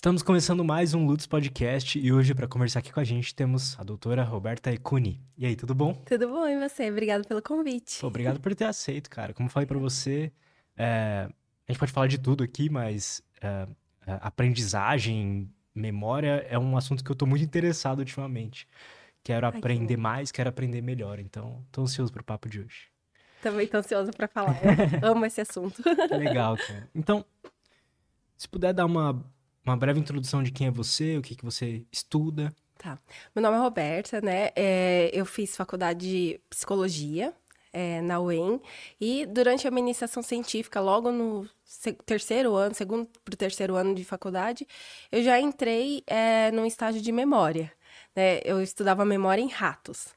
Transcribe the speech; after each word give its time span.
Estamos 0.00 0.22
começando 0.22 0.64
mais 0.64 0.94
um 0.94 1.04
Lutz 1.04 1.26
Podcast 1.26 1.98
e 1.98 2.10
hoje, 2.10 2.34
para 2.34 2.48
conversar 2.48 2.78
aqui 2.78 2.90
com 2.90 3.00
a 3.00 3.04
gente, 3.04 3.34
temos 3.34 3.78
a 3.78 3.84
doutora 3.84 4.24
Roberta 4.24 4.72
Ecuni. 4.72 5.20
E 5.36 5.44
aí, 5.44 5.54
tudo 5.54 5.74
bom? 5.74 5.92
Tudo 6.06 6.26
bom, 6.26 6.48
e 6.48 6.58
você? 6.58 6.90
Obrigado 6.90 7.28
pelo 7.28 7.42
convite. 7.42 8.00
Pô, 8.00 8.06
obrigado 8.06 8.40
por 8.40 8.54
ter 8.54 8.64
aceito, 8.64 9.10
cara. 9.10 9.34
Como 9.34 9.46
eu 9.46 9.52
falei 9.52 9.66
para 9.66 9.78
você, 9.78 10.32
é, 10.74 11.28
a 11.68 11.70
gente 11.70 11.78
pode 11.78 11.92
falar 11.92 12.06
de 12.06 12.16
tudo 12.16 12.42
aqui, 12.42 12.70
mas 12.70 13.20
é, 13.42 13.68
é, 14.06 14.18
aprendizagem, 14.22 15.52
memória 15.74 16.46
é 16.48 16.58
um 16.58 16.78
assunto 16.78 17.04
que 17.04 17.10
eu 17.10 17.14
tô 17.14 17.26
muito 17.26 17.44
interessado 17.44 17.98
ultimamente. 17.98 18.66
Quero 19.22 19.44
Ai, 19.44 19.52
que 19.52 19.58
aprender 19.58 19.96
bom. 19.96 20.02
mais, 20.02 20.32
quero 20.32 20.48
aprender 20.48 20.80
melhor. 20.80 21.18
Então, 21.18 21.62
tô 21.70 21.82
ansioso 21.82 22.10
pro 22.10 22.24
papo 22.24 22.48
de 22.48 22.60
hoje. 22.60 22.88
Também 23.42 23.66
tô 23.66 23.76
ansiosa 23.76 24.10
para 24.12 24.26
falar. 24.26 24.56
Eu 25.02 25.12
amo 25.12 25.26
esse 25.26 25.42
assunto. 25.42 25.82
Legal, 26.10 26.56
cara. 26.56 26.88
Então, 26.94 27.22
se 28.34 28.48
puder 28.48 28.72
dar 28.72 28.86
uma, 28.86 29.22
uma 29.64 29.76
breve 29.76 30.00
introdução 30.00 30.42
de 30.42 30.50
quem 30.50 30.66
é 30.66 30.70
você, 30.70 31.16
o 31.16 31.22
que, 31.22 31.34
que 31.34 31.44
você 31.44 31.84
estuda. 31.92 32.54
Tá. 32.78 32.98
Meu 33.34 33.42
nome 33.42 33.56
é 33.56 33.60
Roberta, 33.60 34.20
né? 34.20 34.50
É, 34.56 35.10
eu 35.12 35.26
fiz 35.26 35.54
faculdade 35.54 36.08
de 36.08 36.40
psicologia 36.48 37.34
é, 37.72 38.00
na 38.00 38.18
UEM 38.20 38.60
e 39.00 39.26
durante 39.26 39.68
a 39.68 39.70
minha 39.70 39.82
iniciação 39.82 40.22
científica, 40.22 40.80
logo 40.80 41.12
no 41.12 41.48
terceiro 42.04 42.54
ano, 42.54 42.74
segundo 42.74 43.06
para 43.24 43.34
o 43.34 43.36
terceiro 43.36 43.76
ano 43.76 43.94
de 43.94 44.04
faculdade, 44.04 44.66
eu 45.12 45.22
já 45.22 45.38
entrei 45.38 46.02
é, 46.06 46.50
num 46.52 46.64
estágio 46.66 47.00
de 47.00 47.12
memória. 47.12 47.72
Né? 48.14 48.40
Eu 48.44 48.60
estudava 48.60 49.04
memória 49.04 49.42
em 49.42 49.48
ratos. 49.48 50.08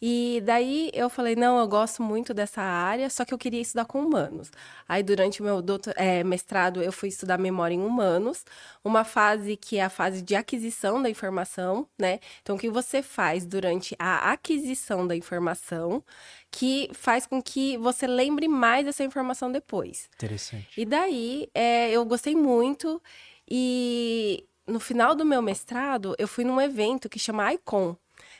E 0.00 0.42
daí 0.44 0.90
eu 0.92 1.08
falei, 1.08 1.34
não, 1.34 1.58
eu 1.58 1.66
gosto 1.66 2.02
muito 2.02 2.34
dessa 2.34 2.60
área, 2.60 3.08
só 3.08 3.24
que 3.24 3.32
eu 3.32 3.38
queria 3.38 3.60
estudar 3.60 3.86
com 3.86 4.00
humanos. 4.02 4.50
Aí 4.86 5.02
durante 5.02 5.40
o 5.40 5.44
meu 5.44 5.62
doutor, 5.62 5.94
é, 5.96 6.22
mestrado 6.22 6.82
eu 6.82 6.92
fui 6.92 7.08
estudar 7.08 7.38
memória 7.38 7.74
em 7.74 7.80
humanos, 7.80 8.44
uma 8.84 9.04
fase 9.04 9.56
que 9.56 9.78
é 9.78 9.84
a 9.84 9.88
fase 9.90 10.20
de 10.20 10.34
aquisição 10.34 11.02
da 11.02 11.08
informação, 11.08 11.88
né? 11.98 12.20
Então 12.42 12.56
o 12.56 12.58
que 12.58 12.68
você 12.68 13.02
faz 13.02 13.46
durante 13.46 13.96
a 13.98 14.32
aquisição 14.32 15.06
da 15.06 15.16
informação 15.16 16.04
que 16.50 16.90
faz 16.92 17.26
com 17.26 17.42
que 17.42 17.78
você 17.78 18.06
lembre 18.06 18.48
mais 18.48 18.84
dessa 18.84 19.02
informação 19.02 19.50
depois. 19.50 20.10
Interessante. 20.14 20.78
E 20.78 20.84
daí, 20.84 21.48
é, 21.54 21.90
eu 21.90 22.04
gostei 22.04 22.36
muito 22.36 23.02
e 23.48 24.44
no 24.66 24.80
final 24.80 25.14
do 25.14 25.24
meu 25.24 25.40
mestrado, 25.40 26.14
eu 26.18 26.26
fui 26.26 26.44
num 26.44 26.60
evento 26.60 27.08
que 27.08 27.18
chama 27.18 27.52
ICON, 27.54 27.96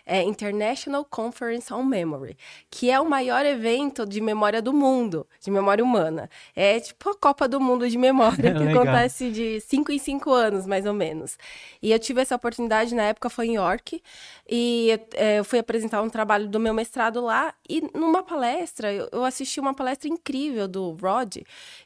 é 0.07 0.23
International 0.23 1.05
Conference 1.05 1.73
on 1.75 1.83
Memory, 1.83 2.37
que 2.71 2.91
é 2.91 3.01
o 3.01 3.09
maior 3.09 3.45
evento 3.45 4.07
de 4.07 4.21
memória 4.21 4.63
do 4.63 4.73
mundo, 4.73 5.27
de 5.41 5.51
memória 5.51 5.83
humana. 5.83 6.31
É 6.55 6.79
tipo 6.79 7.11
a 7.11 7.15
Copa 7.17 7.49
do 7.49 7.61
Mundo 7.61 7.89
de 7.89 7.99
memória, 7.99 8.55
que 8.55 8.63
Legal. 8.65 8.83
acontece 8.83 9.31
de 9.31 9.61
cinco 9.61 9.91
em 9.91 9.99
cinco 9.99 10.31
anos, 10.31 10.67
mais 10.67 10.87
ou 10.87 10.95
menos. 10.95 11.37
E 11.83 11.91
eu 11.91 11.99
tive 11.99 12.21
essa 12.21 12.37
oportunidade, 12.37 12.95
na 12.95 13.03
época 13.03 13.29
foi 13.29 13.49
em 13.49 13.57
York, 13.57 14.01
e 14.49 14.99
é, 15.15 15.41
eu 15.41 15.45
fui 15.45 15.59
apresentar 15.59 16.01
um 16.01 16.09
trabalho 16.09 16.47
do 16.49 16.61
meu 16.61 16.73
mestrado 16.73 17.21
lá, 17.21 17.53
e 17.69 17.83
numa 17.93 18.23
palestra, 18.23 18.93
eu 18.93 19.17
eu 19.17 19.25
assisti 19.25 19.59
uma 19.59 19.75
palestra 19.75 20.09
incrível 20.09 20.69
do 20.69 20.91
Rod, 20.93 21.39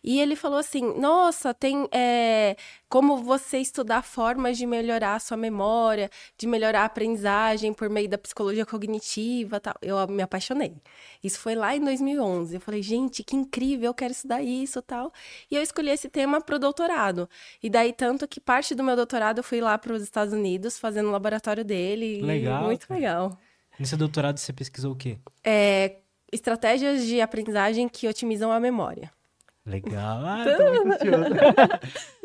e 0.03 0.21
ele 0.21 0.37
falou 0.37 0.59
assim: 0.59 0.99
Nossa, 0.99 1.55
tem 1.55 1.89
é, 1.93 2.57
como 2.91 3.19
você 3.19 3.59
estudar 3.59 4.03
formas 4.03 4.59
de 4.59 4.67
melhorar 4.67 5.15
a 5.15 5.21
sua 5.21 5.37
memória, 5.37 6.11
de 6.37 6.45
melhorar 6.47 6.83
a 6.83 6.85
aprendizagem 6.87 7.73
por 7.73 7.89
meio 7.89 8.09
da 8.09 8.19
psicologia 8.19 8.67
cognitiva 8.67 9.61
tal. 9.61 9.75
Eu 9.81 10.07
me 10.09 10.23
apaixonei. 10.23 10.75
Isso 11.23 11.39
foi 11.39 11.55
lá 11.55 11.75
em 11.75 11.81
2011. 11.85 12.53
Eu 12.57 12.61
falei, 12.61 12.83
gente, 12.83 13.23
que 13.23 13.37
incrível, 13.37 13.91
eu 13.91 13.95
quero 13.95 14.11
estudar 14.11 14.43
isso 14.43 14.83
tal. 14.83 15.13
E 15.49 15.55
eu 15.55 15.63
escolhi 15.63 15.91
esse 15.91 16.09
tema 16.09 16.41
para 16.41 16.57
o 16.57 16.59
doutorado. 16.59 17.31
E 17.63 17.71
daí, 17.71 17.93
tanto 17.93 18.27
que 18.27 18.41
parte 18.41 18.75
do 18.75 18.83
meu 18.83 18.97
doutorado 18.97 19.39
eu 19.39 19.45
fui 19.45 19.61
lá 19.61 19.79
para 19.79 19.93
os 19.93 20.03
Estados 20.03 20.35
Unidos, 20.35 20.77
fazendo 20.77 21.09
o 21.09 21.13
laboratório 21.13 21.65
dele. 21.65 22.19
e 22.19 22.23
Legal, 22.23 22.65
Muito 22.65 22.89
cara. 22.89 22.99
legal. 22.99 23.39
Nesse 23.79 23.97
doutorado 23.97 24.39
você 24.39 24.53
pesquisou 24.53 24.93
o 24.93 24.97
quê? 24.97 25.17
É, 25.45 25.99
estratégias 26.33 27.07
de 27.07 27.21
aprendizagem 27.21 27.89
que 27.89 28.09
otimizam 28.09 28.51
a 28.51 28.59
memória. 28.59 29.13
Legal. 29.67 30.25
Ah, 30.25 30.45
eu 30.47 30.57
tô 30.57 30.85
muito 30.85 30.95
ansioso. 30.95 31.35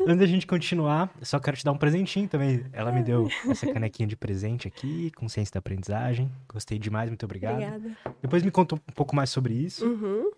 Antes 0.00 0.18
da 0.18 0.26
gente 0.26 0.46
continuar, 0.46 1.12
eu 1.20 1.26
só 1.26 1.38
quero 1.38 1.56
te 1.56 1.64
dar 1.64 1.72
um 1.72 1.76
presentinho 1.76 2.28
também. 2.28 2.64
Ela 2.72 2.90
me 2.90 3.02
deu 3.02 3.28
essa 3.48 3.70
canequinha 3.72 4.06
de 4.06 4.16
presente 4.16 4.66
aqui, 4.66 5.10
com 5.12 5.28
ciência 5.28 5.52
da 5.52 5.58
aprendizagem. 5.58 6.30
Gostei 6.48 6.78
demais, 6.78 7.10
muito 7.10 7.24
obrigado. 7.24 7.54
Obrigada. 7.54 7.96
Depois 8.22 8.42
me 8.42 8.50
conta 8.50 8.74
um 8.74 8.78
pouco 8.94 9.14
mais 9.14 9.30
sobre 9.30 9.52
isso. 9.54 9.86
Uhum. 9.86 10.30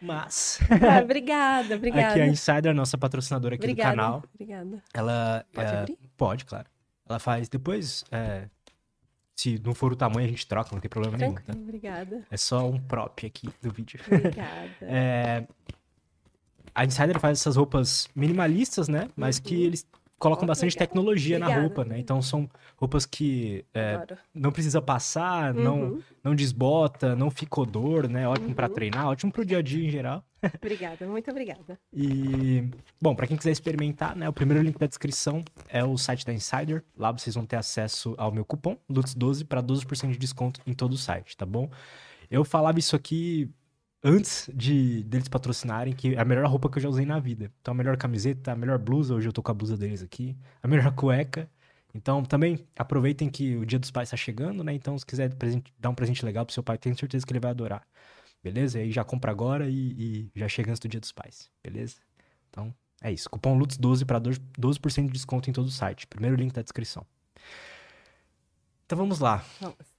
Mas, 0.00 0.58
Ah, 0.70 1.00
obrigada, 1.02 1.76
obrigada. 1.76 2.08
aqui 2.08 2.20
é 2.20 2.22
a 2.24 2.26
Insider, 2.26 2.72
a 2.72 2.74
nossa 2.74 2.98
patrocinadora 2.98 3.54
aqui 3.54 3.64
obrigada. 3.64 3.90
do 3.90 3.96
canal. 3.96 4.24
Obrigada. 4.34 4.82
Ela. 4.92 5.46
Pode 5.52 5.72
é, 5.72 5.78
abrir? 5.78 5.98
Pode, 6.16 6.44
claro. 6.44 6.66
Ela 7.08 7.18
faz. 7.20 7.48
Depois, 7.48 8.04
é, 8.10 8.48
se 9.36 9.60
não 9.64 9.74
for 9.74 9.92
o 9.92 9.96
tamanho, 9.96 10.26
a 10.26 10.30
gente 10.30 10.46
troca, 10.46 10.70
não 10.72 10.80
tem 10.80 10.88
problema 10.88 11.16
nenhum. 11.16 11.34
Tá? 11.34 11.40
Tranquilo, 11.42 11.68
obrigada. 11.68 12.26
É 12.30 12.36
só 12.36 12.68
um 12.68 12.80
prop 12.80 13.24
aqui 13.26 13.48
do 13.62 13.72
vídeo. 13.72 14.00
Obrigada. 14.06 14.70
É, 14.82 15.46
a 16.74 16.84
Insider 16.84 17.18
faz 17.20 17.38
essas 17.40 17.56
roupas 17.56 18.08
minimalistas, 18.14 18.88
né? 18.88 19.08
Mas 19.16 19.38
que 19.38 19.54
eles 19.62 19.86
colocam 20.18 20.44
Ó, 20.44 20.46
bastante 20.46 20.74
legal. 20.74 20.86
tecnologia 20.86 21.38
na 21.38 21.46
Obrigada. 21.46 21.66
roupa, 21.66 21.84
né? 21.84 21.98
Então 21.98 22.22
são 22.22 22.48
roupas 22.76 23.04
que 23.04 23.64
é, 23.74 24.06
não 24.32 24.52
precisa 24.52 24.80
passar, 24.80 25.52
não, 25.52 25.80
Uhum. 25.80 26.02
não 26.22 26.34
desbota, 26.34 27.16
não 27.16 27.28
fica 27.30 27.60
odor, 27.60 28.08
né? 28.08 28.28
Ótimo 28.28 28.54
pra 28.54 28.68
Uhum. 28.68 28.72
treinar, 28.72 29.08
ótimo 29.08 29.32
pro 29.32 29.44
dia 29.44 29.58
a 29.58 29.62
dia 29.62 29.84
em 29.84 29.90
geral. 29.90 30.24
Obrigada, 30.62 31.06
muito 31.06 31.30
obrigada. 31.30 31.78
E, 31.92 32.64
bom, 33.00 33.14
pra 33.16 33.26
quem 33.26 33.36
quiser 33.36 33.50
experimentar, 33.50 34.14
né? 34.16 34.28
O 34.28 34.32
primeiro 34.32 34.62
link 34.62 34.78
da 34.78 34.86
descrição 34.86 35.44
é 35.68 35.84
o 35.84 35.96
site 35.98 36.24
da 36.24 36.32
Insider. 36.32 36.84
Lá 36.96 37.10
vocês 37.12 37.34
vão 37.34 37.44
ter 37.44 37.56
acesso 37.56 38.14
ao 38.16 38.30
meu 38.32 38.44
cupom, 38.44 38.76
LUTS12, 38.90 39.44
para 39.44 39.60
12% 39.60 40.12
de 40.12 40.18
desconto 40.18 40.60
em 40.66 40.72
todo 40.72 40.92
o 40.92 40.98
site, 40.98 41.36
tá 41.36 41.44
bom? 41.46 41.68
Eu 42.30 42.44
falava 42.44 42.78
isso 42.78 42.94
aqui 42.96 43.50
antes 44.02 44.50
de 44.52 45.02
deles 45.04 45.28
patrocinarem, 45.28 45.94
que 45.94 46.14
é 46.14 46.20
a 46.20 46.24
melhor 46.24 46.46
roupa 46.46 46.68
que 46.68 46.78
eu 46.78 46.82
já 46.82 46.88
usei 46.88 47.06
na 47.06 47.18
vida. 47.18 47.50
Então, 47.60 47.72
a 47.72 47.74
melhor 47.74 47.96
camiseta, 47.96 48.52
a 48.52 48.56
melhor 48.56 48.78
blusa, 48.78 49.14
hoje 49.14 49.28
eu 49.28 49.32
tô 49.32 49.42
com 49.42 49.50
a 49.50 49.54
blusa 49.54 49.76
deles 49.76 50.02
aqui, 50.02 50.36
a 50.62 50.68
melhor 50.68 50.92
cueca. 50.96 51.48
Então, 51.94 52.24
também 52.24 52.66
aproveitem 52.76 53.28
que 53.30 53.56
o 53.56 53.66
Dia 53.66 53.78
dos 53.78 53.90
Pais 53.90 54.10
tá 54.10 54.16
chegando, 54.16 54.64
né? 54.64 54.72
Então, 54.72 54.98
se 54.98 55.04
quiser 55.04 55.30
dar 55.78 55.90
um 55.90 55.94
presente 55.94 56.24
legal 56.24 56.44
pro 56.46 56.54
seu 56.54 56.62
pai, 56.62 56.78
tenho 56.78 56.96
certeza 56.98 57.26
que 57.26 57.32
ele 57.32 57.40
vai 57.40 57.50
adorar. 57.50 57.86
Beleza? 58.42 58.78
E 58.78 58.82
aí 58.82 58.90
já 58.90 59.04
compra 59.04 59.30
agora 59.30 59.68
e, 59.68 60.30
e 60.32 60.32
já 60.34 60.48
chega 60.48 60.70
antes 60.70 60.80
do 60.80 60.88
Dia 60.88 61.00
dos 61.00 61.12
Pais. 61.12 61.50
Beleza? 61.62 61.96
Então, 62.50 62.74
é 63.02 63.12
isso. 63.12 63.28
Cupom 63.28 63.58
LUTS12 63.58 64.06
para 64.06 64.20
12% 64.20 65.06
de 65.06 65.12
desconto 65.12 65.50
em 65.50 65.52
todo 65.52 65.66
o 65.66 65.70
site. 65.70 66.06
Primeiro 66.06 66.36
link 66.36 66.52
da 66.52 66.62
descrição. 66.62 67.06
Então 68.86 68.96
vamos 68.96 69.20
lá. 69.20 69.44
Vamos. 69.60 69.91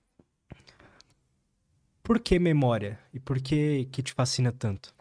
Por 2.03 2.19
que 2.19 2.37
memória? 2.37 2.99
E 3.13 3.19
por 3.19 3.39
que 3.39 3.85
que 3.85 4.03
te 4.03 4.11
fascina 4.13 4.51
tanto? 4.51 4.93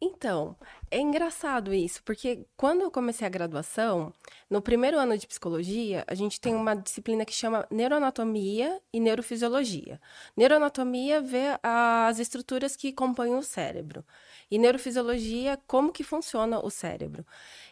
Então, 0.00 0.56
é 0.90 0.98
engraçado 1.00 1.74
isso, 1.74 2.00
porque 2.04 2.46
quando 2.56 2.82
eu 2.82 2.90
comecei 2.90 3.26
a 3.26 3.30
graduação, 3.30 4.14
no 4.48 4.62
primeiro 4.62 4.96
ano 4.96 5.18
de 5.18 5.26
psicologia, 5.26 6.04
a 6.06 6.14
gente 6.14 6.40
tem 6.40 6.54
uma 6.54 6.74
disciplina 6.74 7.24
que 7.24 7.32
chama 7.32 7.66
neuroanatomia 7.68 8.80
e 8.92 9.00
neurofisiologia. 9.00 10.00
Neuroanatomia 10.36 11.20
vê 11.20 11.58
as 11.62 12.20
estruturas 12.20 12.76
que 12.76 12.92
compõem 12.92 13.34
o 13.34 13.42
cérebro. 13.42 14.04
E 14.48 14.56
neurofisiologia, 14.56 15.58
como 15.66 15.92
que 15.92 16.04
funciona 16.04 16.64
o 16.64 16.70
cérebro. 16.70 17.26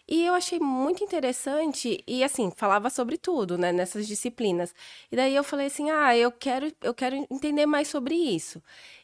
E 0.09 0.25
eu 0.25 0.34
achei 0.34 0.61
muito 0.61 1.03
interessante, 1.03 2.03
e 2.06 2.22
assim, 2.22 2.50
falava 2.56 2.89
sobre 2.91 3.19
tudo, 3.19 3.59
né, 3.59 3.72
nessas 3.72 4.06
disciplinas. 4.06 4.72
E 5.11 5.17
daí 5.17 5.34
eu 5.34 5.43
falei 5.43 5.67
assim, 5.67 5.91
ah, 5.91 6.17
eu 6.17 6.31
quero, 6.31 6.72
eu 6.81 6.94
quero 6.94 7.17
entender 7.31 7.67
mais 7.67 7.89
sobre 7.89 8.15
isso. 8.15 8.62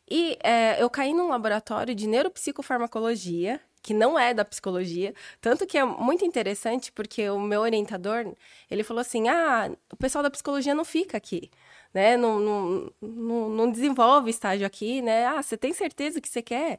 E 0.09 0.39
é, 0.43 0.81
eu 0.83 0.89
caí 0.91 1.13
num 1.13 1.29
laboratório 1.29 1.95
de 1.95 2.07
neuropsicofarmacologia, 2.07 3.61
que 3.83 3.93
não 3.93 4.17
é 4.19 4.33
da 4.33 4.45
psicologia, 4.45 5.13
tanto 5.41 5.67
que 5.67 5.77
é 5.77 5.85
muito 5.85 6.25
interessante 6.25 6.93
porque 6.93 7.29
o 7.31 7.41
meu 7.41 7.63
orientador, 7.63 8.33
ele 8.71 8.85
falou 8.85 9.01
assim, 9.01 9.29
ah, 9.29 9.73
o 9.93 9.97
pessoal 9.97 10.23
da 10.23 10.31
psicologia 10.31 10.73
não 10.75 10.85
fica 10.85 11.17
aqui, 11.17 11.51
né, 11.93 12.17
não, 12.17 12.39
não, 12.39 12.93
não, 13.01 13.49
não 13.49 13.71
desenvolve 13.71 14.31
estágio 14.31 14.65
aqui, 14.67 15.03
né, 15.03 15.27
ah, 15.27 15.43
você 15.43 15.57
tem 15.57 15.73
certeza 15.73 16.21
que 16.21 16.29
você 16.29 16.43
quer? 16.43 16.79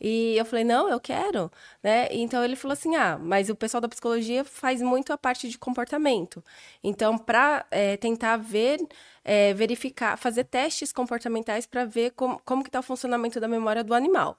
E 0.00 0.36
eu 0.36 0.44
falei, 0.44 0.64
não, 0.64 0.88
eu 0.88 0.98
quero, 0.98 1.50
né? 1.82 2.08
Então 2.10 2.42
ele 2.42 2.56
falou 2.56 2.72
assim, 2.72 2.96
ah, 2.96 3.18
mas 3.18 3.50
o 3.50 3.54
pessoal 3.54 3.80
da 3.80 3.88
psicologia 3.88 4.44
faz 4.44 4.80
muito 4.80 5.12
a 5.12 5.18
parte 5.18 5.48
de 5.48 5.58
comportamento. 5.58 6.42
Então, 6.82 7.18
para 7.18 7.66
tentar 8.00 8.36
ver, 8.38 8.80
é, 9.24 9.52
verificar, 9.54 10.16
fazer 10.16 10.44
testes 10.44 10.92
comportamentais 10.92 11.66
para 11.66 11.84
ver 11.84 12.12
como, 12.12 12.40
como 12.44 12.62
que 12.62 12.68
está 12.68 12.80
o 12.80 12.82
funcionamento 12.82 13.38
da 13.38 13.48
memória 13.48 13.84
do 13.84 13.94
animal. 13.94 14.38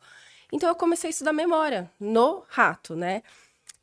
Então 0.52 0.68
eu 0.70 0.76
comecei 0.76 1.10
a 1.10 1.12
estudar 1.12 1.34
memória 1.34 1.90
no 2.00 2.44
rato, 2.50 2.96
né? 2.96 3.24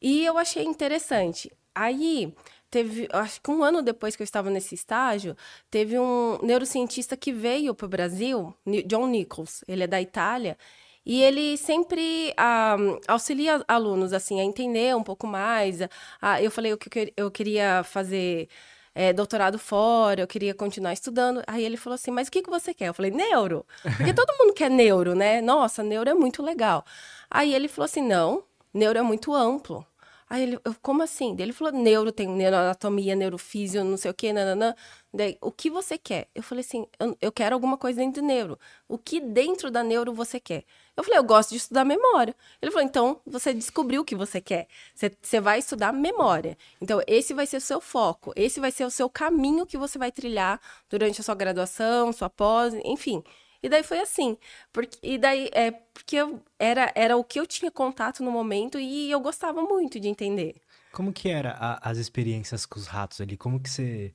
E 0.01 0.25
eu 0.25 0.37
achei 0.39 0.65
interessante. 0.65 1.51
Aí 1.75 2.35
teve, 2.71 3.09
acho 3.13 3.41
que 3.41 3.51
um 3.51 3.63
ano 3.63 3.83
depois 3.83 4.15
que 4.15 4.23
eu 4.23 4.25
estava 4.25 4.51
nesse 4.51 4.75
estágio, 4.75 5.37
teve 5.71 5.99
um 5.99 6.39
neurocientista 6.43 7.17
que 7.17 7.33
veio 7.33 7.75
para 7.75 7.87
o 7.87 7.89
Brasil, 7.89 8.55
John 8.87 9.07
Nichols, 9.09 9.65
ele 9.67 9.85
é 9.85 9.87
da 9.87 10.01
Itália, 10.01 10.59
E 11.09 11.23
ele 11.23 11.57
sempre 11.57 12.35
ah, 12.37 12.77
auxilia 13.09 13.65
alunos, 13.67 14.13
assim, 14.13 14.41
a 14.41 14.45
entender 14.45 14.95
um 14.95 15.03
pouco 15.03 15.27
mais. 15.27 15.79
Ah, 16.21 16.43
eu 16.43 16.51
falei 16.51 16.77
que 16.77 17.15
eu 17.17 17.31
queria 17.31 17.83
fazer 17.83 18.47
é, 18.95 19.11
doutorado 19.11 19.59
fora, 19.59 20.21
eu 20.21 20.27
queria 20.27 20.53
continuar 20.53 20.93
estudando. 20.93 21.43
Aí 21.47 21.65
ele 21.65 21.79
falou 21.79 21.95
assim: 21.95 22.11
Mas 22.11 22.29
o 22.29 22.31
que, 22.31 22.43
que 22.43 22.51
você 22.51 22.75
quer? 22.75 22.89
Eu 22.89 22.95
falei: 22.95 23.11
Neuro. 23.11 23.65
Porque 23.97 24.13
todo 24.13 24.37
mundo 24.39 24.53
quer 24.53 24.71
neuro, 24.71 25.15
né? 25.15 25.41
Nossa, 25.41 25.83
neuro 25.83 26.11
é 26.11 26.15
muito 26.15 26.43
legal. 26.43 26.85
Aí 27.31 27.55
ele 27.55 27.69
falou 27.69 27.87
assim: 27.87 28.03
Não, 28.03 28.45
neuro 28.75 28.99
é 28.99 29.03
muito 29.03 29.33
amplo. 29.35 29.87
Aí 30.31 30.43
ele, 30.43 30.59
eu, 30.65 30.75
como 30.83 31.03
assim? 31.03 31.35
Ele 31.39 31.53
falou, 31.53 31.73
neuro, 31.73 32.13
tem 32.13 32.29
neuroanatomia, 32.29 33.17
neurofísio, 33.17 33.83
não 33.83 33.97
sei 33.97 34.11
o 34.11 34.15
quê, 34.15 34.33
nananã. 34.33 34.75
Daí, 35.13 35.39
o 35.41 35.51
que 35.51 35.71
você 35.71 35.97
quer? 35.97 36.29
Eu 36.35 36.43
falei 36.43 36.63
assim, 36.63 36.87
eu, 37.01 37.17
eu, 37.21 37.33
quero 37.33 37.55
alguma 37.55 37.79
coisa 37.79 38.01
dentro 38.01 38.21
de 38.21 38.27
neuro. 38.27 38.59
O 38.87 38.99
que 38.99 39.21
dentro 39.21 39.71
da 39.71 39.83
neuro 39.83 40.13
você 40.13 40.39
quer? 40.39 40.65
Eu 40.99 41.05
falei, 41.05 41.17
eu 41.21 41.23
gosto 41.23 41.51
de 41.51 41.59
estudar 41.59 41.85
memória. 41.85 42.35
Ele 42.61 42.73
falou, 42.73 42.85
então, 42.85 43.21
você 43.25 43.55
descobriu 43.55 44.01
o 44.01 44.05
que 44.05 44.17
você 44.17 44.41
quer. 44.41 44.67
Você, 44.93 45.17
você 45.23 45.41
vai 45.41 45.61
estudar 45.61 45.93
memória. 45.93 46.59
Então, 46.83 47.01
esse 47.07 47.33
vai 47.33 47.47
ser 47.47 47.59
o 47.59 47.61
seu 47.61 47.81
foco. 47.81 48.33
Esse 48.35 48.59
vai 48.59 48.73
ser 48.73 48.85
o 48.85 48.91
seu 48.91 49.09
caminho 49.09 49.65
que 49.65 49.79
você 49.79 49.97
vai 49.97 50.11
trilhar 50.11 50.61
durante 50.91 51.21
a 51.21 51.25
sua 51.25 51.37
graduação, 51.37 52.13
sua 52.13 52.29
pós, 52.29 52.75
enfim. 52.85 53.23
E 53.63 53.69
daí 53.69 53.85
foi 53.85 54.01
assim. 54.01 54.37
Porque, 54.73 54.99
e 55.01 55.17
daí 55.19 55.49
é 55.53 55.71
porque 55.71 56.17
eu, 56.17 56.43
era, 56.59 56.91
era 56.97 57.17
o 57.17 57.23
que 57.23 57.39
eu 57.39 57.47
tinha 57.47 57.71
contato 57.71 58.25
no 58.25 58.33
momento 58.33 58.77
e 58.81 59.09
eu 59.09 59.21
gostava 59.21 59.63
muito 59.63 60.01
de 60.01 60.09
entender. 60.09 60.57
Como 60.91 61.13
que 61.13 61.29
era 61.29 61.53
a, 61.61 61.91
as 61.91 61.99
experiências 61.99 62.67
com 62.67 62.77
os 62.77 62.89
ratos 62.89 63.21
ali? 63.21 63.37
Como 63.37 63.61
que 63.61 63.71
você 63.71 64.13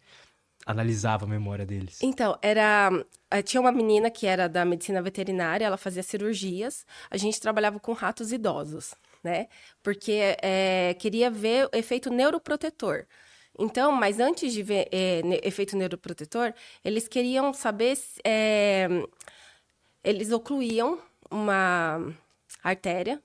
analisava 0.65 1.25
a 1.25 1.27
memória 1.27 1.65
deles? 1.65 1.99
Então, 2.01 2.37
era. 2.41 2.89
Eh, 3.29 3.41
tinha 3.41 3.61
uma 3.61 3.71
menina 3.71 4.09
que 4.09 4.25
era 4.27 4.47
da 4.47 4.65
medicina 4.65 5.01
veterinária, 5.01 5.65
ela 5.65 5.77
fazia 5.77 6.03
cirurgias. 6.03 6.85
A 7.09 7.17
gente 7.17 7.39
trabalhava 7.39 7.79
com 7.79 7.93
ratos 7.93 8.31
idosos, 8.31 8.93
né? 9.23 9.47
Porque 9.81 10.37
é, 10.41 10.95
queria 10.99 11.29
ver 11.29 11.69
o 11.73 11.77
efeito 11.77 12.09
neuroprotetor. 12.09 13.05
Então, 13.57 13.91
mas 13.91 14.19
antes 14.19 14.51
de 14.53 14.63
ver 14.63 14.87
é, 14.91 15.21
efeito 15.43 15.77
neuroprotetor, 15.77 16.53
eles 16.83 17.07
queriam 17.07 17.53
saber. 17.53 17.97
É, 18.25 18.87
eles 20.03 20.31
ocluíam 20.31 20.99
uma 21.29 22.13
artéria 22.63 23.21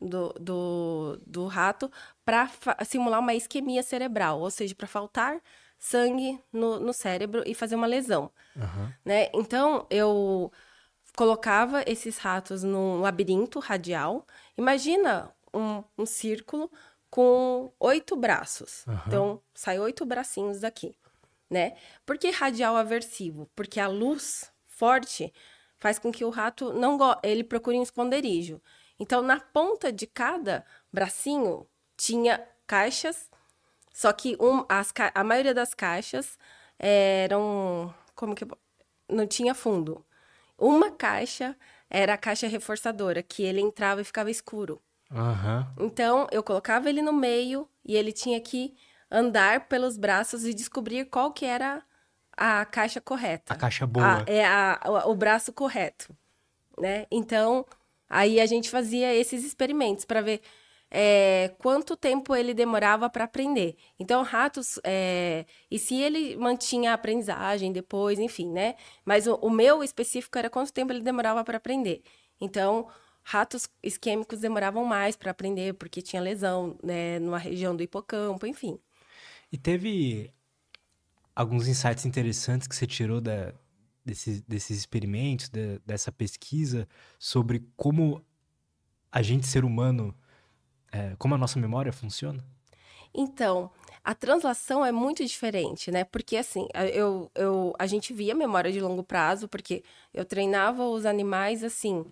do, 0.00 0.32
do, 0.40 1.20
do 1.26 1.46
rato 1.46 1.90
para 2.24 2.50
simular 2.84 3.20
uma 3.20 3.34
isquemia 3.34 3.82
cerebral, 3.82 4.40
ou 4.40 4.50
seja, 4.50 4.74
para 4.74 4.86
faltar 4.86 5.40
sangue 5.80 6.38
no, 6.52 6.78
no 6.78 6.92
cérebro 6.92 7.42
e 7.46 7.54
fazer 7.54 7.74
uma 7.74 7.86
lesão. 7.86 8.30
Uhum. 8.54 8.92
Né? 9.02 9.30
Então, 9.32 9.86
eu 9.88 10.52
colocava 11.16 11.82
esses 11.86 12.18
ratos 12.18 12.62
num 12.62 13.00
labirinto 13.00 13.58
radial. 13.58 14.26
Imagina 14.58 15.34
um, 15.52 15.82
um 15.96 16.04
círculo 16.04 16.70
com 17.08 17.72
oito 17.80 18.14
braços. 18.14 18.84
Uhum. 18.86 18.98
Então, 19.06 19.42
sai 19.54 19.80
oito 19.80 20.04
bracinhos 20.04 20.60
daqui, 20.60 20.94
né? 21.48 21.74
Por 22.04 22.18
que 22.18 22.30
radial 22.30 22.76
aversivo? 22.76 23.50
Porque 23.56 23.80
a 23.80 23.88
luz 23.88 24.52
forte 24.66 25.32
faz 25.78 25.98
com 25.98 26.12
que 26.12 26.24
o 26.24 26.30
rato 26.30 26.74
não 26.74 26.98
ele 27.22 27.42
procure 27.42 27.78
um 27.78 27.82
esconderijo. 27.82 28.60
Então, 28.98 29.22
na 29.22 29.40
ponta 29.40 29.90
de 29.90 30.06
cada 30.06 30.64
bracinho 30.92 31.66
tinha 31.96 32.46
caixas, 32.66 33.29
só 33.92 34.12
que 34.12 34.36
um, 34.40 34.64
as, 34.68 34.92
a 35.14 35.24
maioria 35.24 35.54
das 35.54 35.74
caixas 35.74 36.38
eram 36.78 37.94
como 38.14 38.34
que 38.34 38.46
não 39.08 39.26
tinha 39.26 39.54
fundo. 39.54 40.04
Uma 40.56 40.90
caixa 40.90 41.56
era 41.88 42.14
a 42.14 42.18
caixa 42.18 42.46
reforçadora, 42.46 43.22
que 43.22 43.42
ele 43.42 43.60
entrava 43.60 44.00
e 44.00 44.04
ficava 44.04 44.30
escuro. 44.30 44.80
Uhum. 45.10 45.86
Então, 45.86 46.28
eu 46.30 46.42
colocava 46.42 46.88
ele 46.88 47.02
no 47.02 47.12
meio 47.12 47.68
e 47.84 47.96
ele 47.96 48.12
tinha 48.12 48.40
que 48.40 48.76
andar 49.10 49.66
pelos 49.66 49.96
braços 49.96 50.44
e 50.44 50.54
descobrir 50.54 51.06
qual 51.06 51.32
que 51.32 51.44
era 51.44 51.82
a 52.36 52.64
caixa 52.64 53.00
correta. 53.00 53.52
A 53.52 53.56
caixa 53.56 53.86
boa. 53.86 54.18
A, 54.18 54.24
é 54.26 54.46
a, 54.46 54.80
o, 54.86 55.10
o 55.10 55.14
braço 55.14 55.52
correto, 55.52 56.16
né? 56.78 57.06
Então, 57.10 57.66
aí 58.08 58.40
a 58.40 58.46
gente 58.46 58.70
fazia 58.70 59.12
esses 59.12 59.44
experimentos 59.44 60.04
para 60.04 60.20
ver 60.20 60.40
é, 60.90 61.54
quanto 61.58 61.96
tempo 61.96 62.34
ele 62.34 62.52
demorava 62.52 63.08
para 63.08 63.24
aprender. 63.24 63.76
Então, 63.98 64.22
ratos, 64.22 64.78
é, 64.84 65.46
e 65.70 65.78
se 65.78 66.00
ele 66.00 66.36
mantinha 66.36 66.90
a 66.90 66.94
aprendizagem 66.94 67.72
depois, 67.72 68.18
enfim, 68.18 68.50
né? 68.50 68.74
Mas 69.04 69.26
o, 69.26 69.34
o 69.36 69.50
meu 69.50 69.84
específico 69.84 70.36
era 70.38 70.50
quanto 70.50 70.72
tempo 70.72 70.92
ele 70.92 71.02
demorava 71.02 71.44
para 71.44 71.58
aprender. 71.58 72.02
Então, 72.40 72.88
Ratos 73.22 73.68
isquêmicos 73.82 74.40
demoravam 74.40 74.84
mais 74.84 75.16
para 75.16 75.30
aprender, 75.30 75.74
porque 75.74 76.02
tinha 76.02 76.20
lesão, 76.20 76.76
né, 76.82 77.18
numa 77.18 77.38
região 77.38 77.76
do 77.76 77.82
hipocampo, 77.82 78.46
enfim. 78.46 78.78
E 79.52 79.58
teve 79.58 80.32
alguns 81.34 81.68
insights 81.68 82.04
interessantes 82.04 82.66
que 82.66 82.74
você 82.74 82.86
tirou 82.86 83.20
da, 83.20 83.52
desses, 84.04 84.40
desses 84.42 84.78
experimentos, 84.78 85.48
de, 85.48 85.78
dessa 85.86 86.10
pesquisa, 86.10 86.88
sobre 87.18 87.64
como 87.76 88.24
a 89.12 89.22
gente, 89.22 89.46
ser 89.46 89.64
humano, 89.64 90.14
é, 90.92 91.14
como 91.18 91.34
a 91.34 91.38
nossa 91.38 91.58
memória 91.58 91.92
funciona? 91.92 92.44
Então, 93.12 93.70
a 94.04 94.14
translação 94.14 94.84
é 94.84 94.92
muito 94.92 95.24
diferente, 95.24 95.90
né? 95.90 96.04
Porque 96.04 96.36
assim, 96.36 96.68
eu, 96.92 97.30
eu, 97.34 97.74
a 97.78 97.86
gente 97.86 98.12
via 98.12 98.34
memória 98.34 98.72
de 98.72 98.80
longo 98.80 99.02
prazo, 99.02 99.48
porque 99.48 99.82
eu 100.14 100.24
treinava 100.24 100.84
os 100.84 101.04
animais 101.04 101.62
assim, 101.62 102.04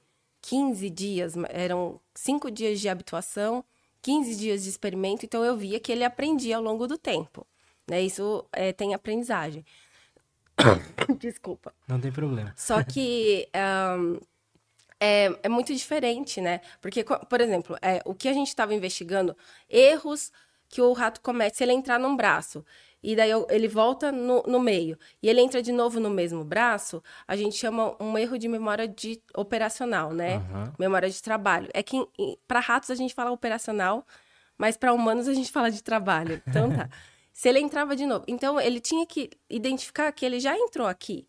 15 0.42 0.90
dias, 0.90 1.34
eram 1.48 2.00
5 2.14 2.50
dias 2.50 2.80
de 2.80 2.88
habituação, 2.88 3.64
15 4.02 4.36
dias 4.36 4.62
de 4.64 4.68
experimento, 4.68 5.24
então 5.24 5.44
eu 5.44 5.56
via 5.56 5.80
que 5.80 5.90
ele 5.90 6.04
aprendia 6.04 6.56
ao 6.56 6.62
longo 6.62 6.86
do 6.86 6.98
tempo. 6.98 7.46
Né? 7.88 8.02
Isso 8.02 8.44
é, 8.52 8.72
tem 8.72 8.94
aprendizagem. 8.94 9.64
Desculpa. 11.18 11.72
Não 11.86 12.00
tem 12.00 12.12
problema. 12.12 12.52
Só 12.56 12.82
que 12.82 13.48
um, 13.98 14.20
é, 15.00 15.38
é 15.42 15.48
muito 15.48 15.72
diferente, 15.74 16.40
né? 16.40 16.60
Porque, 16.80 17.04
por 17.04 17.40
exemplo, 17.40 17.76
é, 17.80 18.00
o 18.04 18.14
que 18.14 18.28
a 18.28 18.32
gente 18.32 18.48
estava 18.48 18.74
investigando, 18.74 19.36
erros 19.68 20.32
que 20.68 20.82
o 20.82 20.92
rato 20.92 21.20
comete 21.20 21.56
se 21.56 21.64
ele 21.64 21.72
entrar 21.72 21.98
num 21.98 22.14
braço 22.14 22.64
e 23.02 23.14
daí 23.14 23.30
ele 23.48 23.68
volta 23.68 24.10
no, 24.10 24.42
no 24.42 24.58
meio 24.58 24.98
e 25.22 25.28
ele 25.28 25.40
entra 25.40 25.62
de 25.62 25.72
novo 25.72 26.00
no 26.00 26.10
mesmo 26.10 26.44
braço, 26.44 27.02
a 27.26 27.36
gente 27.36 27.56
chama 27.56 27.96
um 28.02 28.18
erro 28.18 28.36
de 28.36 28.48
memória 28.48 28.88
de 28.88 29.22
operacional, 29.34 30.12
né? 30.12 30.38
Uhum. 30.38 30.72
Memória 30.78 31.08
de 31.08 31.22
trabalho. 31.22 31.68
É 31.72 31.82
que 31.82 31.96
para 32.46 32.60
ratos 32.60 32.90
a 32.90 32.94
gente 32.94 33.14
fala 33.14 33.30
operacional, 33.30 34.06
mas 34.56 34.76
para 34.76 34.92
humanos 34.92 35.28
a 35.28 35.34
gente 35.34 35.50
fala 35.50 35.70
de 35.70 35.82
trabalho. 35.82 36.42
Então 36.46 36.70
tá. 36.70 36.88
Se 37.32 37.48
ele 37.48 37.60
entrava 37.60 37.94
de 37.94 38.04
novo, 38.04 38.24
então 38.26 38.60
ele 38.60 38.80
tinha 38.80 39.06
que 39.06 39.30
identificar 39.48 40.10
que 40.10 40.26
ele 40.26 40.40
já 40.40 40.58
entrou 40.58 40.88
aqui 40.88 41.24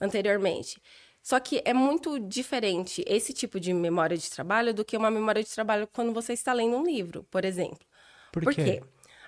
anteriormente. 0.00 0.82
Só 1.24 1.40
que 1.40 1.62
é 1.64 1.72
muito 1.72 2.20
diferente 2.20 3.02
esse 3.06 3.32
tipo 3.32 3.58
de 3.58 3.72
memória 3.72 4.14
de 4.14 4.30
trabalho 4.30 4.74
do 4.74 4.84
que 4.84 4.94
uma 4.94 5.10
memória 5.10 5.42
de 5.42 5.48
trabalho 5.48 5.88
quando 5.90 6.12
você 6.12 6.34
está 6.34 6.52
lendo 6.52 6.76
um 6.76 6.84
livro, 6.84 7.24
por 7.30 7.46
exemplo. 7.46 7.80
Por, 8.30 8.42
quê? 8.42 8.44
Por 8.44 8.54
quê? 8.54 8.82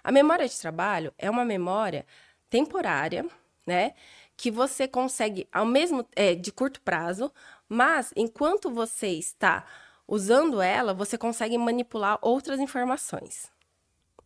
A 0.05 0.13
memória 0.13 0.47
de 0.47 0.61
trabalho 0.61 1.11
é 1.17 1.31
uma 1.31 1.43
memória 1.43 2.05
temporária, 2.51 3.25
né? 3.67 3.95
Que 4.37 4.51
você 4.51 4.87
consegue, 4.87 5.49
ao 5.51 5.65
mesmo 5.65 6.07
é, 6.15 6.35
de 6.35 6.53
curto 6.53 6.83
prazo, 6.83 7.33
mas 7.67 8.13
enquanto 8.15 8.71
você 8.71 9.09
está 9.09 9.65
usando 10.07 10.61
ela, 10.61 10.93
você 10.93 11.17
consegue 11.17 11.57
manipular 11.57 12.19
outras 12.21 12.61
informações. 12.61 13.51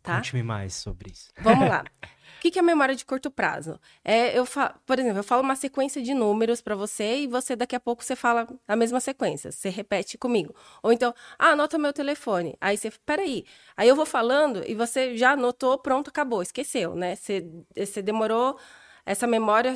Tá? 0.02 0.16
Conte-me 0.16 0.42
mais 0.42 0.74
sobre 0.74 1.12
isso. 1.12 1.30
Vamos 1.38 1.68
lá. 1.68 1.84
O 2.40 2.42
que, 2.42 2.50
que 2.50 2.58
é 2.58 2.62
memória 2.62 2.96
de 2.96 3.04
curto 3.04 3.30
prazo? 3.30 3.78
É, 4.02 4.36
eu 4.36 4.46
fa... 4.46 4.74
Por 4.86 4.98
exemplo, 4.98 5.18
eu 5.18 5.22
falo 5.22 5.42
uma 5.42 5.54
sequência 5.54 6.00
de 6.00 6.14
números 6.14 6.62
para 6.62 6.74
você 6.74 7.18
e 7.18 7.26
você 7.26 7.54
daqui 7.54 7.76
a 7.76 7.80
pouco 7.80 8.02
você 8.02 8.16
fala 8.16 8.48
a 8.66 8.74
mesma 8.74 8.98
sequência. 8.98 9.52
Você 9.52 9.68
repete 9.68 10.16
comigo. 10.16 10.54
Ou 10.82 10.90
então, 10.90 11.14
ah, 11.38 11.48
anota 11.48 11.76
meu 11.76 11.92
telefone. 11.92 12.56
Aí 12.58 12.78
você, 12.78 12.90
peraí. 13.04 13.44
Aí 13.76 13.86
eu 13.86 13.94
vou 13.94 14.06
falando 14.06 14.64
e 14.66 14.74
você 14.74 15.18
já 15.18 15.32
anotou, 15.32 15.76
pronto, 15.80 16.08
acabou, 16.08 16.40
esqueceu, 16.40 16.94
né? 16.94 17.14
Você, 17.14 17.46
você 17.76 18.00
demorou. 18.00 18.58
Essa 19.04 19.26
memória 19.26 19.74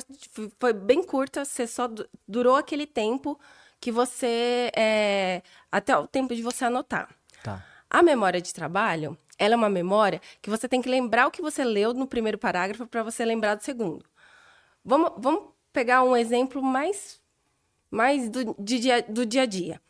foi 0.57 0.73
bem 0.73 1.03
curta, 1.03 1.45
você 1.45 1.67
só 1.67 1.87
durou 2.27 2.55
aquele 2.55 2.87
tempo 2.87 3.39
que 3.79 3.91
você. 3.91 4.71
É... 4.75 5.43
até 5.71 5.95
o 5.95 6.07
tempo 6.07 6.33
de 6.33 6.41
você 6.41 6.65
anotar. 6.65 7.13
Tá. 7.43 7.63
A 7.87 8.01
memória 8.01 8.41
de 8.41 8.51
trabalho 8.51 9.15
ela 9.37 9.53
é 9.53 9.57
uma 9.57 9.69
memória 9.69 10.21
que 10.41 10.49
você 10.49 10.67
tem 10.67 10.81
que 10.81 10.89
lembrar 10.89 11.27
o 11.27 11.31
que 11.31 11.41
você 11.41 11.63
leu 11.63 11.93
no 11.93 12.07
primeiro 12.07 12.37
parágrafo 12.37 12.87
para 12.87 13.03
você 13.03 13.25
lembrar 13.25 13.55
do 13.55 13.63
segundo. 13.63 14.05
Vamos, 14.83 15.11
vamos 15.17 15.49
pegar 15.73 16.03
um 16.03 16.15
exemplo 16.15 16.61
mais, 16.61 17.19
mais 17.91 18.29
do, 18.29 18.55
de 18.59 18.79
dia, 18.79 19.01
do 19.03 19.25
dia 19.25 19.41
a 19.41 19.45
dia. 19.45 19.81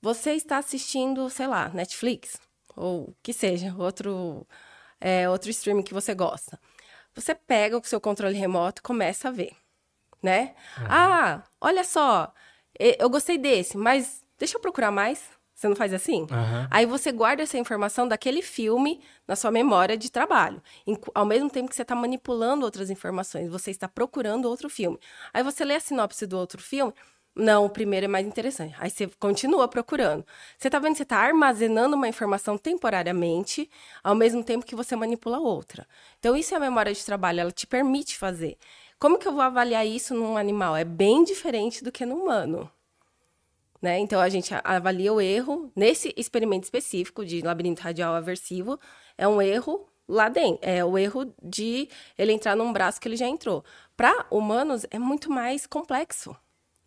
Você 0.00 0.32
está 0.32 0.58
assistindo, 0.58 1.28
sei 1.28 1.46
lá, 1.46 1.68
Netflix, 1.70 2.40
ou 2.76 3.14
que 3.22 3.32
seja, 3.32 3.74
outro, 3.76 4.46
é, 5.00 5.28
outro 5.28 5.50
streaming 5.50 5.82
que 5.82 5.94
você 5.94 6.14
gosta. 6.14 6.58
Você 7.14 7.34
pega 7.34 7.76
o 7.76 7.84
seu 7.84 8.00
controle 8.00 8.36
remoto 8.36 8.80
e 8.80 8.82
começa 8.82 9.28
a 9.28 9.32
ver, 9.32 9.56
né? 10.22 10.54
Uhum. 10.78 10.86
Ah, 10.88 11.42
olha 11.60 11.84
só, 11.84 12.32
eu 12.78 13.10
gostei 13.10 13.36
desse, 13.36 13.76
mas 13.76 14.24
deixa 14.38 14.56
eu 14.56 14.60
procurar 14.60 14.90
mais. 14.90 15.22
Você 15.60 15.68
não 15.68 15.76
faz 15.76 15.92
assim? 15.92 16.26
Aham. 16.30 16.66
Aí 16.70 16.86
você 16.86 17.12
guarda 17.12 17.42
essa 17.42 17.58
informação 17.58 18.08
daquele 18.08 18.40
filme 18.40 18.98
na 19.28 19.36
sua 19.36 19.50
memória 19.50 19.94
de 19.94 20.10
trabalho. 20.10 20.62
Enqu- 20.86 21.10
Ao 21.14 21.26
mesmo 21.26 21.50
tempo 21.50 21.68
que 21.68 21.76
você 21.76 21.82
está 21.82 21.94
manipulando 21.94 22.64
outras 22.64 22.88
informações, 22.88 23.50
você 23.50 23.70
está 23.70 23.86
procurando 23.86 24.46
outro 24.46 24.70
filme. 24.70 24.98
Aí 25.34 25.42
você 25.42 25.62
lê 25.62 25.74
a 25.74 25.80
sinopse 25.80 26.26
do 26.26 26.38
outro 26.38 26.62
filme. 26.62 26.94
Não, 27.36 27.66
o 27.66 27.68
primeiro 27.68 28.06
é 28.06 28.08
mais 28.08 28.26
interessante. 28.26 28.74
Aí 28.78 28.88
você 28.88 29.06
continua 29.18 29.68
procurando. 29.68 30.24
Você 30.56 30.68
está 30.68 30.78
vendo 30.78 30.92
que 30.92 30.96
você 30.96 31.02
está 31.02 31.18
armazenando 31.18 31.94
uma 31.94 32.08
informação 32.08 32.56
temporariamente, 32.56 33.70
ao 34.02 34.14
mesmo 34.14 34.42
tempo 34.42 34.64
que 34.64 34.74
você 34.74 34.96
manipula 34.96 35.38
outra. 35.40 35.86
Então, 36.18 36.34
isso 36.34 36.54
é 36.54 36.56
a 36.56 36.60
memória 36.60 36.92
de 36.92 37.04
trabalho, 37.04 37.40
ela 37.40 37.52
te 37.52 37.66
permite 37.66 38.16
fazer. 38.16 38.56
Como 38.98 39.18
que 39.18 39.28
eu 39.28 39.32
vou 39.32 39.42
avaliar 39.42 39.86
isso 39.86 40.14
num 40.14 40.38
animal? 40.38 40.74
É 40.74 40.84
bem 40.84 41.22
diferente 41.22 41.84
do 41.84 41.92
que 41.92 42.06
no 42.06 42.16
humano. 42.16 42.70
Né? 43.80 43.98
Então, 43.98 44.20
a 44.20 44.28
gente 44.28 44.52
avalia 44.62 45.12
o 45.12 45.20
erro. 45.20 45.72
Nesse 45.74 46.12
experimento 46.16 46.64
específico 46.64 47.24
de 47.24 47.40
labirinto 47.40 47.82
radial 47.82 48.14
aversivo, 48.14 48.78
é 49.16 49.26
um 49.26 49.40
erro 49.40 49.88
lá 50.06 50.28
dentro. 50.28 50.58
É 50.62 50.84
o 50.84 50.98
erro 50.98 51.32
de 51.42 51.88
ele 52.18 52.32
entrar 52.32 52.54
num 52.56 52.72
braço 52.72 53.00
que 53.00 53.08
ele 53.08 53.16
já 53.16 53.26
entrou. 53.26 53.64
Para 53.96 54.26
humanos, 54.30 54.84
é 54.90 54.98
muito 54.98 55.30
mais 55.30 55.66
complexo, 55.66 56.36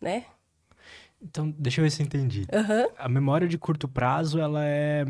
né? 0.00 0.24
Então, 1.20 1.50
deixa 1.58 1.80
eu 1.80 1.84
ver 1.84 1.90
se 1.90 2.02
eu 2.02 2.06
entendi. 2.06 2.46
Aham. 2.52 2.86
A 2.96 3.08
memória 3.08 3.48
de 3.48 3.56
curto 3.58 3.88
prazo, 3.88 4.38
ela 4.38 4.64
é 4.64 5.04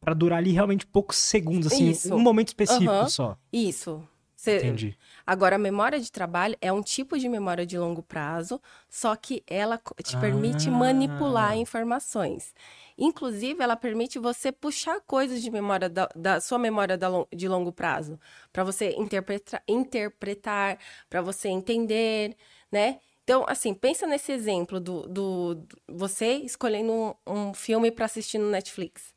pra 0.00 0.14
durar 0.14 0.38
ali 0.38 0.52
realmente 0.52 0.86
poucos 0.86 1.16
segundos, 1.16 1.72
assim, 1.72 1.90
Isso. 1.90 2.14
um 2.14 2.20
momento 2.20 2.48
específico 2.48 2.90
Aham. 2.90 3.08
só. 3.08 3.36
Isso. 3.52 4.02
Você- 4.38 4.58
Entendi. 4.58 4.96
Agora, 5.26 5.56
a 5.56 5.58
memória 5.58 5.98
de 5.98 6.12
trabalho 6.12 6.56
é 6.60 6.72
um 6.72 6.80
tipo 6.80 7.18
de 7.18 7.28
memória 7.28 7.66
de 7.66 7.76
longo 7.76 8.04
prazo, 8.04 8.62
só 8.88 9.16
que 9.16 9.42
ela 9.48 9.80
te 10.04 10.16
permite 10.16 10.68
Ah. 10.68 10.70
manipular 10.72 11.56
informações. 11.56 12.54
Inclusive, 12.96 13.60
ela 13.60 13.74
permite 13.74 14.16
você 14.16 14.52
puxar 14.52 15.00
coisas 15.00 15.42
de 15.42 15.50
memória 15.50 15.88
da, 15.88 16.08
da 16.14 16.40
sua 16.40 16.56
memória 16.56 16.96
da 16.96 17.08
de 17.34 17.48
longo 17.48 17.72
prazo, 17.72 18.16
para 18.52 18.62
você 18.62 18.94
interpreta- 18.96 19.60
interpretar, 19.66 20.78
para 21.10 21.20
você 21.20 21.48
entender, 21.48 22.36
né? 22.70 23.00
Então, 23.24 23.44
assim, 23.48 23.74
pensa 23.74 24.06
nesse 24.06 24.30
exemplo 24.30 24.78
do, 24.78 25.02
do- 25.08 25.54
do- 25.56 25.76
você 25.88 26.34
escolhendo 26.34 26.92
um, 26.92 27.14
um 27.26 27.54
filme 27.54 27.90
para 27.90 28.04
assistir 28.04 28.38
no 28.38 28.48
Netflix, 28.50 29.12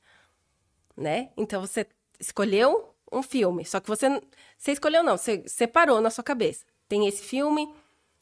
né? 0.98 1.30
Então, 1.38 1.62
você 1.62 1.86
escolheu 2.20 2.88
um 3.12 3.22
filme, 3.22 3.66
só 3.66 3.80
que 3.80 3.88
você 3.88 4.22
você 4.58 4.72
escolheu 4.72 5.04
não, 5.04 5.18
você 5.18 5.44
separou 5.48 6.00
na 6.02 6.10
sua 6.10 6.24
cabeça. 6.24 6.66
Tem 6.88 7.08
esse 7.08 7.24
filme, 7.24 7.74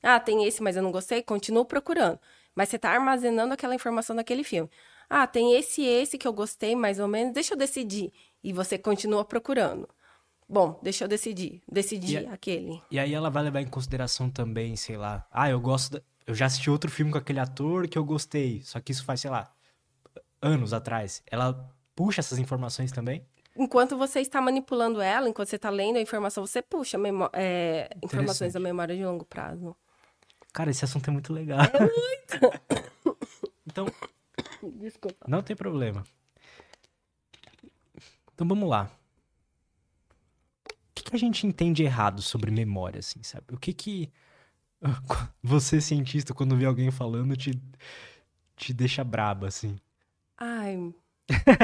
ah, 0.01 0.19
tem 0.19 0.45
esse, 0.45 0.63
mas 0.63 0.75
eu 0.75 0.83
não 0.83 0.91
gostei, 0.91 1.21
continuo 1.21 1.65
procurando. 1.65 2.19
Mas 2.55 2.69
você 2.69 2.77
está 2.77 2.91
armazenando 2.91 3.53
aquela 3.53 3.75
informação 3.75 4.15
daquele 4.15 4.43
filme. 4.43 4.69
Ah, 5.09 5.25
tem 5.25 5.55
esse 5.55 5.81
e 5.81 5.87
esse 5.87 6.17
que 6.17 6.27
eu 6.27 6.33
gostei 6.33 6.75
mais 6.75 6.99
ou 6.99 7.07
menos, 7.07 7.33
deixa 7.33 7.53
eu 7.53 7.57
decidir. 7.57 8.11
E 8.43 8.53
você 8.53 8.77
continua 8.77 9.25
procurando. 9.25 9.87
Bom, 10.47 10.79
deixa 10.81 11.03
eu 11.03 11.07
decidir. 11.07 11.61
Decidi 11.71 12.17
aquele. 12.27 12.81
E 12.89 12.97
aí 12.97 13.13
ela 13.13 13.29
vai 13.29 13.43
levar 13.43 13.61
em 13.61 13.67
consideração 13.67 14.29
também, 14.29 14.75
sei 14.75 14.97
lá, 14.97 15.27
ah, 15.31 15.49
eu 15.49 15.59
gosto 15.59 15.93
da... 15.93 16.01
Eu 16.25 16.35
já 16.35 16.45
assisti 16.45 16.69
outro 16.69 16.91
filme 16.91 17.11
com 17.11 17.17
aquele 17.17 17.39
ator 17.39 17.87
que 17.87 17.97
eu 17.97 18.03
gostei, 18.03 18.61
só 18.63 18.79
que 18.79 18.91
isso 18.91 19.03
faz, 19.03 19.21
sei 19.21 19.31
lá, 19.31 19.51
anos 20.39 20.73
atrás. 20.73 21.23
Ela 21.25 21.71
puxa 21.95 22.21
essas 22.21 22.37
informações 22.37 22.91
também? 22.91 23.25
Enquanto 23.59 23.97
você 23.97 24.21
está 24.21 24.39
manipulando 24.39 25.01
ela, 25.01 25.27
enquanto 25.27 25.49
você 25.49 25.57
está 25.57 25.69
lendo 25.69 25.97
a 25.97 26.01
informação, 26.01 26.47
você 26.47 26.61
puxa 26.61 26.97
é, 27.33 27.89
informações 28.01 28.53
da 28.53 28.59
memória 28.59 28.95
de 28.95 29.03
longo 29.03 29.25
prazo. 29.25 29.75
Cara, 30.53 30.71
esse 30.71 30.85
assunto 30.85 31.09
é 31.09 31.11
muito 31.11 31.33
legal. 31.33 31.59
então, 33.67 33.85
Desculpa. 34.63 35.25
não 35.27 35.43
tem 35.43 35.57
problema. 35.57 36.05
Então 38.33 38.47
vamos 38.47 38.69
lá. 38.69 38.89
O 40.65 40.73
que, 40.95 41.03
que 41.03 41.15
a 41.17 41.19
gente 41.19 41.45
entende 41.45 41.83
errado 41.83 42.21
sobre 42.21 42.51
memória, 42.51 42.99
assim, 42.99 43.21
sabe? 43.23 43.53
O 43.53 43.57
que 43.57 43.73
que 43.73 44.09
você, 45.43 45.81
cientista, 45.81 46.33
quando 46.33 46.55
vê 46.55 46.63
alguém 46.63 46.91
falando, 46.91 47.35
te, 47.35 47.61
te 48.55 48.73
deixa 48.73 49.03
braba, 49.03 49.47
assim? 49.47 49.77
Ai. 50.37 50.93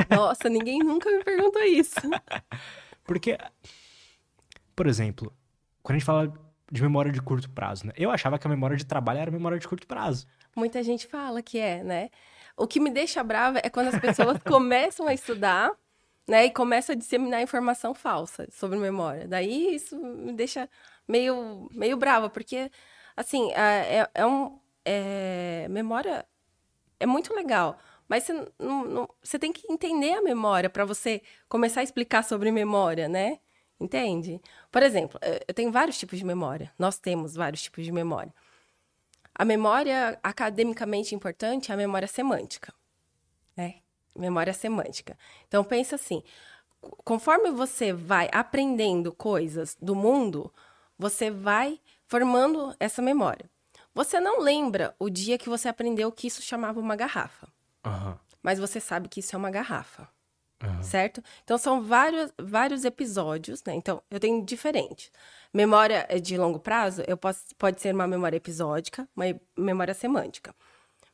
Nossa, 0.10 0.50
ninguém 0.50 0.80
nunca 0.80 1.10
me 1.12 1.24
perguntou 1.24 1.62
isso. 1.64 1.96
Porque, 3.04 3.38
por 4.76 4.88
exemplo, 4.88 5.32
quando 5.84 5.96
a 5.96 6.00
gente 6.00 6.06
fala 6.06 6.34
de 6.72 6.82
memória 6.82 7.12
de 7.12 7.22
curto 7.22 7.50
prazo, 7.50 7.88
né? 7.88 7.94
Eu 7.96 8.10
achava 8.12 8.40
que 8.40 8.48
a 8.48 8.50
memória 8.50 8.76
de 8.76 8.86
trabalho 8.86 9.20
era 9.20 9.32
memória 9.32 9.60
de 9.60 9.68
curto 9.68 9.86
prazo. 9.86 10.26
Muita 10.56 10.82
gente 10.82 11.08
fala 11.08 11.42
que 11.42 11.60
é, 11.60 11.84
né? 11.84 12.10
O 12.58 12.66
que 12.66 12.80
me 12.80 12.90
deixa 12.90 13.24
brava 13.24 13.60
é 13.64 13.70
quando 13.70 13.90
as 13.90 14.00
pessoas 14.00 14.38
começam 14.44 15.08
a 15.08 15.14
estudar, 15.14 15.72
né, 16.28 16.46
e 16.46 16.52
começam 16.52 16.96
a 16.96 16.98
disseminar 16.98 17.42
informação 17.42 17.94
falsa 17.94 18.48
sobre 18.52 18.80
memória. 18.80 19.28
Daí 19.28 19.76
isso 19.76 19.96
me 19.96 20.34
deixa 20.34 20.68
meio, 21.08 21.70
meio 21.72 21.96
brava, 21.98 22.30
porque, 22.32 22.72
assim, 23.16 23.52
é, 23.52 24.00
é- 24.00 24.10
é 24.16 24.26
um. 24.26 24.60
é- 24.84 25.68
memória 25.70 26.26
é 27.00 27.06
muito 27.06 27.34
legal, 27.34 27.78
mas 28.08 28.24
você, 28.24 28.34
não- 28.60 28.86
não- 28.86 29.10
você 29.22 29.38
tem 29.40 29.52
que 29.52 29.72
entender 29.72 30.14
a 30.14 30.22
memória 30.22 30.70
para 30.70 30.86
você 30.86 31.22
começar 31.50 31.82
a 31.82 31.84
explicar 31.84 32.24
sobre 32.24 32.52
memória, 32.52 33.08
né? 33.08 33.40
Entende? 33.80 34.42
Por 34.72 34.82
exemplo, 34.84 35.20
eu 35.48 35.54
tenho 35.54 35.72
vários 35.72 35.98
tipos 35.98 36.18
de 36.18 36.26
memória. 36.26 36.72
Nós 36.80 36.98
temos 36.98 37.36
vários 37.36 37.62
tipos 37.62 37.84
de 37.84 37.92
memória. 37.92 38.34
A 39.34 39.44
memória 39.44 40.18
academicamente 40.24 41.14
importante 41.14 41.72
é 41.72 41.74
a 41.74 41.78
memória 41.78 42.08
semântica, 42.08 42.74
né? 43.56 43.76
Memória 44.16 44.54
semântica. 44.54 45.18
Então 45.48 45.62
pensa 45.62 45.96
assim, 45.96 46.24
co- 46.80 46.96
conforme 47.04 47.52
você 47.52 47.92
vai 47.92 48.30
aprendendo 48.32 49.14
coisas 49.14 49.76
do 49.82 49.94
mundo, 49.94 50.54
você 50.98 51.30
vai 51.30 51.82
formando 52.08 52.74
essa 52.80 53.02
memória. 53.02 53.50
Você 53.94 54.20
não 54.22 54.40
lembra 54.40 54.96
o 54.98 55.10
dia 55.10 55.38
que 55.38 55.50
você 55.50 55.68
aprendeu 55.68 56.12
que 56.14 56.28
isso 56.28 56.42
chamava 56.42 56.80
uma 56.80 56.96
garrafa, 56.96 57.48
Aham. 57.86 58.20
mas 58.44 58.60
você 58.60 58.80
sabe 58.80 59.08
que 59.10 59.20
isso 59.20 59.36
é 59.36 59.40
uma 59.40 59.52
garrafa 59.52 60.10
aham. 60.64 60.84
certo? 60.84 61.24
Então 61.44 61.58
são 61.58 61.84
vários, 61.84 62.32
vários 62.40 62.86
episódios, 62.86 63.64
né? 63.66 63.76
Então 63.76 64.02
eu 64.10 64.20
tenho 64.20 64.44
diferentes. 64.46 65.12
Memória 65.54 66.06
eh, 66.10 66.20
de 66.20 66.38
longo 66.38 66.60
prazo, 66.60 67.04
eu 67.08 67.18
posso, 67.18 67.56
pode 67.58 67.82
ser 67.82 67.94
uma 67.94 68.08
memória 68.08 68.38
episódica, 68.38 69.08
uma 69.16 69.26
memória 69.58 69.94
semântica. 69.94 70.56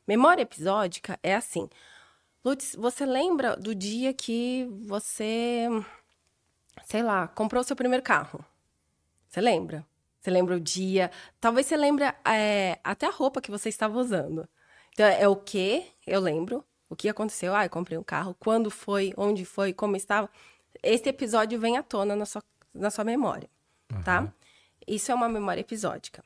Memória 0.06 0.42
episódica 0.42 1.18
é 1.22 1.34
assim. 1.34 1.68
Lutz, 2.44 2.74
você 2.76 3.06
lembra 3.06 3.56
do 3.56 3.74
dia 3.74 4.12
que 4.14 4.68
você, 4.86 5.68
sei 6.84 7.02
lá, 7.02 7.28
comprou 7.28 7.60
o 7.60 7.64
seu 7.64 7.76
primeiro 7.76 8.02
carro? 8.02 8.44
Você 9.28 9.40
lembra? 9.40 9.86
Você 10.20 10.30
lembra 10.30 10.56
o 10.56 10.60
dia? 10.60 11.10
Talvez 11.40 11.66
você 11.66 11.76
lembre 11.76 12.04
eh, 12.26 12.78
até 12.84 13.06
a 13.06 13.10
roupa 13.10 13.40
que 13.40 13.50
você 13.50 13.68
estava 13.68 13.98
usando. 13.98 14.48
Então, 14.92 15.06
é 15.06 15.26
o 15.26 15.36
que 15.36 15.86
eu 16.06 16.20
lembro, 16.20 16.64
o 16.88 16.96
que 16.96 17.08
aconteceu. 17.08 17.54
Ah, 17.54 17.64
eu 17.64 17.70
comprei 17.70 17.96
um 17.96 18.02
carro, 18.02 18.36
quando 18.38 18.70
foi, 18.70 19.12
onde 19.16 19.44
foi, 19.44 19.72
como 19.72 19.96
estava. 19.96 20.28
Esse 20.82 21.08
episódio 21.08 21.58
vem 21.58 21.78
à 21.78 21.82
tona 21.82 22.14
na 22.14 22.26
sua, 22.26 22.42
na 22.74 22.90
sua 22.90 23.04
memória, 23.04 23.48
tá? 24.04 24.32
Isso 24.86 25.10
é 25.12 25.14
uma 25.14 25.28
memória 25.28 25.60
episódica. 25.60 26.22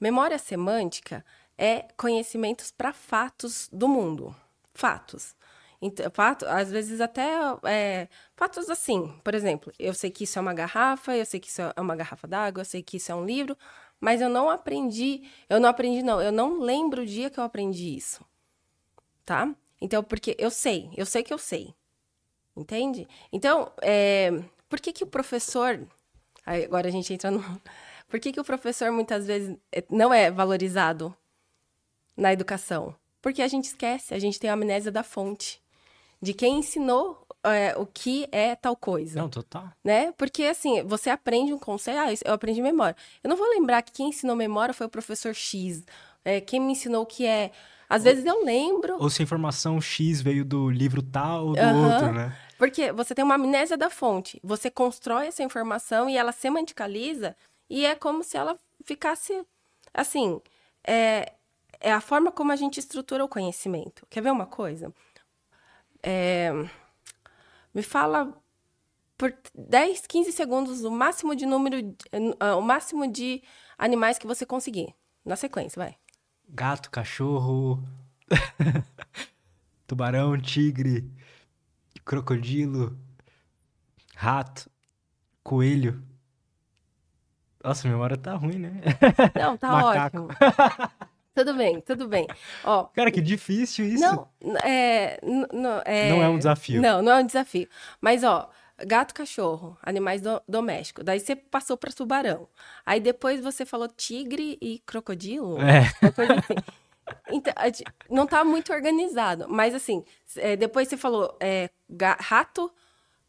Memória 0.00 0.38
semântica 0.38 1.24
é 1.56 1.86
conhecimentos 1.96 2.70
para 2.70 2.92
fatos 2.92 3.68
do 3.72 3.88
mundo. 3.88 4.34
Fatos. 4.72 5.36
Então, 5.80 6.10
fato, 6.10 6.44
às 6.46 6.70
vezes 6.70 7.00
até 7.00 7.36
é, 7.64 8.08
fatos 8.34 8.68
assim, 8.68 9.14
por 9.22 9.34
exemplo, 9.34 9.72
eu 9.78 9.94
sei 9.94 10.10
que 10.10 10.24
isso 10.24 10.38
é 10.38 10.42
uma 10.42 10.54
garrafa, 10.54 11.16
eu 11.16 11.24
sei 11.24 11.38
que 11.38 11.48
isso 11.48 11.62
é 11.62 11.80
uma 11.80 11.94
garrafa 11.94 12.26
d'água, 12.26 12.62
eu 12.62 12.64
sei 12.64 12.82
que 12.82 12.96
isso 12.96 13.12
é 13.12 13.14
um 13.14 13.24
livro, 13.24 13.56
mas 14.00 14.20
eu 14.20 14.28
não 14.28 14.48
aprendi, 14.48 15.22
eu 15.48 15.58
não 15.58 15.68
aprendi 15.68 16.02
não, 16.02 16.20
eu 16.20 16.32
não 16.32 16.60
lembro 16.60 17.02
o 17.02 17.06
dia 17.06 17.30
que 17.30 17.38
eu 17.38 17.44
aprendi 17.44 17.96
isso, 17.96 18.24
tá? 19.24 19.54
Então, 19.80 20.02
porque 20.02 20.36
eu 20.38 20.50
sei, 20.50 20.90
eu 20.96 21.06
sei 21.06 21.22
que 21.22 21.32
eu 21.32 21.38
sei, 21.38 21.74
entende? 22.56 23.08
Então, 23.32 23.70
é, 23.80 24.30
por 24.68 24.80
que 24.80 24.92
que 24.92 25.04
o 25.04 25.06
professor, 25.06 25.80
agora 26.44 26.88
a 26.88 26.90
gente 26.90 27.12
entra 27.12 27.30
no, 27.30 27.40
por 28.08 28.18
que 28.20 28.32
que 28.32 28.40
o 28.40 28.44
professor 28.44 28.90
muitas 28.90 29.26
vezes 29.26 29.56
é, 29.72 29.84
não 29.90 30.12
é 30.12 30.30
valorizado 30.30 31.14
na 32.16 32.32
educação? 32.32 32.94
Porque 33.20 33.42
a 33.42 33.48
gente 33.48 33.64
esquece, 33.66 34.14
a 34.14 34.18
gente 34.18 34.38
tem 34.38 34.48
a 34.50 34.54
amnésia 34.54 34.92
da 34.92 35.02
fonte, 35.02 35.60
de 36.20 36.32
quem 36.32 36.58
ensinou 36.58 37.26
é, 37.44 37.76
o 37.76 37.86
que 37.86 38.28
é 38.32 38.54
tal 38.56 38.76
coisa 38.76 39.20
Não, 39.20 39.28
total. 39.28 39.70
né? 39.84 40.12
Porque 40.12 40.44
assim, 40.44 40.82
você 40.82 41.10
aprende 41.10 41.52
um 41.52 41.58
conceito, 41.58 41.98
ah, 41.98 42.06
eu 42.24 42.34
aprendi 42.34 42.60
memória. 42.60 42.96
Eu 43.22 43.30
não 43.30 43.36
vou 43.36 43.48
lembrar 43.48 43.82
que 43.82 43.92
quem 43.92 44.08
ensinou 44.08 44.34
memória 44.36 44.74
foi 44.74 44.86
o 44.86 44.90
professor 44.90 45.34
X, 45.34 45.84
é, 46.24 46.40
quem 46.40 46.60
me 46.60 46.72
ensinou 46.72 47.02
o 47.02 47.06
que 47.06 47.26
é. 47.26 47.50
Às 47.88 48.04
vezes 48.04 48.24
eu 48.26 48.44
lembro, 48.44 48.96
Ou 49.00 49.08
se 49.08 49.22
a 49.22 49.24
informação 49.24 49.80
X 49.80 50.20
veio 50.20 50.44
do 50.44 50.68
livro 50.68 51.00
tal 51.00 51.46
ou 51.46 51.52
do 51.54 51.60
Aham. 51.62 51.86
outro, 51.86 52.12
né? 52.12 52.36
porque 52.58 52.92
você 52.92 53.14
tem 53.14 53.24
uma 53.24 53.36
amnésia 53.36 53.78
da 53.78 53.88
fonte. 53.88 54.38
Você 54.44 54.70
constrói 54.70 55.28
essa 55.28 55.42
informação 55.42 56.10
e 56.10 56.16
ela 56.16 56.32
semanticaliza 56.32 57.34
e 57.70 57.86
é 57.86 57.94
como 57.94 58.22
se 58.22 58.36
ela 58.36 58.58
ficasse 58.84 59.42
assim. 59.94 60.40
é, 60.86 61.32
é 61.80 61.92
a 61.92 62.00
forma 62.00 62.30
como 62.32 62.52
a 62.52 62.56
gente 62.56 62.78
estrutura 62.80 63.24
o 63.24 63.28
conhecimento. 63.28 64.06
Quer 64.10 64.20
ver 64.22 64.32
uma 64.32 64.46
coisa? 64.46 64.92
É, 66.02 66.50
me 67.78 67.82
fala 67.82 68.36
por 69.16 69.32
10, 69.54 70.06
15 70.08 70.32
segundos 70.32 70.82
o 70.82 70.90
máximo 70.90 71.36
de 71.36 71.46
número, 71.46 71.76
uh, 71.78 72.58
o 72.58 72.60
máximo 72.60 73.10
de 73.10 73.40
animais 73.78 74.18
que 74.18 74.26
você 74.26 74.44
conseguir. 74.44 74.92
Na 75.24 75.36
sequência, 75.36 75.80
vai. 75.80 75.96
Gato, 76.48 76.90
cachorro, 76.90 77.80
tubarão, 79.86 80.40
tigre, 80.40 81.08
crocodilo, 82.04 82.98
rato, 84.16 84.68
coelho. 85.44 86.02
Nossa, 87.62 87.86
minha 87.86 87.94
memória 87.94 88.16
tá 88.16 88.34
ruim, 88.34 88.58
né? 88.58 88.80
Não, 89.36 89.56
tá 89.56 89.84
ótimo. 89.86 90.28
Tudo 91.38 91.54
bem, 91.54 91.80
tudo 91.80 92.08
bem. 92.08 92.26
Ó, 92.64 92.84
Cara, 92.86 93.12
que 93.12 93.20
difícil 93.20 93.84
isso. 93.84 94.02
Não, 94.02 94.28
é, 94.64 95.20
não, 95.52 95.80
é, 95.84 96.10
não 96.10 96.20
é 96.20 96.28
um 96.28 96.36
desafio. 96.36 96.82
Não, 96.82 97.00
não 97.00 97.12
é 97.12 97.20
um 97.20 97.26
desafio. 97.26 97.68
Mas, 98.00 98.24
ó, 98.24 98.50
gato, 98.84 99.14
cachorro, 99.14 99.78
animais 99.80 100.20
do, 100.20 100.42
domésticos. 100.48 101.04
Daí 101.04 101.20
você 101.20 101.36
passou 101.36 101.76
para 101.76 101.92
tubarão. 101.92 102.48
Aí 102.84 102.98
depois 102.98 103.40
você 103.40 103.64
falou 103.64 103.86
tigre 103.86 104.58
e 104.60 104.80
crocodilo. 104.80 105.58
É. 105.60 105.82
Assim. 106.06 106.54
Então, 107.30 107.54
não 108.10 108.26
tá 108.26 108.44
muito 108.44 108.70
organizado. 108.70 109.46
Mas, 109.48 109.74
assim, 109.74 110.04
é, 110.36 110.56
depois 110.56 110.88
você 110.88 110.96
falou 110.98 111.34
é, 111.40 111.70
rato, 112.20 112.70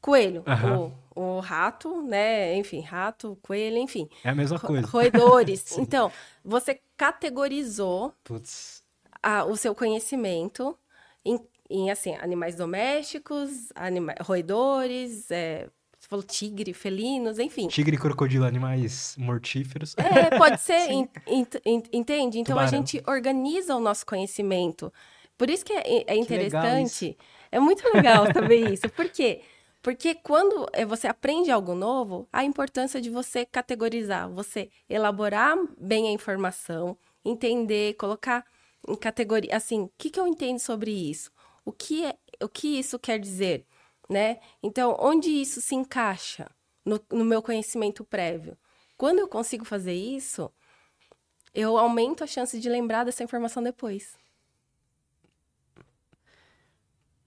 coelho. 0.01 0.43
Uhum. 0.45 0.91
O, 1.15 1.37
o 1.37 1.39
rato, 1.39 2.01
né? 2.01 2.57
Enfim, 2.57 2.81
rato, 2.81 3.37
coelho, 3.41 3.77
enfim. 3.77 4.09
É 4.21 4.31
a 4.31 4.35
mesma 4.35 4.59
coisa. 4.59 4.85
Roedores. 4.85 5.77
então, 5.79 6.11
você 6.43 6.81
categorizou 6.99 8.13
a, 9.23 9.45
o 9.45 9.55
seu 9.55 9.73
conhecimento 9.73 10.77
em, 11.23 11.39
em, 11.69 11.89
assim, 11.89 12.13
animais 12.17 12.55
domésticos, 12.55 13.71
anima 13.73 14.13
roedores, 14.19 15.31
é, 15.31 15.69
você 15.97 16.07
falou 16.09 16.23
tigre, 16.23 16.73
felinos, 16.73 17.39
enfim. 17.39 17.69
Tigre 17.69 17.95
e 17.95 17.99
crocodilo, 17.99 18.43
animais 18.43 19.15
mortíferos. 19.17 19.95
É, 19.97 20.37
pode 20.37 20.59
ser, 20.61 20.89
entende? 21.93 22.37
Então 22.37 22.57
Tubarão. 22.57 22.67
a 22.67 22.67
gente 22.67 23.01
organiza 23.07 23.77
o 23.77 23.79
nosso 23.79 24.05
conhecimento. 24.05 24.91
Por 25.37 25.49
isso 25.49 25.63
que 25.63 25.71
é, 25.71 26.03
é 26.05 26.17
interessante. 26.17 27.17
É 27.49 27.61
muito 27.61 27.81
legal 27.93 28.25
saber 28.33 28.73
isso. 28.73 28.89
Por 28.89 29.07
quê? 29.07 29.41
Porque 29.81 30.13
quando 30.13 30.67
eh, 30.73 30.85
você 30.85 31.07
aprende 31.07 31.51
algo 31.51 31.73
novo, 31.73 32.27
a 32.33 32.43
importância 32.43 32.99
de 32.99 33.09
você 33.09 33.45
categorizar, 33.45 34.29
você 34.29 34.69
elaborar 34.89 35.57
bem 35.77 36.07
a 36.07 36.11
informação, 36.11 36.97
entender, 37.23 37.93
colocar 37.95 38.45
em 38.87 38.95
categoria, 38.95 39.55
assim, 39.55 39.81
o 39.81 39.91
que, 39.97 40.09
que 40.09 40.19
eu 40.19 40.27
entendo 40.27 40.59
sobre 40.59 40.91
isso? 40.91 41.31
O 41.63 41.71
que, 41.71 42.05
é, 42.05 42.17
o 42.41 42.49
que 42.49 42.79
isso 42.79 42.99
quer 42.99 43.19
dizer? 43.19 43.65
Né? 44.09 44.39
Então, 44.61 44.97
onde 44.99 45.29
isso 45.29 45.61
se 45.61 45.75
encaixa 45.75 46.49
no, 46.83 46.99
no 47.11 47.23
meu 47.23 47.41
conhecimento 47.41 48.03
prévio? 48.03 48.57
Quando 48.97 49.19
eu 49.19 49.27
consigo 49.27 49.63
fazer 49.63 49.93
isso, 49.93 50.51
eu 51.53 51.77
aumento 51.77 52.23
a 52.23 52.27
chance 52.27 52.59
de 52.59 52.69
lembrar 52.69 53.03
dessa 53.05 53.23
informação 53.23 53.63
depois. 53.63 54.17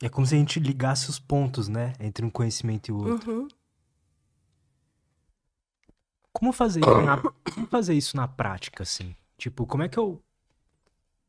É 0.02 0.08
como 0.08 0.26
se 0.26 0.34
a 0.34 0.38
gente 0.38 0.58
ligasse 0.58 1.08
os 1.08 1.20
pontos, 1.20 1.68
né? 1.68 1.92
Entre 2.00 2.24
um 2.26 2.30
conhecimento 2.30 2.88
e 2.88 2.92
o 2.92 2.96
outro. 2.96 3.30
Uhum. 3.30 3.48
Como 6.32 6.52
fazer 6.52 6.80
isso 6.80 7.02
na, 7.02 7.18
como 7.54 7.66
fazer 7.68 7.94
isso 7.94 8.16
na 8.16 8.26
prática, 8.26 8.82
assim? 8.82 9.14
Tipo, 9.38 9.64
como 9.64 9.84
é 9.84 9.88
que 9.88 9.98
eu 9.98 10.20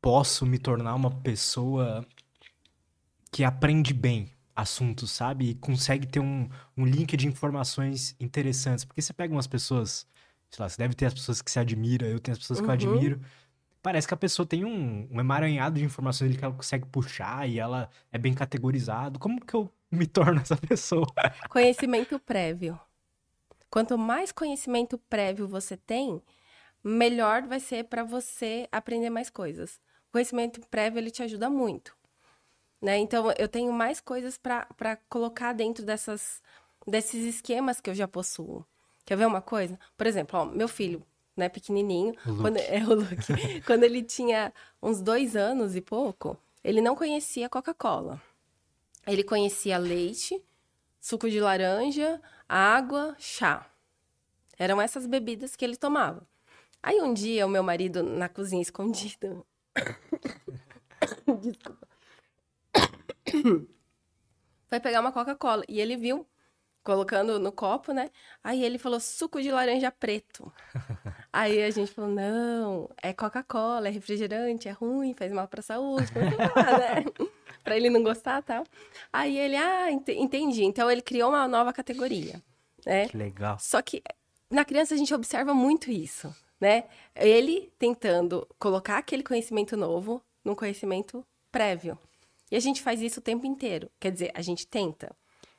posso 0.02 0.44
me 0.44 0.58
tornar 0.58 0.94
uma 0.96 1.10
pessoa 1.10 2.04
que 3.30 3.44
aprende 3.44 3.94
bem 3.94 4.30
assuntos, 4.56 5.12
sabe? 5.12 5.50
E 5.50 5.54
consegue 5.54 6.06
ter 6.06 6.20
um, 6.20 6.48
um 6.76 6.84
link 6.84 7.16
de 7.16 7.28
informações 7.28 8.16
interessantes. 8.18 8.84
Porque 8.84 9.00
você 9.00 9.12
pega 9.12 9.32
umas 9.32 9.46
pessoas, 9.46 10.06
sei 10.50 10.62
lá, 10.62 10.68
você 10.68 10.78
deve 10.78 10.94
ter 10.94 11.06
as 11.06 11.14
pessoas 11.14 11.40
que 11.40 11.50
você 11.50 11.60
admira, 11.60 12.06
eu 12.08 12.18
tenho 12.18 12.32
as 12.32 12.38
pessoas 12.40 12.60
que 12.60 12.64
eu 12.66 12.70
Uhum. 12.70 12.74
admiro 12.74 13.20
parece 13.84 14.08
que 14.08 14.14
a 14.14 14.16
pessoa 14.16 14.46
tem 14.46 14.64
um, 14.64 15.06
um 15.12 15.20
emaranhado 15.20 15.78
de 15.78 15.84
informações 15.84 16.34
que 16.34 16.42
ela 16.42 16.54
consegue 16.54 16.86
puxar 16.86 17.46
e 17.46 17.58
ela 17.58 17.90
é 18.10 18.16
bem 18.16 18.32
categorizado. 18.32 19.18
Como 19.18 19.44
que 19.44 19.52
eu 19.52 19.70
me 19.92 20.06
torno 20.06 20.40
essa 20.40 20.56
pessoa? 20.56 21.06
Conhecimento 21.50 22.18
prévio. 22.18 22.80
Quanto 23.68 23.98
mais 23.98 24.32
conhecimento 24.32 24.96
prévio 24.96 25.46
você 25.46 25.76
tem, 25.76 26.22
melhor 26.82 27.42
vai 27.42 27.60
ser 27.60 27.84
para 27.84 28.02
você 28.02 28.66
aprender 28.72 29.10
mais 29.10 29.28
coisas. 29.28 29.78
Conhecimento 30.10 30.62
prévio 30.68 30.98
ele 30.98 31.10
te 31.10 31.22
ajuda 31.22 31.50
muito. 31.50 31.94
Né? 32.80 32.96
Então, 32.96 33.32
eu 33.36 33.48
tenho 33.48 33.72
mais 33.72 34.00
coisas 34.00 34.38
para 34.38 34.96
colocar 35.10 35.52
dentro 35.52 35.84
dessas, 35.84 36.42
desses 36.86 37.22
esquemas 37.34 37.82
que 37.82 37.90
eu 37.90 37.94
já 37.94 38.08
possuo. 38.08 38.64
Quer 39.04 39.18
ver 39.18 39.26
uma 39.26 39.42
coisa? 39.42 39.78
Por 39.94 40.06
exemplo, 40.06 40.40
ó, 40.40 40.44
meu 40.46 40.68
filho, 40.68 41.04
né, 41.36 41.48
pequenininho. 41.48 42.14
O 42.26 42.40
quando, 42.40 42.58
é 42.58 42.84
o 42.84 42.94
Luke. 42.94 43.62
quando 43.66 43.84
ele 43.84 44.02
tinha 44.02 44.52
uns 44.82 45.00
dois 45.00 45.36
anos 45.36 45.74
e 45.76 45.80
pouco, 45.80 46.38
ele 46.62 46.80
não 46.80 46.94
conhecia 46.94 47.48
Coca-Cola. 47.48 48.20
Ele 49.06 49.22
conhecia 49.22 49.76
leite, 49.76 50.42
suco 51.00 51.28
de 51.28 51.40
laranja, 51.40 52.20
água, 52.48 53.14
chá. 53.18 53.70
Eram 54.58 54.80
essas 54.80 55.06
bebidas 55.06 55.56
que 55.56 55.64
ele 55.64 55.76
tomava. 55.76 56.26
Aí 56.82 57.00
um 57.00 57.12
dia 57.12 57.46
o 57.46 57.48
meu 57.48 57.62
marido 57.62 58.02
na 58.02 58.28
cozinha 58.28 58.62
escondido. 58.62 59.44
Desculpa. 61.40 61.88
Foi 64.68 64.80
pegar 64.80 65.00
uma 65.00 65.12
Coca-Cola 65.12 65.64
e 65.68 65.80
ele 65.80 65.96
viu 65.96 66.26
colocando 66.82 67.38
no 67.38 67.50
copo, 67.50 67.92
né? 67.92 68.10
Aí 68.42 68.62
ele 68.62 68.78
falou 68.78 69.00
suco 69.00 69.40
de 69.40 69.50
laranja 69.50 69.90
preto. 69.90 70.52
Aí 71.34 71.64
a 71.64 71.70
gente 71.70 71.90
falou: 71.90 72.12
não, 72.12 72.88
é 73.02 73.12
Coca-Cola, 73.12 73.88
é 73.88 73.90
refrigerante, 73.90 74.68
é 74.68 74.70
ruim, 74.70 75.12
faz 75.14 75.32
mal 75.32 75.48
pra 75.48 75.60
saúde. 75.62 76.06
Lá, 76.14 76.78
né? 76.78 77.04
pra 77.64 77.76
ele 77.76 77.90
não 77.90 78.04
gostar 78.04 78.40
tal. 78.40 78.64
Aí 79.12 79.36
ele, 79.36 79.56
ah, 79.56 79.90
entendi. 79.90 80.62
Então 80.62 80.88
ele 80.88 81.02
criou 81.02 81.30
uma 81.30 81.48
nova 81.48 81.72
categoria. 81.72 82.40
Né? 82.86 83.08
Que 83.08 83.16
legal. 83.16 83.58
Só 83.58 83.82
que 83.82 84.00
na 84.48 84.64
criança 84.64 84.94
a 84.94 84.96
gente 84.96 85.12
observa 85.12 85.52
muito 85.52 85.90
isso, 85.90 86.32
né? 86.60 86.84
Ele 87.16 87.72
tentando 87.80 88.46
colocar 88.56 88.98
aquele 88.98 89.24
conhecimento 89.24 89.76
novo 89.76 90.22
num 90.44 90.54
conhecimento 90.54 91.26
prévio. 91.50 91.98
E 92.48 92.54
a 92.54 92.60
gente 92.60 92.80
faz 92.80 93.02
isso 93.02 93.18
o 93.18 93.22
tempo 93.22 93.44
inteiro. 93.44 93.90
Quer 93.98 94.12
dizer, 94.12 94.30
a 94.34 94.40
gente 94.40 94.68
tenta. 94.68 95.10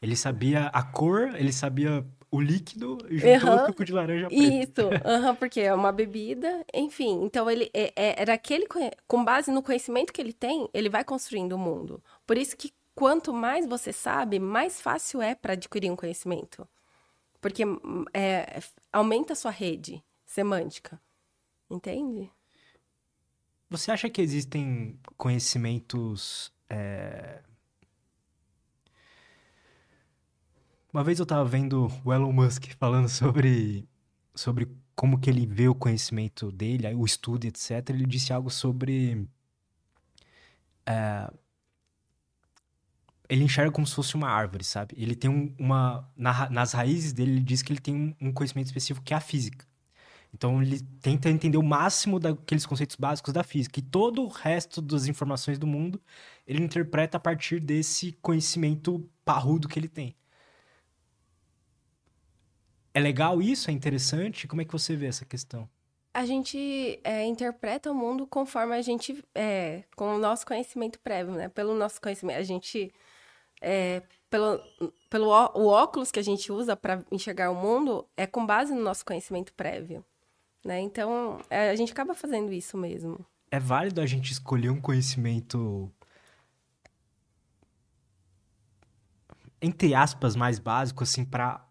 Ele 0.02 0.16
sabia 0.16 0.68
a 0.68 0.84
cor, 0.84 1.36
ele 1.36 1.52
sabia 1.52 2.06
o 2.36 2.42
líquido 2.42 2.98
e 3.10 3.18
juntou 3.18 3.50
uhum. 3.50 3.64
o 3.64 3.66
suco 3.68 3.86
de 3.86 3.94
laranja 3.94 4.28
preto. 4.28 4.42
Isso, 4.42 4.82
uhum, 4.84 5.36
porque 5.36 5.62
é 5.62 5.74
uma 5.74 5.92
bebida, 5.92 6.66
enfim. 6.74 7.24
Então, 7.24 7.50
ele 7.50 7.70
é, 7.74 7.94
é, 7.96 8.22
era 8.22 8.34
aquele... 8.34 8.68
Com 9.08 9.24
base 9.24 9.52
no 9.52 9.64
conhecimento 9.64 10.14
que 10.14 10.22
ele 10.22 10.34
tem, 10.34 10.70
ele 10.74 10.90
vai 10.90 11.04
construindo 11.04 11.54
o 11.54 11.58
mundo. 11.58 12.04
Por 12.28 12.38
isso 12.38 12.56
que 12.56 12.74
quanto 12.94 13.34
mais 13.34 13.66
você 13.68 13.92
sabe, 13.92 14.40
mais 14.40 14.82
fácil 14.82 15.22
é 15.22 15.34
para 15.36 15.54
adquirir 15.54 15.92
um 15.92 15.96
conhecimento. 15.96 16.68
Porque 17.42 17.64
é, 18.14 18.60
aumenta 18.92 19.34
a 19.34 19.36
sua 19.36 19.52
rede 19.52 20.04
semântica. 20.26 21.02
Entende? 21.70 22.32
Você 23.70 23.92
acha 23.92 24.10
que 24.10 24.22
existem 24.22 25.00
conhecimentos... 25.18 26.54
É 26.70 27.40
Uma 30.96 31.04
vez 31.04 31.20
eu 31.20 31.26
tava 31.26 31.44
vendo 31.44 31.92
o 32.06 32.14
Elon 32.14 32.32
Musk 32.32 32.68
falando 32.80 33.10
sobre, 33.10 33.86
sobre 34.34 34.66
como 34.96 35.20
que 35.20 35.30
ele 35.30 35.46
vê 35.46 35.68
o 35.68 35.76
conhecimento 35.76 36.50
dele, 36.54 36.88
o 36.96 37.04
estudo, 37.04 37.44
etc. 37.44 37.90
Ele 37.90 38.06
disse 38.06 38.32
algo 38.32 38.50
sobre... 38.50 39.28
É, 40.86 41.30
ele 43.28 43.44
enxerga 43.44 43.74
como 43.74 43.86
se 43.86 43.94
fosse 43.94 44.16
uma 44.16 44.30
árvore, 44.30 44.64
sabe? 44.64 44.96
Ele 44.98 45.18
tem 45.18 45.30
um, 45.30 45.54
uma... 45.60 46.10
Na, 46.16 46.50
nas 46.50 46.72
raízes 46.72 47.12
dele, 47.12 47.32
ele 47.32 47.44
diz 47.44 47.62
que 47.62 47.74
ele 47.74 47.82
tem 47.82 47.94
um, 47.94 48.28
um 48.30 48.32
conhecimento 48.32 48.68
específico 48.68 49.06
que 49.06 49.14
é 49.14 49.18
a 49.18 49.20
física. 49.20 49.68
Então 50.34 50.64
ele 50.64 50.80
tenta 51.02 51.30
entender 51.30 51.58
o 51.58 51.62
máximo 51.62 52.22
daqueles 52.22 52.66
conceitos 52.66 52.96
básicos 52.96 53.34
da 53.34 53.44
física. 53.44 53.82
E 53.82 53.84
todo 53.84 54.24
o 54.24 54.30
resto 54.30 54.82
das 54.82 55.08
informações 55.08 55.60
do 55.60 55.68
mundo 55.68 56.02
ele 56.48 56.64
interpreta 56.64 57.18
a 57.18 57.20
partir 57.20 57.60
desse 57.60 58.14
conhecimento 58.22 59.06
parrudo 59.26 59.68
que 59.68 59.78
ele 59.78 59.90
tem. 59.90 60.16
É 62.96 63.00
legal 63.02 63.42
isso? 63.42 63.70
É 63.70 63.74
interessante? 63.74 64.48
Como 64.48 64.62
é 64.62 64.66
que 64.66 64.72
você 64.72 64.96
vê 64.96 65.08
essa 65.08 65.26
questão? 65.26 65.70
A 66.14 66.26
gente 66.26 66.98
é, 67.04 67.26
interpreta 67.26 67.92
o 67.92 67.94
mundo 67.94 68.26
conforme 68.26 68.74
a 68.74 68.82
gente, 68.82 69.22
é, 69.36 69.84
com 69.98 70.16
o 70.16 70.18
nosso 70.18 70.46
conhecimento 70.46 70.98
prévio, 71.02 71.34
né? 71.34 71.50
Pelo 71.50 71.76
nosso 71.76 72.00
conhecimento, 72.00 72.40
a 72.40 72.44
gente, 72.44 72.90
é, 73.62 74.02
pelo, 74.30 74.62
pelo 75.10 75.28
o 75.28 75.68
óculos 75.68 76.10
que 76.10 76.20
a 76.20 76.24
gente 76.24 76.54
usa 76.54 76.78
para 76.78 77.04
enxergar 77.12 77.52
o 77.52 77.56
mundo 77.56 78.08
é 78.16 78.26
com 78.26 78.46
base 78.46 78.74
no 78.74 78.82
nosso 78.82 79.06
conhecimento 79.06 79.54
prévio, 79.54 80.06
né? 80.64 80.80
Então, 80.80 81.42
é, 81.50 81.70
a 81.72 81.76
gente 81.76 81.92
acaba 81.92 82.14
fazendo 82.14 82.54
isso 82.54 82.78
mesmo. 82.78 83.26
é 83.52 83.60
válido 83.60 84.00
a 84.00 84.06
gente 84.06 84.32
escolher 84.32 84.70
um 84.70 84.80
conhecimento 84.80 85.92
entre 89.62 89.94
aspas 89.94 90.34
mais 90.36 90.60
básico 90.60 91.04
assim 91.04 91.26
para 91.26 91.66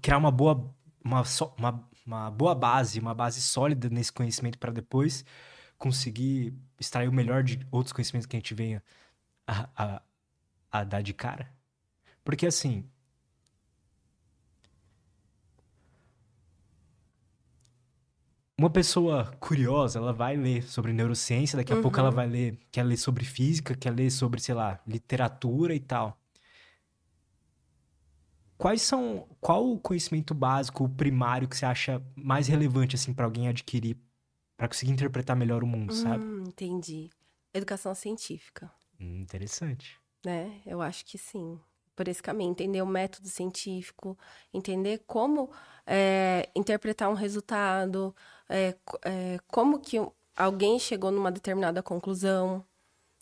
criar 0.00 0.18
uma 0.18 0.30
boa 0.30 0.74
uma, 1.04 1.22
uma, 1.56 1.88
uma 2.04 2.30
boa 2.30 2.54
base, 2.54 2.98
uma 2.98 3.14
base 3.14 3.40
sólida 3.40 3.88
nesse 3.88 4.12
conhecimento 4.12 4.58
para 4.58 4.72
depois 4.72 5.24
conseguir 5.78 6.54
extrair 6.80 7.08
o 7.08 7.12
melhor 7.12 7.42
de 7.42 7.66
outros 7.70 7.92
conhecimentos 7.92 8.26
que 8.26 8.36
a 8.36 8.40
gente 8.40 8.54
venha 8.54 8.82
a, 9.46 9.68
a, 9.76 10.02
a 10.72 10.84
dar 10.84 11.02
de 11.02 11.14
cara. 11.14 11.48
Porque 12.24 12.46
assim, 12.46 12.84
uma 18.58 18.70
pessoa 18.70 19.32
curiosa, 19.38 19.98
ela 19.98 20.12
vai 20.12 20.36
ler 20.36 20.62
sobre 20.64 20.92
neurociência, 20.92 21.56
daqui 21.56 21.72
a 21.72 21.76
uhum. 21.76 21.82
pouco 21.82 22.00
ela 22.00 22.08
uhum. 22.08 22.16
vai 22.16 22.26
ler, 22.26 22.58
quer 22.72 22.82
ler 22.82 22.96
sobre 22.96 23.24
física, 23.24 23.76
quer 23.76 23.90
ler 23.90 24.10
sobre, 24.10 24.40
sei 24.40 24.54
lá, 24.54 24.80
literatura 24.86 25.74
e 25.74 25.80
tal. 25.80 26.18
Quais 28.58 28.82
são, 28.82 29.26
qual 29.40 29.70
o 29.70 29.78
conhecimento 29.78 30.34
básico, 30.34 30.84
o 30.84 30.88
primário 30.88 31.48
que 31.48 31.56
você 31.56 31.66
acha 31.66 32.02
mais 32.14 32.48
relevante 32.48 32.96
assim 32.96 33.12
para 33.12 33.24
alguém 33.24 33.48
adquirir 33.48 33.96
para 34.56 34.68
conseguir 34.68 34.92
interpretar 34.92 35.36
melhor 35.36 35.62
o 35.62 35.66
mundo, 35.66 35.92
hum, 35.92 35.96
sabe? 35.96 36.24
Entendi. 36.48 37.10
Educação 37.52 37.94
científica. 37.94 38.70
Hum, 38.98 39.20
interessante. 39.20 40.00
Né? 40.24 40.62
Eu 40.64 40.80
acho 40.80 41.04
que 41.04 41.18
sim 41.18 41.60
por 41.96 42.06
esse 42.08 42.22
caminho, 42.22 42.50
entender 42.50 42.82
o 42.82 42.86
método 42.86 43.26
científico, 43.26 44.18
entender 44.52 45.02
como 45.06 45.50
é, 45.86 46.50
interpretar 46.54 47.08
um 47.08 47.14
resultado, 47.14 48.14
é, 48.48 48.76
é, 49.02 49.38
como 49.48 49.80
que 49.80 49.96
alguém 50.36 50.78
chegou 50.78 51.10
numa 51.10 51.32
determinada 51.32 51.82
conclusão, 51.82 52.62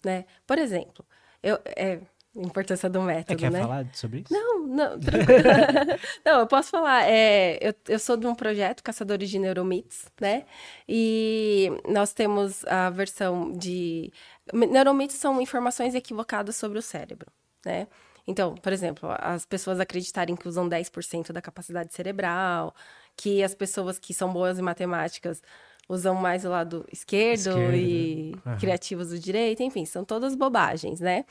né? 0.05 0.27
Por 0.45 0.59
exemplo, 0.59 1.07
eu, 1.41 1.59
é, 1.77 2.01
importância 2.37 2.89
do 2.91 3.01
método, 3.01 3.33
é, 3.33 3.37
quer 3.37 3.51
né? 3.51 3.61
falar 3.61 3.87
sobre 3.93 4.21
isso? 4.21 4.33
Não, 4.33 4.67
não. 4.67 4.99
não, 6.25 6.41
eu 6.41 6.47
posso 6.47 6.71
falar. 6.71 7.09
É, 7.09 7.59
eu, 7.61 7.75
eu 7.89 7.99
sou 7.99 8.17
de 8.17 8.27
um 8.27 8.35
projeto 8.35 8.83
Caçadores 8.83 9.31
de 9.31 9.39
Neuromitos, 9.39 10.07
né? 10.21 10.45
E 10.89 11.71
nós 11.89 12.13
temos 12.13 12.65
a 12.67 12.91
versão 12.91 13.53
de... 13.53 14.13
Neuromitos 14.53 15.17
são 15.17 15.41
informações 15.41 15.95
equivocadas 15.95 16.57
sobre 16.57 16.79
o 16.79 16.83
cérebro, 16.83 17.31
né? 17.65 17.87
Então, 18.27 18.55
por 18.55 18.73
exemplo, 18.73 19.11
as 19.19 19.45
pessoas 19.45 19.79
acreditarem 19.79 20.35
que 20.35 20.49
usam 20.49 20.69
10% 20.69 21.31
da 21.31 21.43
capacidade 21.43 21.93
cerebral, 21.95 22.75
que 23.17 23.43
as 23.43 23.55
pessoas 23.55 23.99
que 23.99 24.15
são 24.15 24.33
boas 24.33 24.59
em 24.59 24.63
matemáticas 24.63 25.43
usam 25.89 26.15
mais 26.15 26.45
o 26.45 26.49
lado 26.49 26.87
esquerdo, 26.91 27.51
esquerdo. 27.51 27.75
e 27.77 28.35
uhum. 28.45 28.57
criativos 28.57 29.11
do 29.11 29.19
direito, 29.19 29.63
enfim, 29.63 29.85
são 29.85 30.05
todas 30.05 30.35
bobagens, 30.35 31.01
né? 31.01 31.25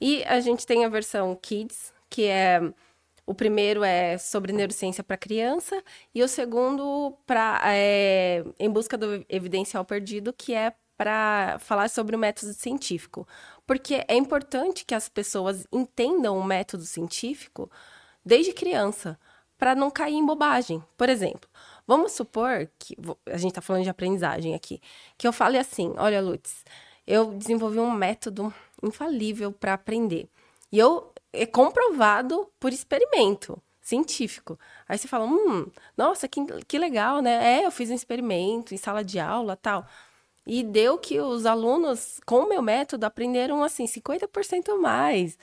E 0.00 0.24
a 0.24 0.40
gente 0.40 0.66
tem 0.66 0.84
a 0.84 0.88
versão 0.88 1.34
Kids, 1.40 1.92
que 2.10 2.24
é 2.24 2.60
o 3.26 3.34
primeiro 3.34 3.82
é 3.82 4.18
sobre 4.18 4.52
neurociência 4.52 5.02
para 5.02 5.16
criança 5.16 5.82
e 6.14 6.22
o 6.22 6.28
segundo 6.28 7.16
para 7.26 7.60
é, 7.64 8.44
em 8.58 8.70
busca 8.70 8.98
do 8.98 9.24
evidencial 9.28 9.84
perdido, 9.84 10.32
que 10.32 10.52
é 10.54 10.74
para 10.96 11.58
falar 11.58 11.88
sobre 11.88 12.14
o 12.14 12.18
método 12.18 12.52
científico, 12.52 13.26
porque 13.66 14.04
é 14.06 14.14
importante 14.14 14.84
que 14.84 14.94
as 14.94 15.08
pessoas 15.08 15.66
entendam 15.72 16.38
o 16.38 16.44
método 16.44 16.84
científico 16.84 17.70
desde 18.24 18.52
criança, 18.52 19.18
para 19.58 19.74
não 19.74 19.90
cair 19.90 20.14
em 20.14 20.26
bobagem. 20.26 20.82
Por 20.96 21.08
exemplo, 21.08 21.48
vamos 21.86 22.12
supor 22.12 22.68
que 22.78 22.96
a 23.26 23.36
gente 23.36 23.50
está 23.50 23.60
falando 23.60 23.84
de 23.84 23.90
aprendizagem 23.90 24.54
aqui, 24.54 24.80
que 25.16 25.26
eu 25.26 25.32
fale 25.32 25.58
assim: 25.58 25.94
olha, 25.96 26.20
Lutz, 26.20 26.64
eu 27.06 27.32
desenvolvi 27.32 27.78
um 27.78 27.90
método 27.90 28.52
infalível 28.86 29.52
para 29.52 29.74
aprender. 29.74 30.28
E 30.70 30.78
eu 30.78 31.12
é 31.32 31.46
comprovado 31.46 32.48
por 32.60 32.72
experimento 32.72 33.60
científico. 33.80 34.58
Aí 34.88 34.96
você 34.96 35.06
fala, 35.06 35.26
hum, 35.26 35.66
nossa, 35.96 36.26
que, 36.26 36.40
que 36.66 36.78
legal, 36.78 37.20
né? 37.20 37.60
É, 37.60 37.66
eu 37.66 37.70
fiz 37.70 37.90
um 37.90 37.94
experimento 37.94 38.72
em 38.72 38.78
sala 38.78 39.04
de 39.04 39.18
aula, 39.18 39.56
tal. 39.56 39.86
E 40.46 40.62
deu 40.62 40.98
que 40.98 41.20
os 41.20 41.46
alunos, 41.46 42.20
com 42.26 42.40
o 42.40 42.48
meu 42.48 42.62
método, 42.62 43.04
aprenderam 43.04 43.62
assim 43.62 43.86
50% 43.86 44.78
mais. 44.80 45.38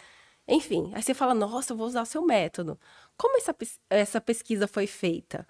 Enfim, 0.48 0.92
aí 0.96 1.02
você 1.02 1.14
fala, 1.14 1.34
nossa, 1.34 1.74
eu 1.74 1.78
vou 1.78 1.88
usar 1.88 2.02
o 2.02 2.06
seu 2.06 2.24
método. 2.24 2.80
Como 3.18 3.38
essa, 3.38 3.56
essa 3.90 4.22
pesquisa 4.22 4.68
foi 4.68 4.88
feita? 4.88 5.48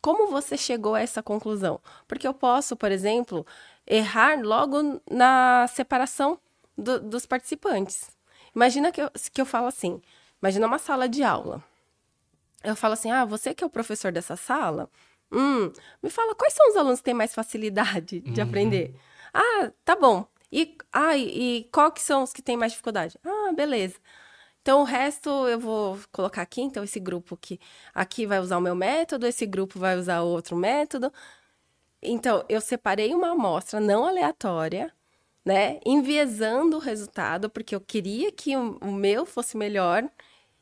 Como 0.00 0.28
você 0.30 0.56
chegou 0.56 0.94
a 0.94 1.00
essa 1.00 1.22
conclusão? 1.22 1.80
Porque 2.06 2.26
eu 2.26 2.34
posso, 2.34 2.76
por 2.76 2.92
exemplo, 2.92 3.44
errar 3.86 4.40
logo 4.42 5.00
na 5.10 5.66
separação 5.68 6.38
do, 6.78 7.00
dos 7.00 7.26
participantes. 7.26 8.10
Imagina 8.54 8.92
que 8.92 9.02
eu, 9.02 9.10
que 9.32 9.40
eu 9.40 9.46
falo 9.46 9.66
assim: 9.66 10.00
imagina 10.40 10.66
uma 10.66 10.78
sala 10.78 11.08
de 11.08 11.22
aula. 11.22 11.62
Eu 12.62 12.76
falo 12.76 12.94
assim: 12.94 13.10
ah, 13.10 13.24
você 13.24 13.52
que 13.54 13.64
é 13.64 13.66
o 13.66 13.70
professor 13.70 14.12
dessa 14.12 14.36
sala, 14.36 14.88
hum, 15.30 15.72
me 16.02 16.08
fala 16.08 16.34
quais 16.34 16.54
são 16.54 16.70
os 16.70 16.76
alunos 16.76 17.00
que 17.00 17.04
têm 17.04 17.14
mais 17.14 17.34
facilidade 17.34 18.20
de 18.20 18.40
uhum. 18.40 18.46
aprender. 18.46 18.94
Ah, 19.34 19.70
tá 19.84 19.96
bom. 19.96 20.26
E, 20.50 20.76
ah, 20.92 21.16
e, 21.16 21.58
e 21.58 21.64
qual 21.64 21.92
que 21.92 22.00
são 22.00 22.22
os 22.22 22.32
que 22.32 22.40
têm 22.40 22.56
mais 22.56 22.72
dificuldade? 22.72 23.18
Ah, 23.24 23.52
beleza. 23.52 23.96
Então, 24.62 24.80
o 24.82 24.84
resto 24.84 25.30
eu 25.48 25.58
vou 25.58 25.98
colocar 26.12 26.42
aqui. 26.42 26.60
Então, 26.60 26.84
esse 26.84 27.00
grupo 27.00 27.36
que 27.36 27.60
aqui 27.94 28.26
vai 28.26 28.38
usar 28.40 28.58
o 28.58 28.60
meu 28.60 28.74
método, 28.74 29.26
esse 29.26 29.46
grupo 29.46 29.78
vai 29.78 29.96
usar 29.96 30.22
outro 30.22 30.56
método. 30.56 31.12
Então, 32.02 32.44
eu 32.48 32.60
separei 32.60 33.14
uma 33.14 33.32
amostra 33.32 33.80
não 33.80 34.06
aleatória, 34.06 34.92
né? 35.48 35.80
Enviesando 35.86 36.76
o 36.76 36.78
resultado, 36.78 37.48
porque 37.48 37.74
eu 37.74 37.80
queria 37.80 38.30
que 38.30 38.54
o, 38.54 38.76
o 38.82 38.92
meu 38.92 39.24
fosse 39.24 39.56
melhor. 39.56 40.06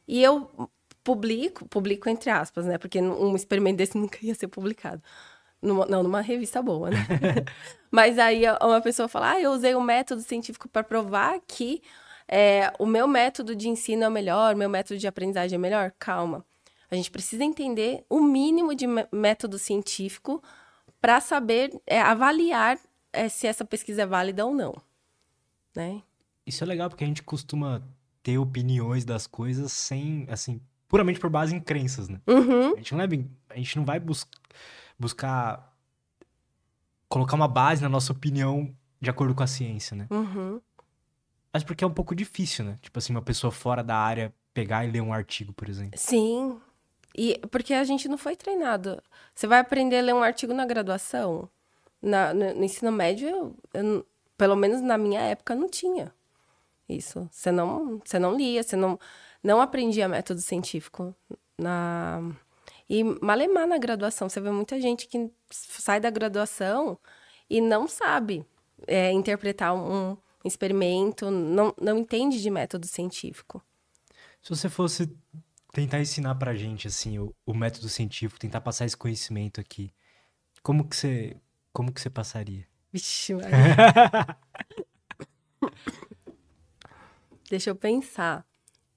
E 0.06 0.22
eu 0.22 0.70
publico, 1.02 1.66
publico 1.68 2.08
entre 2.08 2.30
aspas, 2.30 2.66
né? 2.66 2.78
Porque 2.78 3.00
um 3.00 3.34
experimento 3.34 3.78
desse 3.78 3.98
nunca 3.98 4.18
ia 4.22 4.32
ser 4.32 4.46
publicado. 4.46 5.02
Numa, 5.60 5.86
não, 5.86 6.04
numa 6.04 6.20
revista 6.20 6.62
boa, 6.62 6.90
né? 6.90 6.98
Mas 7.90 8.16
aí 8.16 8.42
uma 8.62 8.80
pessoa 8.80 9.08
fala, 9.08 9.32
ah, 9.32 9.40
eu 9.40 9.50
usei 9.50 9.74
um 9.74 9.80
método 9.80 10.22
científico 10.22 10.68
para 10.68 10.84
provar 10.84 11.40
que 11.48 11.82
é, 12.28 12.72
o 12.78 12.86
meu 12.86 13.08
método 13.08 13.56
de 13.56 13.68
ensino 13.68 14.04
é 14.04 14.08
o 14.08 14.12
melhor, 14.12 14.54
o 14.54 14.58
meu 14.58 14.68
método 14.68 15.00
de 15.00 15.08
aprendizagem 15.08 15.56
é 15.56 15.58
melhor. 15.58 15.92
Calma. 15.98 16.46
A 16.88 16.94
gente 16.94 17.10
precisa 17.10 17.42
entender 17.42 18.04
o 18.08 18.20
mínimo 18.20 18.72
de 18.72 18.86
método 19.12 19.58
científico 19.58 20.40
para 21.00 21.20
saber 21.20 21.76
é, 21.88 22.00
avaliar 22.00 22.78
é, 23.16 23.28
se 23.28 23.46
essa 23.46 23.64
pesquisa 23.64 24.02
é 24.02 24.06
válida 24.06 24.44
ou 24.44 24.54
não, 24.54 24.74
né? 25.74 26.02
Isso 26.46 26.62
é 26.62 26.66
legal 26.66 26.88
porque 26.88 27.02
a 27.02 27.06
gente 27.06 27.22
costuma 27.22 27.82
ter 28.22 28.38
opiniões 28.38 29.04
das 29.04 29.26
coisas 29.26 29.72
sem, 29.72 30.26
assim, 30.28 30.60
puramente 30.88 31.18
por 31.18 31.30
base 31.30 31.54
em 31.54 31.60
crenças, 31.60 32.08
né? 32.08 32.20
Uhum. 32.26 32.74
A 32.74 32.76
gente 32.76 32.94
não 32.94 33.02
é 33.02 33.06
bem, 33.06 33.30
a 33.48 33.56
gente 33.56 33.76
não 33.76 33.84
vai 33.84 33.98
bus 33.98 34.26
buscar 34.98 35.74
colocar 37.08 37.36
uma 37.36 37.48
base 37.48 37.82
na 37.82 37.88
nossa 37.88 38.12
opinião 38.12 38.74
de 39.00 39.10
acordo 39.10 39.34
com 39.34 39.42
a 39.42 39.46
ciência, 39.46 39.96
né? 39.96 40.06
Uhum. 40.10 40.60
Mas 41.52 41.64
porque 41.64 41.84
é 41.84 41.86
um 41.86 41.92
pouco 41.92 42.14
difícil, 42.14 42.64
né? 42.64 42.76
Tipo 42.80 42.98
assim, 42.98 43.12
uma 43.12 43.22
pessoa 43.22 43.50
fora 43.50 43.82
da 43.82 43.96
área 43.96 44.34
pegar 44.52 44.84
e 44.84 44.90
ler 44.90 45.00
um 45.00 45.12
artigo, 45.12 45.52
por 45.52 45.68
exemplo. 45.68 45.98
Sim. 45.98 46.60
E 47.16 47.40
porque 47.50 47.72
a 47.72 47.84
gente 47.84 48.08
não 48.08 48.18
foi 48.18 48.36
treinado. 48.36 49.02
Você 49.34 49.46
vai 49.46 49.60
aprender 49.60 49.98
a 49.98 50.02
ler 50.02 50.14
um 50.14 50.22
artigo 50.22 50.52
na 50.52 50.66
graduação. 50.66 51.48
Na, 52.00 52.32
no, 52.32 52.54
no 52.54 52.64
ensino 52.64 52.92
médio, 52.92 53.28
eu, 53.28 53.56
eu, 53.74 54.06
pelo 54.36 54.56
menos 54.56 54.80
na 54.80 54.98
minha 54.98 55.20
época, 55.20 55.54
não 55.54 55.68
tinha 55.68 56.12
isso. 56.88 57.28
Você 57.32 57.50
não, 57.50 58.00
você 58.04 58.18
não 58.18 58.36
lia, 58.36 58.62
você 58.62 58.76
não, 58.76 58.98
não 59.42 59.60
aprendia 59.60 60.08
método 60.08 60.40
científico. 60.40 61.14
Na... 61.58 62.20
E 62.88 63.02
malemar 63.02 63.66
na 63.66 63.78
graduação. 63.78 64.28
Você 64.28 64.40
vê 64.40 64.50
muita 64.50 64.80
gente 64.80 65.08
que 65.08 65.30
sai 65.50 65.98
da 65.98 66.10
graduação 66.10 66.96
e 67.50 67.60
não 67.60 67.88
sabe 67.88 68.46
é, 68.86 69.10
interpretar 69.10 69.74
um, 69.74 70.16
experimento, 70.46 71.30
não, 71.30 71.74
não 71.80 71.98
entende 71.98 72.40
de 72.40 72.50
método 72.50 72.86
científico. 72.86 73.62
Se 74.40 74.50
você 74.50 74.68
fosse 74.68 75.12
tentar 75.72 76.00
ensinar 76.00 76.36
pra 76.36 76.54
gente, 76.54 76.86
assim, 76.86 77.18
o, 77.18 77.34
o 77.44 77.52
método 77.52 77.88
científico, 77.88 78.38
tentar 78.38 78.60
passar 78.60 78.84
esse 78.84 78.96
conhecimento 78.96 79.60
aqui, 79.60 79.92
como 80.62 80.88
que 80.88 80.96
você, 80.96 81.36
como 81.76 81.92
que 81.92 82.00
você 82.00 82.08
passaria? 82.08 82.66
Vixe, 82.90 83.34
Deixa 87.50 87.68
eu 87.68 87.76
pensar. 87.76 88.46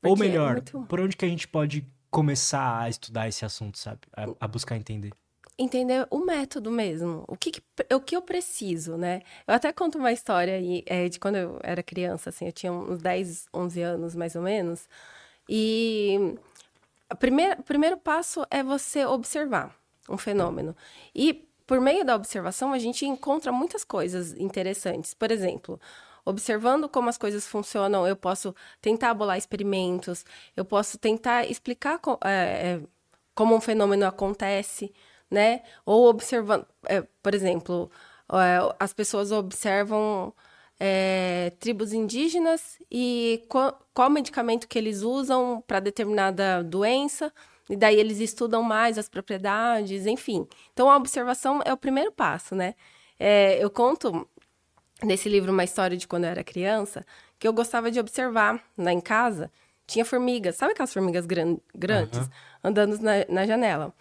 Ou 0.02 0.16
é 0.16 0.20
melhor, 0.20 0.52
é 0.52 0.54
muito... 0.54 0.86
por 0.88 1.02
onde 1.02 1.18
que 1.18 1.26
a 1.26 1.28
gente 1.28 1.46
pode 1.46 1.86
começar 2.10 2.84
a 2.84 2.88
estudar 2.88 3.28
esse 3.28 3.44
assunto, 3.44 3.78
sabe? 3.78 4.00
A, 4.16 4.28
a 4.40 4.48
buscar 4.48 4.78
entender 4.78 5.12
entender 5.58 6.08
o 6.10 6.20
método 6.20 6.72
mesmo. 6.72 7.26
O 7.28 7.36
que, 7.36 7.52
que, 7.52 7.62
o 7.94 8.00
que 8.00 8.16
eu 8.16 8.22
preciso, 8.22 8.96
né? 8.96 9.24
Eu 9.46 9.56
até 9.56 9.74
conto 9.74 9.98
uma 9.98 10.14
história 10.14 10.54
aí, 10.56 10.82
é, 10.86 11.10
de 11.10 11.20
quando 11.20 11.36
eu 11.36 11.60
era 11.62 11.84
criança, 11.84 12.30
assim, 12.30 12.46
eu 12.46 12.54
tinha 12.54 12.72
uns 12.72 13.02
10, 13.02 13.48
11 13.54 13.82
anos, 13.82 14.16
mais 14.16 14.38
ou 14.38 14.42
menos. 14.42 14.88
E 15.50 16.18
o 17.12 17.16
primeiro, 17.18 17.62
primeiro 17.64 17.98
passo 17.98 18.48
é 18.50 18.64
você 18.64 19.06
observar 19.06 19.76
um 20.08 20.18
fenômeno. 20.18 20.74
E 21.14 21.49
por 21.70 21.80
meio 21.80 22.04
da 22.04 22.16
observação, 22.16 22.74
a 22.74 22.80
gente 22.80 23.06
encontra 23.06 23.52
muitas 23.52 23.84
coisas 23.84 24.36
interessantes. 24.40 25.14
Por 25.14 25.32
exemplo, 25.32 25.80
observando 26.26 26.90
como 26.90 27.10
as 27.10 27.18
coisas 27.18 27.46
funcionam, 27.46 28.08
eu 28.08 28.16
posso 28.16 28.56
tentar 28.82 29.14
bolar 29.14 29.38
experimentos, 29.38 30.26
eu 30.58 30.66
posso 30.66 30.98
tentar 30.98 31.46
explicar 31.46 32.00
é, 32.26 32.80
como 33.36 33.56
um 33.56 33.62
fenômeno 33.62 34.08
acontece, 34.08 34.92
né? 35.30 35.62
Ou 35.86 36.08
observando, 36.10 36.66
é, 36.88 37.04
por 37.22 37.36
exemplo, 37.36 37.92
é, 38.34 38.76
as 38.80 38.92
pessoas 38.92 39.32
observam 39.32 40.34
é, 40.80 41.52
tribos 41.60 41.94
indígenas 41.94 42.80
e 42.90 43.46
qual, 43.48 43.80
qual 43.94 44.10
medicamento 44.10 44.68
que 44.68 44.80
eles 44.80 45.04
usam 45.04 45.64
para 45.68 45.80
determinada 45.80 46.64
doença, 46.64 47.32
e 47.70 47.76
daí 47.76 47.98
eles 48.00 48.20
estudam 48.20 48.64
mais 48.64 48.98
as 48.98 49.08
propriedades, 49.08 50.08
enfim. 50.08 50.48
Então 50.74 50.90
a 50.90 50.98
observação 50.98 51.62
é 51.64 51.72
o 51.72 51.78
primeiro 51.78 52.12
passo, 52.12 52.56
né? 52.56 52.74
É, 53.20 53.64
eu 53.64 53.70
conto 53.70 54.28
nesse 55.04 55.30
livro 55.30 55.52
uma 55.52 55.64
história 55.64 55.96
de 55.96 56.08
quando 56.08 56.24
eu 56.24 56.32
era 56.32 56.44
criança 56.44 57.06
que 57.38 57.48
eu 57.48 57.54
gostava 57.54 57.92
de 57.92 58.00
observar 58.00 58.62
lá 58.78 58.92
em 58.92 59.00
casa. 59.00 59.52
Tinha 59.86 60.04
formigas, 60.04 60.56
sabe 60.56 60.74
aquelas 60.74 60.92
formigas 60.92 61.26
gran 61.26 61.58
grandes 61.74 62.20
uhum. 62.20 62.30
andando 62.64 63.00
na, 63.00 63.12
na 63.30 63.46
janela? 63.46 63.94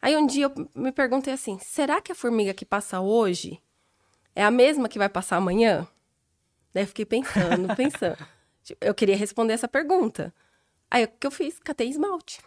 Aí 0.00 0.16
um 0.16 0.26
dia 0.26 0.44
eu 0.44 0.70
me 0.74 0.92
perguntei 0.92 1.34
assim: 1.34 1.58
será 1.58 2.00
que 2.00 2.12
a 2.12 2.14
formiga 2.14 2.54
que 2.54 2.64
passa 2.64 3.00
hoje 3.00 3.60
é 4.36 4.44
a 4.44 4.50
mesma 4.50 4.88
que 4.88 4.98
vai 4.98 5.08
passar 5.08 5.36
amanhã? 5.36 5.86
Daí 6.72 6.84
eu 6.84 6.88
fiquei 6.88 7.04
pensando, 7.04 7.74
pensando. 7.74 8.18
Eu 8.80 8.92
queria 8.96 9.16
responder 9.16 9.52
essa 9.52 9.68
pergunta. 9.68 10.34
Aí 10.90 11.04
o 11.04 11.08
que 11.08 11.24
eu 11.24 11.30
fiz? 11.30 11.56
Catei 11.60 11.88
esmalte 11.88 12.40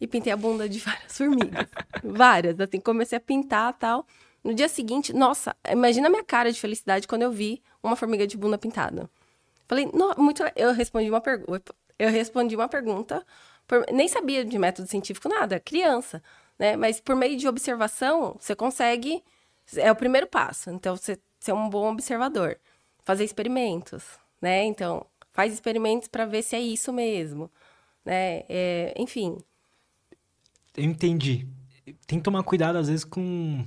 e 0.00 0.06
pintei 0.06 0.32
a 0.32 0.36
bunda 0.36 0.68
de 0.68 0.78
várias 0.78 1.12
formigas. 1.18 1.66
várias, 2.02 2.58
assim, 2.58 2.80
comecei 2.80 3.18
a 3.18 3.20
pintar 3.20 3.72
tal. 3.74 4.06
No 4.42 4.54
dia 4.54 4.68
seguinte, 4.68 5.12
nossa, 5.12 5.54
imagina 5.70 6.06
a 6.06 6.10
minha 6.10 6.24
cara 6.24 6.50
de 6.50 6.58
felicidade 6.58 7.06
quando 7.06 7.22
eu 7.22 7.30
vi 7.30 7.62
uma 7.82 7.94
formiga 7.94 8.26
de 8.26 8.36
bunda 8.36 8.56
pintada. 8.56 9.08
Falei, 9.68 9.88
muito. 10.16 10.42
Eu 10.56 10.72
respondi 10.72 11.10
uma 11.10 11.20
pergunta. 11.20 11.74
Eu 11.98 12.10
respondi 12.10 12.56
uma 12.56 12.66
pergunta, 12.66 13.24
por... 13.68 13.84
nem 13.92 14.08
sabia 14.08 14.42
de 14.44 14.58
método 14.58 14.88
científico 14.88 15.28
nada, 15.28 15.60
criança, 15.60 16.22
né? 16.58 16.74
Mas 16.74 16.98
por 16.98 17.14
meio 17.14 17.36
de 17.36 17.46
observação, 17.46 18.36
você 18.40 18.56
consegue. 18.56 19.22
É 19.76 19.92
o 19.92 19.94
primeiro 19.94 20.26
passo. 20.26 20.70
Então, 20.70 20.96
você 20.96 21.18
ser 21.38 21.52
um 21.52 21.68
bom 21.68 21.92
observador. 21.92 22.58
Fazer 23.04 23.24
experimentos, 23.24 24.04
né? 24.40 24.64
Então, 24.64 25.06
faz 25.32 25.52
experimentos 25.52 26.08
para 26.08 26.24
ver 26.24 26.42
se 26.42 26.56
é 26.56 26.60
isso 26.60 26.92
mesmo, 26.92 27.50
né? 28.04 28.44
É, 28.48 28.94
enfim, 28.96 29.38
eu 30.76 30.84
entendi. 30.84 31.48
Tem 32.06 32.18
que 32.18 32.24
tomar 32.24 32.42
cuidado, 32.42 32.76
às 32.76 32.88
vezes, 32.88 33.04
com. 33.04 33.64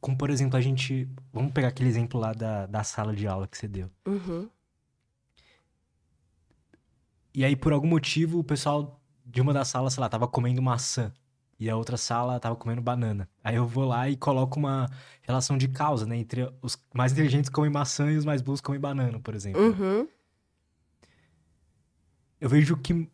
Com, 0.00 0.16
por 0.16 0.30
exemplo, 0.30 0.56
a 0.56 0.60
gente. 0.60 1.08
Vamos 1.32 1.52
pegar 1.52 1.68
aquele 1.68 1.88
exemplo 1.88 2.20
lá 2.20 2.32
da, 2.32 2.66
da 2.66 2.84
sala 2.84 3.14
de 3.14 3.26
aula 3.26 3.48
que 3.48 3.56
você 3.56 3.66
deu. 3.66 3.90
Uhum. 4.06 4.48
E 7.34 7.44
aí, 7.44 7.56
por 7.56 7.72
algum 7.72 7.88
motivo, 7.88 8.38
o 8.38 8.44
pessoal 8.44 9.00
de 9.24 9.40
uma 9.40 9.52
das 9.52 9.68
salas, 9.68 9.94
sei 9.94 10.00
lá, 10.00 10.08
tava 10.08 10.28
comendo 10.28 10.62
maçã. 10.62 11.12
E 11.58 11.70
a 11.70 11.76
outra 11.76 11.96
sala 11.96 12.38
tava 12.38 12.54
comendo 12.54 12.82
banana. 12.82 13.28
Aí 13.42 13.56
eu 13.56 13.66
vou 13.66 13.86
lá 13.86 14.08
e 14.10 14.16
coloco 14.16 14.58
uma 14.58 14.90
relação 15.22 15.56
de 15.56 15.68
causa, 15.68 16.04
né? 16.04 16.16
Entre 16.16 16.50
os 16.60 16.78
mais 16.94 17.12
inteligentes 17.12 17.48
comem 17.48 17.70
maçã 17.70 18.10
e 18.12 18.16
os 18.18 18.26
mais 18.26 18.42
burros 18.42 18.60
comem 18.60 18.80
banana, 18.80 19.18
por 19.18 19.34
exemplo. 19.34 19.62
Uhum 19.62 20.06
eu 22.46 22.48
vejo 22.48 22.76
que 22.76 23.08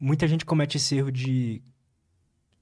muita 0.00 0.26
gente 0.26 0.46
comete 0.46 0.78
esse 0.78 0.96
erro 0.96 1.12
de, 1.12 1.62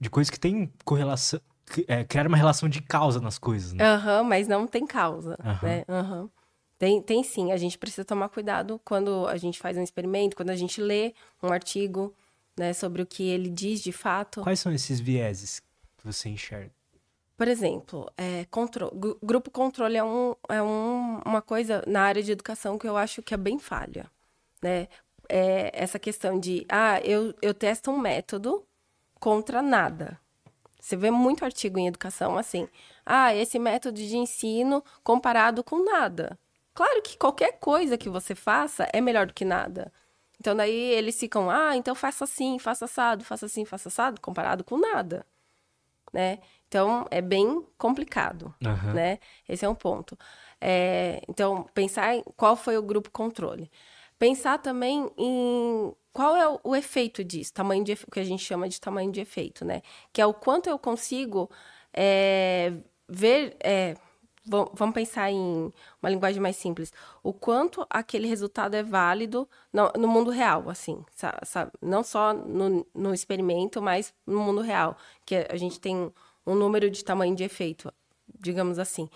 de 0.00 0.10
coisas 0.10 0.28
que 0.28 0.40
tem 0.40 0.72
correlação. 0.84 1.40
É, 1.86 2.04
criar 2.04 2.26
uma 2.26 2.36
relação 2.36 2.68
de 2.68 2.80
causa 2.82 3.20
nas 3.20 3.38
coisas, 3.38 3.72
né? 3.72 3.84
Aham, 3.84 4.22
uhum, 4.22 4.28
mas 4.28 4.48
não 4.48 4.66
tem 4.66 4.84
causa, 4.84 5.36
uhum. 5.44 5.68
né? 5.68 5.84
Uhum. 5.88 6.28
Tem, 6.76 7.00
tem 7.00 7.22
sim, 7.22 7.52
a 7.52 7.56
gente 7.56 7.78
precisa 7.78 8.04
tomar 8.04 8.28
cuidado 8.28 8.80
quando 8.84 9.26
a 9.28 9.36
gente 9.36 9.60
faz 9.60 9.76
um 9.76 9.82
experimento, 9.82 10.36
quando 10.36 10.50
a 10.50 10.56
gente 10.56 10.80
lê 10.80 11.14
um 11.40 11.52
artigo, 11.52 12.12
né, 12.56 12.72
sobre 12.72 13.02
o 13.02 13.06
que 13.06 13.22
ele 13.28 13.48
diz 13.48 13.80
de 13.80 13.92
fato. 13.92 14.42
Quais 14.42 14.60
são 14.60 14.72
esses 14.72 14.98
vieses 15.00 15.60
que 15.96 16.04
você 16.04 16.28
enxerga? 16.28 16.72
Por 17.36 17.48
exemplo, 17.48 18.10
é, 18.16 18.46
grupo 19.22 19.50
controle 19.50 19.96
é, 19.96 20.04
um, 20.04 20.34
é 20.48 20.62
um, 20.62 21.20
uma 21.24 21.42
coisa 21.42 21.82
na 21.86 22.02
área 22.02 22.22
de 22.22 22.32
educação 22.32 22.78
que 22.78 22.88
eu 22.88 22.96
acho 22.96 23.22
que 23.22 23.34
é 23.34 23.36
bem 23.36 23.58
falha, 23.58 24.10
né? 24.66 24.88
É 25.28 25.70
essa 25.72 25.98
questão 25.98 26.38
de, 26.38 26.66
ah, 26.68 27.00
eu, 27.00 27.34
eu 27.40 27.54
testo 27.54 27.90
um 27.90 27.98
método 27.98 28.64
contra 29.18 29.62
nada. 29.62 30.20
Você 30.80 30.96
vê 30.96 31.10
muito 31.10 31.44
artigo 31.44 31.78
em 31.78 31.88
educação 31.88 32.36
assim, 32.36 32.68
ah, 33.04 33.34
esse 33.34 33.58
método 33.58 33.96
de 33.96 34.16
ensino 34.16 34.84
comparado 35.02 35.64
com 35.64 35.84
nada. 35.84 36.38
Claro 36.74 37.02
que 37.02 37.16
qualquer 37.16 37.58
coisa 37.58 37.98
que 37.98 38.08
você 38.08 38.34
faça 38.34 38.88
é 38.92 39.00
melhor 39.00 39.26
do 39.26 39.34
que 39.34 39.44
nada. 39.44 39.92
Então 40.38 40.54
daí 40.54 40.92
eles 40.92 41.18
ficam, 41.18 41.50
ah, 41.50 41.76
então 41.76 41.94
faça 41.94 42.24
assim, 42.24 42.58
faça 42.58 42.84
assado, 42.84 43.24
faça 43.24 43.46
assim, 43.46 43.64
faça 43.64 43.88
assado, 43.88 44.20
comparado 44.20 44.62
com 44.62 44.76
nada, 44.76 45.26
né? 46.12 46.38
Então, 46.68 47.06
é 47.10 47.20
bem 47.20 47.64
complicado, 47.78 48.54
uhum. 48.64 48.92
né? 48.92 49.18
Esse 49.48 49.64
é 49.64 49.68
um 49.68 49.74
ponto. 49.74 50.18
É, 50.60 51.22
então, 51.28 51.64
pensar 51.74 52.16
em 52.16 52.24
qual 52.36 52.56
foi 52.56 52.76
o 52.76 52.82
grupo 52.82 53.10
controle. 53.10 53.70
Pensar 54.18 54.58
também 54.58 55.10
em 55.16 55.92
qual 56.12 56.34
é 56.34 56.60
o, 56.64 56.74
efeito 56.74 57.22
disso, 57.22 57.52
tamanho 57.52 57.84
de 57.84 57.92
o 57.92 58.10
que 58.10 58.20
a 58.20 58.24
gente 58.24 58.42
chama 58.42 58.68
de 58.68 58.80
tamanho 58.80 59.12
de 59.12 59.20
efeito, 59.20 59.64
né? 59.64 59.82
Que 60.12 60.22
é 60.22 60.26
o 60.26 60.32
quanto 60.32 60.68
eu 60.68 60.78
consigo 60.78 61.50
é, 61.92 62.72
ver. 63.06 63.54
É, 63.62 63.94
vamos 64.46 64.94
pensar 64.94 65.30
em 65.30 65.70
uma 66.02 66.08
linguagem 66.08 66.40
mais 66.40 66.56
simples. 66.56 66.90
O 67.22 67.34
quanto 67.34 67.86
aquele 67.90 68.26
resultado 68.26 68.74
é 68.74 68.82
válido 68.82 69.46
no, 69.70 69.92
no 69.98 70.08
mundo 70.08 70.30
real, 70.30 70.70
assim, 70.70 71.04
sabe? 71.42 71.70
Não 71.82 72.02
só 72.02 72.32
no, 72.32 72.86
no 72.94 73.12
experimento, 73.12 73.82
mas 73.82 74.14
no 74.26 74.40
mundo 74.40 74.62
real. 74.62 74.96
Que 75.26 75.46
a 75.50 75.56
gente 75.56 75.78
tem 75.78 76.10
um 76.46 76.54
número 76.54 76.88
de 76.88 77.04
tamanho 77.04 77.36
de 77.36 77.44
efeito, 77.44 77.92
digamos 78.40 78.78
assim. 78.78 79.10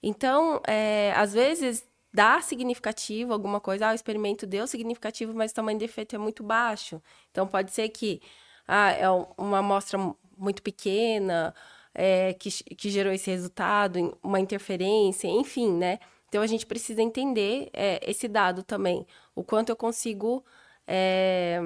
Então, 0.00 0.60
é, 0.66 1.12
às 1.16 1.32
vezes 1.32 1.84
dá 2.14 2.40
significativo 2.40 3.32
alguma 3.32 3.60
coisa, 3.60 3.88
ah, 3.88 3.92
o 3.92 3.94
experimento 3.94 4.46
deu 4.46 4.68
significativo, 4.68 5.34
mas 5.34 5.50
o 5.50 5.54
tamanho 5.54 5.78
de 5.78 5.84
efeito 5.84 6.14
é 6.14 6.18
muito 6.18 6.44
baixo. 6.44 7.02
Então, 7.32 7.44
pode 7.44 7.72
ser 7.72 7.88
que 7.88 8.22
ah, 8.68 8.92
é 8.92 9.10
uma 9.36 9.58
amostra 9.58 9.98
muito 10.38 10.62
pequena, 10.62 11.52
é, 11.92 12.32
que, 12.34 12.50
que 12.50 12.88
gerou 12.88 13.12
esse 13.12 13.30
resultado, 13.30 14.16
uma 14.22 14.38
interferência, 14.38 15.26
enfim, 15.26 15.72
né? 15.72 15.98
Então, 16.28 16.40
a 16.40 16.46
gente 16.46 16.66
precisa 16.66 17.02
entender 17.02 17.68
é, 17.72 18.00
esse 18.08 18.28
dado 18.28 18.62
também, 18.62 19.04
o 19.34 19.42
quanto 19.42 19.70
eu 19.70 19.76
consigo 19.76 20.44
é, 20.86 21.60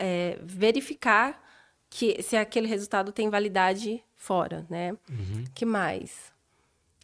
é 0.00 0.38
verificar 0.42 1.40
que 1.88 2.22
se 2.22 2.36
aquele 2.36 2.66
resultado 2.66 3.12
tem 3.12 3.28
validade 3.30 4.02
fora, 4.16 4.66
né? 4.68 4.92
Uhum. 5.10 5.44
que 5.54 5.64
mais? 5.64 6.31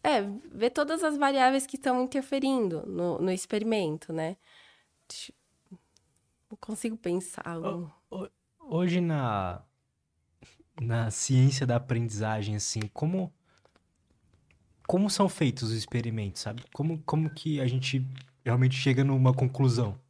É, 0.02 0.22
ver 0.52 0.70
todas 0.70 1.02
as 1.02 1.16
variáveis 1.16 1.66
que 1.66 1.76
estão 1.76 2.02
interferindo 2.04 2.86
no, 2.86 3.18
no 3.18 3.30
experimento, 3.30 4.12
né? 4.12 4.36
Não 6.50 6.56
consigo 6.60 6.96
pensar. 6.96 7.56
Hoje 8.60 9.00
na, 9.00 9.62
na 10.80 11.10
ciência 11.10 11.66
da 11.66 11.76
aprendizagem, 11.76 12.56
assim, 12.56 12.80
como 12.92 13.32
como 14.88 15.10
são 15.10 15.28
feitos 15.28 15.64
os 15.64 15.72
experimentos, 15.72 16.40
sabe? 16.40 16.62
Como, 16.72 17.02
como 17.04 17.28
que 17.28 17.60
a 17.60 17.66
gente 17.66 18.02
realmente 18.42 18.74
chega 18.74 19.04
numa 19.04 19.34
conclusão? 19.34 20.00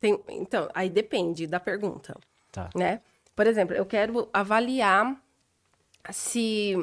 Tem, 0.00 0.20
então, 0.28 0.68
aí 0.74 0.90
depende 0.90 1.46
da 1.46 1.60
pergunta. 1.60 2.18
Tá. 2.50 2.70
Né? 2.74 3.02
Por 3.36 3.46
exemplo, 3.46 3.76
eu 3.76 3.86
quero 3.86 4.28
avaliar 4.32 5.16
se 6.10 6.74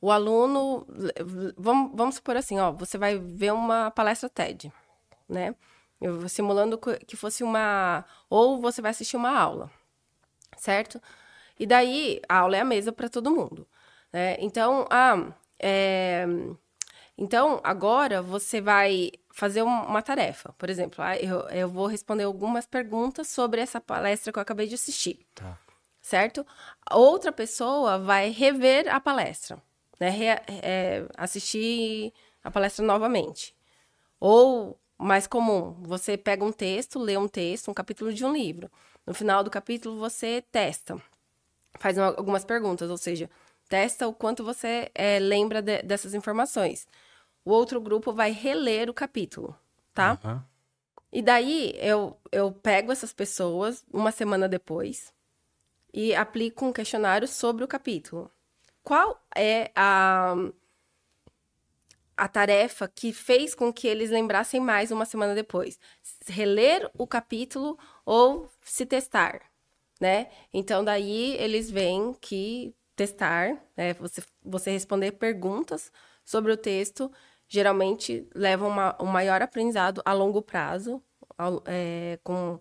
o 0.00 0.10
aluno. 0.10 0.86
Vamos, 1.56 1.92
vamos 1.94 2.14
supor 2.16 2.36
assim, 2.36 2.58
ó, 2.58 2.72
você 2.72 2.98
vai 2.98 3.18
ver 3.18 3.52
uma 3.52 3.90
palestra 3.90 4.28
TED, 4.28 4.72
né? 5.28 5.54
Eu 6.00 6.28
simulando 6.28 6.78
que 7.06 7.16
fosse 7.16 7.42
uma. 7.42 8.04
Ou 8.28 8.60
você 8.60 8.82
vai 8.82 8.90
assistir 8.90 9.16
uma 9.16 9.30
aula, 9.30 9.70
certo? 10.56 11.00
E 11.58 11.66
daí, 11.66 12.20
a 12.28 12.38
aula 12.40 12.56
é 12.56 12.60
a 12.60 12.64
mesa 12.64 12.92
para 12.92 13.08
todo 13.08 13.30
mundo. 13.30 13.66
Né? 14.12 14.36
Então, 14.40 14.86
ah, 14.90 15.32
é... 15.58 16.26
então, 17.16 17.60
agora 17.64 18.20
você 18.20 18.60
vai 18.60 19.10
fazer 19.32 19.62
uma 19.62 20.02
tarefa. 20.02 20.52
Por 20.58 20.68
exemplo, 20.68 21.02
ah, 21.02 21.16
eu, 21.16 21.40
eu 21.48 21.68
vou 21.68 21.86
responder 21.86 22.24
algumas 22.24 22.66
perguntas 22.66 23.28
sobre 23.28 23.60
essa 23.60 23.80
palestra 23.80 24.32
que 24.32 24.38
eu 24.38 24.42
acabei 24.42 24.66
de 24.66 24.74
assistir. 24.74 25.26
Tá 25.34 25.58
certo? 26.06 26.46
Outra 26.88 27.32
pessoa 27.32 27.98
vai 27.98 28.30
rever 28.30 28.88
a 28.94 29.00
palestra, 29.00 29.60
né? 29.98 30.10
Re, 30.10 30.26
é, 30.62 31.06
assistir 31.16 32.12
a 32.42 32.50
palestra 32.50 32.84
novamente. 32.84 33.54
Ou 34.20 34.78
mais 34.98 35.26
comum. 35.26 35.76
Você 35.82 36.16
pega 36.16 36.44
um 36.44 36.52
texto, 36.52 36.98
lê 36.98 37.16
um 37.16 37.28
texto, 37.28 37.70
um 37.70 37.74
capítulo 37.74 38.12
de 38.12 38.24
um 38.24 38.32
livro. 38.32 38.70
No 39.06 39.14
final 39.14 39.44
do 39.44 39.50
capítulo, 39.50 39.98
você 39.98 40.42
testa, 40.50 41.00
faz 41.78 41.98
algumas 41.98 42.44
perguntas, 42.44 42.90
ou 42.90 42.96
seja, 42.96 43.30
testa 43.68 44.08
o 44.08 44.12
quanto 44.12 44.42
você 44.42 44.90
é, 44.94 45.18
lembra 45.18 45.62
de, 45.62 45.82
dessas 45.82 46.14
informações. 46.14 46.88
O 47.44 47.50
outro 47.50 47.80
grupo 47.80 48.12
vai 48.12 48.32
reler 48.32 48.90
o 48.90 48.94
capítulo, 48.94 49.56
tá? 49.94 50.18
Uhum. 50.24 50.40
E 51.12 51.22
daí 51.22 51.72
eu, 51.76 52.18
eu 52.32 52.50
pego 52.50 52.90
essas 52.90 53.12
pessoas 53.12 53.84
uma 53.92 54.10
semana 54.10 54.48
depois 54.48 55.14
e 55.94 56.14
aplico 56.14 56.64
um 56.64 56.72
questionário 56.72 57.28
sobre 57.28 57.64
o 57.64 57.68
capítulo. 57.68 58.30
Qual 58.86 59.20
é 59.36 59.72
a 59.74 60.36
a 62.16 62.28
tarefa 62.28 62.88
que 62.88 63.12
fez 63.12 63.52
com 63.52 63.72
que 63.72 63.88
eles 63.88 64.10
lembrassem 64.10 64.60
mais 64.60 64.90
uma 64.90 65.04
semana 65.04 65.34
depois. 65.34 65.78
Reler 66.26 66.88
o 66.96 67.06
capítulo 67.06 67.76
ou 68.06 68.48
se 68.62 68.86
testar, 68.86 69.42
né? 70.00 70.28
Então, 70.54 70.84
daí 70.84 71.36
eles 71.36 71.68
veem 71.68 72.14
que 72.20 72.74
testar, 72.94 73.60
né? 73.76 73.92
Você, 73.94 74.22
você 74.42 74.70
responder 74.70 75.12
perguntas 75.12 75.92
sobre 76.24 76.52
o 76.52 76.56
texto, 76.56 77.10
geralmente 77.48 78.26
leva 78.34 78.66
uma, 78.66 78.96
um 79.02 79.06
maior 79.06 79.42
aprendizado 79.42 80.00
a 80.04 80.12
longo 80.12 80.40
prazo, 80.40 81.02
ao, 81.36 81.62
é, 81.66 82.18
com 82.22 82.60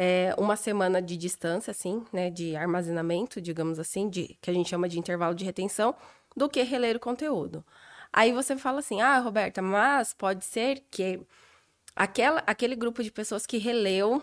é, 0.00 0.32
uma 0.38 0.54
semana 0.54 1.02
de 1.02 1.16
distância, 1.16 1.72
assim, 1.72 2.04
né? 2.12 2.30
De 2.30 2.54
armazenamento, 2.54 3.40
digamos 3.40 3.80
assim, 3.80 4.08
de, 4.08 4.38
que 4.40 4.48
a 4.48 4.54
gente 4.54 4.68
chama 4.68 4.88
de 4.88 4.96
intervalo 4.96 5.34
de 5.34 5.44
retenção, 5.44 5.92
do 6.36 6.48
que 6.48 6.62
reler 6.62 6.94
o 6.94 7.00
conteúdo. 7.00 7.64
Aí 8.12 8.32
você 8.32 8.56
fala 8.56 8.78
assim: 8.78 9.00
ah, 9.00 9.18
Roberta, 9.18 9.60
mas 9.60 10.14
pode 10.14 10.44
ser 10.44 10.84
que 10.88 11.20
aquela, 11.96 12.44
aquele 12.46 12.76
grupo 12.76 13.02
de 13.02 13.10
pessoas 13.10 13.44
que 13.44 13.58
releu 13.58 14.22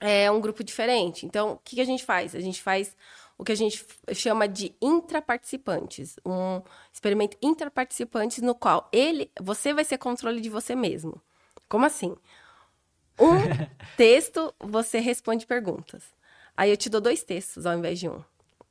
é 0.00 0.30
um 0.30 0.40
grupo 0.40 0.64
diferente. 0.64 1.26
Então, 1.26 1.52
o 1.52 1.58
que, 1.58 1.76
que 1.76 1.82
a 1.82 1.84
gente 1.84 2.02
faz? 2.02 2.34
A 2.34 2.40
gente 2.40 2.62
faz 2.62 2.96
o 3.36 3.44
que 3.44 3.52
a 3.52 3.54
gente 3.54 3.84
chama 4.14 4.48
de 4.48 4.74
intraparticipantes, 4.80 6.16
um 6.24 6.62
experimento 6.90 7.36
intraparticipantes 7.42 8.42
no 8.42 8.54
qual 8.54 8.88
ele, 8.90 9.30
você 9.38 9.74
vai 9.74 9.84
ser 9.84 9.98
controle 9.98 10.40
de 10.40 10.48
você 10.48 10.74
mesmo. 10.74 11.20
Como 11.68 11.84
assim? 11.84 12.16
Um 13.18 13.66
texto, 13.96 14.54
você 14.58 14.98
responde 14.98 15.46
perguntas. 15.46 16.02
Aí 16.56 16.70
eu 16.70 16.76
te 16.76 16.88
dou 16.88 17.00
dois 17.00 17.22
textos 17.22 17.66
ao 17.66 17.76
invés 17.76 17.98
de 17.98 18.08
um. 18.08 18.22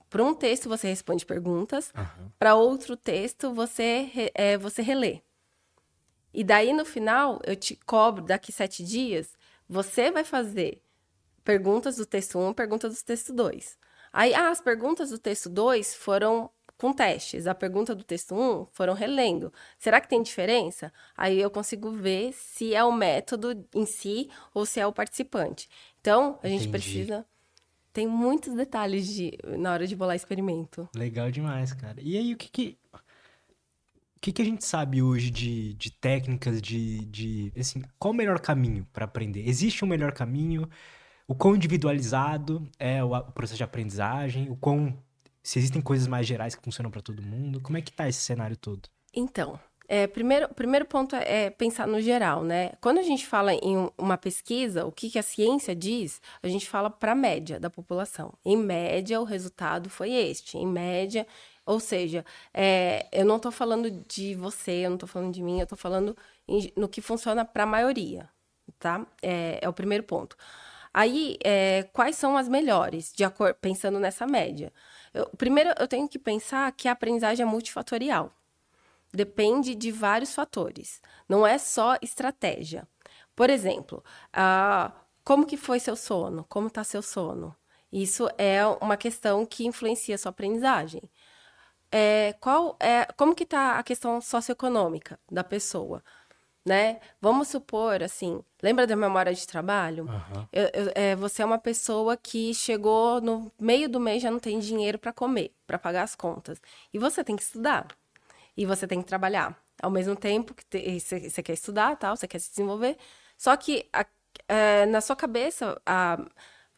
Para 0.10 0.24
um 0.24 0.34
texto 0.34 0.70
você 0.70 0.88
responde 0.88 1.26
perguntas, 1.26 1.92
uhum. 1.96 2.30
para 2.40 2.56
outro 2.56 2.96
texto 2.96 3.54
você, 3.54 4.32
é, 4.34 4.58
você 4.58 4.82
relê. 4.82 5.22
E 6.34 6.44
daí 6.44 6.72
no 6.72 6.86
final 6.86 7.42
eu 7.46 7.56
te 7.56 7.76
cobro 7.86 8.24
daqui 8.24 8.52
sete 8.52 8.84
dias, 8.84 9.36
você 9.68 10.12
vai 10.12 10.24
fazer 10.24 10.82
perguntas 11.44 11.96
do 11.96 12.06
texto 12.06 12.38
1, 12.38 12.48
um, 12.48 12.54
perguntas 12.54 12.94
do 12.94 13.06
texto 13.06 13.34
2. 13.34 13.78
Aí, 14.12 14.34
ah, 14.34 14.50
as 14.50 14.60
perguntas 14.60 15.10
do 15.10 15.18
texto 15.18 15.50
2 15.50 15.96
foram 15.96 16.50
com 16.78 16.94
testes, 16.94 17.48
a 17.48 17.56
pergunta 17.56 17.96
do 17.96 18.04
texto 18.04 18.36
1 18.36 18.40
um 18.40 18.66
foram 18.72 18.94
relendo. 18.94 19.52
Será 19.80 20.00
que 20.00 20.08
tem 20.08 20.22
diferença? 20.22 20.94
Aí 21.16 21.40
eu 21.40 21.50
consigo 21.50 21.92
ver 21.92 22.34
se 22.34 22.76
é 22.76 22.84
o 22.84 22.92
método 22.92 23.66
em 23.74 23.86
si 23.86 24.30
ou 24.54 24.66
se 24.66 24.80
é 24.80 24.86
o 24.86 24.94
participante. 24.94 25.68
Então, 26.00 26.40
a 26.44 26.48
gente 26.48 26.68
Entendi. 26.68 26.72
precisa 26.72 27.26
tem 27.98 28.06
muitos 28.06 28.54
detalhes 28.54 29.08
de, 29.08 29.36
na 29.58 29.74
hora 29.74 29.88
de 29.88 29.96
bolar 29.96 30.16
experimento. 30.16 30.88
Legal 30.96 31.32
demais, 31.32 31.74
cara. 31.74 32.00
E 32.00 32.16
aí, 32.16 32.32
o 32.32 32.38
que 32.38 32.48
que... 32.48 32.78
O 32.94 34.20
que, 34.22 34.32
que 34.32 34.42
a 34.42 34.46
gente 34.46 34.64
sabe 34.66 35.02
hoje 35.02 35.32
de, 35.32 35.74
de 35.74 35.90
técnicas, 35.90 36.62
de, 36.62 37.06
de... 37.06 37.52
Assim, 37.58 37.82
qual 37.98 38.14
o 38.14 38.16
melhor 38.16 38.40
caminho 38.40 38.86
para 38.94 39.06
aprender? 39.06 39.50
Existe 39.50 39.84
um 39.84 39.88
melhor 39.88 40.12
caminho? 40.12 40.70
O 41.28 41.34
quão 41.34 41.56
individualizado 41.56 42.70
é 42.78 43.04
o, 43.04 43.16
o 43.16 43.32
processo 43.32 43.58
de 43.58 43.64
aprendizagem? 43.64 44.48
O 44.52 44.56
quão... 44.56 44.96
Se 45.48 45.60
existem 45.60 45.82
coisas 45.82 46.10
mais 46.10 46.28
gerais 46.28 46.56
que 46.56 46.62
funcionam 46.62 46.92
para 46.92 47.02
todo 47.02 47.22
mundo? 47.22 47.62
Como 47.62 47.78
é 47.78 47.82
que 47.82 47.90
tá 47.90 48.06
esse 48.10 48.20
cenário 48.20 48.58
todo? 48.58 48.90
Então, 49.14 49.58
é, 49.88 50.06
primeiro, 50.06 50.54
primeiro 50.54 50.84
ponto 50.86 51.16
é, 51.16 51.46
é 51.46 51.50
pensar 51.50 51.88
no 51.88 52.02
geral, 52.02 52.44
né? 52.44 52.74
Quando 52.82 52.98
a 52.98 53.02
gente 53.02 53.26
fala 53.26 53.54
em 53.54 53.90
uma 53.98 54.18
pesquisa, 54.18 54.86
o 54.86 54.92
que, 54.92 55.10
que 55.10 55.18
a 55.18 55.24
ciência 55.24 55.74
diz, 55.74 56.22
a 56.44 56.50
gente 56.50 56.68
fala 56.68 56.90
para 56.90 57.14
a 57.14 57.16
média 57.16 57.62
da 57.62 57.70
população. 57.70 58.34
Em 58.44 58.58
média, 58.58 59.22
o 59.22 59.24
resultado 59.24 59.90
foi 59.90 60.12
este. 60.12 60.58
Em 60.58 60.68
média, 60.68 61.26
ou 61.66 61.80
seja, 61.80 62.26
é, 62.54 63.08
eu 63.14 63.24
não 63.24 63.38
estou 63.38 63.50
falando 63.50 63.90
de 63.90 64.36
você, 64.36 64.86
eu 64.86 64.90
não 64.90 64.98
estou 64.98 65.08
falando 65.08 65.34
de 65.34 65.42
mim, 65.42 65.60
eu 65.60 65.64
estou 65.64 65.78
falando 65.78 66.14
em, 66.46 66.74
no 66.76 66.90
que 66.90 67.00
funciona 67.00 67.46
para 67.46 67.64
a 67.64 67.66
maioria, 67.66 68.28
tá? 68.78 69.08
É, 69.22 69.60
é, 69.62 69.70
o 69.70 69.72
primeiro 69.72 70.04
ponto. 70.04 70.36
Aí, 70.94 71.38
é, 71.42 71.84
quais 71.94 72.18
são 72.18 72.36
as 72.36 72.50
melhores, 72.50 73.14
de 73.14 73.24
acordo, 73.24 73.56
pensando 73.62 73.98
nessa 73.98 74.28
média? 74.28 74.74
Eu, 75.18 75.30
primeiro, 75.38 75.74
eu 75.80 75.88
tenho 75.88 76.08
que 76.08 76.20
pensar 76.20 76.72
que 76.72 76.88
a 76.88 76.92
aprendizagem 76.92 77.44
é 77.44 77.50
multifatorial 77.50 78.32
depende 79.14 79.76
de 79.76 79.92
vários 79.92 80.34
fatores. 80.34 81.02
Não 81.28 81.46
é 81.46 81.58
só 81.58 81.98
estratégia. 82.02 82.88
Por 83.36 83.50
exemplo, 83.50 84.04
como 85.24 85.46
que 85.46 85.58
foi 85.58 85.80
seu 85.80 85.96
sono? 85.96 86.46
Como 86.50 86.68
está 86.68 86.84
seu 86.84 87.02
sono? 87.02 87.56
Isso 87.92 88.28
é 88.38 88.66
uma 88.82 88.98
questão 88.98 89.46
que 89.46 89.66
influencia 89.66 90.16
a 90.16 90.18
sua 90.18 90.30
aprendizagem. 90.30 91.02
É, 91.92 92.34
qual 92.40 92.76
é, 92.80 93.06
como 93.18 93.36
que 93.36 93.44
está 93.44 93.80
a 93.80 93.84
questão 93.84 94.20
socioeconômica 94.22 95.20
da 95.32 95.44
pessoa? 95.44 96.04
Né? 96.68 97.00
Vamos 97.22 97.48
supor, 97.48 98.04
assim, 98.04 98.44
lembra 98.62 98.86
da 98.86 98.94
memória 98.94 99.34
de 99.34 99.48
trabalho? 99.48 100.04
Uhum. 100.04 100.48
Eu, 100.52 100.64
eu, 100.74 100.92
é, 100.96 101.16
você 101.16 101.42
é 101.42 101.46
uma 101.46 101.58
pessoa 101.58 102.18
que 102.18 102.54
chegou 102.54 103.22
no 103.22 103.50
meio 103.58 103.88
do 103.88 104.02
mês 104.02 104.22
já 104.22 104.30
não 104.30 104.38
tem 104.38 104.60
dinheiro 104.60 105.00
para 105.00 105.14
comer, 105.14 105.56
para 105.66 105.80
pagar 105.80 106.04
as 106.04 106.14
contas. 106.14 106.62
E 106.94 107.00
você 107.00 107.24
tem 107.24 107.38
que 107.38 107.42
estudar 107.44 107.88
e 108.58 108.66
você 108.66 108.86
tem 108.86 109.02
que 109.02 109.08
trabalhar. 109.08 109.58
Ao 109.82 109.90
mesmo 109.90 110.14
tempo 110.14 110.54
que 110.54 111.00
você 111.00 111.42
quer 111.42 111.54
estudar, 111.54 111.96
tal, 111.96 112.18
você 112.18 112.28
quer 112.28 112.40
se 112.40 112.50
desenvolver. 112.50 112.98
Só 113.38 113.56
que 113.56 113.88
a, 113.94 114.06
é, 114.50 114.86
na 114.88 115.00
sua 115.00 115.16
cabeça, 115.16 115.82
a, 115.86 116.18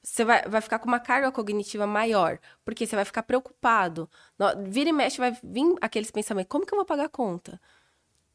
você 0.04 0.24
vai, 0.24 0.44
vai 0.44 0.62
ficar 0.62 0.78
com 0.78 0.88
uma 0.88 1.00
carga 1.00 1.32
cognitiva 1.32 1.88
maior, 1.88 2.38
porque 2.64 2.86
você 2.86 2.96
vai 2.96 3.06
ficar 3.06 3.24
preocupado. 3.24 4.08
Vira 4.68 4.90
e 4.90 4.94
mexe, 4.94 5.18
vai 5.18 5.36
vir 5.44 5.76
aqueles 5.82 6.12
pensamentos: 6.12 6.50
como 6.50 6.64
que 6.64 6.74
eu 6.74 6.78
vou 6.78 6.86
pagar 6.86 7.06
a 7.06 7.10
conta? 7.10 7.60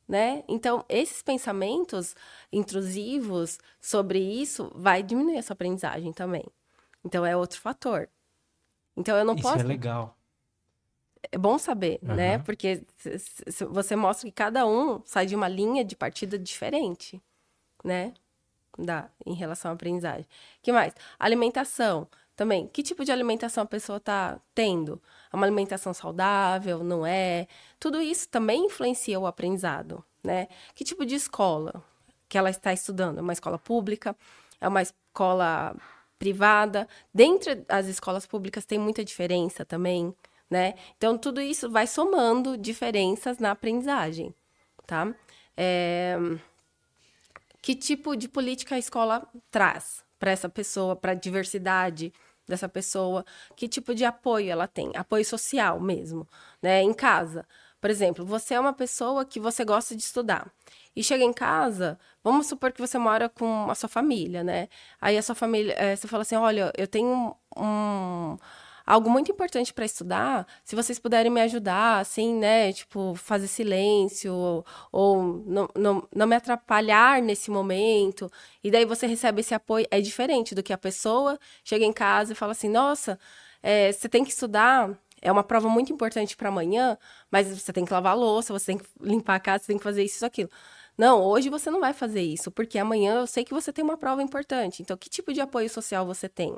Né? 0.07 0.45
Então, 0.47 0.85
esses 0.89 1.23
pensamentos 1.23 2.15
intrusivos 2.53 3.59
sobre 3.81 4.19
isso 4.19 4.71
vai 4.75 5.03
diminuir 5.03 5.39
a 5.39 5.43
sua 5.43 5.55
aprendizagem 5.55 6.13
também. 6.13 6.45
Então, 7.03 7.25
é 7.25 7.35
outro 7.37 7.59
fator. 7.61 8.09
Então, 8.97 9.17
eu 9.17 9.25
não 9.25 9.35
isso 9.35 9.43
posso. 9.43 9.57
Isso 9.57 9.65
é 9.65 9.69
legal 9.69 10.17
é 11.31 11.39
bom 11.39 11.59
saber, 11.59 11.99
uhum. 12.03 12.15
né? 12.15 12.39
Porque 12.39 12.83
você 13.71 13.97
mostra 13.97 14.29
que 14.29 14.35
cada 14.35 14.67
um 14.67 15.03
sai 15.05 15.27
de 15.27 15.35
uma 15.35 15.49
linha 15.49 15.85
de 15.85 15.97
partida 15.97 16.39
diferente, 16.39 17.23
né? 17.83 18.15
Da, 18.77 19.09
em 19.25 19.35
relação 19.35 19.71
à 19.71 19.75
aprendizagem. 19.75 20.27
que 20.61 20.73
mais? 20.73 20.93
Alimentação. 21.19 22.09
Também, 22.37 22.67
que 22.67 22.83
tipo 22.83 23.05
de 23.05 23.13
alimentação 23.13 23.63
a 23.63 23.67
pessoa 23.67 23.99
está 23.99 24.41
tendo? 24.55 25.01
É 25.33 25.37
uma 25.37 25.47
alimentação 25.47 25.95
saudável, 25.95 26.83
não 26.83 27.07
é? 27.07 27.47
Tudo 27.79 28.01
isso 28.01 28.29
também 28.29 28.67
influencia 28.67 29.21
o 29.21 29.27
aprendizado, 29.27 30.05
né? 30.23 30.49
Que 30.75 30.85
tipo 30.85 31.07
de 31.07 31.15
escola 31.15 31.83
que 32.29 32.37
ela 32.37 32.51
está 32.51 32.73
estudando? 32.73 33.19
É 33.19 33.23
uma 33.23 33.33
escola 33.33 33.59
pública? 33.59 34.17
É 34.61 34.67
uma 34.67 34.83
escola 34.83 35.77
privada? 36.19 36.89
Dentre 37.13 37.65
as 37.69 37.87
escolas 37.87 38.27
públicas 38.27 38.65
tem 38.65 38.79
muita 38.79 39.05
diferença 39.05 39.65
também, 39.65 40.13
né? 40.51 40.75
Então, 40.97 41.17
tudo 41.17 41.41
isso 41.41 41.71
vai 41.71 41.87
somando 41.87 42.57
diferenças 42.57 43.39
na 43.39 43.53
aprendizagem, 43.53 44.35
tá? 44.87 45.15
É... 45.57 46.17
Que 47.63 47.75
tipo 47.77 48.17
de 48.17 48.29
política 48.29 48.75
a 48.75 48.79
escola 48.79 49.27
traz 49.51 50.05
para 50.25 50.31
essa 50.31 50.49
pessoa, 50.49 50.97
para 50.97 51.13
a 51.13 51.15
diversidade 51.15 52.11
dessa 52.49 52.67
pessoa? 52.67 53.27
Que 53.55 53.69
tipo 53.69 53.95
de 53.95 54.07
apoio 54.07 54.51
ela 54.51 54.67
tem? 54.67 54.91
Apoio 54.97 55.23
social 55.23 55.79
mesmo, 55.79 56.27
né? 56.63 56.83
Em 56.83 56.95
casa. 56.95 57.47
Por 57.79 57.91
exemplo, 57.91 58.25
você 58.25 58.55
é 58.55 58.61
uma 58.61 58.73
pessoa 58.73 59.27
que 59.27 59.39
você 59.39 59.67
gosta 59.67 59.95
de 59.95 60.03
estudar. 60.03 60.51
E 60.97 61.05
chega 61.05 61.23
em 61.23 61.33
casa, 61.33 61.99
vamos 62.23 62.47
supor 62.47 62.73
que 62.73 62.81
você 62.81 62.97
mora 62.97 63.29
com 63.29 63.71
a 63.71 63.75
sua 63.75 63.89
família, 63.89 64.43
né? 64.43 64.69
Aí 64.99 65.19
a 65.19 65.23
sua 65.23 65.35
família, 65.35 65.75
é, 65.77 65.95
você 65.95 66.09
fala 66.09 66.23
assim: 66.23 66.37
olha, 66.37 66.73
eu 66.79 66.89
tenho 66.89 67.37
um, 67.55 68.39
algo 68.87 69.11
muito 69.11 69.31
importante 69.33 69.73
para 69.73 69.85
estudar, 69.85 70.47
se 70.65 70.77
vocês 70.77 70.99
puderem 70.99 71.31
me 71.31 71.41
ajudar, 71.43 72.01
assim, 72.01 72.35
né? 72.35 72.73
Tipo, 72.73 73.15
fazer 73.15 73.47
silêncio, 73.47 74.33
ou, 74.33 74.67
ou 74.93 75.23
não, 75.47 75.69
não, 75.75 76.09
não 76.15 76.27
me 76.27 76.37
atrapalhar 76.37 77.23
nesse 77.23 77.51
momento. 77.51 78.31
E 78.63 78.71
daí 78.71 78.85
você 78.85 79.07
recebe 79.07 79.41
esse 79.41 79.55
apoio. 79.55 79.87
É 79.91 80.01
diferente 80.01 80.55
do 80.55 80.63
que 80.63 80.73
a 80.73 80.79
pessoa 80.79 81.39
chega 81.65 81.85
em 81.85 81.93
casa 81.93 82.33
e 82.33 82.37
fala 82.37 82.53
assim: 82.53 82.69
nossa, 82.69 83.19
é, 83.63 83.93
você 83.93 84.09
tem 84.09 84.25
que 84.25 84.31
estudar. 84.31 84.91
É 85.23 85.33
uma 85.33 85.43
prova 85.43 85.69
muito 85.71 85.91
importante 85.93 86.37
para 86.37 86.51
amanhã, 86.51 86.99
mas 87.31 87.49
você 87.49 87.73
tem 87.73 87.85
que 87.87 87.93
lavar 87.93 88.13
a 88.13 88.15
louça, 88.15 88.53
você 88.53 88.67
tem 88.67 88.79
que 88.79 88.85
limpar 89.01 89.37
a 89.37 89.41
casa, 89.41 89.65
você 89.65 89.69
tem 89.69 89.79
que 89.79 89.83
fazer 89.83 90.05
isso 90.05 90.23
e 90.23 90.27
aquilo. 90.27 90.51
Não, 90.99 91.23
hoje 91.23 91.49
você 91.49 91.71
não 91.71 91.81
vai 91.81 91.93
fazer 91.95 92.21
isso, 92.23 92.51
porque 92.51 92.79
amanhã 92.79 93.21
eu 93.21 93.27
sei 93.27 93.43
que 93.45 93.55
você 93.55 93.73
tem 93.73 93.83
uma 93.83 93.97
prova 93.97 94.23
importante. 94.23 94.83
Então, 94.83 94.97
que 94.97 95.09
tipo 95.09 95.33
de 95.33 95.41
apoio 95.41 95.69
social 95.71 96.07
você 96.07 96.29
tem? 96.29 96.57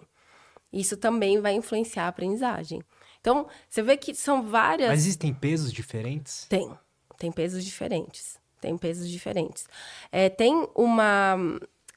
Isso 0.77 0.97
também 0.97 1.41
vai 1.41 1.55
influenciar 1.55 2.05
a 2.05 2.09
aprendizagem. 2.09 2.83
Então, 3.21 3.47
você 3.69 3.83
vê 3.83 3.97
que 3.97 4.15
são 4.15 4.43
várias. 4.43 4.89
Mas 4.89 5.01
existem 5.01 5.33
pesos 5.33 5.73
diferentes? 5.73 6.47
Tem. 6.49 6.71
Tem 7.19 7.33
pesos 7.33 7.65
diferentes. 7.65 8.39
Tem 8.61 8.77
pesos 8.77 9.09
diferentes. 9.09 9.67
É, 10.13 10.29
tem 10.29 10.69
uma, 10.75 11.37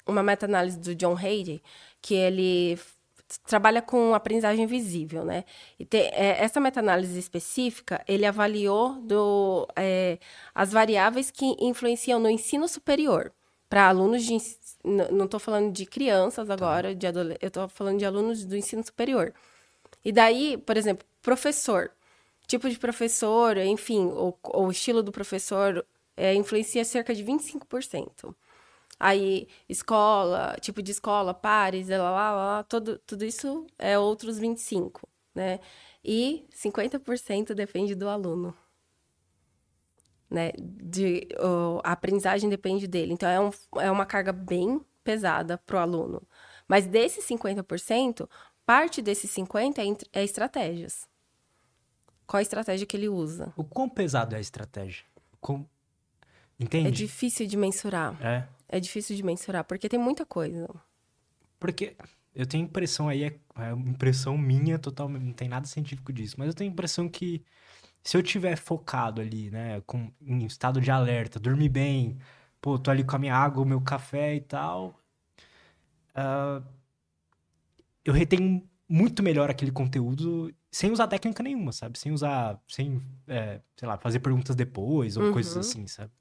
uma 0.08 0.24
meta-análise 0.24 0.80
do 0.80 0.96
John 0.96 1.16
Hayden 1.16 1.62
que 2.02 2.16
ele 2.16 2.80
trabalha 3.46 3.82
com 3.82 4.14
aprendizagem 4.16 4.66
visível, 4.66 5.24
né? 5.24 5.44
E 5.80 5.88
é, 5.94 6.42
essa 6.44 6.60
meta-análise 6.60 7.20
específica, 7.20 8.04
ele 8.08 8.26
avaliou 8.26 8.96
do, 9.02 9.68
é, 9.76 10.18
as 10.56 10.72
variáveis 10.72 11.30
que 11.30 11.56
influenciam 11.60 12.20
no 12.20 12.30
ensino 12.30 12.68
superior 12.68 13.32
para 13.70 13.88
alunos 13.88 14.24
de 14.24 14.34
não 14.84 15.26
estou 15.26 15.40
falando 15.40 15.72
de 15.72 15.86
crianças 15.86 16.48
tá. 16.48 16.54
agora, 16.54 16.96
de 16.96 17.06
eu 17.08 17.48
estou 17.48 17.68
falando 17.70 18.00
de 18.00 18.06
alunos 18.06 18.46
do 18.46 18.56
ensino 18.56 18.84
superior. 18.84 19.34
E 20.04 20.12
daí, 20.12 20.58
por 20.58 20.78
exemplo, 20.78 21.06
professor, 21.22 21.92
tipo 22.48 22.70
de 22.70 22.80
professor, 22.80 23.58
enfim, 23.58 24.06
o, 24.08 24.34
o 24.54 24.72
estilo 24.72 25.04
do 25.04 25.12
professor 25.12 25.86
é, 26.18 26.34
influencia 26.36 26.84
cerca 26.86 27.14
de 27.14 27.24
25%. 27.24 28.36
Aí, 29.00 29.48
escola, 29.68 30.58
tipo 30.60 30.82
de 30.82 30.92
escola, 30.92 31.34
pares, 31.34 31.88
lá, 31.90 31.98
lá, 32.12 32.32
lá, 32.32 32.64
todo, 32.64 33.00
tudo 33.08 33.24
isso 33.24 33.66
é 33.78 33.98
outros 33.98 34.38
25, 34.38 35.08
né? 35.34 35.60
E 36.04 36.46
50% 36.54 37.54
depende 37.54 37.96
do 37.96 38.10
aluno. 38.10 38.54
Né? 40.30 40.52
De, 40.58 41.28
a 41.84 41.92
aprendizagem 41.92 42.50
depende 42.50 42.88
dele. 42.88 43.14
Então, 43.14 43.30
é, 43.30 43.40
um, 43.40 43.52
é 43.82 43.92
uma 43.92 44.06
carga 44.06 44.32
bem 44.32 44.82
pesada 45.04 45.58
para 45.58 45.78
o 45.78 45.80
aluno. 45.80 46.22
Mas 46.68 46.86
desses 46.86 47.26
50%, 47.28 48.30
parte 48.66 49.02
desses 49.02 49.32
50% 49.32 50.08
é, 50.14 50.20
é 50.20 50.24
estratégias. 50.24 51.08
Qual 52.28 52.38
a 52.38 52.44
estratégia 52.44 52.86
que 52.86 52.96
ele 52.96 53.10
usa? 53.10 53.52
O 53.58 53.64
quão 53.64 53.90
pesado 53.90 54.36
é 54.36 54.38
a 54.38 54.42
estratégia? 54.42 55.04
Com... 55.42 55.66
Entende? 56.60 56.90
É 56.90 56.92
difícil 56.92 57.48
de 57.48 57.58
mensurar. 57.58 58.16
É. 58.24 58.48
É 58.68 58.80
difícil 58.80 59.16
de 59.16 59.24
mensurar, 59.24 59.64
porque 59.64 59.90
tem 59.90 60.00
muita 60.00 60.24
coisa. 60.28 60.70
Porque 61.60 61.96
eu 62.36 62.46
tenho 62.46 62.66
impressão 62.66 63.10
aí, 63.10 63.24
é, 63.24 63.36
é 63.58 63.72
impressão 63.72 64.38
minha 64.38 64.78
totalmente, 64.78 65.24
não 65.24 65.34
tem 65.34 65.50
nada 65.50 65.66
científico 65.66 66.14
disso, 66.14 66.36
mas 66.38 66.50
eu 66.50 66.54
tenho 66.54 66.72
impressão 66.72 67.10
que 67.10 67.44
se 68.10 68.18
eu 68.18 68.24
tiver 68.24 68.56
focado 68.56 69.22
ali, 69.22 69.52
né, 69.52 69.84
com, 69.86 70.12
em 70.20 70.44
estado 70.44 70.82
de 70.82 70.90
alerta, 70.90 71.40
dormir 71.40 71.70
bem, 71.70 72.18
pô, 72.60 72.80
tô 72.80 72.90
ali 72.90 73.04
com 73.04 73.16
a 73.16 73.20
minha 73.20 73.36
água, 73.36 73.62
o 73.62 73.66
meu 73.68 73.80
café 73.80 74.34
e 74.34 74.42
tal, 74.42 75.00
uh, 76.16 76.66
eu 78.04 78.12
retenho 78.12 78.68
muito 78.90 79.22
melhor 79.22 79.52
aquele 79.52 79.72
conteúdo 79.72 80.52
sem 80.72 80.92
usar 80.92 81.06
técnica 81.06 81.44
nenhuma, 81.44 81.72
sabe? 81.72 82.00
Sem 82.00 82.12
usar, 82.12 82.60
sem, 82.68 83.00
é, 83.28 83.62
sei 83.76 83.88
lá, 83.88 83.96
fazer 83.96 84.22
perguntas 84.22 84.56
depois 84.56 85.16
ou 85.16 85.26
uhum. 85.26 85.32
coisas 85.32 85.56
assim, 85.56 85.86
sabe? 85.86 86.12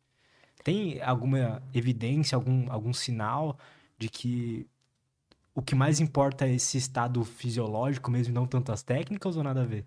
Tem 0.62 1.00
alguma 1.00 1.62
evidência, 1.72 2.36
algum, 2.36 2.70
algum 2.70 2.92
sinal 2.92 3.58
de 3.96 4.10
que 4.10 4.68
o 5.54 5.62
que 5.62 5.74
mais 5.74 6.00
importa 6.00 6.46
é 6.46 6.52
esse 6.52 6.76
estado 6.76 7.24
fisiológico 7.24 8.10
mesmo, 8.10 8.34
não 8.34 8.46
tanto 8.46 8.72
as 8.72 8.82
técnicas 8.82 9.38
ou 9.38 9.42
nada 9.42 9.62
a 9.62 9.64
ver? 9.64 9.86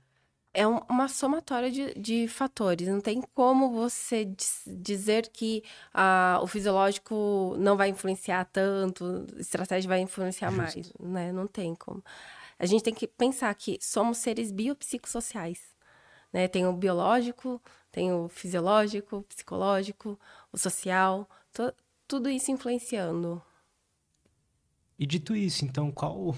É 0.53 0.67
uma 0.67 1.07
somatória 1.07 1.71
de, 1.71 1.93
de 1.93 2.27
fatores. 2.27 2.87
Não 2.87 2.99
tem 2.99 3.21
como 3.33 3.71
você 3.71 4.29
dizer 4.67 5.29
que 5.29 5.63
ah, 5.93 6.39
o 6.41 6.47
fisiológico 6.47 7.55
não 7.57 7.77
vai 7.77 7.89
influenciar 7.89 8.43
tanto, 8.45 9.25
a 9.37 9.39
estratégia 9.39 9.87
vai 9.87 10.01
influenciar 10.01 10.51
Justo. 10.51 10.59
mais, 10.59 10.93
né? 10.99 11.31
Não 11.31 11.47
tem 11.47 11.73
como. 11.73 12.03
A 12.59 12.65
gente 12.65 12.83
tem 12.83 12.93
que 12.93 13.07
pensar 13.07 13.53
que 13.55 13.79
somos 13.81 14.17
seres 14.17 14.51
biopsicossociais. 14.51 15.71
Né? 16.31 16.47
Tem 16.47 16.65
o 16.67 16.73
biológico, 16.73 17.61
tem 17.91 18.11
o 18.13 18.29
fisiológico, 18.29 19.17
o 19.17 19.23
psicológico, 19.23 20.19
o 20.51 20.57
social, 20.57 21.29
to, 21.51 21.73
tudo 22.07 22.29
isso 22.29 22.51
influenciando. 22.51 23.41
E 24.99 25.05
dito 25.05 25.35
isso, 25.35 25.65
então, 25.65 25.91
qual 25.91 26.35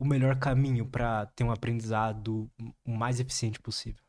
o, 0.00 0.04
melhor 0.04 0.38
caminho 0.38 0.86
para 0.86 1.26
ter 1.26 1.44
um 1.44 1.52
aprendizado 1.52 2.50
o 2.84 2.90
mais 2.90 3.20
eficiente 3.20 3.60
possível? 3.60 4.02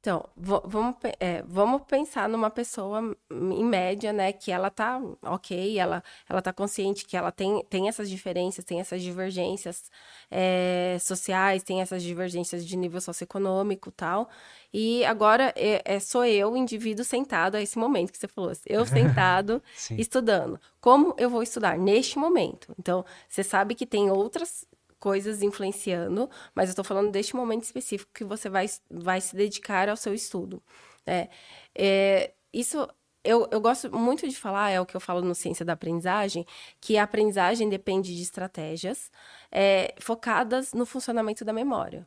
Então, 0.00 0.28
vamos, 0.36 0.94
é, 1.18 1.42
vamos 1.42 1.82
pensar 1.82 2.28
numa 2.28 2.48
pessoa, 2.48 3.16
em 3.30 3.64
média, 3.64 4.12
né, 4.12 4.32
que 4.32 4.52
ela 4.52 4.70
tá 4.70 5.00
ok, 5.22 5.76
ela, 5.76 6.04
ela 6.28 6.40
tá 6.40 6.52
consciente 6.52 7.04
que 7.04 7.16
ela 7.16 7.32
tem, 7.32 7.64
tem 7.68 7.88
essas 7.88 8.08
diferenças, 8.08 8.64
tem 8.64 8.78
essas 8.78 9.02
divergências 9.02 9.90
é, 10.30 10.96
sociais, 11.00 11.64
tem 11.64 11.80
essas 11.80 12.00
divergências 12.02 12.64
de 12.64 12.76
nível 12.76 13.00
socioeconômico 13.00 13.90
tal. 13.90 14.28
E 14.72 15.04
agora 15.04 15.52
é, 15.56 15.82
é, 15.84 15.98
sou 15.98 16.24
eu, 16.24 16.56
indivíduo, 16.56 17.04
sentado 17.04 17.56
a 17.56 17.60
esse 17.60 17.76
momento 17.76 18.12
que 18.12 18.18
você 18.18 18.28
falou, 18.28 18.52
eu 18.66 18.86
sentado 18.86 19.60
estudando. 19.90 20.60
Como 20.80 21.12
eu 21.18 21.28
vou 21.28 21.42
estudar? 21.42 21.76
Neste 21.76 22.18
momento. 22.20 22.72
Então, 22.78 23.04
você 23.28 23.42
sabe 23.42 23.74
que 23.74 23.84
tem 23.84 24.10
outras 24.10 24.64
coisas 24.98 25.42
influenciando, 25.42 26.28
mas 26.54 26.68
eu 26.68 26.72
estou 26.72 26.84
falando 26.84 27.10
deste 27.10 27.36
momento 27.36 27.64
específico 27.64 28.10
que 28.12 28.24
você 28.24 28.48
vai, 28.48 28.66
vai 28.90 29.20
se 29.20 29.36
dedicar 29.36 29.88
ao 29.88 29.96
seu 29.96 30.14
estudo. 30.14 30.62
Né? 31.06 31.28
É, 31.74 32.32
isso 32.52 32.88
eu, 33.24 33.48
eu 33.50 33.60
gosto 33.60 33.94
muito 33.94 34.26
de 34.28 34.36
falar, 34.36 34.70
é 34.70 34.80
o 34.80 34.86
que 34.86 34.96
eu 34.96 35.00
falo 35.00 35.20
no 35.20 35.34
Ciência 35.34 35.64
da 35.64 35.74
Aprendizagem, 35.74 36.46
que 36.80 36.96
a 36.96 37.02
aprendizagem 37.02 37.68
depende 37.68 38.16
de 38.16 38.22
estratégias 38.22 39.10
é, 39.50 39.94
focadas 40.00 40.72
no 40.72 40.86
funcionamento 40.86 41.44
da 41.44 41.52
memória. 41.52 42.06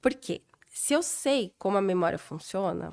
Por 0.00 0.14
quê? 0.14 0.42
Se 0.68 0.94
eu 0.94 1.02
sei 1.02 1.52
como 1.58 1.76
a 1.78 1.82
memória 1.82 2.18
funciona, 2.18 2.92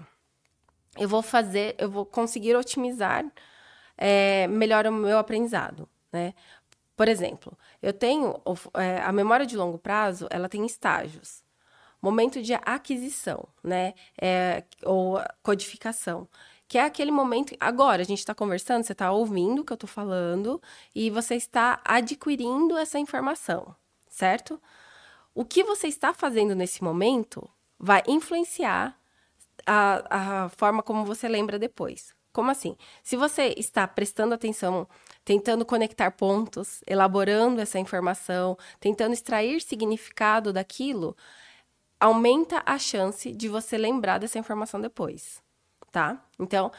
eu 0.97 1.07
vou 1.07 1.21
fazer, 1.21 1.75
eu 1.77 1.89
vou 1.89 2.05
conseguir 2.05 2.55
otimizar 2.55 3.23
é, 3.97 4.47
melhor 4.47 4.87
o 4.87 4.91
meu 4.91 5.17
aprendizado. 5.17 5.87
Né? 6.11 6.33
Por 6.95 7.07
exemplo, 7.07 7.57
eu 7.81 7.93
tenho 7.93 8.35
é, 8.73 8.99
a 9.01 9.11
memória 9.11 9.45
de 9.45 9.55
longo 9.55 9.77
prazo, 9.77 10.27
ela 10.29 10.49
tem 10.49 10.65
estágios. 10.65 11.43
Momento 12.01 12.41
de 12.41 12.53
aquisição, 12.53 13.47
né? 13.63 13.93
É, 14.19 14.63
ou 14.83 15.19
codificação. 15.41 16.27
Que 16.67 16.77
é 16.77 16.83
aquele 16.83 17.11
momento. 17.11 17.55
Agora, 17.59 18.01
a 18.01 18.05
gente 18.05 18.19
está 18.19 18.35
conversando, 18.35 18.83
você 18.83 18.91
está 18.91 19.11
ouvindo 19.11 19.61
o 19.61 19.65
que 19.65 19.71
eu 19.73 19.75
estou 19.75 19.87
falando 19.87 20.61
e 20.93 21.09
você 21.09 21.35
está 21.35 21.81
adquirindo 21.83 22.77
essa 22.77 22.99
informação, 22.99 23.75
certo? 24.09 24.61
O 25.33 25.45
que 25.45 25.63
você 25.63 25.87
está 25.87 26.13
fazendo 26.13 26.55
nesse 26.55 26.83
momento 26.83 27.47
vai 27.79 28.03
influenciar 28.07 28.99
a, 29.65 30.45
a 30.45 30.49
forma 30.49 30.83
como 30.83 31.05
você 31.05 31.27
lembra 31.27 31.59
depois. 31.59 32.16
Como 32.37 32.51
assim? 32.51 32.77
Se 33.01 33.17
você 33.17 33.55
está 33.57 33.87
prestando 33.87 34.35
atenção 34.35 34.87
tentando 35.25 35.65
conectar 35.65 36.11
pontos, 36.11 36.83
elaborando 36.85 37.59
essa 37.59 37.79
informação, 37.79 38.55
tentando 38.79 39.13
extrair 39.13 39.59
significado 39.59 40.53
daquilo, 40.53 41.17
aumenta 41.99 42.61
a 42.63 42.77
chance 42.77 43.31
de 43.31 43.49
você 43.49 43.75
lembrar 43.75 44.19
dessa 44.19 44.37
informação 44.37 44.79
depois, 44.79 45.41
tá? 45.91 46.23
Então, 46.37 46.71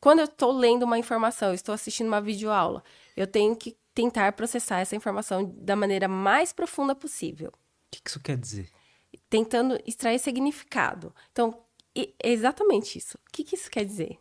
quando 0.00 0.18
eu 0.18 0.24
estou 0.24 0.50
lendo 0.50 0.82
uma 0.82 0.98
informação, 0.98 1.54
estou 1.54 1.72
assistindo 1.72 2.08
uma 2.08 2.20
videoaula, 2.20 2.82
eu 3.16 3.28
tenho 3.28 3.54
que 3.54 3.76
tentar 3.94 4.32
processar 4.32 4.80
essa 4.80 4.96
informação 4.96 5.54
da 5.56 5.76
maneira 5.76 6.08
mais 6.08 6.52
profunda 6.52 6.96
possível. 6.96 7.50
O 7.50 7.52
que 7.92 8.00
isso 8.04 8.18
quer 8.18 8.36
dizer? 8.36 8.68
Tentando 9.30 9.80
extrair 9.86 10.18
significado. 10.18 11.14
Então, 11.30 11.62
é 11.94 12.32
exatamente 12.32 12.98
isso. 12.98 13.16
O 13.18 13.30
que 13.30 13.54
isso 13.54 13.70
quer 13.70 13.84
dizer? 13.84 14.18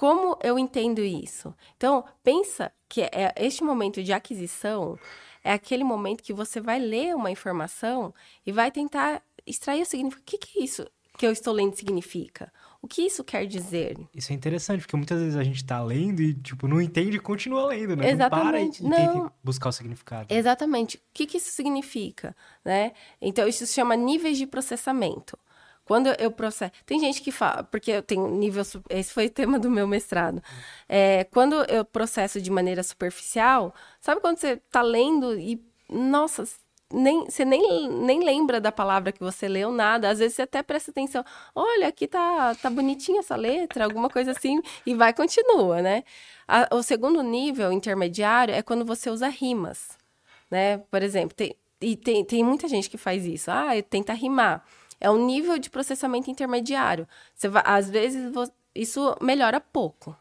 Como 0.00 0.38
eu 0.42 0.58
entendo 0.58 1.02
isso? 1.02 1.54
Então, 1.76 2.02
pensa 2.24 2.72
que 2.88 3.02
é 3.02 3.34
este 3.36 3.62
momento 3.62 4.02
de 4.02 4.14
aquisição 4.14 4.98
é 5.44 5.52
aquele 5.52 5.84
momento 5.84 6.22
que 6.22 6.32
você 6.32 6.58
vai 6.58 6.78
ler 6.78 7.14
uma 7.14 7.30
informação 7.30 8.14
e 8.46 8.50
vai 8.50 8.70
tentar 8.70 9.22
extrair 9.46 9.82
o 9.82 9.84
significado. 9.84 10.22
O 10.22 10.24
que, 10.24 10.38
que 10.38 10.58
é 10.58 10.64
isso 10.64 10.86
que 11.18 11.26
eu 11.26 11.30
estou 11.30 11.52
lendo 11.52 11.76
significa? 11.76 12.50
O 12.80 12.88
que 12.88 13.02
isso 13.02 13.22
quer 13.22 13.46
dizer? 13.46 13.98
Isso 14.14 14.32
é 14.32 14.34
interessante, 14.34 14.80
porque 14.80 14.96
muitas 14.96 15.20
vezes 15.20 15.36
a 15.36 15.44
gente 15.44 15.56
está 15.56 15.84
lendo 15.84 16.22
e, 16.22 16.32
tipo, 16.32 16.66
não 16.66 16.80
entende 16.80 17.18
e 17.18 17.20
continua 17.20 17.66
lendo, 17.66 17.94
né? 17.94 18.10
Exatamente. 18.10 18.82
Não 18.82 18.88
para 18.88 19.00
e, 19.00 19.04
e 19.04 19.12
tenta 19.12 19.32
buscar 19.44 19.68
o 19.68 19.72
significado. 19.72 20.32
Exatamente. 20.34 20.96
O 20.96 21.00
que, 21.12 21.26
que 21.26 21.36
isso 21.36 21.50
significa, 21.50 22.34
né? 22.64 22.92
Então, 23.20 23.46
isso 23.46 23.66
se 23.66 23.74
chama 23.74 23.94
níveis 23.96 24.38
de 24.38 24.46
processamento. 24.46 25.38
Quando 25.84 26.08
eu 26.18 26.30
processo. 26.30 26.72
Tem 26.86 27.00
gente 27.00 27.20
que 27.22 27.32
fala, 27.32 27.64
porque 27.64 27.90
eu 27.90 28.02
tenho 28.02 28.28
nível. 28.28 28.62
Esse 28.88 29.12
foi 29.12 29.26
o 29.26 29.30
tema 29.30 29.58
do 29.58 29.70
meu 29.70 29.86
mestrado. 29.86 30.42
É, 30.88 31.24
quando 31.24 31.54
eu 31.64 31.84
processo 31.84 32.40
de 32.40 32.50
maneira 32.50 32.82
superficial, 32.82 33.74
sabe 34.00 34.20
quando 34.20 34.38
você 34.38 34.52
está 34.52 34.82
lendo 34.82 35.38
e. 35.38 35.60
Nossa, 35.88 36.44
nem, 36.92 37.24
você 37.24 37.44
nem, 37.44 37.88
nem 37.88 38.24
lembra 38.24 38.60
da 38.60 38.72
palavra 38.72 39.12
que 39.12 39.20
você 39.20 39.48
leu, 39.48 39.70
nada. 39.72 40.08
Às 40.10 40.18
vezes 40.18 40.34
você 40.34 40.42
até 40.42 40.62
presta 40.62 40.90
atenção. 40.90 41.24
Olha, 41.54 41.88
aqui 41.88 42.06
tá, 42.08 42.54
tá 42.56 42.68
bonitinha 42.68 43.20
essa 43.20 43.36
letra, 43.36 43.84
alguma 43.84 44.08
coisa 44.10 44.32
assim, 44.32 44.60
e 44.84 44.94
vai 44.94 45.12
continua, 45.12 45.80
né? 45.82 46.04
A, 46.48 46.68
o 46.74 46.82
segundo 46.82 47.22
nível 47.22 47.72
intermediário 47.72 48.54
é 48.54 48.62
quando 48.62 48.84
você 48.84 49.08
usa 49.10 49.28
rimas, 49.28 49.96
né? 50.50 50.78
Por 50.90 51.02
exemplo, 51.02 51.34
tem, 51.34 51.56
e 51.80 51.96
tem, 51.96 52.24
tem 52.24 52.44
muita 52.44 52.68
gente 52.68 52.90
que 52.90 52.98
faz 52.98 53.24
isso. 53.24 53.50
Ah, 53.50 53.70
tenta 53.88 54.12
rimar. 54.12 54.64
É 55.00 55.10
um 55.10 55.24
nível 55.26 55.58
de 55.58 55.70
processamento 55.70 56.30
intermediário. 56.30 57.08
Você 57.34 57.48
vai, 57.48 57.62
às 57.66 57.88
vezes 57.90 58.32
isso 58.74 59.16
melhora 59.20 59.60
pouco, 59.60 60.16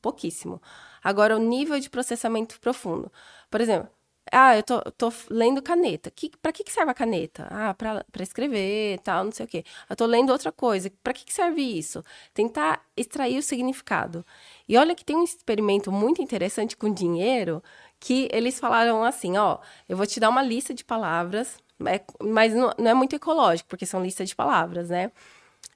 pouquíssimo. 0.00 0.62
Agora, 1.02 1.36
o 1.36 1.40
nível 1.40 1.78
de 1.80 1.90
processamento 1.90 2.60
profundo. 2.60 3.10
Por 3.50 3.60
exemplo, 3.60 3.90
ah, 4.30 4.56
eu 4.56 4.62
tô, 4.62 4.80
tô 4.92 5.12
lendo 5.30 5.60
caneta. 5.60 6.10
Que, 6.10 6.30
pra 6.40 6.52
que, 6.52 6.64
que 6.64 6.72
serve 6.72 6.90
a 6.90 6.94
caneta? 6.94 7.48
Ah, 7.50 7.74
pra 7.74 8.04
escrever, 8.22 8.98
tal, 9.00 9.24
não 9.24 9.32
sei 9.32 9.44
o 9.46 9.48
quê. 9.48 9.64
Eu 9.90 9.96
tô 9.96 10.06
lendo 10.06 10.30
outra 10.30 10.52
coisa. 10.52 10.90
Pra 11.02 11.12
que, 11.12 11.24
que 11.24 11.32
serve 11.32 11.60
isso? 11.60 12.04
Tentar 12.32 12.82
extrair 12.96 13.38
o 13.38 13.42
significado. 13.42 14.24
E 14.68 14.76
olha 14.76 14.94
que 14.94 15.04
tem 15.04 15.16
um 15.16 15.24
experimento 15.24 15.90
muito 15.92 16.22
interessante 16.22 16.76
com 16.76 16.92
dinheiro 16.92 17.62
que 18.00 18.28
eles 18.32 18.58
falaram 18.58 19.04
assim, 19.04 19.36
ó, 19.36 19.58
eu 19.88 19.96
vou 19.96 20.06
te 20.06 20.18
dar 20.18 20.28
uma 20.28 20.42
lista 20.42 20.74
de 20.74 20.84
palavras, 20.84 21.58
é, 21.86 22.04
mas 22.22 22.54
não, 22.54 22.72
não 22.78 22.90
é 22.90 22.94
muito 22.94 23.14
ecológico, 23.16 23.68
porque 23.68 23.86
são 23.86 24.02
listas 24.02 24.28
de 24.28 24.36
palavras, 24.36 24.90
né? 24.90 25.10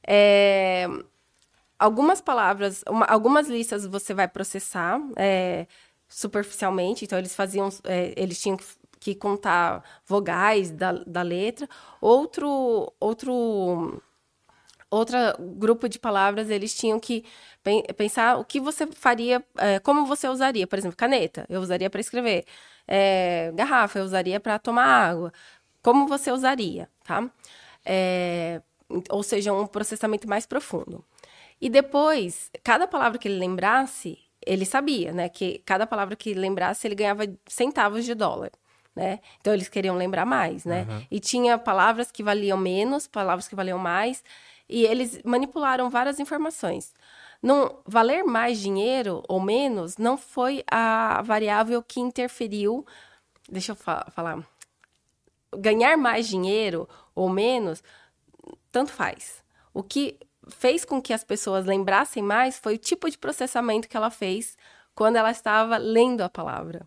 É, 0.07 0.86
algumas 1.78 2.20
palavras, 2.20 2.82
uma, 2.88 3.07
algumas 3.07 3.48
listas 3.48 3.86
você 3.86 4.14
vai 4.14 4.28
processar 4.28 5.00
é, 5.16 5.66
superficialmente, 6.09 7.04
então 7.04 7.18
eles 7.18 7.34
faziam, 7.34 7.68
é, 7.84 8.12
eles 8.16 8.40
tinham 8.40 8.57
que, 8.57 8.64
que 9.00 9.14
contar 9.14 9.82
vogais 10.07 10.70
da, 10.70 10.92
da 10.92 11.22
letra. 11.22 11.68
Outro, 12.00 12.92
outro, 13.00 14.02
outro 14.90 15.16
grupo 15.57 15.88
de 15.88 15.98
palavras 15.98 16.50
eles 16.50 16.74
tinham 16.74 16.98
que 17.00 17.24
pensar 17.96 18.38
o 18.38 18.44
que 18.44 18.61
você 18.61 18.86
faria, 18.86 19.44
é, 19.59 19.78
como 19.80 20.07
você 20.07 20.28
usaria, 20.28 20.66
por 20.66 20.78
exemplo, 20.78 20.96
caneta, 20.96 21.44
eu 21.48 21.61
usaria 21.61 21.90
para 21.90 22.00
escrever, 22.00 22.44
é, 22.86 23.50
garrafa, 23.54 23.98
eu 23.98 24.04
usaria 24.04 24.38
para 24.38 24.59
tomar 24.59 24.84
água, 24.84 25.32
como 25.87 26.09
você 26.09 26.32
usaria, 26.32 26.89
tá? 27.05 27.30
É, 27.84 28.61
ou 29.09 29.22
seja, 29.22 29.53
um 29.53 29.68
processamento 29.68 30.28
mais 30.28 30.45
profundo. 30.45 31.05
E 31.61 31.70
depois, 31.70 32.51
cada 32.64 32.89
palavra 32.89 33.20
que 33.20 33.28
ele 33.28 33.39
lembrasse, 33.39 34.18
ele 34.45 34.64
sabia, 34.64 35.12
né? 35.12 35.28
Que 35.28 35.62
cada 35.64 35.87
palavra 35.87 36.16
que 36.16 36.34
lembrasse, 36.34 36.89
ele 36.89 36.97
ganhava 36.97 37.22
centavos 37.47 38.05
de 38.05 38.16
dólar. 38.16 38.51
Né? 38.97 39.20
Então 39.41 39.53
eles 39.53 39.68
queriam 39.68 39.95
lembrar 39.95 40.26
mais, 40.26 40.64
né? 40.64 40.87
Uhum. 40.89 41.07
E 41.09 41.20
tinha 41.20 41.57
palavras 41.57 42.11
que 42.11 42.20
valiam 42.20 42.59
menos, 42.59 43.07
palavras 43.07 43.47
que 43.47 43.55
valiam 43.55 43.78
mais, 43.78 44.24
e 44.68 44.84
eles 44.87 45.20
manipularam 45.22 45.89
várias 45.89 46.18
informações. 46.18 46.93
Não 47.41 47.78
valer 47.87 48.24
mais 48.24 48.59
dinheiro 48.59 49.22
ou 49.28 49.39
menos 49.39 49.99
não 49.99 50.16
foi 50.16 50.64
a 50.68 51.22
variável 51.22 51.80
que 51.80 52.01
interferiu. 52.01 52.84
Deixa 53.49 53.70
eu 53.70 53.76
fa 53.76 54.05
falar. 54.11 54.43
Ganhar 55.55 55.97
mais 55.97 56.28
dinheiro 56.28 56.88
ou 57.14 57.28
menos, 57.28 57.82
tanto 58.70 58.92
faz. 58.92 59.42
O 59.72 59.82
que 59.82 60.18
fez 60.49 60.84
com 60.84 61.01
que 61.01 61.12
as 61.12 61.24
pessoas 61.24 61.64
lembrassem 61.66 62.22
mais 62.22 62.59
foi 62.59 62.74
o 62.74 62.78
tipo 62.78 63.11
de 63.11 63.18
processamento 63.18 63.88
que 63.88 63.97
ela 63.97 64.11
fez 64.11 64.57
quando 64.94 65.16
ela 65.16 65.30
estava 65.30 65.76
lendo 65.76 66.22
a 66.22 66.28
palavra. 66.28 66.86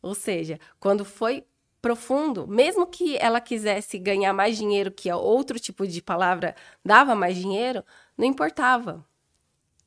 Ou 0.00 0.14
seja, 0.14 0.60
quando 0.78 1.04
foi 1.04 1.44
profundo, 1.80 2.46
mesmo 2.46 2.86
que 2.86 3.16
ela 3.18 3.40
quisesse 3.40 3.98
ganhar 3.98 4.32
mais 4.32 4.56
dinheiro 4.56 4.90
que 4.90 5.10
outro 5.12 5.58
tipo 5.58 5.86
de 5.86 6.02
palavra 6.02 6.54
dava 6.84 7.14
mais 7.14 7.36
dinheiro, 7.36 7.84
não 8.16 8.26
importava. 8.26 9.04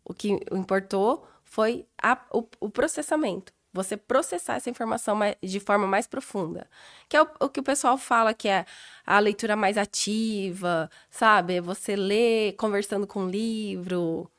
O 0.03 0.13
que 0.13 0.39
importou 0.51 1.25
foi 1.43 1.86
a, 2.01 2.17
o, 2.34 2.45
o 2.59 2.69
processamento 2.69 3.53
você 3.74 3.95
processar 3.95 4.55
essa 4.55 4.69
informação 4.69 5.19
de 5.41 5.59
forma 5.59 5.88
mais 5.88 6.07
profunda. 6.07 6.67
Que 7.07 7.15
é 7.15 7.22
o, 7.22 7.28
o, 7.41 7.49
que 7.49 7.59
o 7.59 7.63
pessoal 7.63 7.97
fala 7.97 8.34
que 8.34 8.47
é 8.47 8.65
a 9.05 9.19
leitura 9.19 9.55
mais 9.55 9.78
ativa, 9.78 10.89
sabe? 11.09 11.61
Você 11.61 11.95
lê 11.95 12.53
conversando 12.53 13.07
com 13.07 13.26
o 13.26 13.30
livro. 13.30 14.30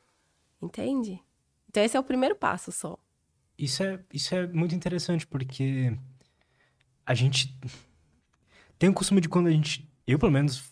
Entende? 0.61 1.19
Então, 1.69 1.83
esse 1.83 1.97
é 1.97 1.99
o 1.99 2.03
primeiro 2.03 2.35
passo 2.35 2.71
só. 2.71 2.97
Isso 3.57 3.83
é, 3.83 3.99
isso 4.13 4.33
é 4.35 4.47
muito 4.47 4.75
interessante, 4.75 5.25
porque 5.25 5.97
a 7.05 7.13
gente 7.13 7.55
tem 8.77 8.89
o 8.89 8.93
costume 8.93 9.21
de 9.21 9.29
quando 9.29 9.47
a 9.47 9.51
gente. 9.51 9.89
Eu, 10.05 10.19
pelo 10.19 10.31
menos, 10.31 10.63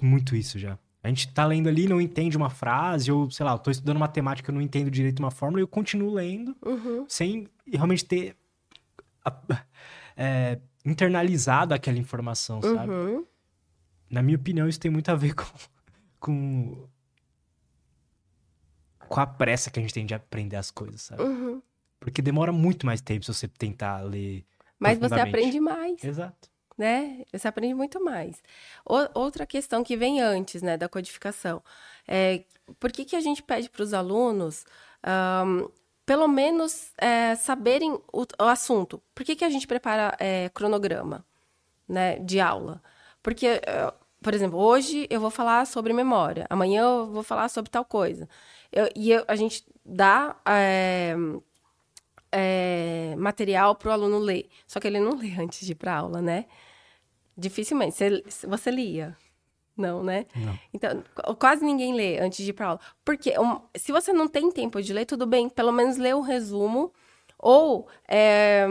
muito 0.00 0.34
isso 0.34 0.58
já. 0.58 0.78
A 1.02 1.08
gente 1.08 1.32
tá 1.32 1.46
lendo 1.46 1.68
ali, 1.68 1.86
não 1.86 2.00
entende 2.00 2.36
uma 2.36 2.50
frase, 2.50 3.10
ou 3.10 3.30
sei 3.30 3.46
lá, 3.46 3.52
eu 3.52 3.58
tô 3.58 3.70
estudando 3.70 3.98
matemática, 3.98 4.50
eu 4.50 4.54
não 4.54 4.60
entendo 4.60 4.90
direito 4.90 5.20
uma 5.20 5.30
fórmula, 5.30 5.60
e 5.60 5.62
eu 5.62 5.68
continuo 5.68 6.12
lendo, 6.12 6.56
uhum. 6.64 7.04
sem 7.08 7.48
realmente 7.72 8.04
ter 8.04 8.36
é, 10.16 10.58
internalizado 10.84 11.72
aquela 11.72 11.98
informação, 11.98 12.60
sabe? 12.60 12.90
Uhum. 12.90 13.24
Na 14.10 14.22
minha 14.22 14.36
opinião, 14.36 14.68
isso 14.68 14.80
tem 14.80 14.90
muito 14.90 15.08
a 15.10 15.14
ver 15.14 15.34
com, 15.36 15.44
com, 16.18 16.88
com 18.98 19.20
a 19.20 19.26
pressa 19.26 19.70
que 19.70 19.78
a 19.78 19.82
gente 19.82 19.94
tem 19.94 20.04
de 20.04 20.14
aprender 20.14 20.56
as 20.56 20.70
coisas, 20.70 21.02
sabe? 21.02 21.22
Uhum. 21.22 21.62
Porque 22.00 22.20
demora 22.20 22.52
muito 22.52 22.86
mais 22.86 23.00
tempo 23.00 23.24
se 23.24 23.32
você 23.32 23.46
tentar 23.46 24.00
ler. 24.02 24.44
Mas 24.78 24.98
você 24.98 25.14
aprende 25.14 25.60
mais. 25.60 26.02
Exato 26.02 26.48
né? 26.78 27.24
Você 27.32 27.48
aprende 27.48 27.74
muito 27.74 28.02
mais. 28.02 28.40
O, 28.86 28.94
outra 29.20 29.44
questão 29.44 29.82
que 29.82 29.96
vem 29.96 30.20
antes, 30.20 30.62
né, 30.62 30.76
da 30.76 30.88
codificação, 30.88 31.62
é 32.06 32.44
por 32.78 32.92
que, 32.92 33.04
que 33.04 33.16
a 33.16 33.20
gente 33.20 33.42
pede 33.42 33.68
para 33.68 33.82
os 33.82 33.92
alunos, 33.92 34.64
um, 35.44 35.68
pelo 36.06 36.28
menos, 36.28 36.92
é, 36.98 37.34
saberem 37.34 37.92
o, 38.12 38.22
o, 38.22 38.44
assunto? 38.44 39.02
Por 39.14 39.24
que, 39.24 39.36
que 39.36 39.44
a 39.44 39.50
gente 39.50 39.66
prepara 39.66 40.16
é, 40.18 40.48
cronograma, 40.50 41.24
né, 41.88 42.18
de 42.20 42.40
aula? 42.40 42.82
Porque, 43.22 43.46
é, 43.46 43.92
por 44.22 44.34
exemplo, 44.34 44.58
hoje 44.58 45.06
eu 45.10 45.20
vou 45.20 45.30
falar 45.30 45.66
sobre 45.66 45.92
memória, 45.92 46.46
amanhã 46.48 46.82
eu 46.82 47.06
vou 47.10 47.22
falar 47.22 47.48
sobre 47.48 47.70
tal 47.70 47.84
coisa. 47.84 48.28
Eu, 48.72 48.88
e 48.94 49.10
eu, 49.12 49.24
a 49.28 49.36
gente 49.36 49.64
dá 49.84 50.36
é, 50.46 51.14
é, 52.32 53.14
material 53.16 53.74
para 53.74 53.88
o 53.90 53.92
aluno 53.92 54.18
ler. 54.18 54.48
Só 54.66 54.80
que 54.80 54.86
ele 54.86 55.00
não 55.00 55.16
lê 55.18 55.32
antes 55.38 55.64
de 55.66 55.72
ir 55.72 55.74
para 55.74 55.96
aula, 55.96 56.22
né? 56.22 56.46
Dificilmente. 57.38 57.94
Você, 57.94 58.46
você 58.48 58.70
lia? 58.70 59.16
Não, 59.76 60.02
né? 60.02 60.26
Não. 60.34 60.58
Então, 60.74 61.04
quase 61.38 61.64
ninguém 61.64 61.94
lê 61.94 62.18
antes 62.18 62.44
de 62.44 62.50
ir 62.50 62.52
para 62.52 62.66
aula. 62.66 62.80
Porque 63.04 63.38
um, 63.38 63.60
se 63.76 63.92
você 63.92 64.12
não 64.12 64.26
tem 64.26 64.50
tempo 64.50 64.82
de 64.82 64.92
ler, 64.92 65.06
tudo 65.06 65.24
bem, 65.24 65.48
pelo 65.48 65.70
menos 65.70 65.96
lê 65.96 66.12
o 66.12 66.20
resumo 66.20 66.92
ou 67.38 67.88
é, 68.08 68.66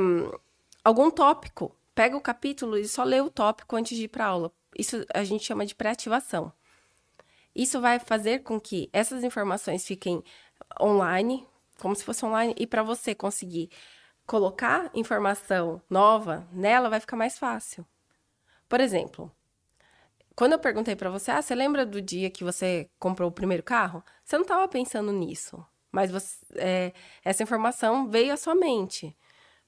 algum 0.83 1.09
tópico. 1.09 1.73
Pega 1.95 2.17
o 2.17 2.21
capítulo 2.21 2.77
e 2.77 2.85
só 2.85 3.03
lê 3.05 3.21
o 3.21 3.29
tópico 3.29 3.77
antes 3.77 3.97
de 3.97 4.03
ir 4.03 4.09
para 4.09 4.25
aula. 4.25 4.51
Isso 4.77 5.05
a 5.13 5.23
gente 5.23 5.45
chama 5.45 5.65
de 5.65 5.73
pré-ativação. 5.73 6.51
Isso 7.55 7.79
vai 7.79 7.99
fazer 7.99 8.43
com 8.43 8.59
que 8.59 8.89
essas 8.91 9.23
informações 9.23 9.85
fiquem 9.85 10.21
online, 10.79 11.47
como 11.79 11.95
se 11.95 12.03
fosse 12.03 12.23
online, 12.25 12.53
e 12.57 12.67
para 12.67 12.83
você 12.83 13.15
conseguir 13.15 13.69
colocar 14.27 14.91
informação 14.93 15.81
nova 15.89 16.45
nela, 16.51 16.89
vai 16.89 16.99
ficar 16.99 17.15
mais 17.15 17.39
fácil. 17.39 17.85
Por 18.67 18.81
exemplo, 18.81 19.31
quando 20.35 20.53
eu 20.53 20.59
perguntei 20.59 20.95
para 20.95 21.09
você, 21.09 21.31
ah, 21.31 21.41
você 21.41 21.55
lembra 21.55 21.85
do 21.85 22.01
dia 22.01 22.29
que 22.29 22.43
você 22.43 22.89
comprou 22.99 23.29
o 23.29 23.31
primeiro 23.31 23.63
carro? 23.63 24.03
Você 24.23 24.35
não 24.35 24.43
estava 24.43 24.67
pensando 24.67 25.11
nisso, 25.11 25.65
mas 25.91 26.11
você, 26.11 26.37
é, 26.55 26.93
essa 27.23 27.41
informação 27.43 28.07
veio 28.07 28.33
à 28.33 28.37
sua 28.37 28.53
mente, 28.53 29.17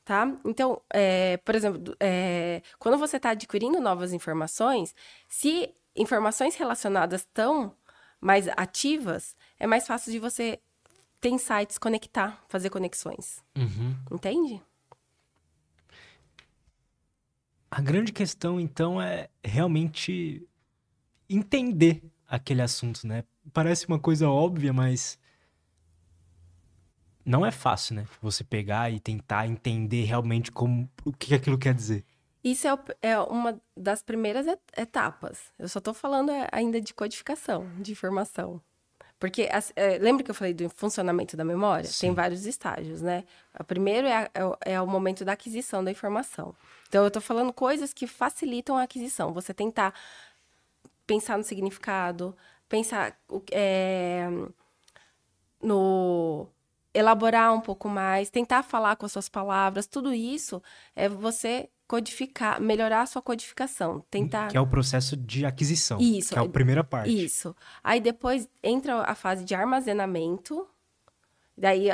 tá? 0.06 0.32
Então, 0.45 0.82
é, 0.93 1.38
por 1.38 1.56
exemplo, 1.56 1.95
é, 2.00 2.62
quando 2.78 2.97
você 2.97 3.18
está 3.18 3.32
adquirindo 3.32 3.80
novas 3.80 4.14
informações, 4.14 4.93
se 5.28 5.74
informações 5.95 6.56
relacionadas 6.56 7.22
estão 7.22 7.76
mais 8.22 8.47
ativas, 8.50 9.36
é 9.60 9.66
mais 9.66 9.88
fácil 9.88 10.12
de 10.12 10.20
você 10.20 10.60
ter 11.20 11.30
insights, 11.30 11.78
conectar, 11.78 12.43
fazer 12.47 12.70
conexões. 12.70 13.43
Uhum. 13.58 13.95
Entende? 14.12 14.62
A 17.72 17.82
grande 17.82 18.12
questão, 18.12 18.60
então, 18.60 19.02
é 19.02 19.30
realmente 19.44 20.48
entender 21.30 22.04
aquele 22.28 22.62
assunto, 22.62 23.06
né? 23.06 23.24
Parece 23.54 23.88
uma 23.88 24.00
coisa 24.00 24.30
óbvia, 24.30 24.74
mas 24.74 25.20
não 27.24 27.46
é 27.46 27.52
fácil, 27.52 27.96
né? 27.96 28.08
Você 28.22 28.44
pegar 28.44 28.92
e 28.92 29.00
tentar 29.00 29.48
entender 29.48 30.04
realmente 30.04 30.52
como, 30.52 30.90
o 31.06 31.14
que 31.14 31.36
aquilo 31.36 31.58
quer 31.58 31.74
dizer. 31.74 32.04
Isso 32.44 32.68
é, 32.68 32.78
é 33.02 33.20
uma 33.20 33.62
das 33.76 34.02
primeiras 34.02 34.48
etapas. 34.76 35.54
Eu 35.60 35.68
só 35.68 35.80
estou 35.80 35.94
falando 35.94 36.32
é, 36.32 36.48
ainda 36.52 36.80
de 36.80 36.94
codificação, 36.94 37.70
de 37.80 37.92
informação. 37.92 38.62
Porque, 39.20 39.50
é, 39.76 39.98
lembra 39.98 40.24
que 40.24 40.32
eu 40.32 40.36
falei 40.36 40.54
do 40.54 40.70
funcionamento 40.70 41.36
da 41.36 41.44
memória? 41.44 41.86
Sim. 41.90 42.08
Tem 42.08 42.14
vários 42.14 42.46
estágios, 42.46 43.02
né? 43.02 43.26
O 43.60 43.64
primeiro 43.66 44.08
é, 44.08 44.30
é, 44.34 44.74
é, 44.74 44.82
o 44.82 44.88
momento 44.88 45.26
da 45.26 45.34
aquisição 45.34 45.84
da 45.84 45.92
informação. 45.92 46.56
Então, 46.88 47.04
eu 47.04 47.08
estou 47.08 47.22
falando 47.22 47.52
coisas 47.52 47.94
que 47.94 48.08
facilitam 48.08 48.78
a 48.78 48.84
aquisição. 48.84 49.34
Você 49.34 49.54
tentar 49.54 49.94
pensar 51.06 51.38
no 51.38 51.44
significado, 51.44 52.36
pensar 52.70 53.20
é, 53.52 54.28
no 55.62 56.48
elaborar 56.94 57.54
um 57.54 57.62
pouco 57.62 57.90
mais, 57.90 58.30
tentar 58.30 58.64
falar 58.64 58.96
com 58.96 59.06
as 59.06 59.12
suas 59.12 59.30
palavras, 59.30 59.86
tudo 59.86 60.14
isso 60.14 60.62
é 60.96 61.08
você 61.08 61.70
codificar, 61.90 62.62
melhorar 62.62 63.02
a 63.02 63.06
sua 63.08 63.20
codificação, 63.20 64.06
tentar... 64.12 64.48
Que 64.50 64.56
é 64.56 64.62
o 64.62 64.68
processo 64.68 65.18
de 65.18 65.44
aquisição. 65.44 66.00
Isso. 66.00 66.34
Que 66.34 66.40
é 66.40 66.42
a 66.44 66.48
primeira 66.48 66.84
parte. 66.84 67.26
Isso. 67.26 67.56
Aí 67.84 68.00
depois 68.00 68.48
entra 68.62 69.02
a 69.02 69.16
fase 69.16 69.44
de 69.44 69.56
armazenamento, 69.56 70.68
daí 71.58 71.88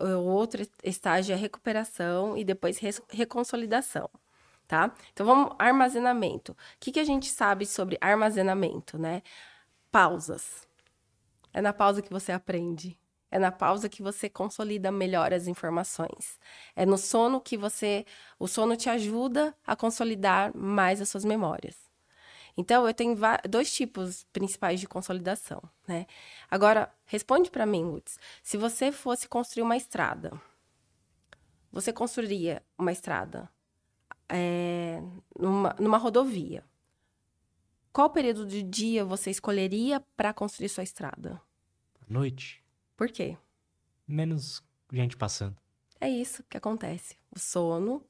o 0.00 0.22
outro 0.22 0.66
estágio 0.82 1.34
é 1.34 1.36
recuperação 1.36 2.34
e 2.34 2.44
depois 2.44 2.78
reconsolidação, 3.10 4.08
tá? 4.66 4.90
Então 5.12 5.26
vamos, 5.26 5.54
armazenamento. 5.58 6.52
O 6.52 6.56
que, 6.80 6.90
que 6.90 7.00
a 7.00 7.04
gente 7.04 7.28
sabe 7.28 7.66
sobre 7.66 7.98
armazenamento, 8.00 8.98
né? 8.98 9.22
Pausas. 9.92 10.66
É 11.52 11.60
na 11.60 11.74
pausa 11.74 12.00
que 12.00 12.10
você 12.10 12.32
aprende. 12.32 12.98
É 13.30 13.38
na 13.38 13.50
pausa 13.50 13.88
que 13.88 14.02
você 14.02 14.28
consolida 14.28 14.90
melhor 14.92 15.32
as 15.32 15.46
informações. 15.46 16.38
É 16.74 16.86
no 16.86 16.96
sono 16.96 17.40
que 17.40 17.56
você. 17.56 18.04
O 18.38 18.46
sono 18.46 18.76
te 18.76 18.88
ajuda 18.88 19.54
a 19.66 19.74
consolidar 19.74 20.56
mais 20.56 21.00
as 21.00 21.08
suas 21.08 21.24
memórias. 21.24 21.76
Então, 22.56 22.86
eu 22.86 22.94
tenho 22.94 23.14
dois 23.48 23.70
tipos 23.72 24.24
principais 24.32 24.80
de 24.80 24.88
consolidação, 24.88 25.62
né? 25.86 26.06
Agora, 26.50 26.90
responde 27.04 27.50
para 27.50 27.66
mim, 27.66 27.84
Lutz. 27.84 28.18
Se 28.42 28.56
você 28.56 28.90
fosse 28.90 29.28
construir 29.28 29.62
uma 29.62 29.76
estrada, 29.76 30.32
você 31.70 31.92
construiria 31.92 32.62
uma 32.78 32.92
estrada 32.92 33.50
é, 34.28 35.02
numa, 35.38 35.76
numa 35.78 35.98
rodovia. 35.98 36.64
Qual 37.92 38.08
período 38.10 38.46
de 38.46 38.62
dia 38.62 39.04
você 39.04 39.30
escolheria 39.30 40.00
para 40.16 40.32
construir 40.32 40.68
sua 40.68 40.84
estrada? 40.84 41.40
Noite. 42.08 42.65
Por 42.96 43.08
quê? 43.08 43.36
Menos 44.06 44.62
gente 44.92 45.16
passando. 45.16 45.56
É 46.00 46.08
isso 46.08 46.42
que 46.48 46.56
acontece. 46.56 47.16
O 47.30 47.38
sono 47.38 48.02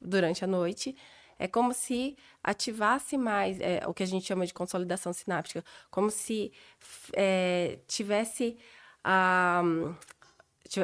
durante 0.00 0.44
a 0.44 0.46
noite 0.46 0.96
é 1.38 1.48
como 1.48 1.72
se 1.72 2.16
ativasse 2.42 3.16
mais 3.16 3.58
é, 3.60 3.82
o 3.86 3.94
que 3.94 4.02
a 4.02 4.06
gente 4.06 4.26
chama 4.26 4.46
de 4.46 4.54
consolidação 4.54 5.12
sináptica, 5.12 5.64
como 5.90 6.10
se 6.10 6.52
é, 7.12 7.78
tivesse 7.86 8.56
a 9.02 9.62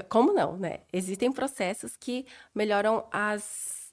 como 0.08 0.32
não, 0.32 0.56
né? 0.56 0.80
Existem 0.92 1.32
processos 1.32 1.96
que 1.96 2.26
melhoram 2.54 3.08
as 3.10 3.92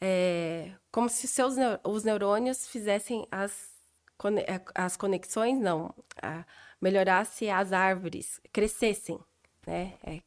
é, 0.00 0.72
como 0.90 1.08
se 1.08 1.28
seus 1.28 1.54
os 1.84 2.04
neurônios 2.04 2.66
fizessem 2.66 3.26
as 3.30 3.70
é, 4.46 4.60
as 4.74 4.96
conexões, 4.96 5.58
não, 5.58 5.94
a, 6.22 6.44
melhorasse 6.80 7.48
as 7.50 7.72
árvores, 7.72 8.40
crescessem, 8.52 9.18
né? 9.66 9.94
É, 10.02 10.20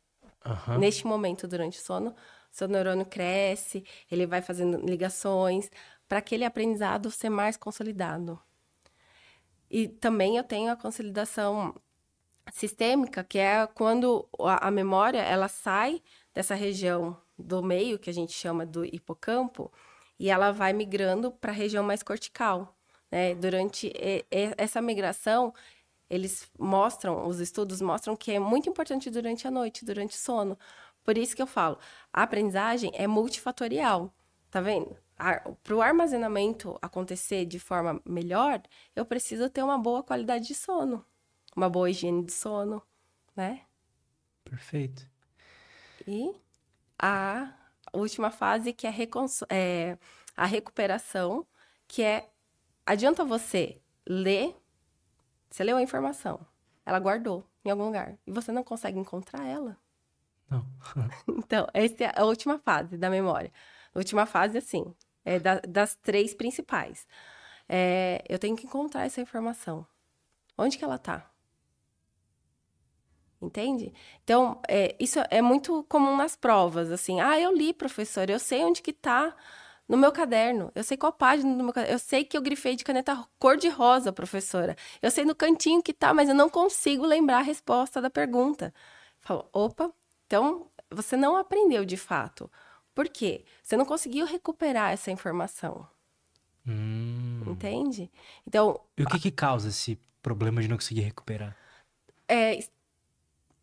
uhum. 0.46 0.78
Neste 0.78 1.06
momento, 1.08 1.48
durante 1.48 1.80
o 1.80 1.82
sono, 1.82 2.16
seu 2.52 2.68
neurônio 2.68 3.06
cresce, 3.06 3.84
ele 4.12 4.26
vai 4.26 4.42
fazendo 4.42 4.78
ligações 4.78 5.72
para 6.08 6.20
aquele 6.20 6.46
aprendizado 6.46 7.10
ser 7.10 7.30
mais 7.30 7.58
consolidado. 7.58 8.40
E 9.70 9.88
também 9.88 10.38
eu 10.38 10.44
tenho 10.44 10.72
a 10.72 10.76
consolidação 10.76 11.76
sistêmica, 12.52 13.24
que 13.24 13.40
é 13.40 13.66
quando 13.66 14.28
a, 14.40 14.68
a 14.68 14.72
memória 14.72 15.20
ela 15.20 15.48
sai 15.48 16.02
dessa 16.34 16.54
região 16.54 17.18
do 17.38 17.64
meio, 17.64 17.98
que 17.98 18.10
a 18.10 18.14
gente 18.14 18.34
chama 18.34 18.66
do 18.66 18.86
hipocampo, 18.86 19.72
e 20.20 20.30
ela 20.30 20.52
vai 20.52 20.74
migrando 20.74 21.32
para 21.32 21.52
a 21.52 21.56
região 21.56 21.84
mais 21.84 22.04
cortical. 22.04 22.78
Né? 23.12 23.34
Durante 23.34 23.92
essa 24.58 24.82
migração, 24.82 25.54
eles 26.10 26.50
mostram, 26.58 27.28
os 27.28 27.40
estudos 27.40 27.82
mostram 27.82 28.16
que 28.16 28.32
é 28.32 28.40
muito 28.40 28.70
importante 28.70 29.10
durante 29.10 29.48
a 29.48 29.52
noite, 29.52 29.86
durante 29.86 30.16
o 30.16 30.20
sono. 30.20 30.58
Por 31.04 31.18
isso 31.18 31.36
que 31.36 31.42
eu 31.42 31.48
falo, 31.48 31.78
a 32.12 32.24
aprendizagem 32.24 32.92
é 32.94 33.08
multifatorial, 33.08 34.14
tá 34.50 34.62
vendo? 34.62 34.96
Para 35.16 35.76
o 35.76 35.82
armazenamento 35.82 36.78
acontecer 36.82 37.46
de 37.46 37.60
forma 37.60 38.02
melhor, 38.06 38.62
eu 38.96 39.06
preciso 39.06 39.50
ter 39.50 39.64
uma 39.64 39.78
boa 39.78 40.04
qualidade 40.04 40.48
de 40.48 40.56
sono, 40.56 41.06
uma 41.56 41.70
boa 41.70 41.90
higiene 41.90 42.24
de 42.26 42.32
sono, 42.32 42.82
né? 43.36 43.62
Perfeito. 44.44 45.08
E 46.08 46.34
a 47.00 47.54
última 47.94 48.32
fase, 48.32 48.74
que 48.74 48.88
é, 48.88 48.94
é 49.50 49.98
a 50.36 50.46
recuperação, 50.46 51.46
que 51.88 52.02
é 52.02 52.30
adianta 52.86 53.24
você 53.24 53.82
ler 54.06 54.56
você 55.54 55.64
leu 55.64 55.78
a 55.78 55.82
informação, 55.84 56.44
ela 56.84 56.98
guardou 56.98 57.48
em 57.64 57.70
algum 57.70 57.86
lugar 57.86 58.18
e 58.26 58.32
você 58.32 58.52
não 58.52 58.64
consegue 58.64 58.98
encontrar 58.98 59.48
ela. 59.48 59.78
Não. 60.50 60.66
então, 61.38 61.68
essa 61.72 62.06
é 62.06 62.12
a 62.16 62.26
última 62.26 62.58
fase 62.58 62.98
da 62.98 63.08
memória. 63.08 63.54
A 63.94 64.00
última 64.00 64.26
fase, 64.26 64.58
assim, 64.58 64.96
é 65.24 65.38
da, 65.38 65.60
das 65.60 65.94
três 65.94 66.34
principais. 66.34 67.08
É, 67.70 68.24
eu 68.28 68.40
tenho 68.40 68.56
que 68.56 68.66
encontrar 68.66 69.06
essa 69.06 69.22
informação. 69.22 69.86
Onde 70.58 70.76
que 70.76 70.84
ela 70.84 70.96
está? 70.96 71.30
Entende? 73.40 73.94
Então, 74.24 74.60
é, 74.68 74.96
isso 75.00 75.20
é 75.30 75.40
muito 75.40 75.84
comum 75.84 76.18
nas 76.18 76.36
provas, 76.36 76.92
assim. 76.92 77.22
Ah, 77.22 77.40
eu 77.40 77.56
li, 77.56 77.76
professor, 77.76 78.28
eu 78.28 78.40
sei 78.40 78.64
onde 78.64 78.82
que 78.82 78.90
está 78.90 79.36
no 79.88 79.98
meu 79.98 80.12
caderno. 80.12 80.72
Eu 80.74 80.84
sei 80.84 80.98
qual 80.98 81.12
página 81.12 81.56
do 81.56 81.64
meu 81.64 81.74
caderno. 81.74 81.96
Eu 81.96 82.00
sei 82.00 82.24
que 82.24 82.38
eu 82.38 82.42
grifei 82.42 82.76
de 82.76 82.84
caneta 82.84 83.26
cor 83.40 83.58
de 83.58 83.70
rosa, 83.70 84.12
professora. 84.12 84.76
Eu 85.02 85.12
sei 85.12 85.26
no 85.26 85.36
cantinho 85.36 85.82
que 85.82 85.94
tá, 85.94 86.14
mas 86.14 86.30
eu 86.30 86.36
não 86.36 86.50
consigo 86.50 87.06
lembrar 87.06 87.40
a 87.40 87.42
resposta 87.42 88.02
da 88.02 88.10
pergunta. 88.10 88.74
Falo, 89.20 89.48
opa, 89.54 89.92
então 90.26 90.68
você 90.90 91.16
não 91.16 91.36
aprendeu 91.36 91.86
de 91.86 91.98
fato. 91.98 92.50
Por 92.94 93.10
quê? 93.10 93.44
Você 93.62 93.76
não 93.76 93.86
conseguiu 93.86 94.26
recuperar 94.26 94.92
essa 94.92 95.12
informação. 95.12 95.88
Hum. 96.68 97.44
Entende? 97.48 98.12
Então. 98.48 98.80
E 98.98 99.04
o 99.04 99.08
que, 99.08 99.20
que 99.20 99.32
causa 99.32 99.70
esse 99.70 100.00
problema 100.22 100.62
de 100.62 100.68
não 100.68 100.78
conseguir 100.78 101.02
recuperar? 101.02 101.58
É, 102.28 102.60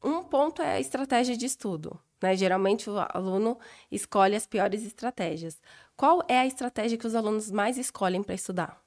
um 0.02 0.22
ponto 0.22 0.60
é 0.60 0.72
a 0.72 0.80
estratégia 0.80 1.36
de 1.36 1.46
estudo. 1.46 1.98
Né? 2.20 2.36
Geralmente 2.36 2.90
o 2.90 2.98
aluno 2.98 3.58
escolhe 3.90 4.36
as 4.36 4.46
piores 4.46 4.84
estratégias. 4.84 5.60
Qual 6.00 6.24
é 6.26 6.38
a 6.38 6.46
estratégia 6.46 6.96
que 6.96 7.06
os 7.06 7.14
alunos 7.14 7.50
mais 7.50 7.76
escolhem 7.76 8.22
para 8.22 8.34
estudar? 8.34 8.82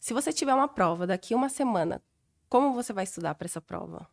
Se 0.00 0.14
você 0.14 0.32
tiver 0.32 0.54
uma 0.54 0.66
prova 0.66 1.06
daqui 1.06 1.34
uma 1.34 1.50
semana, 1.50 2.02
como 2.48 2.72
você 2.72 2.94
vai 2.94 3.04
estudar 3.04 3.34
para 3.34 3.44
essa 3.44 3.60
prova? 3.60 4.08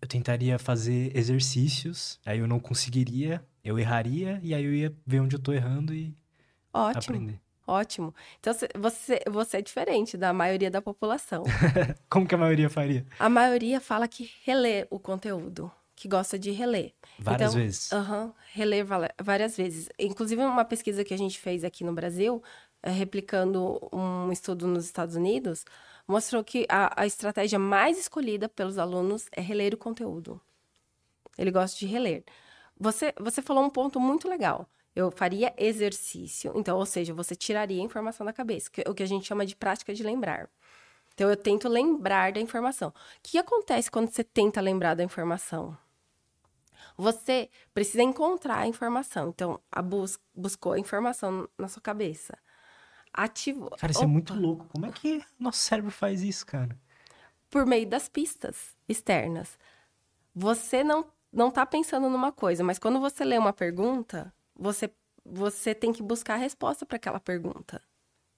Eu 0.00 0.08
tentaria 0.08 0.58
fazer 0.58 1.14
exercícios, 1.14 2.18
aí 2.24 2.38
eu 2.38 2.46
não 2.46 2.58
conseguiria, 2.58 3.46
eu 3.62 3.78
erraria, 3.78 4.40
e 4.42 4.54
aí 4.54 4.64
eu 4.64 4.72
ia 4.72 4.96
ver 5.04 5.20
onde 5.20 5.36
eu 5.36 5.38
estou 5.38 5.52
errando 5.52 5.92
e 5.92 6.16
Ótimo. 6.72 7.14
aprender. 7.14 7.47
Ótimo. 7.68 8.14
Então 8.40 8.54
você, 8.76 9.20
você 9.28 9.58
é 9.58 9.62
diferente 9.62 10.16
da 10.16 10.32
maioria 10.32 10.70
da 10.70 10.80
população. 10.80 11.44
Como 12.08 12.26
que 12.26 12.34
a 12.34 12.38
maioria 12.38 12.70
faria? 12.70 13.06
A 13.18 13.28
maioria 13.28 13.78
fala 13.78 14.08
que 14.08 14.32
relê 14.42 14.86
o 14.88 14.98
conteúdo, 14.98 15.70
que 15.94 16.08
gosta 16.08 16.38
de 16.38 16.50
reler. 16.50 16.94
Várias 17.18 17.52
então, 17.52 17.62
vezes. 17.62 17.92
Aham, 17.92 18.24
uh 18.24 18.28
-huh, 18.28 18.34
reler 18.54 18.86
várias 19.20 19.54
vezes. 19.54 19.90
Inclusive, 19.98 20.42
uma 20.42 20.64
pesquisa 20.64 21.04
que 21.04 21.12
a 21.12 21.18
gente 21.18 21.38
fez 21.38 21.62
aqui 21.62 21.84
no 21.84 21.92
Brasil, 21.92 22.42
é, 22.82 22.90
replicando 22.90 23.78
um 23.92 24.32
estudo 24.32 24.66
nos 24.66 24.86
Estados 24.86 25.14
Unidos, 25.14 25.66
mostrou 26.06 26.42
que 26.42 26.64
a, 26.70 27.02
a 27.02 27.04
estratégia 27.04 27.58
mais 27.58 27.98
escolhida 27.98 28.48
pelos 28.48 28.78
alunos 28.78 29.28
é 29.30 29.42
reler 29.42 29.74
o 29.74 29.76
conteúdo. 29.76 30.40
Ele 31.36 31.50
gosta 31.50 31.78
de 31.78 31.84
reler. 31.84 32.24
Você, 32.80 33.12
você 33.20 33.42
falou 33.42 33.62
um 33.62 33.68
ponto 33.68 34.00
muito 34.00 34.26
legal 34.26 34.66
eu 34.94 35.10
faria 35.10 35.54
exercício. 35.56 36.52
Então, 36.54 36.76
ou 36.76 36.86
seja, 36.86 37.14
você 37.14 37.34
tiraria 37.34 37.80
a 37.80 37.84
informação 37.84 38.24
da 38.26 38.32
cabeça, 38.32 38.70
que, 38.70 38.82
é 38.82 38.90
o 38.90 38.94
que 38.94 39.02
a 39.02 39.06
gente 39.06 39.26
chama 39.26 39.46
de 39.46 39.54
prática 39.54 39.94
de 39.94 40.02
lembrar. 40.02 40.48
Então, 41.14 41.28
eu 41.28 41.36
tento 41.36 41.68
lembrar 41.68 42.32
da 42.32 42.40
informação. 42.40 42.90
O 42.90 42.94
que 43.22 43.38
acontece 43.38 43.90
quando 43.90 44.10
você 44.10 44.22
tenta 44.22 44.60
lembrar 44.60 44.94
da 44.94 45.02
informação? 45.02 45.76
Você 46.96 47.50
precisa 47.74 48.02
encontrar 48.02 48.58
a 48.58 48.66
informação. 48.66 49.28
Então, 49.28 49.60
a 49.70 49.82
bus 49.82 50.18
buscou 50.34 50.72
a 50.72 50.78
informação 50.78 51.48
na 51.56 51.68
sua 51.68 51.82
cabeça. 51.82 52.36
Ativou. 53.12 53.70
Cara, 53.70 53.90
isso 53.90 54.00
Opa. 54.00 54.08
é 54.08 54.12
muito 54.12 54.34
louco. 54.34 54.66
Como 54.66 54.86
é 54.86 54.92
que 54.92 55.24
nosso 55.38 55.58
cérebro 55.58 55.90
faz 55.90 56.22
isso, 56.22 56.46
cara? 56.46 56.78
Por 57.50 57.66
meio 57.66 57.88
das 57.88 58.08
pistas 58.08 58.76
externas. 58.88 59.58
Você 60.34 60.84
não 60.84 61.06
não 61.32 61.50
tá 61.50 61.66
pensando 61.66 62.08
numa 62.08 62.32
coisa, 62.32 62.64
mas 62.64 62.78
quando 62.78 62.98
você 62.98 63.22
lê 63.24 63.36
uma 63.36 63.52
pergunta, 63.52 64.32
você 64.58 64.90
você 65.24 65.74
tem 65.74 65.92
que 65.92 66.02
buscar 66.02 66.34
a 66.34 66.38
resposta 66.38 66.86
para 66.86 66.96
aquela 66.96 67.20
pergunta. 67.20 67.82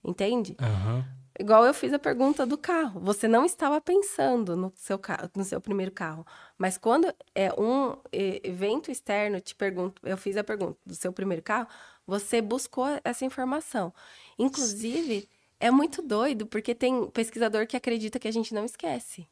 Entende? 0.02 0.56
Aham. 0.60 1.04
Igual 1.38 1.64
eu 1.64 1.72
fiz 1.72 1.92
a 1.92 1.98
pergunta 1.98 2.44
do 2.44 2.58
carro. 2.58 3.00
Você 3.00 3.28
não 3.28 3.44
estava 3.46 3.80
pensando 3.80 4.56
no 4.56 4.72
seu, 4.76 4.98
carro, 4.98 5.30
no 5.34 5.44
seu 5.44 5.60
primeiro 5.60 5.92
carro. 5.92 6.26
Mas 6.58 6.76
quando 6.76 7.06
é 7.34 7.50
um 7.58 7.96
evento 8.12 8.90
externo, 8.90 9.40
te 9.40 9.54
pergunto, 9.54 10.02
eu 10.04 10.18
fiz 10.18 10.36
a 10.36 10.44
pergunta 10.44 10.78
do 10.84 10.94
seu 10.94 11.12
primeiro 11.12 11.42
carro, 11.42 11.68
você 12.06 12.42
buscou 12.42 12.86
essa 13.04 13.24
informação. 13.24 13.94
Inclusive, 14.38 15.28
é 15.58 15.70
muito 15.70 16.02
doido, 16.02 16.46
porque 16.46 16.74
tem 16.74 17.08
pesquisador 17.10 17.66
que 17.66 17.76
acredita 17.76 18.18
que 18.18 18.28
a 18.28 18.32
gente 18.32 18.52
não 18.52 18.64
esquece. 18.64 19.26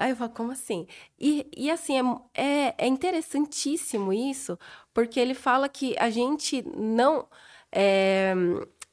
Aí 0.00 0.10
eu 0.10 0.16
falo, 0.16 0.30
como 0.30 0.50
assim? 0.52 0.86
E, 1.18 1.46
e 1.54 1.70
assim, 1.70 1.94
é, 2.32 2.42
é, 2.68 2.74
é 2.78 2.86
interessantíssimo 2.86 4.12
isso, 4.14 4.58
porque 4.94 5.20
ele 5.20 5.34
fala 5.34 5.68
que 5.68 5.94
a 5.98 6.08
gente 6.08 6.62
não, 6.74 7.28
é, 7.70 8.32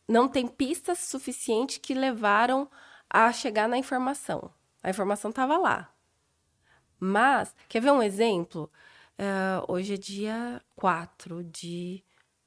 não 0.07 0.27
tem 0.27 0.45
pistas 0.47 0.99
suficientes 0.99 1.77
que 1.77 1.93
levaram 1.93 2.69
a 3.09 3.31
chegar 3.31 3.69
na 3.69 3.77
informação. 3.77 4.51
A 4.83 4.89
informação 4.89 5.29
estava 5.29 5.57
lá. 5.57 5.93
Mas, 6.99 7.55
quer 7.69 7.79
ver 7.81 7.91
um 7.91 8.01
exemplo? 8.03 8.69
É, 9.17 9.25
hoje 9.67 9.93
é 9.93 9.97
dia 9.97 10.61
4 10.75 11.43
de 11.43 12.03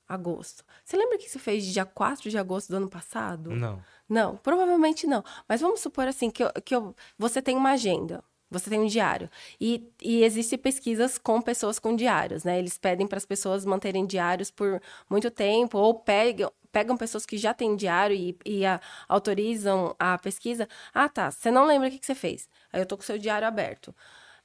agosto. 0.08 0.64
Você 0.84 0.96
lembra 0.96 1.18
que 1.18 1.28
você 1.30 1.38
fez 1.38 1.64
dia 1.64 1.84
4 1.86 2.28
de 2.28 2.36
agosto 2.36 2.68
do 2.68 2.76
ano 2.76 2.88
passado? 2.90 3.50
Não. 3.52 3.82
Não, 4.08 4.36
provavelmente 4.36 5.06
não. 5.06 5.24
Mas 5.48 5.60
vamos 5.60 5.80
supor 5.80 6.08
assim 6.08 6.30
que, 6.30 6.42
eu- 6.42 6.52
que 6.64 6.74
eu- 6.74 6.94
você 7.16 7.40
tem 7.40 7.56
uma 7.56 7.70
agenda, 7.70 8.22
você 8.50 8.68
tem 8.70 8.80
um 8.80 8.86
diário. 8.86 9.30
E, 9.60 9.88
e 10.02 10.24
existem 10.24 10.58
pesquisas 10.58 11.18
com 11.18 11.40
pessoas 11.40 11.78
com 11.78 11.94
diários, 11.94 12.44
né? 12.44 12.58
Eles 12.58 12.76
pedem 12.78 13.06
para 13.06 13.18
as 13.18 13.26
pessoas 13.26 13.64
manterem 13.64 14.06
diários 14.06 14.50
por 14.50 14.80
muito 15.08 15.30
tempo, 15.30 15.78
ou 15.78 15.94
pegam, 15.94 16.50
pegam 16.72 16.96
pessoas 16.96 17.24
que 17.26 17.38
já 17.38 17.54
têm 17.54 17.76
diário 17.76 18.14
e, 18.16 18.36
e 18.44 18.66
a- 18.66 18.80
autorizam 19.08 19.94
a 19.98 20.18
pesquisa. 20.18 20.68
Ah, 20.94 21.08
tá. 21.08 21.30
Você 21.30 21.50
não 21.50 21.64
lembra 21.66 21.88
o 21.88 21.90
que, 21.90 21.98
que 21.98 22.06
você 22.06 22.14
fez. 22.14 22.48
Aí 22.72 22.80
eu 22.80 22.86
tô 22.86 22.96
com 22.96 23.02
o 23.02 23.06
seu 23.06 23.18
diário 23.18 23.46
aberto. 23.46 23.94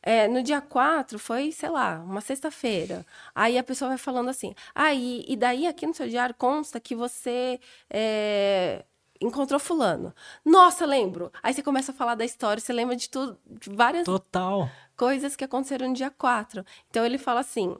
É, 0.01 0.27
no 0.27 0.43
dia 0.43 0.61
4 0.61 1.17
foi, 1.17 1.51
sei 1.51 1.69
lá, 1.69 1.99
uma 2.03 2.21
sexta-feira. 2.21 3.05
Aí 3.33 3.57
a 3.57 3.63
pessoa 3.63 3.89
vai 3.89 3.97
falando 3.97 4.29
assim: 4.29 4.53
ah, 4.73 4.93
e, 4.93 5.25
e 5.27 5.35
daí 5.35 5.65
aqui 5.67 5.87
no 5.87 5.93
seu 5.95 6.07
diário 6.07 6.35
consta 6.35 6.79
que 6.79 6.95
você 6.95 7.59
é, 7.89 8.85
encontrou 9.21 9.59
fulano. 9.59 10.13
Nossa, 10.43 10.85
lembro. 10.85 11.31
Aí 11.41 11.53
você 11.53 11.63
começa 11.63 11.91
a 11.91 11.95
falar 11.95 12.15
da 12.15 12.25
história, 12.25 12.61
você 12.61 12.73
lembra 12.73 12.95
de 12.95 13.09
tudo, 13.09 13.37
de 13.45 13.69
várias 13.69 14.05
Total. 14.05 14.69
coisas 14.95 15.35
que 15.35 15.43
aconteceram 15.43 15.89
no 15.89 15.93
dia 15.93 16.11
4. 16.11 16.65
Então 16.89 17.05
ele 17.05 17.17
fala 17.17 17.39
assim: 17.39 17.75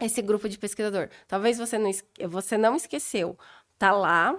esse 0.00 0.20
grupo 0.22 0.48
de 0.48 0.58
pesquisador, 0.58 1.08
talvez 1.26 1.58
você 1.58 1.78
não, 1.78 1.90
você 2.28 2.58
não 2.58 2.76
esqueceu, 2.76 3.38
tá 3.78 3.92
lá, 3.92 4.36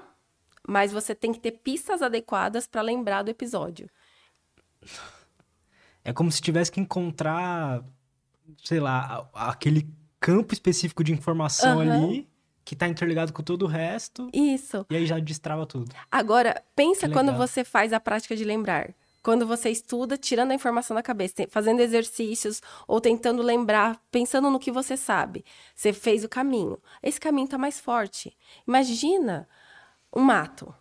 mas 0.67 0.91
você 0.91 1.15
tem 1.15 1.31
que 1.31 1.39
ter 1.39 1.51
pistas 1.51 2.01
adequadas 2.01 2.67
para 2.67 2.81
lembrar 2.81 3.23
do 3.23 3.29
episódio. 3.29 3.89
É 6.03 6.13
como 6.13 6.31
se 6.31 6.41
tivesse 6.41 6.71
que 6.71 6.79
encontrar, 6.79 7.83
sei 8.63 8.79
lá, 8.79 9.27
aquele 9.33 9.89
campo 10.19 10.53
específico 10.53 11.03
de 11.03 11.11
informação 11.11 11.79
Aham. 11.79 11.81
ali 11.81 12.34
que 12.65 12.75
tá 12.75 12.87
interligado 12.87 13.31
com 13.31 13.43
todo 13.43 13.63
o 13.63 13.67
resto 13.67 14.27
Isso. 14.33 14.85
e 14.89 14.95
aí 14.95 15.05
já 15.05 15.19
destrava 15.19 15.65
tudo. 15.67 15.93
Agora, 16.11 16.61
pensa 16.75 17.07
quando 17.07 17.31
você 17.37 17.63
faz 17.63 17.93
a 17.93 17.99
prática 17.99 18.35
de 18.35 18.43
lembrar. 18.43 18.93
Quando 19.21 19.47
você 19.47 19.69
estuda, 19.71 20.17
tirando 20.17 20.51
a 20.51 20.55
informação 20.55 20.93
da 20.95 21.01
cabeça, 21.01 21.47
fazendo 21.49 21.79
exercícios 21.79 22.61
ou 22.87 23.01
tentando 23.01 23.41
lembrar, 23.41 23.99
pensando 24.11 24.51
no 24.51 24.59
que 24.59 24.71
você 24.71 24.95
sabe. 24.97 25.43
Você 25.75 25.93
fez 25.93 26.23
o 26.23 26.29
caminho. 26.29 26.77
Esse 27.01 27.19
caminho 27.19 27.47
tá 27.47 27.57
mais 27.57 27.79
forte. 27.79 28.35
Imagina 28.67 29.47
um 30.15 30.21
mato, 30.21 30.73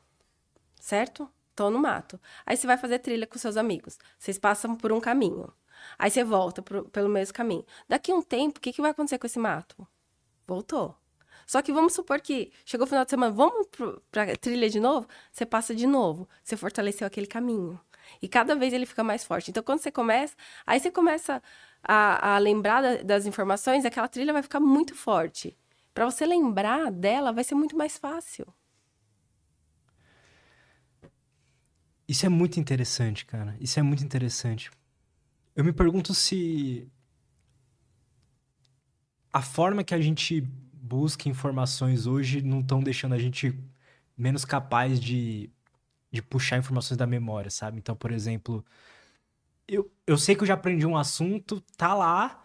certo? 0.80 1.28
Tô 1.56 1.70
no 1.70 1.78
mato. 1.78 2.20
Aí 2.44 2.56
você 2.56 2.66
vai 2.66 2.76
fazer 2.76 2.98
trilha 2.98 3.26
com 3.26 3.38
seus 3.38 3.56
amigos. 3.56 3.98
Vocês 4.18 4.38
passam 4.38 4.74
por 4.74 4.92
um 4.92 5.00
caminho. 5.00 5.50
Aí 5.98 6.10
você 6.10 6.22
volta 6.24 6.60
pro- 6.60 6.84
pelo 6.90 7.08
mesmo 7.08 7.32
caminho. 7.34 7.64
Daqui 7.88 8.10
a 8.12 8.14
um 8.14 8.22
tempo, 8.22 8.58
o 8.58 8.60
que, 8.60 8.72
que 8.72 8.80
vai 8.82 8.90
acontecer 8.90 9.18
com 9.18 9.26
esse 9.26 9.38
mato? 9.38 9.86
Voltou. 10.46 10.94
Só 11.46 11.62
que 11.62 11.72
vamos 11.72 11.92
supor 11.94 12.20
que 12.20 12.52
chegou 12.64 12.84
o 12.86 12.88
final 12.88 13.04
de 13.04 13.10
semana, 13.10 13.32
vamos 13.32 13.66
pro, 13.68 14.02
pra 14.10 14.36
trilha 14.36 14.68
de 14.70 14.80
novo? 14.80 15.06
Você 15.32 15.44
passa 15.46 15.74
de 15.74 15.86
novo. 15.86 16.28
Você 16.42 16.56
fortaleceu 16.56 17.06
aquele 17.06 17.26
caminho. 17.26 17.78
E 18.20 18.28
cada 18.28 18.54
vez 18.54 18.72
ele 18.72 18.86
fica 18.86 19.02
mais 19.04 19.24
forte. 19.24 19.50
Então, 19.50 19.62
quando 19.62 19.80
você 19.80 19.90
começa, 19.90 20.34
aí 20.66 20.78
você 20.80 20.90
começa 20.90 21.42
a, 21.82 22.34
a 22.34 22.38
lembrar 22.38 22.82
da- 22.82 23.02
das 23.02 23.26
informações, 23.26 23.84
aquela 23.84 24.08
trilha 24.08 24.32
vai 24.32 24.42
ficar 24.42 24.60
muito 24.60 24.94
forte. 24.94 25.56
Para 25.94 26.04
você 26.06 26.26
lembrar 26.26 26.90
dela, 26.90 27.32
vai 27.32 27.44
ser 27.44 27.54
muito 27.54 27.76
mais 27.76 27.96
fácil. 27.98 28.46
Isso 32.06 32.26
é 32.26 32.28
muito 32.28 32.60
interessante, 32.60 33.24
cara. 33.24 33.56
Isso 33.60 33.78
é 33.78 33.82
muito 33.82 34.04
interessante. 34.04 34.70
Eu 35.56 35.64
me 35.64 35.72
pergunto 35.72 36.14
se 36.14 36.88
a 39.32 39.42
forma 39.42 39.82
que 39.84 39.94
a 39.94 40.00
gente 40.00 40.46
busca 40.84 41.30
informações 41.30 42.06
hoje 42.06 42.42
não 42.42 42.60
estão 42.60 42.80
deixando 42.80 43.14
a 43.14 43.18
gente 43.18 43.58
menos 44.16 44.44
capaz 44.44 45.00
de, 45.00 45.48
de 46.12 46.20
puxar 46.20 46.58
informações 46.58 46.98
da 46.98 47.06
memória, 47.06 47.50
sabe? 47.50 47.78
Então, 47.78 47.96
por 47.96 48.12
exemplo, 48.12 48.62
eu, 49.66 49.90
eu 50.06 50.18
sei 50.18 50.34
que 50.34 50.42
eu 50.42 50.46
já 50.46 50.52
aprendi 50.54 50.84
um 50.86 50.94
assunto, 50.96 51.58
tá 51.76 51.94
lá, 51.94 52.42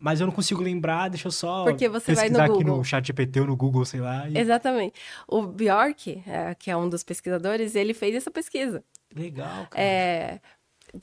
mas 0.00 0.18
eu 0.18 0.26
não 0.26 0.32
consigo 0.32 0.62
lembrar, 0.62 1.08
deixa 1.10 1.28
eu 1.28 1.32
só 1.32 1.64
Porque 1.64 1.88
você 1.90 2.14
vai 2.14 2.30
no 2.30 2.36
pesquisar 2.36 2.44
aqui 2.46 2.64
Google. 2.64 2.76
no 2.78 2.84
chat 2.84 3.06
GPT 3.06 3.40
ou 3.40 3.46
no 3.46 3.56
Google, 3.56 3.84
sei 3.84 4.00
lá. 4.00 4.26
e- 4.28 4.38
Exatamente. 4.38 4.98
O 5.26 5.42
Bjork, 5.42 6.22
é, 6.26 6.54
que 6.54 6.70
é 6.70 6.76
um 6.76 6.88
dos 6.88 7.02
pesquisadores, 7.02 7.74
ele 7.74 7.92
fez 7.92 8.14
essa 8.14 8.30
pesquisa. 8.30 8.82
Legal, 9.14 9.66
cara. 9.66 9.82
É, 9.84 10.40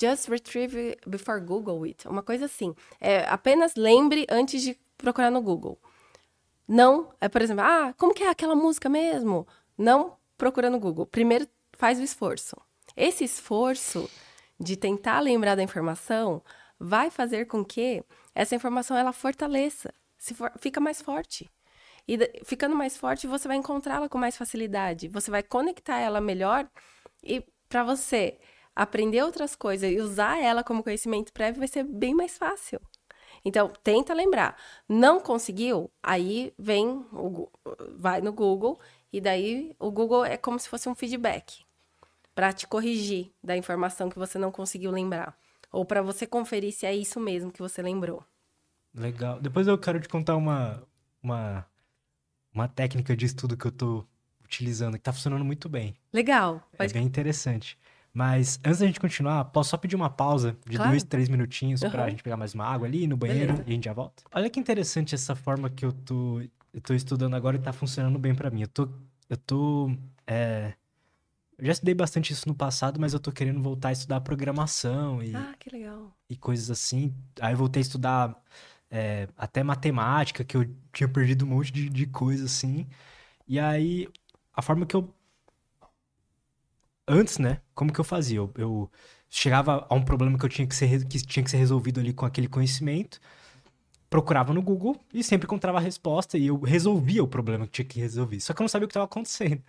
just 0.02 0.28
retrieve 0.30 0.98
before 1.06 1.40
Google 1.42 1.84
it. 1.84 2.08
Uma 2.08 2.24
coisa 2.24 2.46
assim. 2.46 2.74
É, 3.00 3.20
apenas 3.30 3.76
lembre 3.76 4.26
antes 4.30 4.64
de 4.64 4.76
procurar 4.98 5.30
no 5.30 5.42
Google. 5.44 5.78
Não, 6.68 7.14
é 7.22 7.30
por 7.30 7.42
exemplo, 7.42 7.64
ah, 7.64 7.94
como 7.98 8.14
que 8.14 8.24
é 8.24 8.30
aquela 8.30 8.56
música 8.56 8.90
mesmo? 8.90 9.48
Não 9.78 10.18
procura 10.38 10.70
no 10.70 10.80
Google. 10.80 11.06
Primeiro 11.06 11.48
faz 11.74 12.00
o 12.00 12.04
esforço. 12.04 12.56
Esse 12.96 13.24
esforço 13.24 14.10
de 14.60 14.76
tentar 14.76 15.20
lembrar 15.20 15.56
da 15.56 15.64
informação 15.64 16.42
vai 16.80 17.10
fazer 17.10 17.46
com 17.46 17.64
que 17.64 18.04
essa 18.34 18.56
informação 18.56 18.98
ela 18.98 19.14
fortaleça, 19.14 19.94
se 20.18 20.34
for, 20.34 20.52
fica 20.60 20.80
mais 20.80 21.02
forte. 21.02 21.50
E 22.08 22.18
ficando 22.44 22.76
mais 22.76 22.98
forte, 22.98 23.28
você 23.28 23.48
vai 23.48 23.58
encontrá-la 23.58 24.08
com 24.08 24.18
mais 24.18 24.38
facilidade. 24.38 25.08
Você 25.08 25.32
vai 25.32 25.42
conectar 25.42 26.00
ela 26.00 26.22
melhor 26.22 26.70
e 27.24 27.44
para 27.68 27.84
você 27.84 28.38
aprender 28.76 29.24
outras 29.24 29.56
coisas 29.56 29.92
e 29.92 30.00
usar 30.00 30.42
ela 30.42 30.64
como 30.64 30.84
conhecimento 30.84 31.34
prévio 31.34 31.60
vai 31.60 31.68
ser 31.68 31.84
bem 31.84 32.14
mais 32.14 32.38
fácil. 32.38 32.80
Então, 33.46 33.72
tenta 33.84 34.12
lembrar. 34.12 34.58
Não 34.90 35.20
conseguiu? 35.20 35.92
Aí 36.02 36.52
vem, 36.58 37.06
o 37.14 37.48
vai 37.96 38.20
no 38.20 38.34
Google 38.34 38.80
e 39.14 39.22
daí 39.22 39.76
o 39.80 39.92
Google 39.92 40.26
é 40.26 40.36
como 40.36 40.60
se 40.60 40.68
fosse 40.68 40.90
um 40.90 40.96
feedback 40.96 41.64
para 42.34 42.52
te 42.52 42.68
corrigir 42.68 43.32
da 43.44 43.56
informação 43.56 44.10
que 44.10 44.18
você 44.18 44.40
não 44.40 44.52
conseguiu 44.52 44.90
lembrar. 44.90 45.38
Ou 45.72 45.86
para 45.86 46.02
você 46.02 46.26
conferir 46.26 46.74
se 46.74 46.86
é 46.86 46.94
isso 46.94 47.20
mesmo 47.20 47.52
que 47.52 47.62
você 47.62 47.82
lembrou. 47.82 48.24
Legal. 48.94 49.40
Depois 49.40 49.68
eu 49.68 49.78
quero 49.78 50.00
te 50.00 50.10
contar 50.10 50.36
uma, 50.36 50.82
uma, 51.22 51.66
uma 52.54 52.68
técnica 52.68 53.16
de 53.16 53.26
estudo 53.26 53.56
que 53.56 53.66
eu 53.66 53.72
tô 53.72 54.06
utilizando, 54.44 54.98
que 54.98 55.04
tá 55.04 55.14
funcionando 55.14 55.46
muito 55.46 55.70
bem. 55.70 55.96
Legal. 56.12 56.68
É 56.74 56.78
Pode... 56.78 56.94
bem 56.94 57.06
interessante. 57.06 57.78
Mas 58.16 58.60
antes 58.66 58.80
da 58.80 58.88
gente 58.88 59.00
continuar, 59.00 59.44
posso 59.46 59.72
só 59.72 59.78
pedir 59.78 59.96
uma 59.98 60.10
pausa 60.10 60.58
de 60.66 60.78
Claro. 60.78 60.92
dois, 60.92 61.04
três 61.04 61.28
minutinhos 61.28 61.82
pra 61.82 62.04
Aham. 62.04 62.10
gente 62.12 62.24
pegar 62.24 62.38
mais 62.38 62.54
uma 62.56 62.66
água 62.66 62.88
ali 62.88 63.06
no 63.08 63.18
banheiro 63.18 63.52
Beleza. 63.52 63.64
e 63.68 63.72
a 63.72 63.74
gente 63.74 63.84
já 63.86 63.94
volta? 63.94 64.24
Olha 64.34 64.50
que 64.50 64.58
interessante 64.60 65.14
essa 65.14 65.36
forma 65.36 65.70
que 65.70 65.84
eu 65.86 65.92
tô, 65.92 66.40
eu 66.74 66.82
tô 66.82 66.94
estudando 66.94 67.36
agora 67.36 67.58
e 67.58 67.60
tá 67.60 67.74
funcionando 67.74 68.18
bem 68.18 68.34
pra 68.34 68.50
mim. 68.50 68.62
Eu 68.62 68.68
tô, 68.70 68.90
eu 69.30 69.36
tô, 69.38 69.92
é, 70.26 70.74
eu 71.58 71.66
já 71.66 71.72
estudei 71.74 71.94
bastante 71.96 72.34
isso 72.34 72.48
no 72.48 72.56
passado, 72.56 73.00
mas 73.00 73.14
eu 73.14 73.20
tô 73.20 73.32
querendo 73.32 73.62
voltar 73.62 73.90
a 73.90 73.92
estudar 73.94 74.22
programação 74.22 75.22
e, 75.24 75.34
Ah, 75.36 75.54
que 75.60 75.70
legal. 75.70 76.14
e 76.30 76.36
coisas 76.38 76.70
assim. 76.72 77.14
Aí 77.42 77.54
eu 77.54 77.58
voltei 77.58 77.82
a 77.82 77.84
estudar 77.84 78.44
é, 78.90 79.28
até 79.38 79.64
matemática, 79.64 80.44
que 80.44 80.58
eu 80.58 80.66
tinha 80.94 81.08
perdido 81.10 81.46
um 81.46 81.50
monte 81.50 81.72
de, 81.72 81.90
de 81.90 82.06
coisa 82.08 82.46
assim. 82.46 82.88
E 83.48 83.60
aí, 83.60 84.10
a 84.54 84.62
forma 84.62 84.86
que 84.86 84.96
eu. 84.96 85.15
Antes, 87.08 87.38
né? 87.38 87.62
Como 87.74 87.94
que 87.94 88.00
eu 88.00 88.04
fazia? 88.04 88.38
Eu, 88.38 88.52
eu 88.58 88.92
chegava 89.30 89.86
a 89.90 89.94
um 89.96 90.04
problema 90.04 90.38
que 90.38 90.46
eu 90.46 90.50
tinha 90.50 90.68
que 90.68 90.76
ser, 90.76 91.06
que 91.06 91.20
tinha 91.26 91.44
que 91.44 91.52
ser 91.52 91.58
resolvido 91.58 92.00
ali 92.00 92.14
com 92.14 92.26
aquele 92.26 92.48
conhecimento, 92.48 93.20
procurava 94.10 94.54
no 94.54 94.62
Google 94.62 94.98
e 95.14 95.24
sempre 95.24 95.46
encontrava 95.46 95.78
a 95.80 95.82
resposta 95.82 96.38
e 96.38 96.48
eu 96.48 96.60
resolvia 96.62 97.24
o 97.24 97.28
problema 97.28 97.66
que 97.68 97.74
tinha 97.74 97.86
que 97.86 98.00
resolver. 98.00 98.40
Só 98.40 98.54
que 98.54 98.62
eu 98.62 98.64
não 98.64 98.70
sabia 98.70 98.86
o 98.86 98.88
que 98.90 98.92
estava 98.94 99.06
acontecendo. 99.06 99.64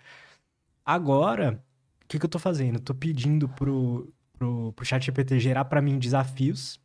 Agora, 0.85 1.63
o 2.03 2.07
que, 2.07 2.19
que 2.19 2.25
eu 2.25 2.29
tô 2.29 2.39
fazendo? 2.39 2.75
Eu 2.77 2.81
tô 2.81 2.95
pedindo 2.95 3.49
pro, 3.49 4.13
pro, 4.37 4.73
pro 4.73 4.85
chat 4.85 5.05
GPT 5.05 5.39
gerar 5.39 5.65
para 5.65 5.81
mim 5.81 5.99
desafios, 5.99 6.79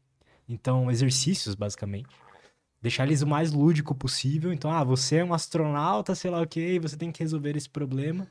então 0.49 0.91
exercícios, 0.91 1.55
basicamente. 1.55 2.09
deixar 2.83 3.05
eles 3.07 3.23
o 3.23 3.27
mais 3.27 3.53
lúdico 3.53 3.95
possível. 3.95 4.53
Então, 4.53 4.73
ah, 4.73 4.85
você 4.85 5.17
é 5.19 5.25
um 5.25 5.35
astronauta, 5.35 6.15
sei 6.15 6.31
lá 6.31 6.41
o 6.43 6.49
e 6.59 6.79
você 6.79 6.97
tem 6.97 7.13
que 7.13 7.23
resolver 7.23 7.57
esse 7.57 7.69
problema. 7.71 8.29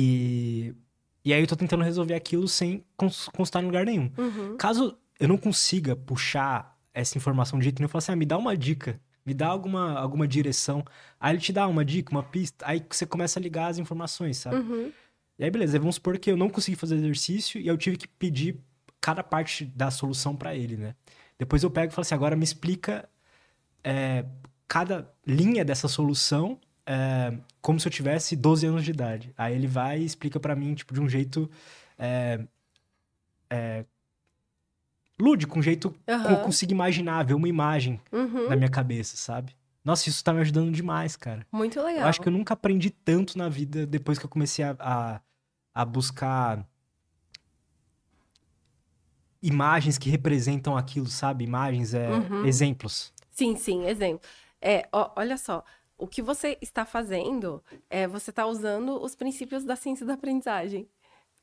E, 0.00 0.72
e 1.24 1.34
aí 1.34 1.40
eu 1.40 1.46
tô 1.48 1.56
tentando 1.56 1.82
resolver 1.82 2.14
aquilo 2.14 2.46
sem 2.46 2.84
cons- 2.96 3.28
constar 3.30 3.60
em 3.60 3.66
lugar 3.66 3.84
nenhum. 3.84 4.12
Uhum. 4.16 4.56
Caso 4.56 4.96
eu 5.18 5.26
não 5.26 5.36
consiga 5.36 5.96
puxar 5.96 6.78
essa 6.94 7.18
informação 7.18 7.58
de 7.58 7.64
jeito 7.64 7.80
nenhum, 7.80 7.86
eu 7.86 7.90
falo 7.90 7.98
assim, 7.98 8.12
ah, 8.12 8.16
me 8.16 8.24
dá 8.24 8.38
uma 8.38 8.56
dica, 8.56 9.00
me 9.26 9.34
dá 9.34 9.48
alguma, 9.48 9.98
alguma 9.98 10.28
direção. 10.28 10.84
Aí 11.18 11.32
ele 11.32 11.40
te 11.40 11.52
dá 11.52 11.66
uma 11.66 11.84
dica, 11.84 12.12
uma 12.12 12.22
pista, 12.22 12.64
aí 12.64 12.80
você 12.88 13.04
começa 13.04 13.40
a 13.40 13.42
ligar 13.42 13.66
as 13.66 13.78
informações, 13.78 14.36
sabe? 14.36 14.56
Uhum. 14.56 14.92
E 15.36 15.44
aí, 15.44 15.50
beleza, 15.50 15.78
vamos 15.80 15.96
supor 15.96 16.16
que 16.16 16.30
eu 16.30 16.36
não 16.36 16.48
consegui 16.48 16.76
fazer 16.76 16.94
exercício 16.94 17.60
e 17.60 17.66
eu 17.66 17.76
tive 17.76 17.96
que 17.96 18.06
pedir 18.06 18.56
cada 19.00 19.24
parte 19.24 19.64
da 19.64 19.90
solução 19.90 20.36
pra 20.36 20.54
ele, 20.54 20.76
né? 20.76 20.94
Depois 21.36 21.64
eu 21.64 21.70
pego 21.70 21.92
e 21.92 21.94
falo 21.94 22.02
assim, 22.02 22.14
agora 22.14 22.36
me 22.36 22.44
explica 22.44 23.08
é, 23.82 24.24
cada 24.68 25.12
linha 25.26 25.64
dessa 25.64 25.88
solução 25.88 26.58
é, 26.90 27.36
como 27.60 27.78
se 27.78 27.86
eu 27.86 27.92
tivesse 27.92 28.34
12 28.34 28.64
anos 28.66 28.82
de 28.82 28.90
idade. 28.92 29.34
Aí 29.36 29.54
ele 29.54 29.66
vai 29.66 30.00
e 30.00 30.04
explica 30.06 30.40
pra 30.40 30.56
mim, 30.56 30.74
tipo, 30.74 30.94
de 30.94 31.00
um 31.00 31.08
jeito 31.08 31.50
é, 31.98 32.40
é, 33.50 33.84
lúdico, 35.20 35.58
um 35.58 35.62
jeito 35.62 35.90
que 35.90 36.32
eu 36.32 36.38
consigo 36.38 36.72
imaginar, 36.72 37.24
ver 37.26 37.34
uma 37.34 37.48
imagem 37.48 38.00
Uhum. 38.10 38.48
na 38.48 38.56
minha 38.56 38.70
cabeça, 38.70 39.16
sabe? 39.18 39.54
Nossa, 39.84 40.08
isso 40.08 40.24
tá 40.24 40.32
me 40.32 40.40
ajudando 40.40 40.72
demais, 40.72 41.14
cara. 41.14 41.46
Muito 41.52 41.78
legal. 41.82 42.02
Eu 42.04 42.06
acho 42.06 42.20
que 42.20 42.28
eu 42.28 42.32
nunca 42.32 42.54
aprendi 42.54 42.90
tanto 42.90 43.36
na 43.36 43.48
vida 43.50 43.86
depois 43.86 44.18
que 44.18 44.24
eu 44.24 44.30
comecei 44.30 44.64
a, 44.64 44.74
a, 44.78 45.20
a 45.74 45.84
buscar 45.84 46.66
imagens 49.42 49.98
que 49.98 50.08
representam 50.10 50.76
aquilo, 50.76 51.06
sabe? 51.06 51.44
Imagens, 51.44 51.94
é, 51.94 52.08
Uhum. 52.10 52.44
exemplos. 52.44 53.12
Sim, 53.30 53.56
sim, 53.56 53.86
exemplo. 53.86 54.28
É, 54.60 54.88
ó, 54.92 55.12
olha 55.16 55.36
só, 55.38 55.64
o 55.98 56.06
que 56.06 56.22
você 56.22 56.56
está 56.60 56.84
fazendo 56.86 57.62
é 57.90 58.06
você 58.06 58.30
está 58.30 58.46
usando 58.46 59.02
os 59.02 59.14
princípios 59.14 59.64
da 59.64 59.76
ciência 59.76 60.06
da 60.06 60.14
aprendizagem. 60.14 60.88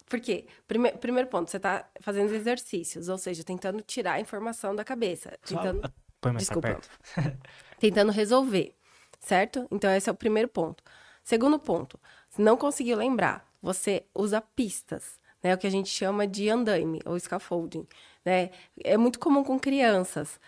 Por 0.10 0.20
quê? 0.20 0.46
Prime- 0.68 0.92
primeiro 0.94 1.30
ponto, 1.30 1.50
você 1.50 1.58
está 1.58 1.88
fazendo 2.00 2.34
exercícios, 2.34 3.10
ou 3.10 3.18
seja, 3.18 3.44
tentando 3.44 3.82
tirar 3.82 4.14
a 4.14 4.20
informação 4.20 4.76
da 4.76 4.84
cabeça, 4.84 5.38
tentando, 5.44 5.82
Põe 6.22 6.32
mais 6.34 6.44
Desculpa. 6.44 6.80
tentando 7.80 8.12
resolver, 8.12 8.76
certo? 9.20 9.68
Então, 9.72 9.92
esse 9.92 10.10
é 10.10 10.12
o 10.12 10.16
primeiro 10.16 10.48
ponto. 10.48 10.84
Segundo 11.24 11.60
ponto, 11.60 12.00
se 12.30 12.42
não 12.42 12.56
conseguiu 12.56 12.98
lembrar, 12.98 13.48
você 13.62 14.06
usa 14.14 14.42
pistas, 14.42 15.20
né? 15.44 15.54
O 15.54 15.58
que 15.58 15.68
a 15.68 15.72
gente 15.72 15.90
chama 15.90 16.28
de 16.28 16.50
andaime 16.50 17.00
ou 17.06 17.20
scaffolding, 17.20 17.88
né? 18.24 18.52
É 18.84 18.98
muito 18.98 19.20
comum 19.20 19.44
com 19.44 19.60
crianças. 19.60 20.40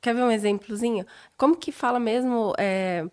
Quer 0.00 0.14
ver 0.14 0.22
um 0.22 0.30
exemplozinho? 0.30 1.06
Como 1.36 1.56
que 1.56 1.72
fala 1.72 1.98
mesmo 2.00 2.52
é, 2.58 3.04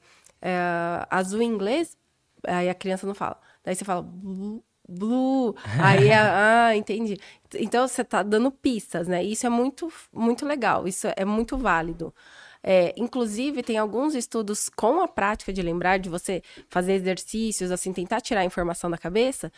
é, 0.43 1.07
azul 1.09 1.41
em 1.41 1.47
inglês? 1.47 1.97
Aí 2.45 2.69
a 2.69 2.75
criança 2.75 3.07
não 3.07 3.15
fala. 3.15 3.39
Daí 3.63 3.75
você 3.75 3.85
fala 3.85 4.01
blue, 4.03 4.63
blue. 4.87 5.55
Aí, 5.79 6.11
a- 6.11 6.67
ah, 6.69 6.75
entendi. 6.75 7.17
Então 7.55 7.87
você 7.87 8.03
tá 8.03 8.21
dando 8.23 8.51
pistas, 8.51 9.07
né? 9.07 9.23
Isso 9.23 9.45
é 9.45 9.49
muito, 9.49 9.91
muito 10.11 10.45
legal. 10.45 10.87
Isso 10.87 11.07
é 11.15 11.25
muito 11.25 11.57
válido. 11.57 12.13
É, 12.61 12.93
inclusive, 12.97 13.61
tem 13.63 13.77
alguns 13.77 14.15
estudos 14.15 14.69
com 14.69 15.01
a 15.01 15.07
prática 15.07 15.51
de 15.53 15.61
lembrar, 15.61 15.97
de 15.99 16.09
você 16.09 16.41
fazer 16.69 16.93
exercícios, 16.93 17.71
assim, 17.71 17.91
tentar 17.93 18.21
tirar 18.21 18.41
a 18.41 18.45
informação 18.45 18.89
da 18.89 18.97
cabeça, 18.97 19.51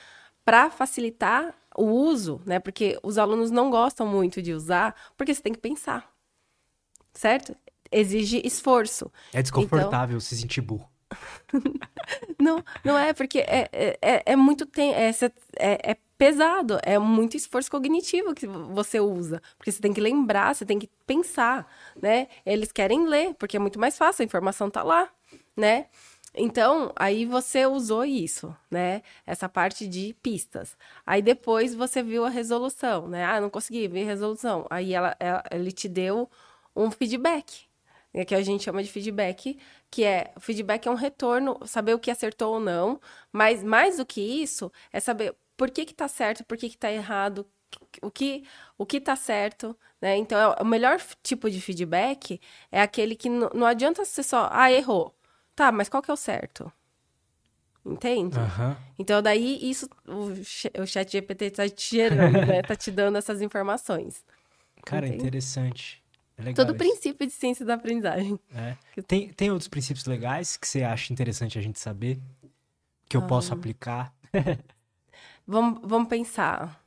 para 0.44 0.70
facilitar 0.70 1.54
o 1.76 1.86
uso, 1.86 2.42
né? 2.46 2.60
Porque 2.60 3.00
os 3.04 3.18
alunos 3.18 3.52
não 3.52 3.70
gostam 3.70 4.08
muito 4.08 4.42
de 4.42 4.54
usar, 4.54 4.96
porque 5.18 5.34
você 5.34 5.42
tem 5.42 5.54
que 5.54 5.60
pensar, 5.60 6.12
certo? 7.14 7.56
Exige 7.92 8.42
esforço. 8.44 9.12
É 9.34 9.42
desconfortável 9.42 10.20
se 10.20 10.36
sentir 10.38 10.62
burro. 10.62 10.90
Não, 12.40 12.64
não 12.84 12.98
é, 12.98 13.14
porque 13.14 13.40
é, 13.40 13.70
é, 13.72 13.98
é- 14.02 14.24
é 14.26 14.36
muito 14.36 14.66
tem, 14.66 14.94
é, 14.94 15.10
é, 15.58 15.92
é 15.92 15.98
pesado, 16.18 16.78
é 16.84 16.98
muito 17.00 17.36
esforço 17.36 17.70
cognitivo 17.72 18.34
que 18.34 18.46
você 18.48 19.00
usa. 19.00 19.42
Porque 19.58 19.72
você 19.72 19.82
tem 19.82 19.94
que 19.94 20.02
lembrar, 20.02 20.54
você 20.54 20.66
tem 20.66 20.78
que 20.80 20.90
pensar, 21.06 21.68
né? 22.02 22.28
Eles 22.46 22.72
querem 22.72 23.08
ler, 23.08 23.34
porque 23.36 23.58
é 23.58 23.60
muito 23.60 23.80
mais 23.80 23.98
fácil, 23.98 24.22
a 24.24 24.26
informação 24.26 24.70
tá 24.70 24.84
lá, 24.84 25.10
né? 25.56 25.88
Então, 26.38 26.92
aí 26.98 27.26
você 27.26 27.66
usou 27.66 28.04
isso, 28.04 28.56
né? 28.70 29.02
Essa 29.26 29.48
parte 29.48 29.88
de 29.88 30.14
pistas. 30.22 30.78
Aí 31.06 31.22
depois 31.22 31.74
você 31.74 32.04
viu 32.04 32.26
a 32.26 32.30
resolução, 32.30 33.08
né? 33.08 33.24
Ah, 33.24 33.40
não 33.40 33.50
consegui 33.50 33.88
ver 33.88 34.04
a 34.04 34.06
resolução. 34.08 34.66
Aí 34.70 34.94
ela, 34.94 35.16
ela- 35.20 35.44
ele 35.52 35.72
te 35.72 35.88
deu 35.88 36.30
um 36.76 36.92
feedback, 36.92 37.62
que 38.24 38.36
a 38.36 38.42
gente 38.42 38.64
chama 38.64 38.82
de 38.84 38.90
feedback, 38.92 39.58
que 39.92 40.04
é 40.04 40.32
o 40.36 40.40
feedback 40.40 40.88
é 40.88 40.92
um 40.92 40.96
retorno, 40.96 41.60
saber 41.66 41.94
o 41.94 42.00
que 42.00 42.12
acertou 42.12 42.54
ou 42.56 42.60
não, 42.60 43.00
mas 43.32 43.64
mais 43.64 43.98
do 43.98 44.06
que 44.06 44.22
isso 44.22 44.72
é 44.94 45.00
saber 45.00 45.36
por 45.58 45.70
que 45.72 45.86
que 45.86 45.94
tá 45.94 46.08
certo, 46.08 46.44
por 46.46 46.58
que 46.58 46.70
que 46.70 46.78
tá 46.78 46.92
errado, 46.92 47.46
o 48.02 48.12
que 48.12 48.44
o 48.78 48.86
que 48.86 49.02
tá 49.02 49.16
certo, 49.16 49.78
né? 50.02 50.16
Então, 50.18 50.54
é 50.58 50.62
o 50.62 50.66
melhor 50.66 51.00
tipo 51.24 51.50
de 51.50 51.60
feedback 51.62 52.40
é 52.72 52.82
aquele 52.82 53.16
que 53.16 53.30
não 53.30 53.66
adianta 53.66 54.06
você 54.06 54.24
só, 54.24 54.48
ah, 54.52 54.72
errou. 54.72 55.14
Tá, 55.56 55.72
mas 55.72 55.90
qual 55.90 56.02
que 56.04 56.12
é 56.12 56.14
o 56.14 56.18
certo? 56.18 56.72
Entende? 57.86 58.38
Aham. 58.38 58.76
Então, 58.98 59.22
daí, 59.22 59.60
isso, 59.70 59.88
o, 60.08 60.82
o 60.82 60.88
chat 60.88 61.12
GPT 61.12 61.52
tá 61.52 61.70
te 61.70 61.96
gerando, 61.98 62.44
né? 62.44 62.62
Tá 62.64 62.76
te 62.76 62.90
dando 62.92 63.18
essas 63.18 63.42
informações. 63.42 64.24
Cara, 64.84 65.08
Entende? 65.08 65.28
interessante. 65.28 66.05
É 66.38 66.42
legal 66.44 66.66
Todo 66.66 66.76
isso. 66.76 66.84
princípio 66.84 67.26
de 67.28 67.34
ciência 67.34 67.66
da 67.66 67.76
aprendizagem. 67.76 68.38
É. 68.54 68.76
Tem, 69.08 69.32
tem 69.34 69.52
outros 69.52 69.68
princípios 69.68 70.06
legais 70.06 70.58
que 70.58 70.68
você 70.68 70.84
acha 70.84 71.12
interessante 71.14 71.58
a 71.58 71.62
gente 71.62 71.80
saber? 71.80 72.20
Que 73.08 73.16
eu 73.18 73.26
posso 73.28 73.54
Ah. 73.54 73.56
aplicar? 73.58 74.14
Vamos, 75.48 75.80
vamos 75.84 76.10
pensar. 76.10 76.84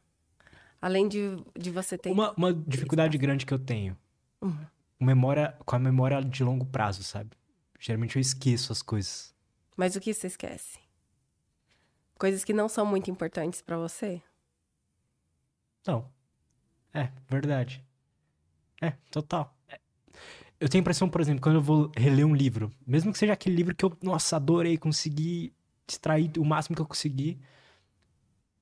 Além 0.83 1.09
de, 1.09 1.37
de 1.57 1.71
você 1.71 1.97
ter. 1.97 2.11
Uma, 2.11 2.33
uma 2.33 2.53
dificuldade 2.53 3.17
grande 3.17 3.47
que 3.47 3.55
eu 3.55 3.59
tenho. 3.59 3.97
Uhum. 4.43 4.67
Memória, 4.99 5.57
com 5.65 5.77
a 5.77 5.79
memória 5.79 6.21
de 6.21 6.43
longo 6.43 6.67
prazo, 6.67 7.05
sabe? 7.05 7.31
Geralmente 7.79 8.17
eu 8.17 8.21
esqueço 8.21 8.73
as 8.73 8.83
coisas. 8.83 9.33
Mas 9.77 9.95
o 9.95 10.01
que 10.01 10.13
você 10.13 10.27
esquece? 10.27 10.79
Coisas 12.19 12.43
que 12.45 12.53
não 12.53 12.69
são 12.69 12.85
muito 12.85 13.09
importantes 13.13 13.63
pra 13.63 13.77
você? 13.79 14.21
Não. 15.87 16.11
É, 16.93 17.11
verdade. 17.29 17.85
É, 18.83 18.93
total. 19.11 19.55
Eu 20.61 20.69
tenho 20.69 20.81
a 20.81 20.85
impressão, 20.85 21.09
por 21.09 21.21
exemplo, 21.21 21.41
quando 21.41 21.57
eu 21.57 21.63
vou 21.63 21.91
reler 21.97 22.27
um 22.27 22.35
livro, 22.35 22.71
mesmo 22.87 23.13
que 23.13 23.19
seja 23.19 23.33
aquele 23.33 23.55
livro 23.55 23.75
que 23.75 23.85
eu, 23.85 23.97
nossa, 24.03 24.37
adorei, 24.37 24.77
consegui 24.77 25.53
extrair 25.87 26.31
o 26.37 26.45
máximo 26.45 26.75
que 26.75 26.83
eu 26.83 26.87
consegui, 26.87 27.39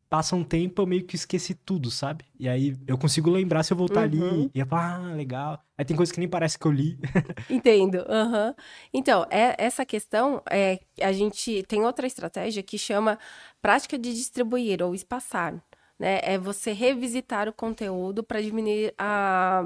passa 0.09 0.37
um 0.37 0.45
tempo, 0.45 0.83
eu 0.83 0.87
meio 0.87 1.05
que 1.05 1.17
esqueci 1.17 1.55
tudo, 1.55 1.91
sabe? 1.91 2.25
E 2.39 2.49
aí 2.49 2.77
eu 2.87 2.97
consigo 2.99 3.31
lembrar 3.31 3.63
se 3.63 3.73
eu 3.73 3.77
voltar 3.77 4.03
ali 4.03 4.19
Uhum. 4.21 4.51
e 4.55 4.61
eu 4.61 4.67
falo, 4.67 5.07
ah, 5.07 5.15
legal. 5.15 5.65
Aí 5.77 5.85
tem 5.85 5.97
coisas 5.97 6.13
que 6.13 6.21
nem 6.21 6.29
parece 6.29 6.59
que 6.59 6.67
eu 6.67 6.71
li. 6.73 6.99
Entendo. 7.49 8.05
aham. 8.09 8.55
Então, 8.93 9.27
é, 9.31 9.55
essa 9.59 9.85
questão, 9.85 10.43
é, 10.51 10.79
a 11.01 11.13
gente 11.13 11.63
tem 11.65 11.83
outra 11.85 12.07
estratégia 12.07 12.63
que 12.63 12.79
chama 12.79 13.19
prática 13.63 13.99
de 13.99 14.13
distribuir 14.15 14.83
ou 14.83 14.95
espaçar. 14.95 15.55
Né? 15.99 16.21
É 16.23 16.37
você 16.39 16.73
revisitar 16.73 17.49
o 17.49 17.53
conteúdo 17.53 18.23
para 18.23 18.41
diminuir 18.43 18.95
a, 18.99 19.65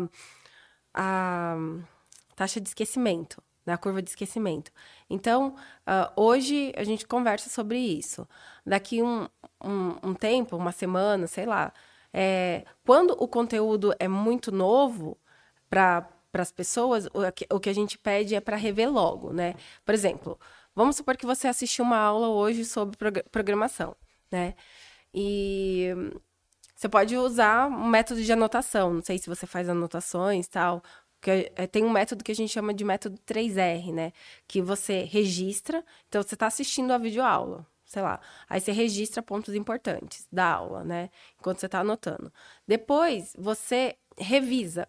a 0.94 1.56
taxa 2.36 2.60
de 2.60 2.68
esquecimento, 2.68 3.42
né? 3.66 3.72
a 3.74 3.78
curva 3.78 4.02
de 4.02 4.10
esquecimento. 4.10 4.72
Então, 5.08 5.54
ah, 5.86 6.12
hoje 6.16 6.72
a 6.76 6.84
gente 6.84 7.06
conversa 7.06 7.50
sobre 7.50 7.78
isso. 7.78 8.26
Daqui 8.64 9.02
um, 9.02 9.28
um, 9.62 10.10
um 10.10 10.14
tempo, 10.14 10.56
uma 10.56 10.72
semana, 10.72 11.26
sei 11.26 11.46
lá, 11.46 11.72
é, 12.12 12.64
quando 12.84 13.12
o 13.12 13.28
conteúdo 13.28 13.94
é 13.98 14.08
muito 14.08 14.50
novo 14.52 15.18
para 15.68 16.08
as 16.34 16.52
pessoas, 16.52 17.06
o 17.06 17.32
que, 17.32 17.46
o 17.50 17.60
que 17.60 17.70
a 17.70 17.74
gente 17.74 17.98
pede 17.98 18.34
é 18.34 18.40
para 18.40 18.56
rever 18.56 18.90
logo, 18.90 19.32
né? 19.32 19.54
Por 19.84 19.94
exemplo, 19.94 20.38
vamos 20.74 20.96
supor 20.96 21.16
que 21.16 21.26
você 21.26 21.48
assistiu 21.48 21.84
uma 21.84 21.98
aula 21.98 22.28
hoje 22.28 22.64
sobre 22.64 22.96
progra- 22.96 23.24
programação, 23.30 23.96
né? 24.30 24.54
E 25.14 25.88
você 26.80 26.88
pode 26.88 27.14
usar 27.14 27.68
um 27.68 27.88
método 27.88 28.22
de 28.22 28.32
anotação. 28.32 28.94
Não 28.94 29.02
sei 29.02 29.18
se 29.18 29.28
você 29.28 29.46
faz 29.46 29.68
anotações 29.68 30.48
tal. 30.48 30.82
Que 31.20 31.52
é, 31.54 31.66
tem 31.66 31.84
um 31.84 31.90
método 31.90 32.24
que 32.24 32.32
a 32.32 32.34
gente 32.34 32.50
chama 32.50 32.72
de 32.72 32.82
método 32.84 33.18
3R, 33.26 33.92
né? 33.92 34.14
Que 34.48 34.62
você 34.62 35.02
registra. 35.02 35.84
Então, 36.08 36.22
você 36.22 36.34
está 36.34 36.46
assistindo 36.46 36.90
a 36.92 36.96
videoaula, 36.96 37.66
sei 37.84 38.00
lá. 38.00 38.18
Aí 38.48 38.62
você 38.62 38.72
registra 38.72 39.22
pontos 39.22 39.54
importantes 39.54 40.26
da 40.32 40.54
aula, 40.54 40.82
né? 40.82 41.10
Enquanto 41.38 41.60
você 41.60 41.66
está 41.66 41.80
anotando. 41.80 42.32
Depois, 42.66 43.36
você 43.38 43.96
revisa. 44.16 44.88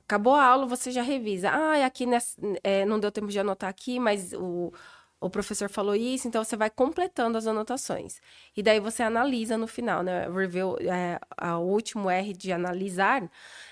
Acabou 0.00 0.34
a 0.34 0.44
aula, 0.44 0.66
você 0.66 0.90
já 0.90 1.00
revisa. 1.00 1.52
Ah, 1.52 1.86
aqui 1.86 2.04
nessa, 2.04 2.36
é, 2.62 2.84
não 2.84 3.00
deu 3.00 3.10
tempo 3.10 3.28
de 3.28 3.40
anotar 3.40 3.70
aqui, 3.70 3.98
mas 3.98 4.34
o, 4.34 4.74
o 5.20 5.30
professor 5.30 5.68
falou 5.70 5.94
isso, 5.94 6.28
então 6.28 6.44
você 6.44 6.56
vai 6.56 6.70
completando 6.70 7.38
as 7.38 7.46
anotações. 7.46 8.20
E 8.56 8.62
daí 8.62 8.80
você 8.80 9.02
analisa 9.02 9.56
no 9.56 9.66
final, 9.66 10.02
né? 10.02 10.28
Review, 10.28 10.76
é, 10.80 11.18
o 11.54 11.60
último 11.60 12.10
R 12.10 12.32
de 12.32 12.52
analisar, 12.52 13.30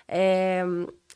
é, 0.09 0.63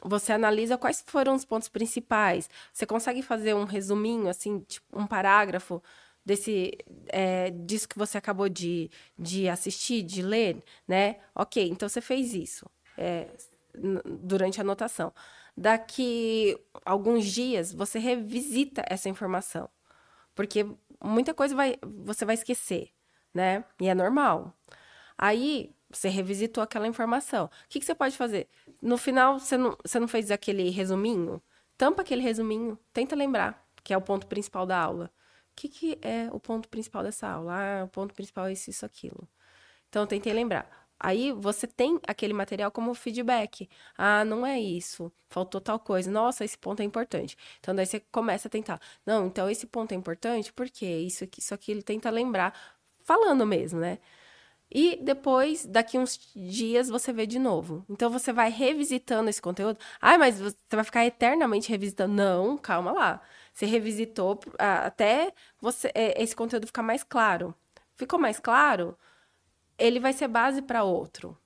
você 0.03 0.33
analisa 0.33 0.77
quais 0.79 1.03
foram 1.07 1.35
os 1.35 1.45
pontos 1.45 1.69
principais. 1.69 2.49
Você 2.73 2.87
consegue 2.87 3.23
fazer 3.23 3.55
um 3.55 3.65
resuminho, 3.65 4.29
assim, 4.29 4.61
tipo, 4.61 4.87
um 4.99 5.07
parágrafo 5.07 5.83
desse 6.25 6.73
é, 7.09 7.51
disso 7.51 7.89
que 7.89 7.99
você 7.99 8.19
acabou 8.19 8.49
de, 8.49 8.91
de 9.19 9.49
assistir, 9.49 10.03
de 10.03 10.21
ler, 10.23 10.63
né? 10.87 11.17
Ok, 11.35 11.67
então 11.69 11.89
você 11.89 12.01
fez 12.03 12.35
isso 12.35 12.67
é, 12.99 13.29
durante 14.05 14.61
a 14.61 14.63
anotação. 14.63 15.13
Daqui 15.57 16.57
alguns 16.85 17.27
dias, 17.27 17.73
você 17.73 17.99
revisita 17.99 18.85
essa 18.89 19.09
informação. 19.09 19.69
Porque 20.39 20.65
muita 21.03 21.35
coisa 21.35 21.53
vai, 21.53 21.75
você 21.83 22.25
vai 22.25 22.37
esquecer, 22.37 22.91
né? 23.35 23.65
E 23.81 23.89
é 23.89 23.95
normal. 23.95 24.57
Aí, 25.19 25.75
você 25.91 26.09
revisitou 26.09 26.63
aquela 26.63 26.87
informação. 26.87 27.47
O 27.47 27.51
que, 27.69 27.81
que 27.81 27.85
você 27.85 27.93
pode 27.93 28.17
fazer? 28.17 28.49
No 28.81 28.97
final, 28.97 29.41
você 29.41 29.57
não, 29.57 29.77
você 29.85 29.99
não 29.99 30.07
fez 30.07 30.31
aquele 30.31 30.71
resuminho? 30.71 31.43
Tampa 31.77 32.03
aquele 32.03 32.23
resuminho, 32.23 32.79
tenta 32.93 33.17
lembrar, 33.17 33.67
que 33.83 33.93
é 33.93 33.97
o 33.97 34.01
ponto 34.01 34.29
principal 34.29 34.65
da 34.65 34.79
aula. 34.81 35.11
O 35.51 35.57
que, 35.57 35.69
que 35.69 35.99
é 36.03 36.29
o 36.31 36.39
ponto 36.39 36.69
principal 36.69 37.03
dessa 37.03 37.27
aula? 37.27 37.53
Ah, 37.81 37.85
o 37.85 37.89
ponto 37.89 38.15
principal 38.15 38.47
é 38.47 38.53
isso, 38.53 38.71
isso, 38.71 38.87
aquilo. 38.87 39.29
Então, 39.89 40.07
tentei 40.07 40.33
lembrar. 40.33 40.78
Aí 41.01 41.33
você 41.33 41.67
tem 41.67 41.99
aquele 42.07 42.33
material 42.33 42.71
como 42.71 42.95
feedback. 42.95 43.69
Ah, 43.97 44.25
não 44.25 44.45
é 44.47 44.59
isso. 44.61 45.13
Faltou 45.29 45.61
tal 45.61 45.79
coisa. 45.79 46.11
Nossa, 46.11 46.45
esse 46.45 46.59
ponto 46.59 46.81
é 46.81 46.85
importante. 46.85 47.37
Então 47.61 47.75
daí 47.75 47.87
você 47.87 48.01
começa 48.01 48.49
a 48.49 48.51
tentar. 48.51 48.81
Não, 49.07 49.27
então 49.27 49.49
esse 49.49 49.67
ponto 49.67 49.93
é 49.93 49.95
importante 49.97 50.53
porque 50.53 50.87
isso 50.87 51.25
aqui, 51.25 51.41
isso 51.41 51.55
aqui 51.55 51.71
ele 51.73 51.83
tenta 51.83 52.11
lembrar 52.11 52.55
falando 53.05 53.47
mesmo, 53.47 53.81
né? 53.81 53.99
E 54.71 54.97
depois, 55.03 55.65
daqui 55.65 55.99
uns 55.99 56.19
dias, 56.37 56.89
você 56.91 57.11
vê 57.13 57.27
de 57.27 57.39
novo. 57.39 57.85
Então 57.89 58.11
você 58.11 58.33
vai 58.33 58.51
revisitando 58.51 59.31
esse 59.31 59.41
conteúdo. 59.41 59.79
Ah, 60.01 60.19
mas 60.19 60.39
você 60.41 60.57
vai 60.73 60.85
ficar 60.85 61.07
eternamente 61.07 61.71
revisitando. 61.71 62.13
Não, 62.15 62.59
calma 62.59 62.93
lá. 62.93 63.23
Você 63.53 63.65
revisitou 63.67 64.39
até 64.59 65.33
você 65.61 65.91
é, 65.95 66.23
esse 66.23 66.37
conteúdo 66.37 66.67
ficar 66.67 66.83
mais 66.83 67.03
claro. 67.03 67.55
Ficou 67.97 68.19
mais 68.19 68.39
claro? 68.39 68.97
Ele 69.79 70.01
vai 70.01 70.13
ser 70.13 70.29
base 70.29 70.63
para 70.63 70.83
outro 70.83 71.37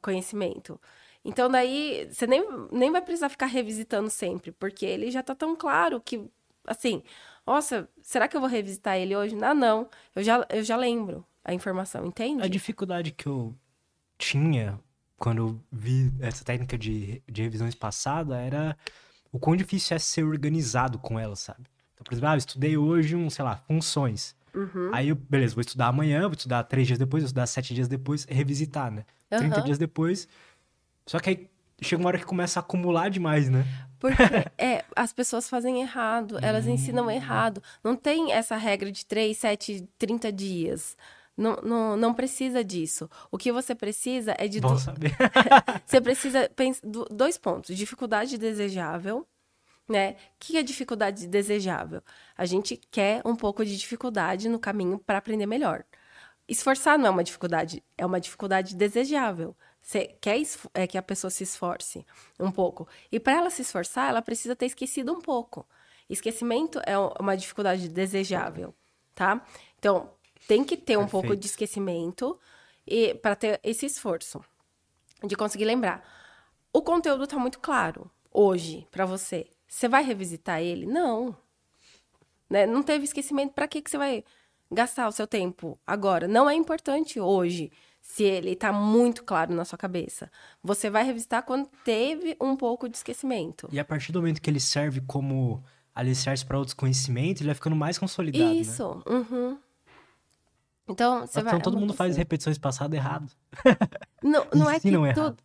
conhecimento. 0.00 0.80
Então, 1.24 1.48
daí, 1.48 2.08
você 2.10 2.26
nem, 2.26 2.44
nem 2.70 2.90
vai 2.90 3.00
precisar 3.00 3.28
ficar 3.28 3.46
revisitando 3.46 4.10
sempre, 4.10 4.50
porque 4.52 4.84
ele 4.84 5.10
já 5.10 5.22
tá 5.22 5.34
tão 5.34 5.54
claro 5.54 6.00
que, 6.00 6.28
assim, 6.66 7.02
nossa, 7.46 7.88
será 8.00 8.26
que 8.26 8.36
eu 8.36 8.40
vou 8.40 8.48
revisitar 8.48 8.96
ele 8.96 9.14
hoje? 9.14 9.36
Ah, 9.42 9.54
não, 9.54 9.88
eu 10.14 10.22
já, 10.22 10.44
eu 10.48 10.62
já 10.64 10.76
lembro 10.76 11.24
a 11.44 11.54
informação, 11.54 12.06
entende? 12.06 12.42
A 12.42 12.48
dificuldade 12.48 13.12
que 13.12 13.26
eu 13.26 13.54
tinha 14.18 14.78
quando 15.16 15.38
eu 15.38 15.60
vi 15.70 16.12
essa 16.20 16.44
técnica 16.44 16.76
de, 16.76 17.22
de 17.28 17.42
revisões 17.42 17.76
passada 17.76 18.40
era 18.40 18.76
o 19.30 19.38
quão 19.38 19.54
difícil 19.54 19.94
é 19.94 19.98
ser 19.98 20.24
organizado 20.24 20.98
com 20.98 21.18
ela, 21.18 21.36
sabe? 21.36 21.64
Então, 21.94 22.02
por 22.04 22.12
exemplo, 22.12 22.28
ah, 22.30 22.34
eu 22.34 22.38
estudei 22.38 22.76
hoje 22.76 23.14
um, 23.14 23.30
sei 23.30 23.44
lá, 23.44 23.56
funções. 23.56 24.34
Uhum. 24.54 24.90
Aí 24.92 25.08
eu, 25.08 25.14
beleza, 25.14 25.54
vou 25.54 25.62
estudar 25.62 25.86
amanhã, 25.86 26.22
vou 26.22 26.32
estudar 26.32 26.62
três 26.64 26.86
dias 26.86 26.98
depois, 26.98 27.22
vou 27.22 27.26
estudar 27.26 27.46
sete 27.46 27.74
dias 27.74 27.88
depois, 27.88 28.24
revisitar, 28.28 28.90
né? 28.90 29.04
Uhum. 29.30 29.38
30 29.38 29.62
dias 29.62 29.78
depois. 29.78 30.28
Só 31.06 31.18
que 31.18 31.30
aí 31.30 31.50
chega 31.80 32.02
uma 32.02 32.08
hora 32.08 32.18
que 32.18 32.24
começa 32.24 32.60
a 32.60 32.62
acumular 32.62 33.08
demais, 33.08 33.48
né? 33.48 33.64
Porque 33.98 34.16
é, 34.58 34.84
as 34.94 35.12
pessoas 35.12 35.48
fazem 35.48 35.80
errado, 35.80 36.38
elas 36.42 36.66
hum. 36.66 36.70
ensinam 36.70 37.10
errado. 37.10 37.62
Não 37.82 37.96
tem 37.96 38.32
essa 38.32 38.56
regra 38.56 38.90
de 38.90 39.06
3, 39.06 39.36
7, 39.36 39.88
30 39.98 40.32
dias. 40.32 40.96
Não, 41.36 41.56
não, 41.62 41.96
não 41.96 42.14
precisa 42.14 42.62
disso. 42.62 43.08
O 43.30 43.38
que 43.38 43.50
você 43.50 43.74
precisa 43.74 44.34
é 44.38 44.46
de. 44.46 44.60
Bom 44.60 44.76
saber. 44.76 45.16
você 45.86 45.98
precisa. 46.00 46.50
Dois 47.10 47.38
pontos: 47.38 47.74
dificuldade 47.76 48.36
desejável 48.36 49.26
né? 49.88 50.12
O 50.12 50.16
que 50.38 50.56
é 50.56 50.62
dificuldade 50.62 51.26
desejável? 51.26 52.02
A 52.36 52.44
gente 52.44 52.76
quer 52.76 53.22
um 53.24 53.36
pouco 53.36 53.64
de 53.64 53.76
dificuldade 53.76 54.48
no 54.48 54.58
caminho 54.58 54.98
para 54.98 55.18
aprender 55.18 55.46
melhor. 55.46 55.84
Esforçar 56.48 56.98
não 56.98 57.06
é 57.06 57.10
uma 57.10 57.24
dificuldade, 57.24 57.82
é 57.96 58.04
uma 58.04 58.20
dificuldade 58.20 58.74
desejável. 58.74 59.56
Você 59.80 60.16
quer 60.20 60.40
é, 60.74 60.86
que 60.86 60.96
a 60.96 61.02
pessoa 61.02 61.30
se 61.30 61.42
esforce 61.42 62.06
um 62.38 62.50
pouco. 62.50 62.86
E 63.10 63.18
para 63.18 63.34
ela 63.34 63.50
se 63.50 63.62
esforçar, 63.62 64.08
ela 64.08 64.22
precisa 64.22 64.54
ter 64.54 64.66
esquecido 64.66 65.12
um 65.12 65.20
pouco. 65.20 65.66
Esquecimento 66.08 66.80
é 66.84 66.96
uma 66.98 67.36
dificuldade 67.36 67.88
desejável, 67.88 68.74
tá? 69.14 69.44
Então, 69.78 70.10
tem 70.46 70.64
que 70.64 70.76
ter 70.76 70.96
um 70.96 71.06
pouco 71.06 71.34
de 71.36 71.46
esquecimento 71.46 72.38
e 72.86 73.14
para 73.14 73.34
ter 73.34 73.60
esse 73.62 73.86
esforço 73.86 74.44
de 75.24 75.36
conseguir 75.36 75.64
lembrar. 75.64 76.06
O 76.72 76.82
conteúdo 76.82 77.24
está 77.24 77.38
muito 77.38 77.60
claro 77.60 78.10
hoje 78.32 78.86
para 78.90 79.04
você. 79.04 79.48
Você 79.72 79.88
vai 79.88 80.04
revisitar 80.04 80.60
ele? 80.60 80.84
Não. 80.84 81.34
Né? 82.48 82.66
Não 82.66 82.82
teve 82.82 83.04
esquecimento. 83.04 83.54
Para 83.54 83.66
que, 83.66 83.80
que 83.80 83.90
você 83.90 83.96
vai 83.96 84.22
gastar 84.70 85.08
o 85.08 85.12
seu 85.12 85.26
tempo 85.26 85.78
agora? 85.86 86.28
Não 86.28 86.48
é 86.48 86.54
importante 86.54 87.18
hoje, 87.18 87.72
se 88.02 88.22
ele 88.22 88.50
está 88.50 88.70
muito 88.70 89.24
claro 89.24 89.54
na 89.54 89.64
sua 89.64 89.78
cabeça. 89.78 90.30
Você 90.62 90.90
vai 90.90 91.04
revisitar 91.04 91.42
quando 91.42 91.70
teve 91.82 92.36
um 92.38 92.54
pouco 92.54 92.86
de 92.86 92.98
esquecimento. 92.98 93.66
E 93.72 93.80
a 93.80 93.84
partir 93.84 94.12
do 94.12 94.20
momento 94.20 94.42
que 94.42 94.50
ele 94.50 94.60
serve 94.60 95.00
como 95.00 95.64
alicerce 95.94 96.44
para 96.44 96.58
outros 96.58 96.74
conhecimentos, 96.74 97.40
ele 97.40 97.48
vai 97.48 97.54
ficando 97.54 97.74
mais 97.74 97.96
consolidado. 97.96 98.44
Né? 98.44 98.56
Isso. 98.56 98.94
Né? 98.94 99.02
Uhum. 99.06 99.58
Então, 100.86 101.20
você 101.20 101.40
então, 101.40 101.50
vai. 101.50 101.62
todo 101.62 101.78
mundo 101.78 101.94
faz 101.94 102.18
repetições 102.18 102.58
passadas 102.58 102.94
errado. 102.94 103.32
Não, 104.22 104.46
não 104.54 104.70
é 104.70 104.78
que. 104.78 104.88
Errado. 104.88 105.36
Tu... 105.38 105.44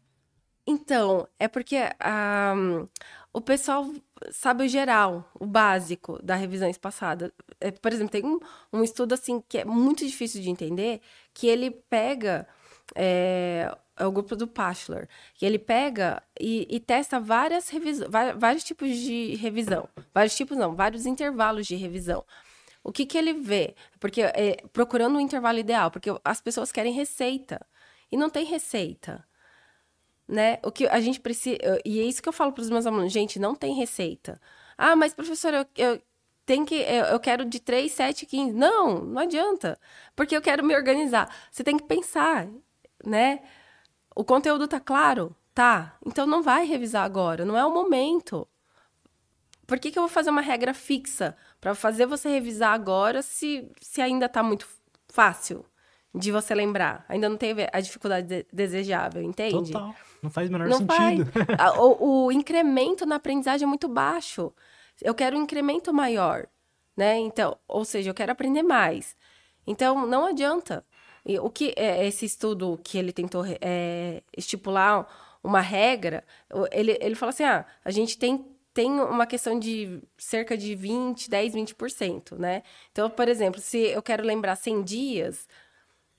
Então, 0.68 1.28
é 1.40 1.48
porque 1.48 1.78
um, 2.56 2.88
o 3.34 3.42
pessoal 3.42 3.90
sabe 4.32 4.66
o 4.66 4.68
geral, 4.68 5.30
o 5.40 5.46
básico 5.46 6.22
da 6.24 6.36
revisão 6.36 6.70
espaçada. 6.70 7.34
É, 7.60 7.72
por 7.72 7.92
exemplo, 7.92 8.12
tem 8.12 8.26
um, 8.26 8.40
um, 8.72 8.84
estudo 8.84 9.14
assim 9.14 9.42
que 9.48 9.60
é 9.60 9.66
muito 9.66 10.06
difícil 10.06 10.42
de 10.42 10.50
entender, 10.50 11.02
que 11.34 11.48
ele 11.48 11.72
pega 11.72 12.48
é, 12.96 13.76
é 13.98 14.06
o 14.06 14.12
grupo 14.12 14.36
do 14.36 14.48
Pachler, 14.48 15.08
que 15.36 15.46
ele 15.46 15.60
pega 15.60 16.22
e, 16.40 16.68
e 16.70 16.80
testa 16.80 17.20
várias 17.20 17.70
revisões, 17.70 18.10
vários 18.38 18.64
tipos 18.64 18.96
de 18.96 19.36
revisão, 19.36 19.90
vários 20.14 20.36
tipos 20.36 20.58
não, 20.58 20.76
vários 20.76 21.06
intervalos 21.06 21.68
de 21.68 21.76
revisão. 21.76 22.24
O 22.84 22.92
que 22.92 23.06
que 23.06 23.18
ele 23.18 23.34
vê? 23.34 23.76
Porque 24.00 24.22
é, 24.22 24.58
procurando 24.72 25.18
o 25.18 25.20
intervalo 25.20 25.60
ideal, 25.60 25.92
porque 25.92 26.10
as 26.24 26.40
pessoas 26.40 26.72
querem 26.72 26.94
receita 26.94 27.60
e 28.12 28.16
não 28.16 28.30
tem 28.30 28.46
receita 28.46 29.27
né? 30.28 30.60
O 30.64 30.72
que 30.72 30.88
a 30.88 31.00
gente 31.00 31.20
precisa. 31.20 31.58
E 31.86 32.00
é 32.00 32.04
isso 32.04 32.22
que 32.22 32.30
eu 32.30 32.34
falo 32.34 32.52
para 32.52 32.62
os 32.62 32.70
meus 32.70 32.86
alunos, 32.86 33.12
gente, 33.12 33.40
não 33.40 33.56
tem 33.56 33.74
receita. 33.76 34.40
Ah, 34.78 34.96
mas 34.96 35.14
professor, 35.14 35.54
eu, 35.54 35.66
eu 35.78 36.02
tenho 36.46 36.66
que. 36.66 36.76
Eu, 36.76 37.06
eu 37.06 37.20
quero 37.20 37.46
de 37.46 37.60
3, 37.60 37.92
7, 37.92 38.26
15. 38.26 38.54
Não, 38.54 39.00
não 39.04 39.22
adianta. 39.22 39.80
Porque 40.16 40.36
eu 40.36 40.42
quero 40.42 40.64
me 40.66 40.76
organizar. 40.76 41.34
Você 41.52 41.64
tem 41.64 41.78
que 41.78 41.86
pensar, 41.86 42.48
né? 43.06 43.42
O 44.16 44.24
conteúdo 44.24 44.68
tá 44.68 44.80
claro? 44.80 45.36
Tá. 45.54 45.98
Então 46.06 46.28
não 46.28 46.44
vai 46.44 46.66
revisar 46.66 47.04
agora, 47.06 47.46
não 47.46 47.58
é 47.58 47.66
o 47.66 47.74
momento. 47.74 48.48
Por 49.66 49.80
que, 49.80 49.92
que 49.92 50.00
eu 50.00 50.04
vou 50.04 50.10
fazer 50.10 50.30
uma 50.30 50.42
regra 50.42 50.74
fixa 50.74 51.36
para 51.60 51.76
fazer 51.76 52.06
você 52.06 52.30
revisar 52.30 52.74
agora 52.74 53.22
se, 53.22 53.70
se 53.82 54.02
ainda 54.02 54.30
tá 54.30 54.42
muito 54.42 54.68
fácil 55.10 55.66
de 56.18 56.32
você 56.32 56.56
lembrar? 56.56 57.06
Ainda 57.08 57.30
não 57.30 57.38
teve 57.38 57.68
a 57.72 57.80
dificuldade 57.80 58.28
de, 58.28 58.46
desejável, 58.52 59.22
entende? 59.22 59.72
Total. 59.72 59.96
Não 60.22 60.30
faz 60.30 60.50
o 60.50 60.52
menor 60.52 60.68
não 60.68 60.80
sentido. 60.80 61.32
Faz. 61.32 61.78
O, 61.78 62.26
o 62.26 62.32
incremento 62.32 63.06
na 63.06 63.16
aprendizagem 63.16 63.66
é 63.66 63.68
muito 63.68 63.88
baixo. 63.88 64.52
Eu 65.02 65.14
quero 65.14 65.38
um 65.38 65.44
incremento 65.44 65.94
maior, 65.94 66.48
né? 66.96 67.18
Então, 67.18 67.58
ou 67.68 67.86
seja, 67.86 68.10
eu 68.10 68.14
quero 68.14 68.32
aprender 68.32 68.64
mais. 68.64 69.16
Então, 69.66 70.08
não 70.08 70.26
adianta. 70.26 70.84
E 71.26 71.38
o 71.40 71.50
que 71.50 71.74
é 71.76 72.08
esse 72.08 72.26
estudo 72.26 72.80
que 72.84 72.98
ele 72.98 73.12
tentou 73.12 73.44
é, 73.62 74.24
estipular 74.36 75.06
uma 75.44 75.62
regra, 75.62 76.24
ele, 76.72 76.98
ele 77.02 77.16
fala 77.16 77.32
assim: 77.32 77.44
ah, 77.44 77.66
a 77.84 77.92
gente 77.92 78.18
tem, 78.18 78.46
tem 78.74 78.90
uma 78.90 79.28
questão 79.28 79.60
de 79.60 80.02
cerca 80.18 80.58
de 80.58 80.74
20, 80.74 81.30
10, 81.30 81.54
20%, 81.54 82.38
né? 82.38 82.64
Então, 82.92 83.10
por 83.10 83.28
exemplo, 83.28 83.60
se 83.60 83.78
eu 83.78 84.02
quero 84.02 84.24
lembrar 84.24 84.56
100 84.56 84.84
dias, 84.84 85.48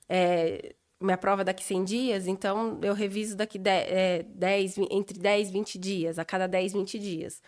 é, 0.09 0.75
minha 0.99 1.17
prova 1.17 1.43
daqui 1.43 1.63
100 1.63 1.83
dias, 1.83 2.27
então 2.27 2.79
eu 2.81 2.93
reviso 2.93 3.37
daqui 3.37 3.57
10, 3.57 4.25
10, 4.27 4.77
é, 4.77 4.81
entre 4.91 5.17
10 5.17 5.49
e 5.49 5.51
20 5.51 5.77
dias, 5.77 6.19
a 6.19 6.25
cada 6.25 6.47
10, 6.47 6.73
20 6.73 6.99
dias. 6.99 7.41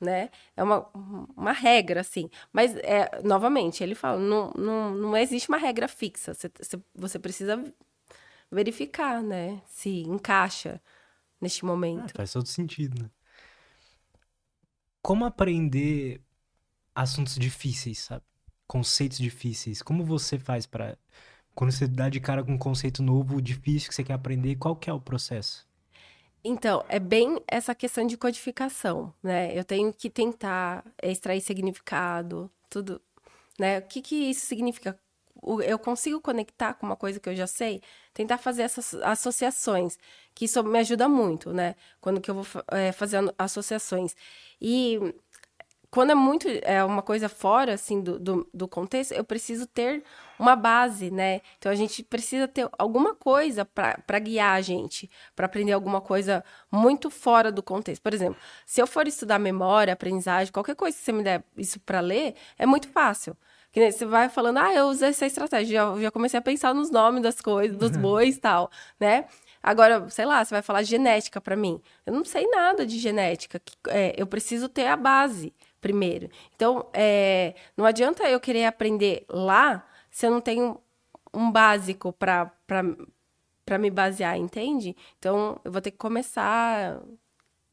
Né? 0.00 0.30
É 0.56 0.62
uma, 0.62 0.88
uma 1.36 1.52
regra, 1.52 2.00
assim. 2.00 2.30
Mas, 2.50 2.74
é, 2.76 3.20
novamente, 3.22 3.82
ele 3.82 3.94
fala, 3.94 4.18
não, 4.18 4.50
não, 4.56 4.94
não 4.94 5.16
existe 5.16 5.48
uma 5.50 5.58
regra 5.58 5.86
fixa. 5.86 6.32
Você, 6.32 6.50
você 6.94 7.18
precisa 7.18 7.62
verificar, 8.50 9.22
né? 9.22 9.60
Se 9.66 10.00
encaixa 10.04 10.80
neste 11.38 11.66
momento. 11.66 12.12
Ah, 12.14 12.16
faz 12.16 12.32
todo 12.32 12.46
sentido, 12.46 13.02
né? 13.02 13.10
Como 15.02 15.26
aprender 15.26 16.22
assuntos 16.94 17.34
difíceis, 17.34 17.98
sabe? 17.98 18.24
conceitos 18.70 19.18
difíceis, 19.18 19.82
como 19.82 20.04
você 20.04 20.38
faz 20.38 20.64
para 20.64 20.96
quando 21.54 21.72
você 21.72 21.86
dá 21.86 22.08
de 22.08 22.20
cara 22.20 22.42
com 22.42 22.52
um 22.52 22.58
conceito 22.58 23.02
novo, 23.02 23.40
difícil 23.40 23.88
que 23.88 23.94
você 23.94 24.04
quer 24.04 24.14
aprender, 24.14 24.56
qual 24.56 24.76
que 24.76 24.88
é 24.88 24.92
o 24.92 25.00
processo? 25.00 25.68
Então, 26.42 26.82
é 26.88 26.98
bem 26.98 27.38
essa 27.46 27.74
questão 27.74 28.06
de 28.06 28.16
codificação, 28.16 29.12
né? 29.22 29.56
Eu 29.58 29.64
tenho 29.64 29.92
que 29.92 30.08
tentar 30.08 30.84
extrair 31.02 31.40
significado, 31.40 32.50
tudo, 32.70 33.00
né? 33.58 33.78
O 33.78 33.82
que 33.82 34.00
que 34.00 34.30
isso 34.30 34.46
significa? 34.46 34.98
Eu 35.66 35.78
consigo 35.78 36.20
conectar 36.20 36.74
com 36.74 36.86
uma 36.86 36.96
coisa 36.96 37.20
que 37.20 37.28
eu 37.28 37.36
já 37.36 37.46
sei, 37.46 37.82
tentar 38.12 38.38
fazer 38.38 38.62
essas 38.62 38.94
associações, 38.94 39.98
que 40.34 40.44
isso 40.46 40.62
me 40.64 40.78
ajuda 40.78 41.08
muito, 41.08 41.52
né? 41.52 41.74
Quando 42.00 42.20
que 42.20 42.30
eu 42.30 42.34
vou 42.34 42.46
é, 42.72 42.92
fazer 42.92 43.18
associações. 43.38 44.14
E 44.60 44.98
quando 45.90 46.10
é 46.10 46.14
muito 46.14 46.46
é 46.62 46.84
uma 46.84 47.02
coisa 47.02 47.28
fora 47.28 47.74
assim 47.74 48.00
do, 48.00 48.18
do, 48.18 48.48
do, 48.54 48.68
contexto, 48.68 49.12
eu 49.12 49.24
preciso 49.24 49.66
ter 49.66 50.04
uma 50.38 50.54
base, 50.54 51.10
né? 51.10 51.40
Então 51.58 51.70
a 51.70 51.74
gente 51.74 52.02
precisa 52.04 52.46
ter 52.46 52.68
alguma 52.78 53.14
coisa 53.14 53.64
para 53.64 54.18
guiar 54.20 54.54
a 54.54 54.60
gente, 54.60 55.10
para 55.34 55.46
aprender 55.46 55.72
alguma 55.72 56.00
coisa 56.00 56.44
muito 56.70 57.10
fora 57.10 57.50
do 57.50 57.62
contexto. 57.62 58.02
Por 58.02 58.14
exemplo, 58.14 58.40
se 58.64 58.80
eu 58.80 58.86
for 58.86 59.08
estudar 59.08 59.38
memória, 59.40 59.92
aprendizagem, 59.92 60.52
qualquer 60.52 60.76
coisa 60.76 60.96
que 60.96 61.02
você 61.02 61.12
me 61.12 61.24
der 61.24 61.42
isso 61.56 61.80
para 61.80 62.00
ler, 62.00 62.34
é 62.56 62.64
muito 62.66 62.88
fácil. 62.88 63.36
Que 63.72 63.90
você 63.90 64.04
vai 64.04 64.28
falando, 64.28 64.58
ah, 64.58 64.74
eu 64.74 64.86
usei 64.86 65.10
essa 65.10 65.26
estratégia, 65.26 65.74
já, 65.74 66.00
já 66.00 66.10
comecei 66.10 66.38
a 66.38 66.42
pensar 66.42 66.74
nos 66.74 66.90
nomes 66.90 67.22
das 67.22 67.40
coisas, 67.40 67.76
dos 67.76 67.96
bois 67.96 68.36
e 68.36 68.40
tal, 68.40 68.70
né? 68.98 69.26
Agora, 69.62 70.08
sei 70.08 70.24
lá, 70.24 70.44
você 70.44 70.54
vai 70.54 70.62
falar 70.62 70.82
genética 70.82 71.40
para 71.40 71.54
mim. 71.54 71.80
Eu 72.06 72.12
não 72.12 72.24
sei 72.24 72.46
nada 72.48 72.86
de 72.86 72.98
genética. 72.98 73.60
É, 73.88 74.14
eu 74.16 74.26
preciso 74.26 74.68
ter 74.68 74.86
a 74.86 74.96
base 74.96 75.52
primeiro. 75.80 76.28
Então, 76.54 76.88
é, 76.92 77.54
não 77.76 77.84
adianta 77.84 78.28
eu 78.28 78.38
querer 78.38 78.66
aprender 78.66 79.24
lá 79.28 79.86
se 80.10 80.26
eu 80.26 80.30
não 80.30 80.40
tenho 80.40 80.80
um 81.32 81.50
básico 81.50 82.12
para 82.12 82.52
me 83.78 83.90
basear, 83.90 84.36
entende? 84.36 84.96
Então, 85.18 85.60
eu 85.64 85.72
vou 85.72 85.80
ter 85.80 85.90
que 85.90 85.96
começar 85.96 87.00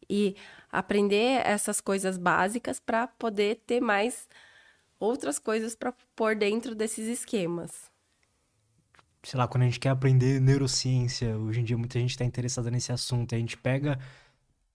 e 0.09 0.35
aprender 0.71 1.45
essas 1.45 1.81
coisas 1.81 2.17
básicas 2.17 2.79
para 2.79 3.07
poder 3.07 3.63
ter 3.65 3.81
mais 3.81 4.27
outras 4.99 5.37
coisas 5.37 5.75
para 5.75 5.93
pôr 6.15 6.35
dentro 6.35 6.73
desses 6.75 7.07
esquemas. 7.07 7.91
Sei 9.23 9.37
lá, 9.37 9.47
quando 9.47 9.63
a 9.63 9.65
gente 9.65 9.79
quer 9.79 9.89
aprender 9.89 10.39
neurociência, 10.39 11.37
hoje 11.37 11.59
em 11.59 11.63
dia 11.63 11.77
muita 11.77 11.99
gente 11.99 12.11
está 12.11 12.23
interessada 12.23 12.71
nesse 12.71 12.91
assunto, 12.91 13.35
a 13.35 13.37
gente 13.37 13.57
pega, 13.57 13.99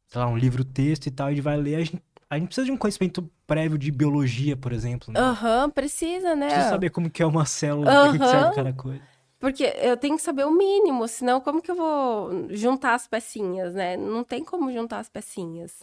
sei 0.09 0.21
lá, 0.21 0.27
um 0.27 0.37
livro 0.37 0.65
texto 0.65 1.07
e 1.07 1.11
tal, 1.11 1.33
e 1.33 1.41
vai 1.41 1.57
ler, 1.57 1.77
a 1.77 1.85
gente 1.85 2.03
a 2.33 2.39
gente 2.39 2.47
precisa 2.47 2.65
de 2.65 2.73
um 2.73 2.79
conhecimento 2.79 3.31
prévio 3.47 3.77
de 3.77 3.93
biologia, 3.93 4.57
por 4.57 4.73
exemplo. 4.73 5.13
Né? 5.13 5.21
Aham, 5.21 5.49
né? 5.49 5.65
uhum, 5.65 5.71
precisa, 5.71 6.35
né? 6.35 6.47
Precisa 6.47 6.71
saber 6.71 6.89
como 6.89 7.11
que 7.11 7.23
é 7.23 7.27
uma 7.27 7.45
célula, 7.45 8.07
uhum. 8.07 8.13
que 8.13 8.27
serve 8.27 8.55
cada 8.55 8.73
coisa. 8.73 9.03
Porque 9.39 9.65
eu 9.65 9.99
tenho 9.99 10.17
que 10.17 10.23
saber 10.23 10.47
o 10.47 10.51
mínimo, 10.51 11.07
senão 11.07 11.43
como 11.43 11.61
que 11.61 11.71
eu 11.71 11.77
vou 11.77 12.49
juntar 12.49 12.95
as 12.95 13.07
pecinhas, 13.07 13.75
né? 13.75 13.99
Não 13.99 14.25
tem 14.25 14.43
como 14.43 14.73
juntar 14.73 15.01
as 15.01 15.11
pecinhas. 15.11 15.83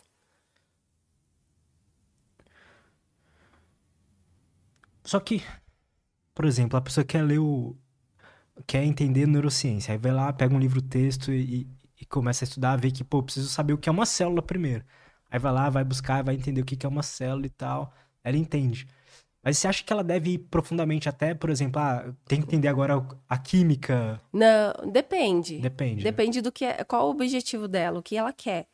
Só 5.04 5.20
que, 5.20 5.43
por 6.34 6.45
exemplo, 6.45 6.80
a 6.80 6.82
pessoa 6.82 7.06
quer 7.06 7.22
ler 7.22 7.38
o. 7.38 7.78
quer 8.66 8.84
entender 8.84 9.28
neurociência. 9.28 9.91
Aí 9.91 10.00
vai 10.00 10.12
lá, 10.12 10.34
pega 10.34 10.56
um 10.56 10.60
livro 10.60 10.82
texto 10.82 11.32
e, 11.32 11.68
e 12.02 12.06
começa 12.08 12.43
a 12.43 12.47
estudar, 12.47 12.76
vê 12.76 12.89
que, 12.89 13.04
pô, 13.04 13.22
preciso 13.22 13.50
saber 13.50 13.74
o 13.74 13.78
que 13.78 13.88
é 13.88 13.91
uma 13.91 14.08
célula 14.08 14.41
primeiro. 14.41 14.84
Aí 15.32 15.40
vai 15.40 15.52
lá, 15.52 15.70
vai 15.70 15.84
buscar, 15.84 16.24
vai 16.24 16.36
entender 16.36 16.62
o 16.62 16.66
que 16.66 16.86
é 16.86 16.90
uma 16.90 17.04
célula 17.04 17.46
e 17.46 17.50
tal. 17.50 17.94
Ela 18.24 18.38
entende. 18.38 18.88
Mas 19.44 19.58
você 19.58 19.68
acha 19.68 19.84
que 19.84 19.94
ela 19.94 20.04
deve 20.04 20.32
ir 20.32 20.38
profundamente 20.38 21.08
até, 21.08 21.34
por 21.34 21.50
exemplo, 21.50 21.82
ah, 21.82 22.14
tem 22.26 22.42
que 22.42 22.48
entender 22.48 22.68
agora 22.68 23.06
a 23.28 23.38
química? 23.38 24.20
Não, 24.34 24.92
depende. 24.92 25.60
Depende. 25.60 26.04
Né? 26.04 26.12
Depende 26.12 26.42
do 26.42 26.52
que 26.52 26.66
é, 26.66 26.84
qual 26.84 27.08
o 27.08 27.12
objetivo 27.12 27.68
dela, 27.68 28.00
o 28.00 28.04
que 28.04 28.18
ela 28.18 28.34
quer. 28.34 28.68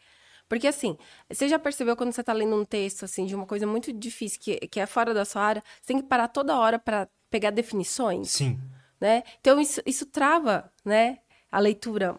Porque 0.49 0.67
assim, 0.67 0.97
você 1.29 1.47
já 1.47 1.57
percebeu 1.59 1.95
quando 1.95 2.11
você 2.11 2.21
está 2.21 2.33
lendo 2.33 2.55
um 2.55 2.65
texto 2.65 3.03
assim 3.05 3.25
de 3.25 3.35
uma 3.35 3.45
coisa 3.45 3.65
muito 3.65 3.91
difícil 3.91 4.39
que, 4.39 4.57
que 4.67 4.79
é 4.79 4.85
fora 4.85 5.13
da 5.13 5.25
sua 5.25 5.41
área, 5.41 5.63
você 5.81 5.93
tem 5.93 6.01
que 6.01 6.07
parar 6.07 6.27
toda 6.27 6.57
hora 6.57 6.77
para 6.79 7.07
pegar 7.29 7.51
definições? 7.51 8.31
Sim. 8.31 8.59
Né? 8.99 9.23
Então 9.41 9.59
isso, 9.59 9.81
isso 9.85 10.05
trava, 10.05 10.71
né, 10.83 11.19
a 11.51 11.59
leitura 11.59 12.15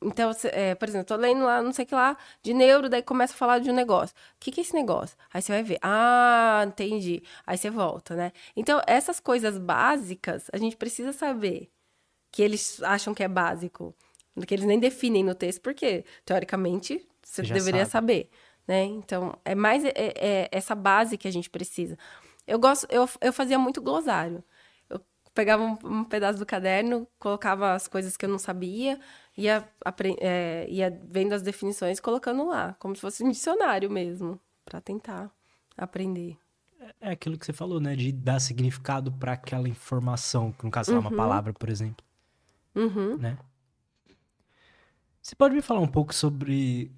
então, 0.00 0.30
é, 0.52 0.74
por 0.74 0.88
exemplo, 0.88 1.06
tô 1.06 1.16
lendo 1.16 1.44
lá, 1.44 1.60
não 1.60 1.72
sei 1.72 1.84
o 1.84 1.88
que 1.88 1.94
lá, 1.94 2.16
de 2.42 2.54
neuro, 2.54 2.88
daí 2.88 3.02
começa 3.02 3.34
a 3.34 3.36
falar 3.36 3.58
de 3.58 3.70
um 3.70 3.74
negócio. 3.74 4.14
O 4.36 4.38
que, 4.38 4.52
que 4.52 4.60
é 4.60 4.62
esse 4.62 4.74
negócio? 4.74 5.16
Aí 5.32 5.42
você 5.42 5.52
vai 5.52 5.62
ver, 5.62 5.78
ah, 5.82 6.64
entendi. 6.66 7.22
Aí 7.46 7.58
você 7.58 7.68
volta, 7.68 8.14
né? 8.14 8.32
Então, 8.56 8.80
essas 8.86 9.18
coisas 9.18 9.58
básicas, 9.58 10.48
a 10.52 10.56
gente 10.56 10.76
precisa 10.76 11.12
saber 11.12 11.70
que 12.30 12.42
eles 12.42 12.80
acham 12.82 13.12
que 13.12 13.22
é 13.24 13.28
básico, 13.28 13.94
que 14.46 14.54
eles 14.54 14.66
nem 14.66 14.78
definem 14.78 15.24
no 15.24 15.34
texto, 15.34 15.60
porque, 15.60 16.04
teoricamente, 16.24 17.04
você, 17.22 17.44
você 17.44 17.52
deveria 17.52 17.84
sabe. 17.84 17.90
saber, 17.90 18.30
né? 18.68 18.84
Então, 18.84 19.36
é 19.44 19.54
mais 19.54 19.84
é, 19.84 19.92
é, 19.96 20.48
essa 20.52 20.74
base 20.76 21.18
que 21.18 21.26
a 21.26 21.32
gente 21.32 21.50
precisa. 21.50 21.98
Eu 22.46 22.58
gosto, 22.58 22.86
eu, 22.88 23.08
eu 23.20 23.32
fazia 23.32 23.58
muito 23.58 23.82
glossário. 23.82 24.44
Pegava 25.38 25.62
um, 25.62 25.78
um 25.84 26.02
pedaço 26.02 26.36
do 26.36 26.44
caderno, 26.44 27.06
colocava 27.16 27.72
as 27.72 27.86
coisas 27.86 28.16
que 28.16 28.24
eu 28.24 28.28
não 28.28 28.40
sabia, 28.40 28.98
ia, 29.36 29.64
é, 30.18 30.66
ia 30.68 31.00
vendo 31.08 31.32
as 31.32 31.42
definições 31.42 32.00
colocando 32.00 32.44
lá, 32.48 32.74
como 32.80 32.96
se 32.96 33.00
fosse 33.00 33.22
um 33.22 33.30
dicionário 33.30 33.88
mesmo, 33.88 34.40
para 34.64 34.80
tentar 34.80 35.30
aprender. 35.76 36.36
É, 36.80 36.92
é 37.02 37.10
aquilo 37.12 37.38
que 37.38 37.46
você 37.46 37.52
falou, 37.52 37.78
né? 37.78 37.94
De 37.94 38.10
dar 38.10 38.40
significado 38.40 39.12
para 39.12 39.34
aquela 39.34 39.68
informação, 39.68 40.50
que 40.50 40.64
no 40.64 40.72
caso, 40.72 40.92
uhum. 40.92 40.98
uma 40.98 41.14
palavra, 41.14 41.52
por 41.52 41.68
exemplo. 41.68 42.04
Uhum. 42.74 43.16
Né? 43.16 43.38
Você 45.22 45.36
pode 45.36 45.54
me 45.54 45.62
falar 45.62 45.78
um 45.78 45.86
pouco 45.86 46.12
sobre 46.12 46.90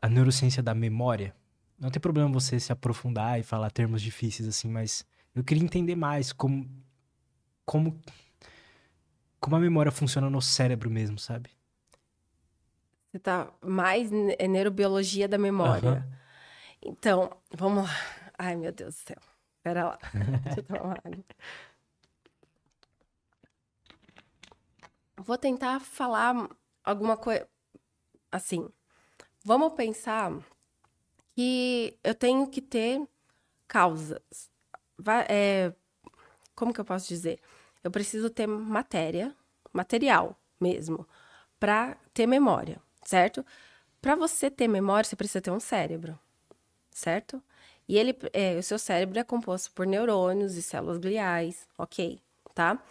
a 0.00 0.08
neurociência 0.08 0.62
da 0.62 0.72
memória? 0.72 1.34
Não 1.76 1.90
tem 1.90 2.00
problema 2.00 2.30
você 2.30 2.60
se 2.60 2.70
aprofundar 2.70 3.40
e 3.40 3.42
falar 3.42 3.72
termos 3.72 4.00
difíceis 4.00 4.48
assim, 4.48 4.68
mas 4.68 5.04
eu 5.34 5.42
queria 5.42 5.64
entender 5.64 5.96
mais 5.96 6.32
como, 6.32 6.68
como 7.64 8.00
como 9.40 9.56
a 9.56 9.58
memória 9.60 9.90
funciona 9.90 10.30
no 10.30 10.40
cérebro 10.40 10.88
mesmo, 10.88 11.18
sabe? 11.18 11.50
Você 13.10 13.18
tá 13.18 13.52
mais 13.60 14.08
é 14.38 14.46
neurobiologia 14.46 15.28
da 15.28 15.36
memória. 15.36 15.90
Uhum. 15.90 16.12
Então, 16.80 17.30
vamos 17.50 17.84
lá. 17.84 17.90
Ai, 18.38 18.56
meu 18.56 18.72
Deus 18.72 18.94
do 18.94 18.98
céu. 18.98 19.18
Pera 19.62 19.84
lá. 19.84 19.98
Deixa 20.44 20.60
eu 20.60 20.64
tomar 20.64 20.82
uma 20.82 20.94
água. 20.94 21.24
Vou 25.16 25.36
tentar 25.36 25.80
falar 25.80 26.48
alguma 26.82 27.16
coisa. 27.16 27.46
Assim, 28.30 28.68
vamos 29.44 29.74
pensar 29.74 30.32
que 31.34 31.98
eu 32.02 32.14
tenho 32.14 32.48
que 32.48 32.62
ter 32.62 33.06
causas. 33.68 34.50
É, 35.28 35.72
como 36.54 36.72
que 36.72 36.80
eu 36.80 36.84
posso 36.84 37.08
dizer? 37.08 37.40
Eu 37.82 37.90
preciso 37.90 38.30
ter 38.30 38.46
matéria, 38.46 39.34
material 39.72 40.38
mesmo, 40.60 41.06
para 41.58 41.96
ter 42.14 42.26
memória, 42.26 42.80
certo? 43.04 43.44
Para 44.00 44.14
você 44.14 44.50
ter 44.50 44.68
memória, 44.68 45.08
você 45.08 45.16
precisa 45.16 45.40
ter 45.40 45.50
um 45.50 45.60
cérebro, 45.60 46.18
certo? 46.90 47.42
E 47.88 47.98
ele, 47.98 48.16
é, 48.32 48.56
o 48.58 48.62
seu 48.62 48.78
cérebro 48.78 49.18
é 49.18 49.24
composto 49.24 49.70
por 49.72 49.86
neurônios 49.86 50.56
e 50.56 50.62
células 50.62 50.98
gliais, 50.98 51.66
ok, 51.76 52.20
tá? 52.54 52.82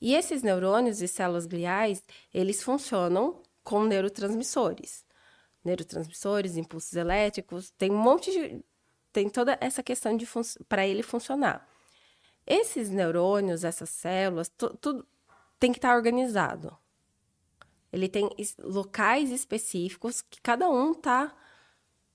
E 0.00 0.14
esses 0.14 0.42
neurônios 0.42 1.02
e 1.02 1.08
células 1.08 1.46
gliais, 1.46 2.02
eles 2.32 2.62
funcionam 2.62 3.42
com 3.64 3.84
neurotransmissores. 3.84 5.04
Neurotransmissores, 5.64 6.56
impulsos 6.56 6.94
elétricos, 6.94 7.70
tem 7.76 7.90
um 7.90 7.98
monte 7.98 8.30
de. 8.30 8.64
Tem 9.12 9.28
toda 9.28 9.58
essa 9.60 9.82
questão 9.82 10.16
de 10.16 10.26
para 10.68 10.86
ele 10.86 11.02
funcionar. 11.02 11.68
Esses 12.50 12.88
neurônios, 12.88 13.62
essas 13.62 13.90
células, 13.90 14.48
tudo 14.48 15.06
tem 15.60 15.70
que 15.70 15.78
estar 15.78 15.90
tá 15.90 15.94
organizado. 15.94 16.74
Ele 17.92 18.08
tem 18.08 18.30
locais 18.58 19.30
específicos 19.30 20.22
que 20.22 20.40
cada 20.40 20.70
um 20.70 20.92
está 20.92 21.36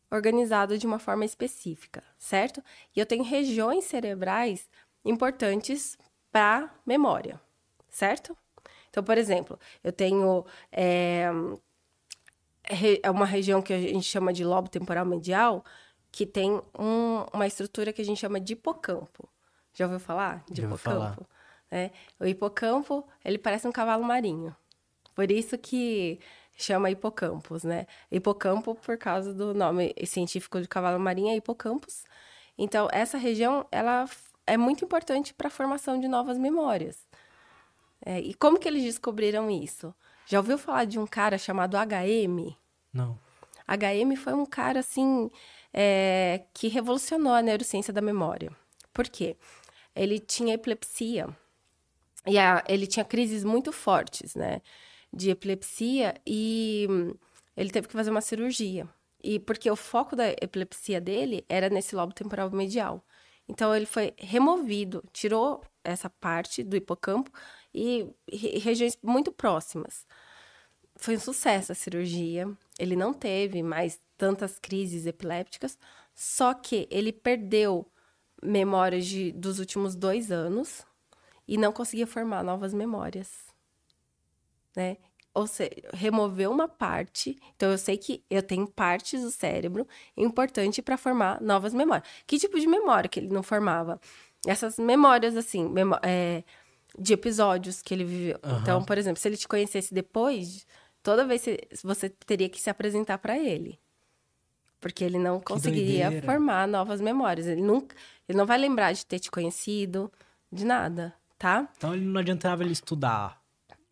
organizado 0.10 0.78
de 0.78 0.88
uma 0.88 0.98
forma 0.98 1.24
específica, 1.24 2.04
certo? 2.18 2.64
E 2.96 3.00
eu 3.00 3.06
tenho 3.06 3.24
regiões 3.24 3.84
cerebrais 3.84 4.68
importantes 5.06 5.98
para 6.32 6.74
memória, 6.86 7.40
certo? 7.90 8.36
Então, 8.90 9.04
por 9.04 9.18
exemplo, 9.18 9.60
eu 9.84 9.92
tenho 9.92 10.46
é, 10.72 11.28
uma 13.12 13.26
região 13.26 13.62
que 13.62 13.74
a 13.74 13.80
gente 13.80 14.04
chama 14.04 14.34
de 14.34 14.44
lobo 14.44 14.70
temporal 14.70 15.06
medial, 15.06 15.64
que 16.12 16.26
tem 16.26 16.62
um, 16.78 17.26
uma 17.34 17.48
estrutura 17.48 17.92
que 17.92 18.02
a 18.02 18.06
gente 18.06 18.20
chama 18.20 18.40
de 18.40 18.54
hipocampo. 18.54 19.28
Já 19.74 19.86
ouviu 19.86 20.00
falar 20.00 20.44
de 20.50 20.62
Já 20.62 20.68
hipocampo? 20.68 21.28
É, 21.72 21.92
o 22.20 22.26
hipocampo, 22.26 23.08
ele 23.26 23.38
parece 23.38 23.68
um 23.68 23.72
cavalo 23.72 24.04
marinho. 24.04 24.56
Por 25.16 25.32
isso 25.32 25.58
que 25.58 26.20
chama 26.56 26.92
hipocampos, 26.92 27.64
né? 27.64 27.88
Hipocampo 28.12 28.76
por 28.76 28.98
causa 28.98 29.34
do 29.34 29.54
nome 29.54 29.94
científico 30.06 30.62
de 30.62 30.68
cavalo 30.68 31.00
marinho 31.00 31.30
é 31.30 31.36
hipocampos. 31.36 32.04
Então, 32.58 32.88
essa 32.92 33.18
região, 33.18 33.66
ela 33.72 34.06
é 34.46 34.58
muito 34.58 34.86
importante 34.86 35.34
para 35.34 35.48
a 35.48 35.52
formação 35.52 36.00
de 36.00 36.08
novas 36.08 36.38
memórias. 36.38 37.08
É, 38.06 38.20
e 38.20 38.34
como 38.34 38.60
que 38.60 38.68
eles 38.68 38.84
descobriram 38.84 39.50
isso? 39.50 39.94
Já 40.26 40.38
ouviu 40.40 40.58
falar 40.58 40.86
de 40.86 41.00
um 41.00 41.08
cara 41.08 41.38
chamado 41.38 41.76
HM? 41.76 42.56
Não. 42.94 43.18
HM 43.68 44.16
foi 44.16 44.34
um 44.34 44.46
cara, 44.46 44.82
assim, 44.82 45.32
é, 45.74 46.44
que 46.54 46.68
revolucionou 46.68 47.34
a 47.34 47.42
neurociência 47.42 47.94
da 47.94 48.02
memória. 48.02 48.52
Por 48.94 49.08
quê? 49.08 49.38
Ele 49.96 50.20
tinha 50.20 50.56
epilepsia. 50.56 51.28
E 52.26 52.38
a, 52.38 52.64
ele 52.68 52.88
tinha 52.88 53.06
crises 53.06 53.44
muito 53.44 53.72
fortes, 53.72 54.36
né? 54.36 54.62
De 55.12 55.30
epilepsia 55.30 56.16
e 56.26 56.88
hum, 56.90 57.14
ele 57.56 57.70
teve 57.70 57.88
que 57.88 57.94
fazer 57.94 58.12
uma 58.12 58.22
cirurgia. 58.22 58.88
E 59.24 59.40
porque 59.40 59.70
o 59.70 59.76
foco 59.76 60.16
da 60.16 60.30
epilepsia 60.42 61.00
dele 61.00 61.46
era 61.48 61.70
nesse 61.70 61.96
lobo 61.96 62.14
temporal 62.14 62.50
medial. 62.52 63.04
Então 63.48 63.76
ele 63.76 63.86
foi 63.86 64.14
removido, 64.18 65.04
tirou 65.14 65.64
essa 65.84 66.10
parte 66.10 66.64
do 66.64 66.76
hipocampo 66.76 67.32
e 67.74 68.08
regiões 68.32 68.98
muito 69.02 69.32
próximas. 69.32 70.06
Foi 70.96 71.16
um 71.16 71.20
sucesso 71.20 71.72
a 71.72 71.76
cirurgia. 71.76 72.50
Ele 72.80 72.96
não 72.96 73.14
teve 73.14 73.62
mais 73.64 74.00
tantas 74.18 74.60
crises 74.60 75.06
epilépticas, 75.06 75.78
só 76.14 76.54
que 76.54 76.88
ele 76.90 77.12
perdeu 77.12 77.86
memórias 78.44 79.06
de, 79.06 79.32
dos 79.32 79.60
últimos 79.60 79.96
dois 79.96 80.32
anos 80.32 80.86
e 81.48 81.58
não 81.58 81.72
conseguia 81.72 82.08
formar 82.08 82.44
novas 82.44 82.74
memórias, 82.74 83.30
né? 84.76 84.98
Ou 85.34 85.48
seja, 85.48 85.72
removeu 85.94 86.52
uma 86.52 86.68
parte. 86.68 87.40
Então, 87.56 87.72
eu 87.72 87.78
sei 87.78 87.98
que 87.98 88.24
eu 88.30 88.44
tenho 88.44 88.68
partes 88.68 89.22
do 89.22 89.32
cérebro 89.32 89.88
importante 90.16 90.80
para 90.80 90.96
formar 90.96 91.42
novas 91.42 91.74
memórias. 91.74 92.08
Que 92.28 92.38
tipo 92.38 92.60
de 92.60 92.68
memória 92.68 93.10
que 93.10 93.20
ele 93.20 93.30
não 93.30 93.42
formava? 93.42 94.00
Essas 94.46 94.78
memórias, 94.78 95.36
assim, 95.36 95.68
memó 95.68 95.98
é, 96.04 96.44
de 96.98 97.14
episódios 97.14 97.82
que 97.82 97.94
ele 97.96 98.04
viveu. 98.04 98.40
Uhum. 98.44 98.60
Então, 98.60 98.86
por 98.86 98.98
exemplo, 98.98 99.20
se 99.20 99.28
ele 99.28 99.38
te 99.38 99.48
conhecesse 99.48 99.92
depois, 99.92 100.68
toda 101.02 101.26
vez 101.26 101.44
você 101.84 102.10
teria 102.10 102.48
que 102.48 102.62
se 102.62 102.70
apresentar 102.70 103.18
para 103.18 103.38
ele. 103.38 103.80
Porque 104.84 105.02
ele 105.02 105.18
não 105.18 105.40
conseguiria 105.40 106.22
formar 106.24 106.68
novas 106.68 107.00
memórias. 107.00 107.48
Ele, 107.48 107.62
nunca, 107.62 107.96
ele 108.28 108.38
não 108.38 108.46
vai 108.46 108.58
lembrar 108.58 108.92
de 108.92 109.06
ter 109.06 109.18
te 109.18 109.32
conhecido, 109.32 110.12
de 110.52 110.66
nada, 110.66 111.16
tá? 111.40 111.70
Então, 111.78 111.94
ele 111.94 112.04
não 112.04 112.20
adiantava 112.20 112.64
ele 112.64 112.74
estudar 112.74 113.42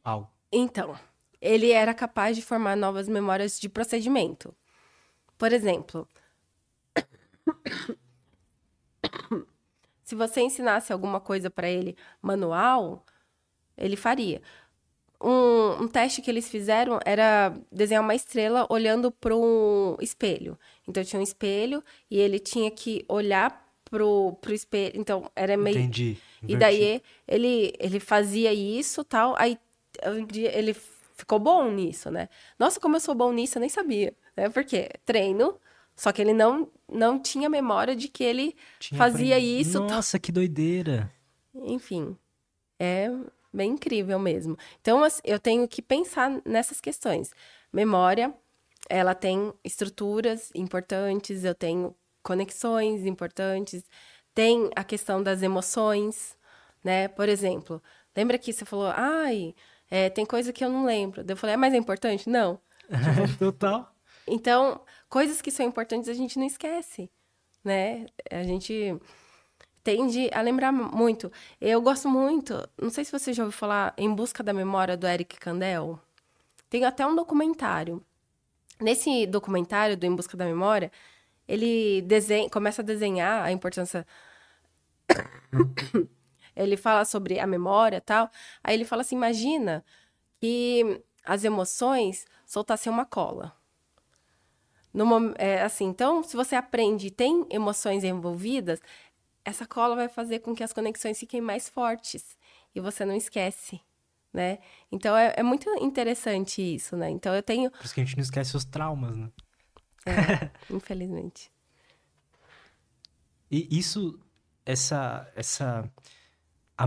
algo. 0.04 0.30
Então, 0.52 1.00
ele 1.40 1.72
era 1.72 1.94
capaz 1.94 2.36
de 2.36 2.42
formar 2.42 2.76
novas 2.76 3.08
memórias 3.08 3.58
de 3.58 3.70
procedimento. 3.70 4.54
Por 5.38 5.54
exemplo, 5.54 6.06
se 10.04 10.14
você 10.14 10.42
ensinasse 10.42 10.92
alguma 10.92 11.22
coisa 11.22 11.50
para 11.50 11.70
ele 11.70 11.96
manual, 12.22 13.06
ele 13.78 13.96
faria. 13.96 14.42
Um, 15.24 15.84
um, 15.84 15.88
teste 15.88 16.22
que 16.22 16.32
eles 16.32 16.50
fizeram 16.50 17.00
era 17.06 17.56
desenhar 17.72 18.04
uma 18.04 18.16
estrela 18.16 18.66
olhando 18.70 19.12
para 19.12 19.36
um 19.36 19.96
espelho. 20.02 20.58
Então 20.88 21.04
tinha 21.04 21.20
um 21.20 21.24
espelho 21.24 21.84
e 22.10 22.20
ele 22.20 22.40
tinha 22.40 22.72
que 22.72 23.06
olhar 23.08 23.72
pro, 23.86 24.34
pro 24.42 24.54
espelho. 24.54 25.00
Então 25.00 25.30
era 25.36 25.56
meio. 25.56 25.78
Entendi. 25.78 26.18
Inverti. 26.42 26.54
E 26.54 26.56
daí 26.56 27.02
ele, 27.28 27.74
ele 27.80 28.00
fazia 28.00 28.52
isso 28.52 29.04
tal. 29.04 29.36
Aí 29.38 29.60
um 30.08 30.26
dia 30.26 30.58
ele 30.58 30.76
ficou 31.22 31.38
bom 31.38 31.70
nisso, 31.70 32.10
né? 32.10 32.28
Nossa, 32.58 32.80
como 32.80 32.96
eu 32.96 33.00
sou 33.00 33.14
bom 33.14 33.32
nisso, 33.32 33.58
eu 33.58 33.62
nem 33.62 33.70
sabia, 33.70 34.14
né? 34.36 34.50
Porque 34.50 34.90
treino, 35.06 35.56
só 35.96 36.12
que 36.12 36.22
ele 36.22 36.34
não, 36.34 36.68
não 36.92 37.20
tinha 37.20 37.50
memória 37.50 37.96
de 37.96 38.08
que 38.08 38.24
ele 38.24 38.56
tinha 38.80 38.98
fazia 38.98 39.38
isso. 39.38 39.80
Nossa, 39.82 40.18
que 40.18 40.32
doideira! 40.32 41.12
Enfim, 41.54 42.18
é 42.80 43.12
bem 43.54 43.72
incrível 43.72 44.18
mesmo. 44.20 44.58
Então, 44.80 45.02
eu 45.24 45.40
tenho 45.40 45.68
que 45.68 45.82
pensar 45.82 46.42
nessas 46.46 46.80
questões. 46.80 47.32
Memória, 47.72 48.34
ela 48.90 49.14
tem 49.14 49.54
estruturas 49.64 50.52
importantes, 50.56 51.44
eu 51.44 51.56
tenho 51.56 51.96
conexões 52.24 53.06
importantes, 53.06 53.84
tem 54.34 54.70
a 54.76 54.84
questão 54.84 55.22
das 55.22 55.42
emoções, 55.42 56.38
né? 56.84 57.08
Por 57.08 57.28
exemplo, 57.30 57.82
lembra 58.16 58.38
que 58.38 58.54
você 58.54 58.66
falou, 58.66 58.92
ai, 58.96 59.54
é, 59.90 60.10
tem 60.10 60.26
coisa 60.26 60.54
que 60.54 60.64
eu 60.64 60.70
não 60.70 60.86
lembro. 60.86 61.24
Eu 61.28 61.38
falei, 61.38 61.54
é 61.54 61.58
mais 61.58 61.74
importante? 61.74 62.30
Não. 62.30 62.60
Total. 63.40 63.94
Então, 64.28 64.82
coisas 65.10 65.42
que 65.42 65.52
são 65.52 65.66
importantes 65.66 66.08
a 66.08 66.14
gente 66.14 66.38
não 66.40 66.46
esquece, 66.46 67.10
né? 67.64 68.06
A 68.30 68.44
gente 68.44 68.98
tende 69.84 70.30
a 70.34 70.42
lembrar 70.42 70.72
muito. 70.72 71.32
Eu 71.60 71.82
gosto 71.82 72.10
muito, 72.10 72.68
não 72.80 72.90
sei 72.90 73.04
se 73.06 73.12
você 73.12 73.34
já 73.34 73.44
ouviu 73.44 73.58
falar 73.58 73.94
Em 73.98 74.14
Busca 74.14 74.44
da 74.44 74.54
Memória 74.54 74.98
do 74.98 75.08
Eric 75.08 75.40
Kandel. 75.40 76.00
Tem 76.70 76.86
até 76.86 77.06
um 77.06 77.16
documentário. 77.16 78.04
Nesse 78.80 79.28
documentário 79.28 79.98
do 79.98 80.06
Em 80.06 80.16
Busca 80.16 80.38
da 80.38 80.46
Memória, 80.46 80.92
ele 81.48 82.02
desenha, 82.04 82.50
começa 82.50 82.82
a 82.82 82.86
desenhar 82.86 83.44
a 83.44 83.52
importância 83.52 84.06
ele 86.56 86.78
fala 86.78 87.06
sobre 87.06 87.40
a 87.40 87.48
memória 87.48 88.02
tal. 88.02 88.30
Aí 88.64 88.76
ele 88.76 88.86
fala 88.86 89.02
assim: 89.02 89.16
imagina 89.16 89.84
que 90.40 91.02
as 91.24 91.44
emoções 91.44 92.26
soltassem 92.46 92.92
uma 92.92 93.06
cola. 93.06 93.56
No, 94.94 95.06
é, 95.38 95.62
assim, 95.62 95.86
então, 95.86 96.22
se 96.22 96.36
você 96.36 96.56
aprende 96.56 97.08
e 97.08 97.12
tem 97.12 97.46
emoções 97.50 98.04
envolvidas, 98.04 98.82
essa 99.44 99.66
cola 99.66 99.96
vai 99.96 100.10
fazer 100.10 100.40
com 100.40 100.56
que 100.56 100.64
as 100.64 100.74
conexões 100.74 101.20
fiquem 101.20 101.42
mais 101.42 101.70
fortes 101.70 102.38
e 102.76 102.80
você 102.80 103.06
não 103.06 103.16
esquece, 103.16 103.82
né? 104.34 104.60
Então 104.92 105.16
é, 105.16 105.34
é 105.38 105.44
muito 105.44 105.70
interessante 105.84 106.62
isso, 106.62 106.96
né? 106.96 107.10
Então 107.10 107.34
eu 107.34 107.44
tenho. 107.44 107.72
Por 107.72 107.86
isso 107.86 107.94
que 107.94 108.02
a 108.02 108.06
gente 108.06 108.18
não 108.18 108.24
esquece 108.24 108.56
os 108.56 108.66
traumas, 108.66 109.16
né? 109.16 109.30
É, 110.06 110.50
infelizmente. 110.74 111.52
E 113.50 113.68
isso, 113.78 114.20
essa, 114.66 115.30
essa 115.36 115.92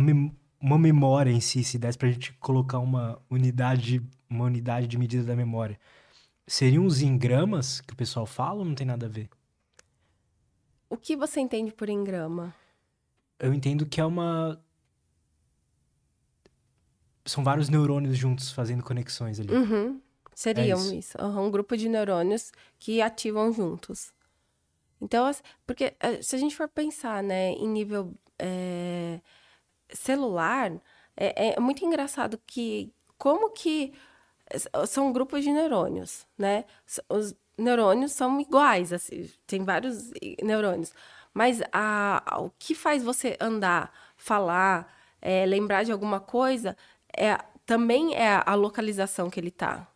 mem 0.00 0.34
uma 0.60 0.78
memória 0.78 1.30
em 1.30 1.40
si, 1.40 1.62
se 1.62 1.78
desse 1.78 1.98
pra 1.98 2.10
gente 2.10 2.32
colocar 2.34 2.78
uma 2.78 3.20
unidade, 3.28 4.02
uma 4.30 4.46
unidade 4.46 4.86
de 4.86 4.96
medida 4.96 5.22
da 5.22 5.36
memória, 5.36 5.78
seriam 6.46 6.86
os 6.86 7.02
engramas 7.02 7.82
que 7.82 7.92
o 7.92 7.96
pessoal 7.96 8.24
fala 8.24 8.60
ou 8.60 8.64
não 8.64 8.74
tem 8.74 8.86
nada 8.86 9.04
a 9.04 9.08
ver? 9.10 9.28
O 10.88 10.96
que 10.96 11.16
você 11.16 11.40
entende 11.40 11.72
por 11.72 11.88
engrama? 11.88 12.54
Eu 13.38 13.52
entendo 13.52 13.86
que 13.86 14.00
é 14.00 14.04
uma. 14.04 14.62
São 17.24 17.42
vários 17.42 17.68
neurônios 17.68 18.16
juntos 18.16 18.50
fazendo 18.52 18.82
conexões 18.82 19.40
ali. 19.40 19.52
Uhum. 19.52 20.00
Seriam 20.34 20.78
é 20.78 20.82
isso. 20.82 20.94
isso. 20.94 21.18
Uhum. 21.18 21.46
Um 21.46 21.50
grupo 21.50 21.76
de 21.76 21.88
neurônios 21.88 22.52
que 22.78 23.00
ativam 23.00 23.52
juntos. 23.52 24.12
Então, 25.00 25.30
porque 25.66 25.94
eh, 26.00 26.22
se 26.22 26.36
a 26.36 26.38
gente 26.38 26.56
for 26.56 26.68
pensar, 26.68 27.22
né, 27.22 27.50
em 27.52 27.68
nível 27.68 28.14
é, 28.38 29.20
celular, 29.90 30.72
é, 31.16 31.54
é 31.54 31.60
muito 31.60 31.84
engraçado 31.84 32.40
que 32.46 32.92
como 33.18 33.50
que 33.50 33.92
são 34.86 35.12
grupos 35.12 35.42
de 35.42 35.52
neurônios, 35.52 36.26
né? 36.36 36.64
Os 37.08 37.34
neurônios 37.56 38.12
são 38.12 38.40
iguais, 38.40 38.92
assim, 38.92 39.30
tem 39.46 39.64
vários 39.64 40.10
neurônios. 40.42 40.92
Mas 41.32 41.60
a, 41.72 42.38
o 42.40 42.50
que 42.58 42.74
faz 42.74 43.02
você 43.02 43.36
andar, 43.40 43.92
falar, 44.16 44.92
é, 45.20 45.44
lembrar 45.46 45.84
de 45.84 45.92
alguma 45.92 46.20
coisa, 46.20 46.76
é, 47.16 47.36
também 47.66 48.14
é 48.14 48.42
a 48.44 48.54
localização 48.54 49.28
que 49.30 49.40
ele 49.40 49.48
está 49.48 49.88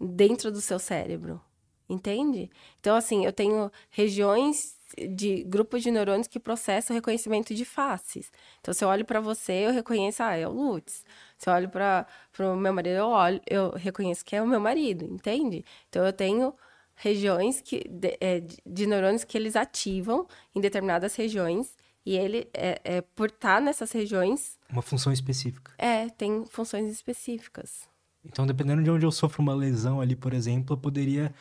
dentro 0.00 0.50
do 0.50 0.60
seu 0.60 0.78
cérebro. 0.78 1.40
Entende? 1.88 2.48
Então, 2.78 2.96
assim, 2.96 3.26
eu 3.26 3.32
tenho 3.32 3.70
regiões 3.90 4.78
de 5.16 5.42
grupos 5.44 5.82
de 5.82 5.90
neurônios 5.90 6.28
que 6.28 6.38
processam 6.38 6.94
o 6.94 6.98
reconhecimento 6.98 7.52
de 7.52 7.64
faces. 7.64 8.30
Então, 8.60 8.72
se 8.72 8.84
eu 8.84 8.88
olho 8.88 9.04
para 9.04 9.20
você, 9.20 9.66
eu 9.66 9.72
reconheço, 9.72 10.22
ah, 10.22 10.36
é 10.36 10.46
o 10.46 10.52
Lutz. 10.52 11.04
Se 11.40 11.48
eu 11.48 11.54
olho 11.54 11.70
para 11.70 12.06
o 12.38 12.54
meu 12.54 12.70
marido, 12.70 12.96
eu, 12.96 13.08
olho, 13.08 13.40
eu 13.48 13.70
reconheço 13.70 14.22
que 14.22 14.36
é 14.36 14.42
o 14.42 14.46
meu 14.46 14.60
marido, 14.60 15.06
entende? 15.06 15.64
Então, 15.88 16.04
eu 16.04 16.12
tenho 16.12 16.52
regiões 16.94 17.62
que, 17.62 17.82
de, 17.88 18.18
é, 18.20 18.42
de 18.66 18.86
neurônios 18.86 19.24
que 19.24 19.38
eles 19.38 19.56
ativam 19.56 20.28
em 20.54 20.60
determinadas 20.60 21.16
regiões 21.16 21.74
e 22.04 22.14
ele, 22.14 22.46
é, 22.52 22.78
é, 22.84 23.00
por 23.00 23.30
estar 23.30 23.58
nessas 23.58 23.90
regiões... 23.90 24.58
Uma 24.68 24.82
função 24.82 25.10
específica. 25.10 25.72
É, 25.78 26.10
tem 26.10 26.44
funções 26.44 26.92
específicas. 26.92 27.88
Então, 28.22 28.46
dependendo 28.46 28.82
de 28.82 28.90
onde 28.90 29.06
eu 29.06 29.10
sofro 29.10 29.40
uma 29.40 29.54
lesão 29.54 29.98
ali, 29.98 30.14
por 30.14 30.34
exemplo, 30.34 30.74
eu 30.74 30.78
poderia... 30.78 31.34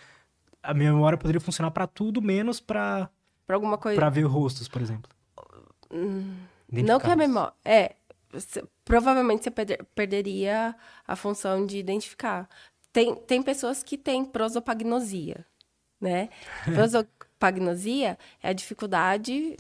A 0.64 0.74
minha 0.74 0.94
memória 0.94 1.18
poderia 1.18 1.42
funcionar 1.42 1.72
para 1.72 1.88
tudo, 1.88 2.22
menos 2.22 2.62
para 2.62 3.10
Pra 3.46 3.58
alguma 3.58 3.78
coisa. 3.78 4.00
Pra 4.00 4.10
ver 4.10 4.22
rostos, 4.24 4.70
por 4.70 4.82
exemplo. 4.82 5.12
Hum, 5.92 6.38
não 6.72 7.00
que 7.00 7.10
a 7.10 7.16
memória. 7.18 7.52
É. 7.66 7.96
Provavelmente 8.90 9.44
você 9.44 9.52
perder, 9.52 9.86
perderia 9.94 10.76
a 11.08 11.16
função 11.16 11.64
de 11.64 11.78
identificar. 11.78 12.50
Tem, 12.92 13.14
tem 13.14 13.44
pessoas 13.44 13.84
que 13.84 13.96
têm 13.96 14.26
prosopagnosia, 14.26 15.46
né? 16.02 16.30
prosopagnosia 16.74 18.18
é 18.42 18.50
a 18.50 18.54
dificuldade 18.54 19.56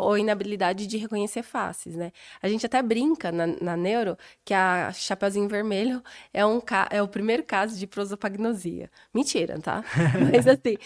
ou 0.00 0.16
inabilidade 0.16 0.86
de 0.86 0.96
reconhecer 0.96 1.42
faces, 1.42 1.96
né? 1.96 2.12
A 2.40 2.48
gente 2.48 2.64
até 2.64 2.80
brinca 2.80 3.32
na, 3.32 3.48
na 3.48 3.76
neuro 3.76 4.16
que 4.44 4.54
a 4.54 4.92
Chapeuzinho 4.92 5.48
Vermelho 5.48 6.00
é, 6.32 6.46
um, 6.46 6.60
é 6.90 7.02
o 7.02 7.08
primeiro 7.08 7.42
caso 7.42 7.76
de 7.76 7.86
prosopagnosia. 7.86 8.88
Mentira, 9.12 9.58
tá? 9.60 9.82
Mas 10.32 10.46
assim, 10.46 10.78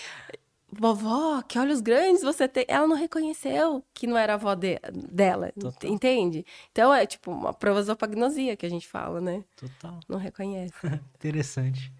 vovó, 0.72 1.42
que 1.42 1.58
olhos 1.58 1.80
grandes 1.80 2.22
você 2.22 2.48
tem. 2.48 2.64
Ela 2.66 2.86
não 2.86 2.96
reconheceu 2.96 3.84
que 3.92 4.06
não 4.06 4.16
era 4.16 4.32
a 4.32 4.36
avó 4.36 4.54
de, 4.54 4.78
dela, 4.92 5.52
Total. 5.58 5.90
entende? 5.90 6.44
Então 6.70 6.92
é 6.92 7.06
tipo 7.06 7.30
uma 7.30 7.52
prosopagnosia 7.52 8.56
que 8.56 8.64
a 8.64 8.70
gente 8.70 8.88
fala, 8.88 9.20
né? 9.20 9.44
Total. 9.56 10.00
Não 10.08 10.18
reconhece. 10.18 10.74
Interessante. 11.16 11.92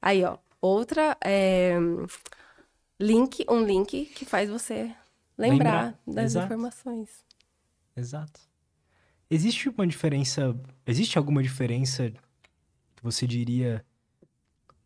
Aí, 0.00 0.24
ó, 0.24 0.38
outra 0.60 1.16
é 1.22 1.74
link, 2.98 3.44
um 3.48 3.62
link 3.62 4.06
que 4.06 4.24
faz 4.24 4.48
você 4.48 4.94
lembrar, 5.36 5.84
lembrar. 5.84 5.98
das 6.06 6.24
Exato. 6.32 6.46
informações. 6.46 7.24
Exato. 7.96 8.40
Existe 9.30 9.68
uma 9.68 9.86
diferença, 9.86 10.58
existe 10.86 11.16
alguma 11.18 11.42
diferença 11.42 12.10
que 12.10 13.02
você 13.02 13.26
diria 13.26 13.84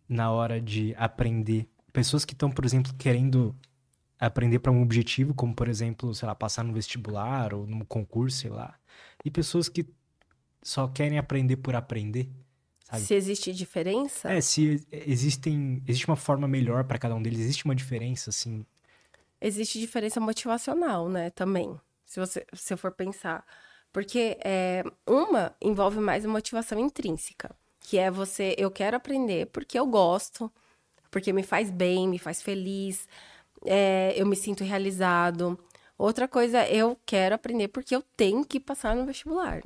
na 0.08 0.30
hora 0.30 0.60
de 0.60 0.94
aprender? 0.96 1.68
Pessoas 1.94 2.26
que 2.26 2.34
estão, 2.34 2.50
por 2.50 2.66
exemplo, 2.66 2.92
querendo 2.98 3.56
aprender 4.20 4.58
para 4.58 4.70
um 4.70 4.82
objetivo, 4.82 5.32
como 5.32 5.54
por 5.54 5.68
exemplo, 5.68 6.14
sei 6.14 6.28
lá, 6.28 6.34
passar 6.34 6.62
no 6.62 6.74
vestibular 6.74 7.54
ou 7.54 7.66
num 7.66 7.84
concurso, 7.86 8.36
sei 8.36 8.50
lá, 8.50 8.78
e 9.24 9.30
pessoas 9.30 9.70
que 9.70 9.86
só 10.62 10.86
querem 10.88 11.18
aprender 11.18 11.56
por 11.56 11.74
aprender. 11.74 12.28
Sabe? 12.84 13.02
Se 13.02 13.14
existe 13.14 13.52
diferença? 13.54 14.30
É, 14.30 14.42
se 14.42 14.86
existem, 14.90 15.82
existe 15.88 16.06
uma 16.06 16.16
forma 16.16 16.46
melhor 16.46 16.84
para 16.84 16.98
cada 16.98 17.14
um 17.14 17.22
deles, 17.22 17.40
existe 17.40 17.64
uma 17.64 17.74
diferença 17.74 18.28
assim 18.28 18.66
existe 19.44 19.78
diferença 19.78 20.18
motivacional, 20.20 21.08
né? 21.08 21.30
Também, 21.30 21.78
se 22.04 22.18
você 22.18 22.46
se 22.54 22.76
for 22.76 22.90
pensar. 22.90 23.44
Porque 23.92 24.38
é, 24.44 24.82
uma 25.06 25.54
envolve 25.60 26.00
mais 26.00 26.24
a 26.24 26.28
motivação 26.28 26.78
intrínseca, 26.78 27.54
que 27.78 27.98
é 27.98 28.10
você, 28.10 28.54
eu 28.58 28.70
quero 28.70 28.96
aprender 28.96 29.46
porque 29.46 29.78
eu 29.78 29.86
gosto, 29.86 30.50
porque 31.14 31.32
me 31.32 31.44
faz 31.44 31.70
bem, 31.70 32.08
me 32.08 32.18
faz 32.18 32.42
feliz, 32.42 33.08
é, 33.64 34.12
eu 34.16 34.26
me 34.26 34.34
sinto 34.34 34.64
realizado. 34.64 35.56
Outra 35.96 36.26
coisa, 36.26 36.68
eu 36.68 36.98
quero 37.06 37.36
aprender 37.36 37.68
porque 37.68 37.94
eu 37.94 38.02
tenho 38.16 38.44
que 38.44 38.58
passar 38.58 38.96
no 38.96 39.06
vestibular, 39.06 39.62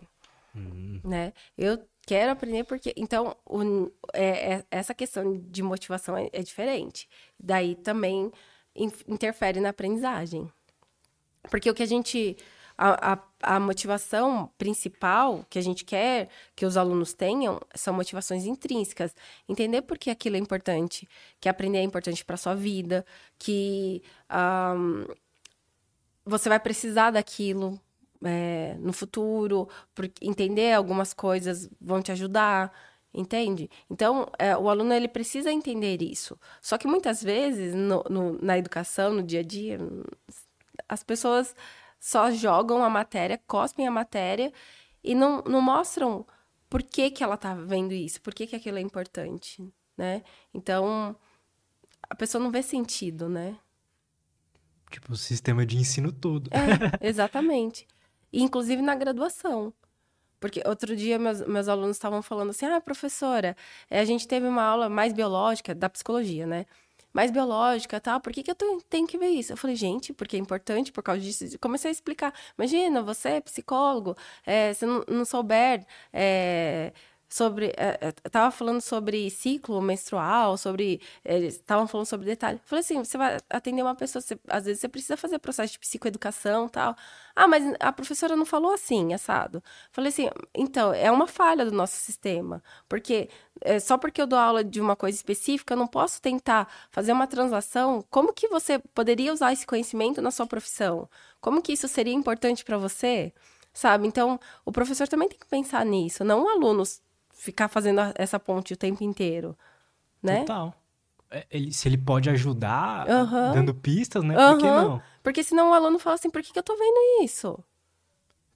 uhum. 0.54 1.00
né? 1.02 1.32
Eu 1.56 1.82
quero 2.06 2.32
aprender 2.32 2.64
porque... 2.64 2.92
Então, 2.98 3.34
o, 3.46 3.90
é, 4.12 4.56
é, 4.56 4.64
essa 4.70 4.92
questão 4.92 5.38
de 5.38 5.62
motivação 5.62 6.18
é, 6.18 6.28
é 6.34 6.42
diferente. 6.42 7.08
Daí 7.40 7.74
também 7.76 8.30
interfere 8.76 9.58
na 9.58 9.70
aprendizagem. 9.70 10.52
Porque 11.44 11.70
o 11.70 11.74
que 11.74 11.82
a 11.82 11.86
gente. 11.86 12.36
A, 12.76 13.14
a, 13.14 13.18
a, 13.42 13.60
motivação 13.60 14.50
principal 14.58 15.44
que 15.48 15.58
a 15.58 15.62
gente 15.62 15.84
quer 15.84 16.28
que 16.56 16.66
os 16.66 16.76
alunos 16.76 17.12
tenham 17.12 17.60
são 17.74 17.94
motivações 17.94 18.44
intrínsecas. 18.44 19.14
Entender 19.48 19.82
por 19.82 19.98
que 19.98 20.10
aquilo 20.10 20.36
é 20.36 20.38
importante, 20.38 21.08
que 21.40 21.48
aprender 21.48 21.78
é 21.78 21.82
importante 21.82 22.24
para 22.24 22.36
sua 22.36 22.54
vida, 22.54 23.04
que 23.38 24.02
um, 24.30 25.06
você 26.24 26.48
vai 26.48 26.60
precisar 26.60 27.10
daquilo 27.10 27.80
é, 28.24 28.76
no 28.80 28.92
futuro, 28.92 29.68
entender 30.20 30.72
algumas 30.72 31.12
coisas 31.14 31.68
vão 31.80 32.02
te 32.02 32.12
ajudar. 32.12 32.72
Entende? 33.12 33.70
Então, 33.90 34.30
é, 34.38 34.56
o 34.56 34.68
aluno 34.68 34.92
ele 34.92 35.08
precisa 35.08 35.50
entender 35.50 36.02
isso. 36.02 36.38
Só 36.60 36.76
que 36.76 36.86
muitas 36.86 37.22
vezes, 37.22 37.74
no, 37.74 38.04
no, 38.08 38.38
na 38.40 38.58
educação, 38.58 39.14
no 39.14 39.22
dia 39.22 39.40
a 39.40 39.42
dia, 39.42 39.78
as 40.88 41.02
pessoas 41.02 41.54
só 41.98 42.30
jogam 42.30 42.82
a 42.82 42.90
matéria, 42.90 43.40
cospem 43.46 43.86
a 43.86 43.90
matéria 43.90 44.52
e 45.02 45.14
não, 45.14 45.42
não 45.42 45.60
mostram 45.60 46.26
por 46.68 46.82
que, 46.82 47.10
que 47.10 47.24
ela 47.24 47.34
está 47.34 47.54
vendo 47.54 47.92
isso, 47.92 48.20
por 48.20 48.34
que, 48.34 48.46
que 48.46 48.56
aquilo 48.56 48.78
é 48.78 48.80
importante, 48.80 49.72
né? 49.96 50.22
Então, 50.52 51.16
a 52.08 52.14
pessoa 52.14 52.42
não 52.42 52.50
vê 52.50 52.62
sentido, 52.62 53.28
né? 53.28 53.58
Tipo, 54.90 55.12
o 55.12 55.16
sistema 55.16 55.66
de 55.66 55.76
ensino 55.76 56.12
todo. 56.12 56.50
É, 56.52 56.58
exatamente. 57.06 57.86
E, 58.32 58.42
inclusive 58.42 58.80
na 58.82 58.94
graduação. 58.94 59.72
Porque 60.40 60.62
outro 60.66 60.94
dia 60.94 61.18
meus, 61.18 61.40
meus 61.46 61.68
alunos 61.68 61.96
estavam 61.96 62.22
falando 62.22 62.50
assim: 62.50 62.66
ah, 62.66 62.80
professora, 62.80 63.56
eh, 63.90 63.98
a 63.98 64.04
gente 64.04 64.26
teve 64.26 64.46
uma 64.46 64.62
aula 64.62 64.88
mais 64.88 65.12
biológica, 65.12 65.74
da 65.74 65.88
psicologia, 65.88 66.46
né? 66.46 66.64
Mais 67.18 67.32
biológica 67.32 68.00
tal, 68.00 68.20
por 68.20 68.32
que, 68.32 68.44
que 68.44 68.50
eu 68.52 68.54
tenho 68.88 69.04
que 69.04 69.18
ver 69.18 69.26
isso? 69.30 69.52
Eu 69.52 69.56
falei, 69.56 69.74
gente, 69.74 70.12
porque 70.12 70.36
é 70.36 70.38
importante 70.38 70.92
por 70.92 71.02
causa 71.02 71.20
disso. 71.20 71.58
Comecei 71.58 71.88
a 71.88 71.92
explicar. 71.92 72.32
Imagina, 72.56 73.02
você 73.02 73.30
é 73.30 73.40
psicólogo, 73.40 74.16
é, 74.46 74.72
se 74.72 74.86
não, 74.86 75.02
não 75.08 75.24
souber. 75.24 75.84
É, 76.12 76.92
sobre. 77.28 77.72
Estava 78.24 78.48
é, 78.48 78.50
falando 78.50 78.80
sobre 78.80 79.28
ciclo 79.30 79.80
menstrual, 79.82 80.56
sobre. 80.56 81.00
Estavam 81.24 81.86
falando 81.86 82.06
sobre 82.06 82.26
detalhe. 82.26 82.60
Falei 82.64 82.80
assim: 82.80 82.98
você 83.04 83.18
vai 83.18 83.38
atender 83.50 83.82
uma 83.82 83.94
pessoa, 83.94 84.22
você, 84.22 84.38
às 84.48 84.64
vezes 84.64 84.80
você 84.80 84.88
precisa 84.88 85.16
fazer 85.16 85.38
processo 85.38 85.72
de 85.74 85.78
psicoeducação 85.78 86.68
tal. 86.68 86.96
Ah, 87.36 87.46
mas 87.46 87.62
a 87.78 87.92
professora 87.92 88.34
não 88.34 88.46
falou 88.46 88.72
assim, 88.72 89.12
assado. 89.12 89.62
Falei 89.92 90.08
assim: 90.08 90.28
então, 90.54 90.92
é 90.94 91.10
uma 91.10 91.26
falha 91.26 91.64
do 91.64 91.72
nosso 91.72 91.96
sistema. 91.96 92.62
Porque 92.88 93.28
é, 93.60 93.78
só 93.78 93.98
porque 93.98 94.20
eu 94.20 94.26
dou 94.26 94.38
aula 94.38 94.64
de 94.64 94.80
uma 94.80 94.96
coisa 94.96 95.16
específica, 95.16 95.74
eu 95.74 95.78
não 95.78 95.86
posso 95.86 96.20
tentar 96.22 96.68
fazer 96.90 97.12
uma 97.12 97.26
translação. 97.26 98.04
Como 98.10 98.32
que 98.32 98.48
você 98.48 98.78
poderia 98.94 99.32
usar 99.32 99.52
esse 99.52 99.66
conhecimento 99.66 100.22
na 100.22 100.30
sua 100.30 100.46
profissão? 100.46 101.08
Como 101.40 101.62
que 101.62 101.72
isso 101.72 101.88
seria 101.88 102.14
importante 102.14 102.64
para 102.64 102.78
você? 102.78 103.32
Sabe? 103.72 104.08
Então, 104.08 104.40
o 104.64 104.72
professor 104.72 105.06
também 105.06 105.28
tem 105.28 105.38
que 105.38 105.46
pensar 105.46 105.84
nisso, 105.84 106.24
não 106.24 106.44
o 106.44 106.48
aluno 106.48 106.82
ficar 107.38 107.68
fazendo 107.68 108.00
essa 108.16 108.38
ponte 108.38 108.74
o 108.74 108.76
tempo 108.76 109.02
inteiro, 109.02 109.56
né? 110.22 110.40
Total. 110.40 110.74
É, 111.30 111.46
ele, 111.50 111.72
se 111.72 111.88
ele 111.88 111.96
pode 111.96 112.28
ajudar 112.28 113.06
uhum. 113.08 113.52
dando 113.52 113.74
pistas, 113.74 114.24
né? 114.24 114.36
Uhum. 114.36 114.52
Por 114.52 114.58
que 114.58 114.66
não? 114.66 115.02
Porque 115.22 115.42
senão 115.44 115.70
o 115.70 115.74
aluno 115.74 115.98
fala 115.98 116.16
assim, 116.16 116.30
por 116.30 116.42
que, 116.42 116.52
que 116.52 116.58
eu 116.58 116.62
tô 116.62 116.76
vendo 116.76 117.24
isso? 117.24 117.62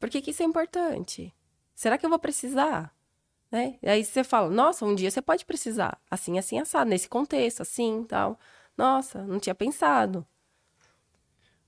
Por 0.00 0.10
que, 0.10 0.20
que 0.20 0.30
isso 0.32 0.42
é 0.42 0.46
importante? 0.46 1.32
Será 1.74 1.96
que 1.96 2.04
eu 2.04 2.10
vou 2.10 2.18
precisar? 2.18 2.92
Né? 3.50 3.76
E 3.82 3.88
aí 3.88 4.04
você 4.04 4.24
fala, 4.24 4.50
nossa, 4.50 4.84
um 4.84 4.94
dia 4.94 5.10
você 5.10 5.22
pode 5.22 5.44
precisar. 5.44 5.98
Assim, 6.10 6.38
assim, 6.38 6.58
assado, 6.58 6.90
nesse 6.90 7.08
contexto, 7.08 7.60
assim, 7.60 8.04
tal. 8.08 8.38
Nossa, 8.76 9.22
não 9.22 9.38
tinha 9.38 9.54
pensado. 9.54 10.26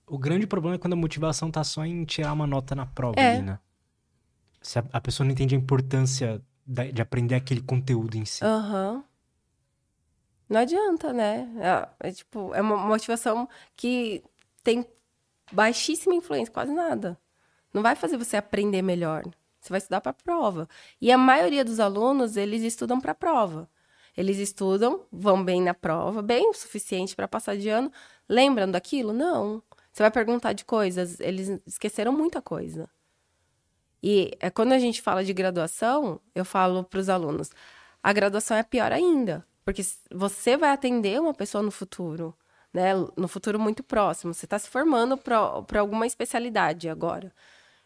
O 0.07 0.19
grande 0.19 0.47
problema 0.47 0.75
é 0.75 0.79
quando 0.79 0.95
a 0.95 0.97
motivação 0.97 1.51
tá 1.51 1.63
só 1.63 1.85
em 1.85 2.05
tirar 2.05 2.33
uma 2.33 2.47
nota 2.47 2.75
na 2.75 2.87
prova, 2.87 3.21
é. 3.21 3.41
né? 3.41 3.59
Se 4.61 4.79
a, 4.79 4.85
a 4.93 5.01
pessoa 5.01 5.25
não 5.25 5.33
entende 5.33 5.55
a 5.55 5.59
importância 5.59 6.43
de 6.67 7.03
aprender 7.03 7.35
aquele 7.35 7.61
conteúdo 7.61 8.17
em 8.17 8.25
si. 8.25 8.45
Aham. 8.45 8.95
Uhum. 8.95 9.05
Não 10.49 10.61
adianta, 10.61 11.13
né? 11.13 11.49
É, 12.01 12.09
é, 12.09 12.13
tipo, 12.13 12.55
é 12.55 12.61
uma 12.61 12.77
motivação 12.77 13.49
que 13.75 14.23
tem 14.63 14.87
baixíssima 15.53 16.15
influência, 16.15 16.53
quase 16.53 16.73
nada. 16.73 17.19
Não 17.73 17.83
vai 17.83 17.97
fazer 17.97 18.17
você 18.17 18.37
aprender 18.37 18.83
melhor. 18.83 19.25
Você 19.61 19.71
vai 19.71 19.79
estudar 19.79 20.01
para 20.01 20.11
a 20.11 20.15
prova. 20.15 20.69
E 21.01 21.11
a 21.11 21.17
maioria 21.19 21.65
dos 21.65 21.81
alunos, 21.81 22.37
eles 22.37 22.63
estudam 22.63 23.01
para 23.01 23.13
a 23.13 23.15
prova. 23.15 23.69
Eles 24.17 24.39
estudam, 24.39 25.07
vão 25.11 25.43
bem 25.43 25.61
na 25.61 25.75
prova, 25.75 26.23
bem 26.23 26.51
o 26.51 26.55
suficiente 26.55 27.17
para 27.17 27.27
passar 27.27 27.57
de 27.57 27.69
ano. 27.69 27.91
Lembram 28.29 28.71
daquilo? 28.71 29.13
Não. 29.13 29.63
Você 29.93 30.03
vai 30.03 30.11
perguntar 30.11 30.53
de 30.53 30.65
coisas, 30.65 31.19
eles 31.21 31.61
esqueceram 31.67 32.13
muita 32.13 32.43
coisa. 32.43 32.89
E 34.07 34.37
é, 34.39 34.51
quando 34.51 34.73
a 34.73 34.79
gente 34.79 35.01
fala 35.01 35.25
de 35.25 35.33
graduação, 35.33 36.21
eu 36.35 36.45
falo 36.45 36.85
para 36.85 37.01
os 37.01 37.09
alunos: 37.09 37.51
a 38.03 38.13
graduação 38.13 38.55
é 38.55 38.63
pior 38.63 38.93
ainda, 38.93 39.47
porque 39.65 39.83
você 40.13 40.59
vai 40.59 40.73
atender 40.73 41.19
uma 41.19 41.33
pessoa 41.33 41.63
no 41.63 41.71
futuro, 41.71 42.37
né? 42.71 42.93
No 43.17 43.27
futuro 43.27 43.59
muito 43.59 43.83
próximo. 43.83 44.35
Você 44.35 44.45
está 44.45 44.59
se 44.59 44.69
formando 44.69 45.17
para 45.17 45.81
alguma 45.81 46.07
especialidade 46.07 46.87
agora. 46.87 47.33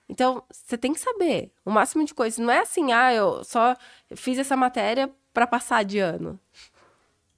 Então, 0.09 0.43
você 0.51 0.77
tem 0.77 0.93
que 0.93 0.99
saber 0.99 1.53
o 1.65 1.71
máximo 1.71 2.05
de 2.05 2.13
coisas. 2.13 2.41
Não 2.41 2.53
é 2.53 2.63
assim, 2.63 2.91
ah, 2.91 3.15
eu 3.15 3.45
só 3.45 3.77
fiz 4.17 4.39
essa 4.39 4.57
matéria 4.57 5.09
para 5.33 5.47
passar 5.47 5.85
de 5.85 6.01
ano. 6.01 6.41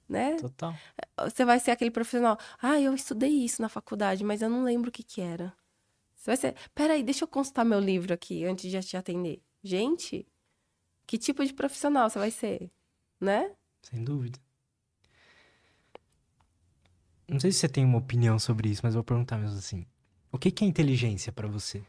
Né? 0.09 0.37
Total. 0.37 0.73
Você 1.19 1.45
vai 1.45 1.59
ser 1.59 1.69
aquele 1.69 1.91
profissional. 1.91 2.35
Ah, 2.59 2.79
eu 2.81 2.95
estudei 2.95 3.29
isso 3.29 3.61
na 3.61 3.69
faculdade, 3.69 4.23
mas 4.23 4.41
eu 4.41 4.49
não 4.49 4.63
lembro 4.63 4.89
o 4.89 4.91
que, 4.91 5.03
que 5.03 5.21
era. 5.21 5.53
Você 6.21 6.29
vai 6.29 6.37
ser, 6.37 6.55
peraí, 6.75 7.01
deixa 7.01 7.23
eu 7.23 7.27
consultar 7.27 7.65
meu 7.65 7.79
livro 7.79 8.13
aqui 8.13 8.45
antes 8.45 8.69
de 8.69 8.79
te 8.81 8.95
atender. 8.95 9.41
Gente, 9.63 10.27
que 11.07 11.17
tipo 11.17 11.43
de 11.43 11.51
profissional 11.51 12.07
você 12.07 12.19
vai 12.19 12.29
ser, 12.29 12.69
né? 13.19 13.51
Sem 13.81 14.03
dúvida. 14.03 14.37
Não 17.27 17.39
sei 17.39 17.51
se 17.51 17.57
você 17.57 17.67
tem 17.67 17.83
uma 17.83 17.97
opinião 17.97 18.37
sobre 18.37 18.69
isso, 18.69 18.81
mas 18.83 18.93
vou 18.93 19.03
perguntar 19.03 19.39
mesmo 19.39 19.57
assim. 19.57 19.83
O 20.31 20.37
que, 20.37 20.51
que 20.51 20.63
é 20.63 20.67
inteligência 20.67 21.31
para 21.31 21.47
você? 21.47 21.83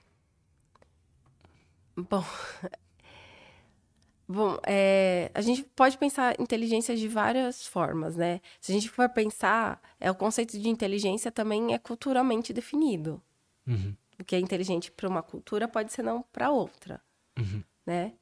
Bom, 1.94 2.24
Bom, 4.26 4.56
é, 4.66 5.30
a 5.34 5.42
gente 5.42 5.62
pode 5.62 5.98
pensar 5.98 6.40
inteligência 6.40 6.96
de 6.96 7.06
várias 7.06 7.66
formas, 7.66 8.16
né? 8.16 8.40
Se 8.62 8.72
a 8.72 8.74
gente 8.74 8.88
for 8.88 9.10
pensar, 9.10 9.78
é, 10.00 10.10
o 10.10 10.14
conceito 10.14 10.58
de 10.58 10.70
inteligência 10.70 11.30
também 11.30 11.74
é 11.74 11.78
culturalmente 11.78 12.54
definido. 12.54 13.20
Uhum 13.66 13.94
o 14.22 14.24
que 14.24 14.36
é 14.36 14.38
inteligente 14.38 14.90
para 14.90 15.08
uma 15.08 15.22
cultura 15.22 15.68
pode 15.68 15.92
ser 15.92 16.02
não 16.02 16.22
para 16.32 16.50
outra, 16.50 17.00
uhum. 17.38 17.62
né? 17.84 18.12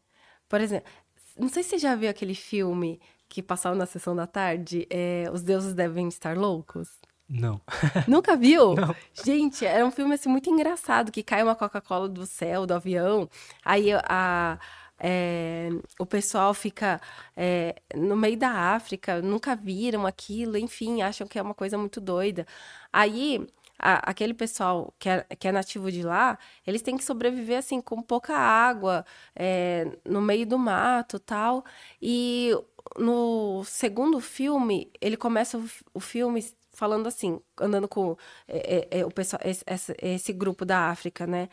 Por 0.48 0.60
exemplo, 0.60 0.90
não 1.38 1.48
sei 1.48 1.62
se 1.62 1.70
você 1.70 1.78
já 1.78 1.94
viu 1.94 2.10
aquele 2.10 2.34
filme 2.34 3.00
que 3.28 3.42
passava 3.42 3.76
na 3.76 3.86
sessão 3.86 4.16
da 4.16 4.26
tarde, 4.26 4.86
é, 4.90 5.30
Os 5.32 5.42
Deuses 5.42 5.74
Devem 5.74 6.08
Estar 6.08 6.36
Loucos. 6.36 6.98
Não. 7.28 7.60
Nunca 8.08 8.36
viu? 8.36 8.74
Não. 8.74 8.94
Gente, 9.24 9.64
era 9.64 9.86
um 9.86 9.90
filme 9.92 10.14
assim 10.14 10.28
muito 10.28 10.50
engraçado, 10.50 11.12
que 11.12 11.22
cai 11.22 11.42
uma 11.42 11.54
Coca-Cola 11.54 12.08
do 12.08 12.26
céu, 12.26 12.66
do 12.66 12.74
avião, 12.74 13.28
aí 13.64 13.92
a, 13.92 14.58
é, 14.98 15.68
o 15.98 16.04
pessoal 16.04 16.52
fica 16.52 17.00
é, 17.36 17.76
no 17.94 18.16
meio 18.16 18.36
da 18.36 18.50
África, 18.50 19.22
nunca 19.22 19.54
viram 19.54 20.06
aquilo, 20.06 20.56
enfim, 20.56 21.02
acham 21.02 21.26
que 21.26 21.38
é 21.38 21.42
uma 21.42 21.54
coisa 21.54 21.78
muito 21.78 22.00
doida. 22.00 22.46
Aí 22.92 23.46
a, 23.80 24.10
aquele 24.10 24.34
pessoal 24.34 24.94
que 24.98 25.08
é, 25.08 25.24
que 25.38 25.48
é 25.48 25.52
nativo 25.52 25.90
de 25.90 26.02
lá, 26.02 26.38
eles 26.66 26.82
têm 26.82 26.96
que 26.96 27.04
sobreviver 27.04 27.58
assim 27.58 27.80
com 27.80 28.02
pouca 28.02 28.36
água, 28.36 29.04
é, 29.34 29.98
no 30.04 30.20
meio 30.20 30.46
do 30.46 30.58
mato 30.58 31.18
tal. 31.18 31.64
E 32.00 32.50
no 32.98 33.64
segundo 33.64 34.20
filme, 34.20 34.90
ele 35.00 35.16
começa 35.16 35.58
o, 35.58 35.64
o 35.94 36.00
filme 36.00 36.42
falando 36.72 37.06
assim, 37.06 37.40
andando 37.60 37.88
com 37.88 38.16
é, 38.48 38.88
é, 38.92 39.00
é 39.00 39.06
o 39.06 39.10
pessoal, 39.10 39.40
esse, 39.44 39.64
esse, 40.00 40.32
grupo 40.32 40.64
da 40.64 40.88
África, 40.90 41.26
né? 41.26 41.48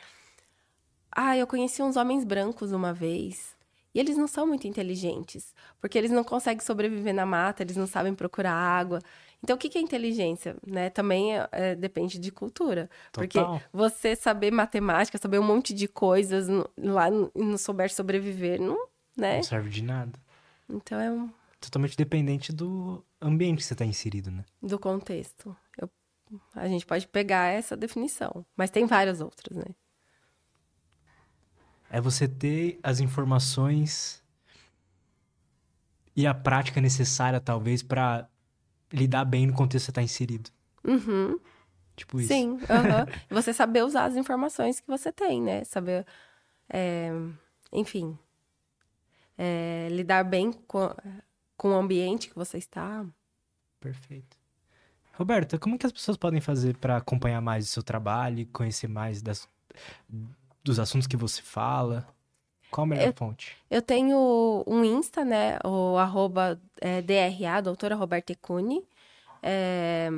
Ah, 1.11 1.35
eu 1.37 1.47
conheci 1.47 1.81
uns 1.81 1.97
homens 1.97 2.23
brancos 2.23 2.71
uma 2.71 2.93
vez. 2.93 3.55
E 3.93 3.99
eles 3.99 4.15
não 4.17 4.27
são 4.27 4.45
muito 4.45 4.67
inteligentes, 4.67 5.55
porque 5.81 5.97
eles 5.97 6.11
não 6.11 6.23
conseguem 6.23 6.63
sobreviver 6.63 7.13
na 7.15 7.25
mata, 7.25 7.63
eles 7.63 7.75
não 7.75 7.87
sabem 7.87 8.13
procurar 8.13 8.53
água. 8.53 8.99
Então, 9.43 9.55
o 9.55 9.59
que 9.59 9.77
é 9.77 9.81
inteligência? 9.81 10.55
Né? 10.65 10.89
Também 10.89 11.37
é, 11.37 11.47
é, 11.51 11.75
depende 11.75 12.17
de 12.17 12.31
cultura. 12.31 12.89
Total. 13.11 13.53
Porque 13.53 13.65
você 13.71 14.15
saber 14.15 14.51
matemática, 14.51 15.17
saber 15.17 15.39
um 15.39 15.43
monte 15.43 15.73
de 15.73 15.87
coisas 15.87 16.47
lá 16.77 17.09
e 17.09 17.43
não 17.43 17.57
souber 17.57 17.93
sobreviver, 17.93 18.59
não, 18.59 18.87
né? 19.15 19.37
não 19.37 19.43
serve 19.43 19.69
de 19.69 19.83
nada. 19.83 20.19
Então, 20.67 20.99
é 20.99 21.11
um... 21.11 21.29
Totalmente 21.59 21.95
dependente 21.97 22.51
do 22.51 23.03
ambiente 23.21 23.59
que 23.59 23.63
você 23.63 23.73
está 23.73 23.85
inserido, 23.85 24.31
né? 24.31 24.43
Do 24.61 24.77
contexto. 24.77 25.55
Eu... 25.79 25.89
A 26.53 26.67
gente 26.67 26.85
pode 26.85 27.07
pegar 27.07 27.47
essa 27.47 27.77
definição, 27.77 28.45
mas 28.55 28.69
tem 28.69 28.85
várias 28.85 29.21
outras, 29.21 29.57
né? 29.57 29.65
É 31.89 32.01
você 32.01 32.27
ter 32.27 32.79
as 32.83 32.99
informações 32.99 34.21
e 36.15 36.27
a 36.27 36.33
prática 36.33 36.81
necessária, 36.81 37.39
talvez, 37.39 37.81
para 37.81 38.27
lidar 38.91 39.25
bem 39.25 39.47
no 39.47 39.53
contexto 39.53 39.85
que 39.85 39.85
você 39.85 39.91
está 39.91 40.01
inserido. 40.01 40.49
Uhum. 40.83 41.39
Tipo 41.95 42.19
isso. 42.19 42.27
Sim, 42.27 42.51
uhum. 42.51 42.59
você 43.29 43.53
saber 43.53 43.83
usar 43.83 44.05
as 44.05 44.15
informações 44.15 44.79
que 44.79 44.87
você 44.87 45.11
tem, 45.11 45.41
né? 45.41 45.63
Saber, 45.63 46.05
é, 46.69 47.11
enfim, 47.71 48.17
é, 49.37 49.87
lidar 49.91 50.23
bem 50.23 50.51
com, 50.51 50.89
com 51.55 51.69
o 51.71 51.75
ambiente 51.75 52.29
que 52.29 52.35
você 52.35 52.57
está. 52.57 53.05
Perfeito. 53.79 54.37
Roberta, 55.13 55.57
como 55.57 55.79
que 55.79 55.85
as 55.85 55.91
pessoas 55.91 56.15
podem 56.15 56.39
fazer 56.39 56.77
para 56.77 56.97
acompanhar 56.97 57.41
mais 57.41 57.65
o 57.65 57.71
seu 57.71 57.81
trabalho, 57.81 58.45
conhecer 58.53 58.87
mais 58.87 59.19
das, 59.19 59.49
dos 60.63 60.79
assuntos 60.79 61.07
que 61.07 61.17
você 61.17 61.41
fala? 61.41 62.07
Qual 62.71 62.85
a 62.85 62.87
melhor 62.87 63.07
eu, 63.07 63.13
fonte? 63.13 63.55
Eu 63.69 63.81
tenho 63.81 64.63
um 64.67 64.83
Insta, 64.83 65.23
né? 65.23 65.59
O 65.63 65.97
arroba 65.97 66.59
é, 66.81 67.01
DRA, 67.01 67.61
doutora 67.61 67.95
Roberta 67.95 68.33
Ecune. 68.33 68.83
É, 69.41 70.09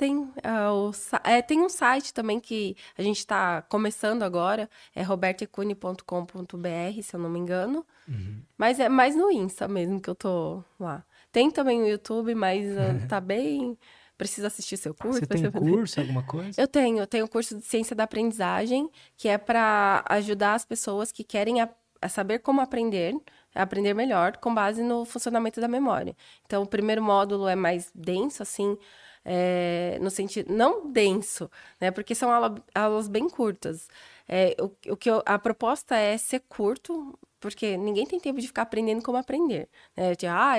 tem, 0.00 0.16
uh, 0.16 0.32
o, 0.72 0.92
é, 1.24 1.42
tem 1.42 1.60
um 1.60 1.68
site 1.68 2.14
também 2.14 2.40
que 2.40 2.74
a 2.96 3.02
gente 3.02 3.18
está 3.18 3.60
começando 3.60 4.22
agora, 4.22 4.66
é 4.94 5.02
robertecune.com.br, 5.02 7.02
se 7.02 7.14
eu 7.14 7.20
não 7.20 7.28
me 7.28 7.38
engano. 7.38 7.84
Uhum. 8.08 8.40
Mas 8.56 8.80
é 8.80 8.88
mais 8.88 9.14
no 9.14 9.30
Insta 9.30 9.68
mesmo 9.68 10.00
que 10.00 10.08
eu 10.08 10.14
tô 10.14 10.64
lá. 10.78 11.04
Tem 11.30 11.50
também 11.50 11.82
o 11.82 11.86
YouTube, 11.86 12.34
mas 12.34 12.64
uh, 12.64 13.06
tá 13.08 13.20
bem 13.20 13.76
precisa 14.20 14.48
assistir 14.48 14.76
seu 14.76 14.92
curso. 14.92 15.20
Você 15.20 15.26
tem 15.26 15.50
curso, 15.50 15.98
alguma 15.98 16.22
coisa? 16.22 16.60
Eu 16.60 16.68
tenho, 16.68 16.98
eu 16.98 17.06
tenho 17.06 17.24
um 17.24 17.28
curso 17.28 17.56
de 17.56 17.64
ciência 17.64 17.96
da 17.96 18.04
aprendizagem, 18.04 18.90
que 19.16 19.28
é 19.28 19.38
para 19.38 20.04
ajudar 20.10 20.54
as 20.54 20.64
pessoas 20.66 21.10
que 21.10 21.24
querem 21.24 21.62
a, 21.62 21.68
a 22.02 22.08
saber 22.08 22.40
como 22.40 22.60
aprender, 22.60 23.14
aprender 23.54 23.94
melhor, 23.94 24.36
com 24.36 24.54
base 24.54 24.82
no 24.82 25.06
funcionamento 25.06 25.58
da 25.58 25.66
memória. 25.66 26.14
Então, 26.44 26.62
o 26.62 26.66
primeiro 26.66 27.02
módulo 27.02 27.48
é 27.48 27.56
mais 27.56 27.90
denso, 27.94 28.42
assim, 28.42 28.76
é, 29.24 29.98
no 30.02 30.10
sentido 30.10 30.52
não 30.52 30.90
denso, 30.92 31.50
né? 31.80 31.90
Porque 31.90 32.14
são 32.14 32.30
aula, 32.30 32.62
aulas 32.74 33.08
bem 33.08 33.26
curtas. 33.26 33.88
É, 34.28 34.54
o, 34.60 34.92
o 34.92 34.96
que 34.98 35.10
eu, 35.10 35.22
a 35.24 35.38
proposta 35.38 35.96
é 35.96 36.18
ser 36.18 36.40
curto, 36.46 37.18
porque 37.40 37.78
ninguém 37.78 38.04
tem 38.04 38.20
tempo 38.20 38.38
de 38.38 38.46
ficar 38.46 38.62
aprendendo 38.62 39.02
como 39.02 39.16
aprender. 39.16 39.66
Né? 39.96 40.14
Tipo, 40.14 40.32
ah, 40.32 40.56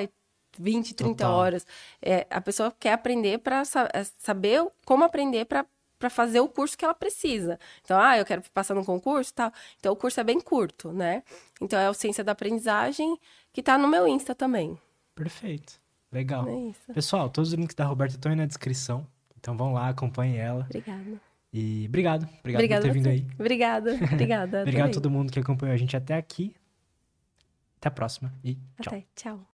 20, 0.57 0.93
30 0.93 1.15
Total. 1.15 1.33
horas. 1.33 1.67
É, 2.01 2.25
a 2.29 2.41
pessoa 2.41 2.73
quer 2.79 2.93
aprender 2.93 3.39
para 3.39 3.63
sa 3.65 3.89
é, 3.93 4.03
saber 4.03 4.65
como 4.85 5.03
aprender 5.03 5.45
para 5.45 5.65
para 6.01 6.09
fazer 6.09 6.39
o 6.39 6.49
curso 6.49 6.75
que 6.75 6.83
ela 6.83 6.95
precisa. 6.95 7.59
Então, 7.83 7.97
ah, 7.99 8.17
eu 8.17 8.25
quero 8.25 8.41
passar 8.51 8.73
no 8.73 8.83
concurso, 8.83 9.31
tal. 9.35 9.53
Então, 9.77 9.93
o 9.93 9.95
curso 9.95 10.19
é 10.19 10.23
bem 10.23 10.41
curto, 10.41 10.91
né? 10.91 11.21
Então, 11.61 11.79
é 11.79 11.87
o 11.87 11.93
Ciência 11.93 12.23
da 12.23 12.31
Aprendizagem, 12.31 13.15
que 13.53 13.59
está 13.59 13.77
no 13.77 13.87
meu 13.87 14.07
Insta 14.07 14.33
também. 14.33 14.75
Perfeito. 15.13 15.79
Legal. 16.11 16.47
É 16.49 16.93
Pessoal, 16.93 17.29
todos 17.29 17.51
os 17.51 17.53
links 17.53 17.75
da 17.75 17.85
Roberta 17.85 18.15
estão 18.15 18.31
aí 18.31 18.35
na 18.35 18.47
descrição. 18.47 19.05
Então, 19.39 19.55
vão 19.55 19.73
lá, 19.73 19.89
acompanhem 19.89 20.37
ela. 20.39 20.65
Obrigada. 20.65 21.21
E 21.53 21.85
obrigado. 21.87 22.23
Obrigado 22.39 22.55
Obrigada 22.55 22.81
por 22.81 22.87
ter 22.87 22.93
vindo 22.93 23.07
aí. 23.07 23.27
Obrigada. 23.35 23.93
Obrigada. 24.11 24.61
obrigado 24.61 24.89
a 24.89 24.93
todo 24.93 25.09
mundo 25.09 25.31
que 25.31 25.39
acompanhou 25.39 25.73
a 25.73 25.77
gente 25.77 25.95
até 25.95 26.15
aqui. 26.15 26.55
Até 27.77 27.89
a 27.89 27.91
próxima 27.91 28.33
e 28.43 28.55
tchau. 28.55 28.93
Até, 28.93 29.05
tchau. 29.15 29.50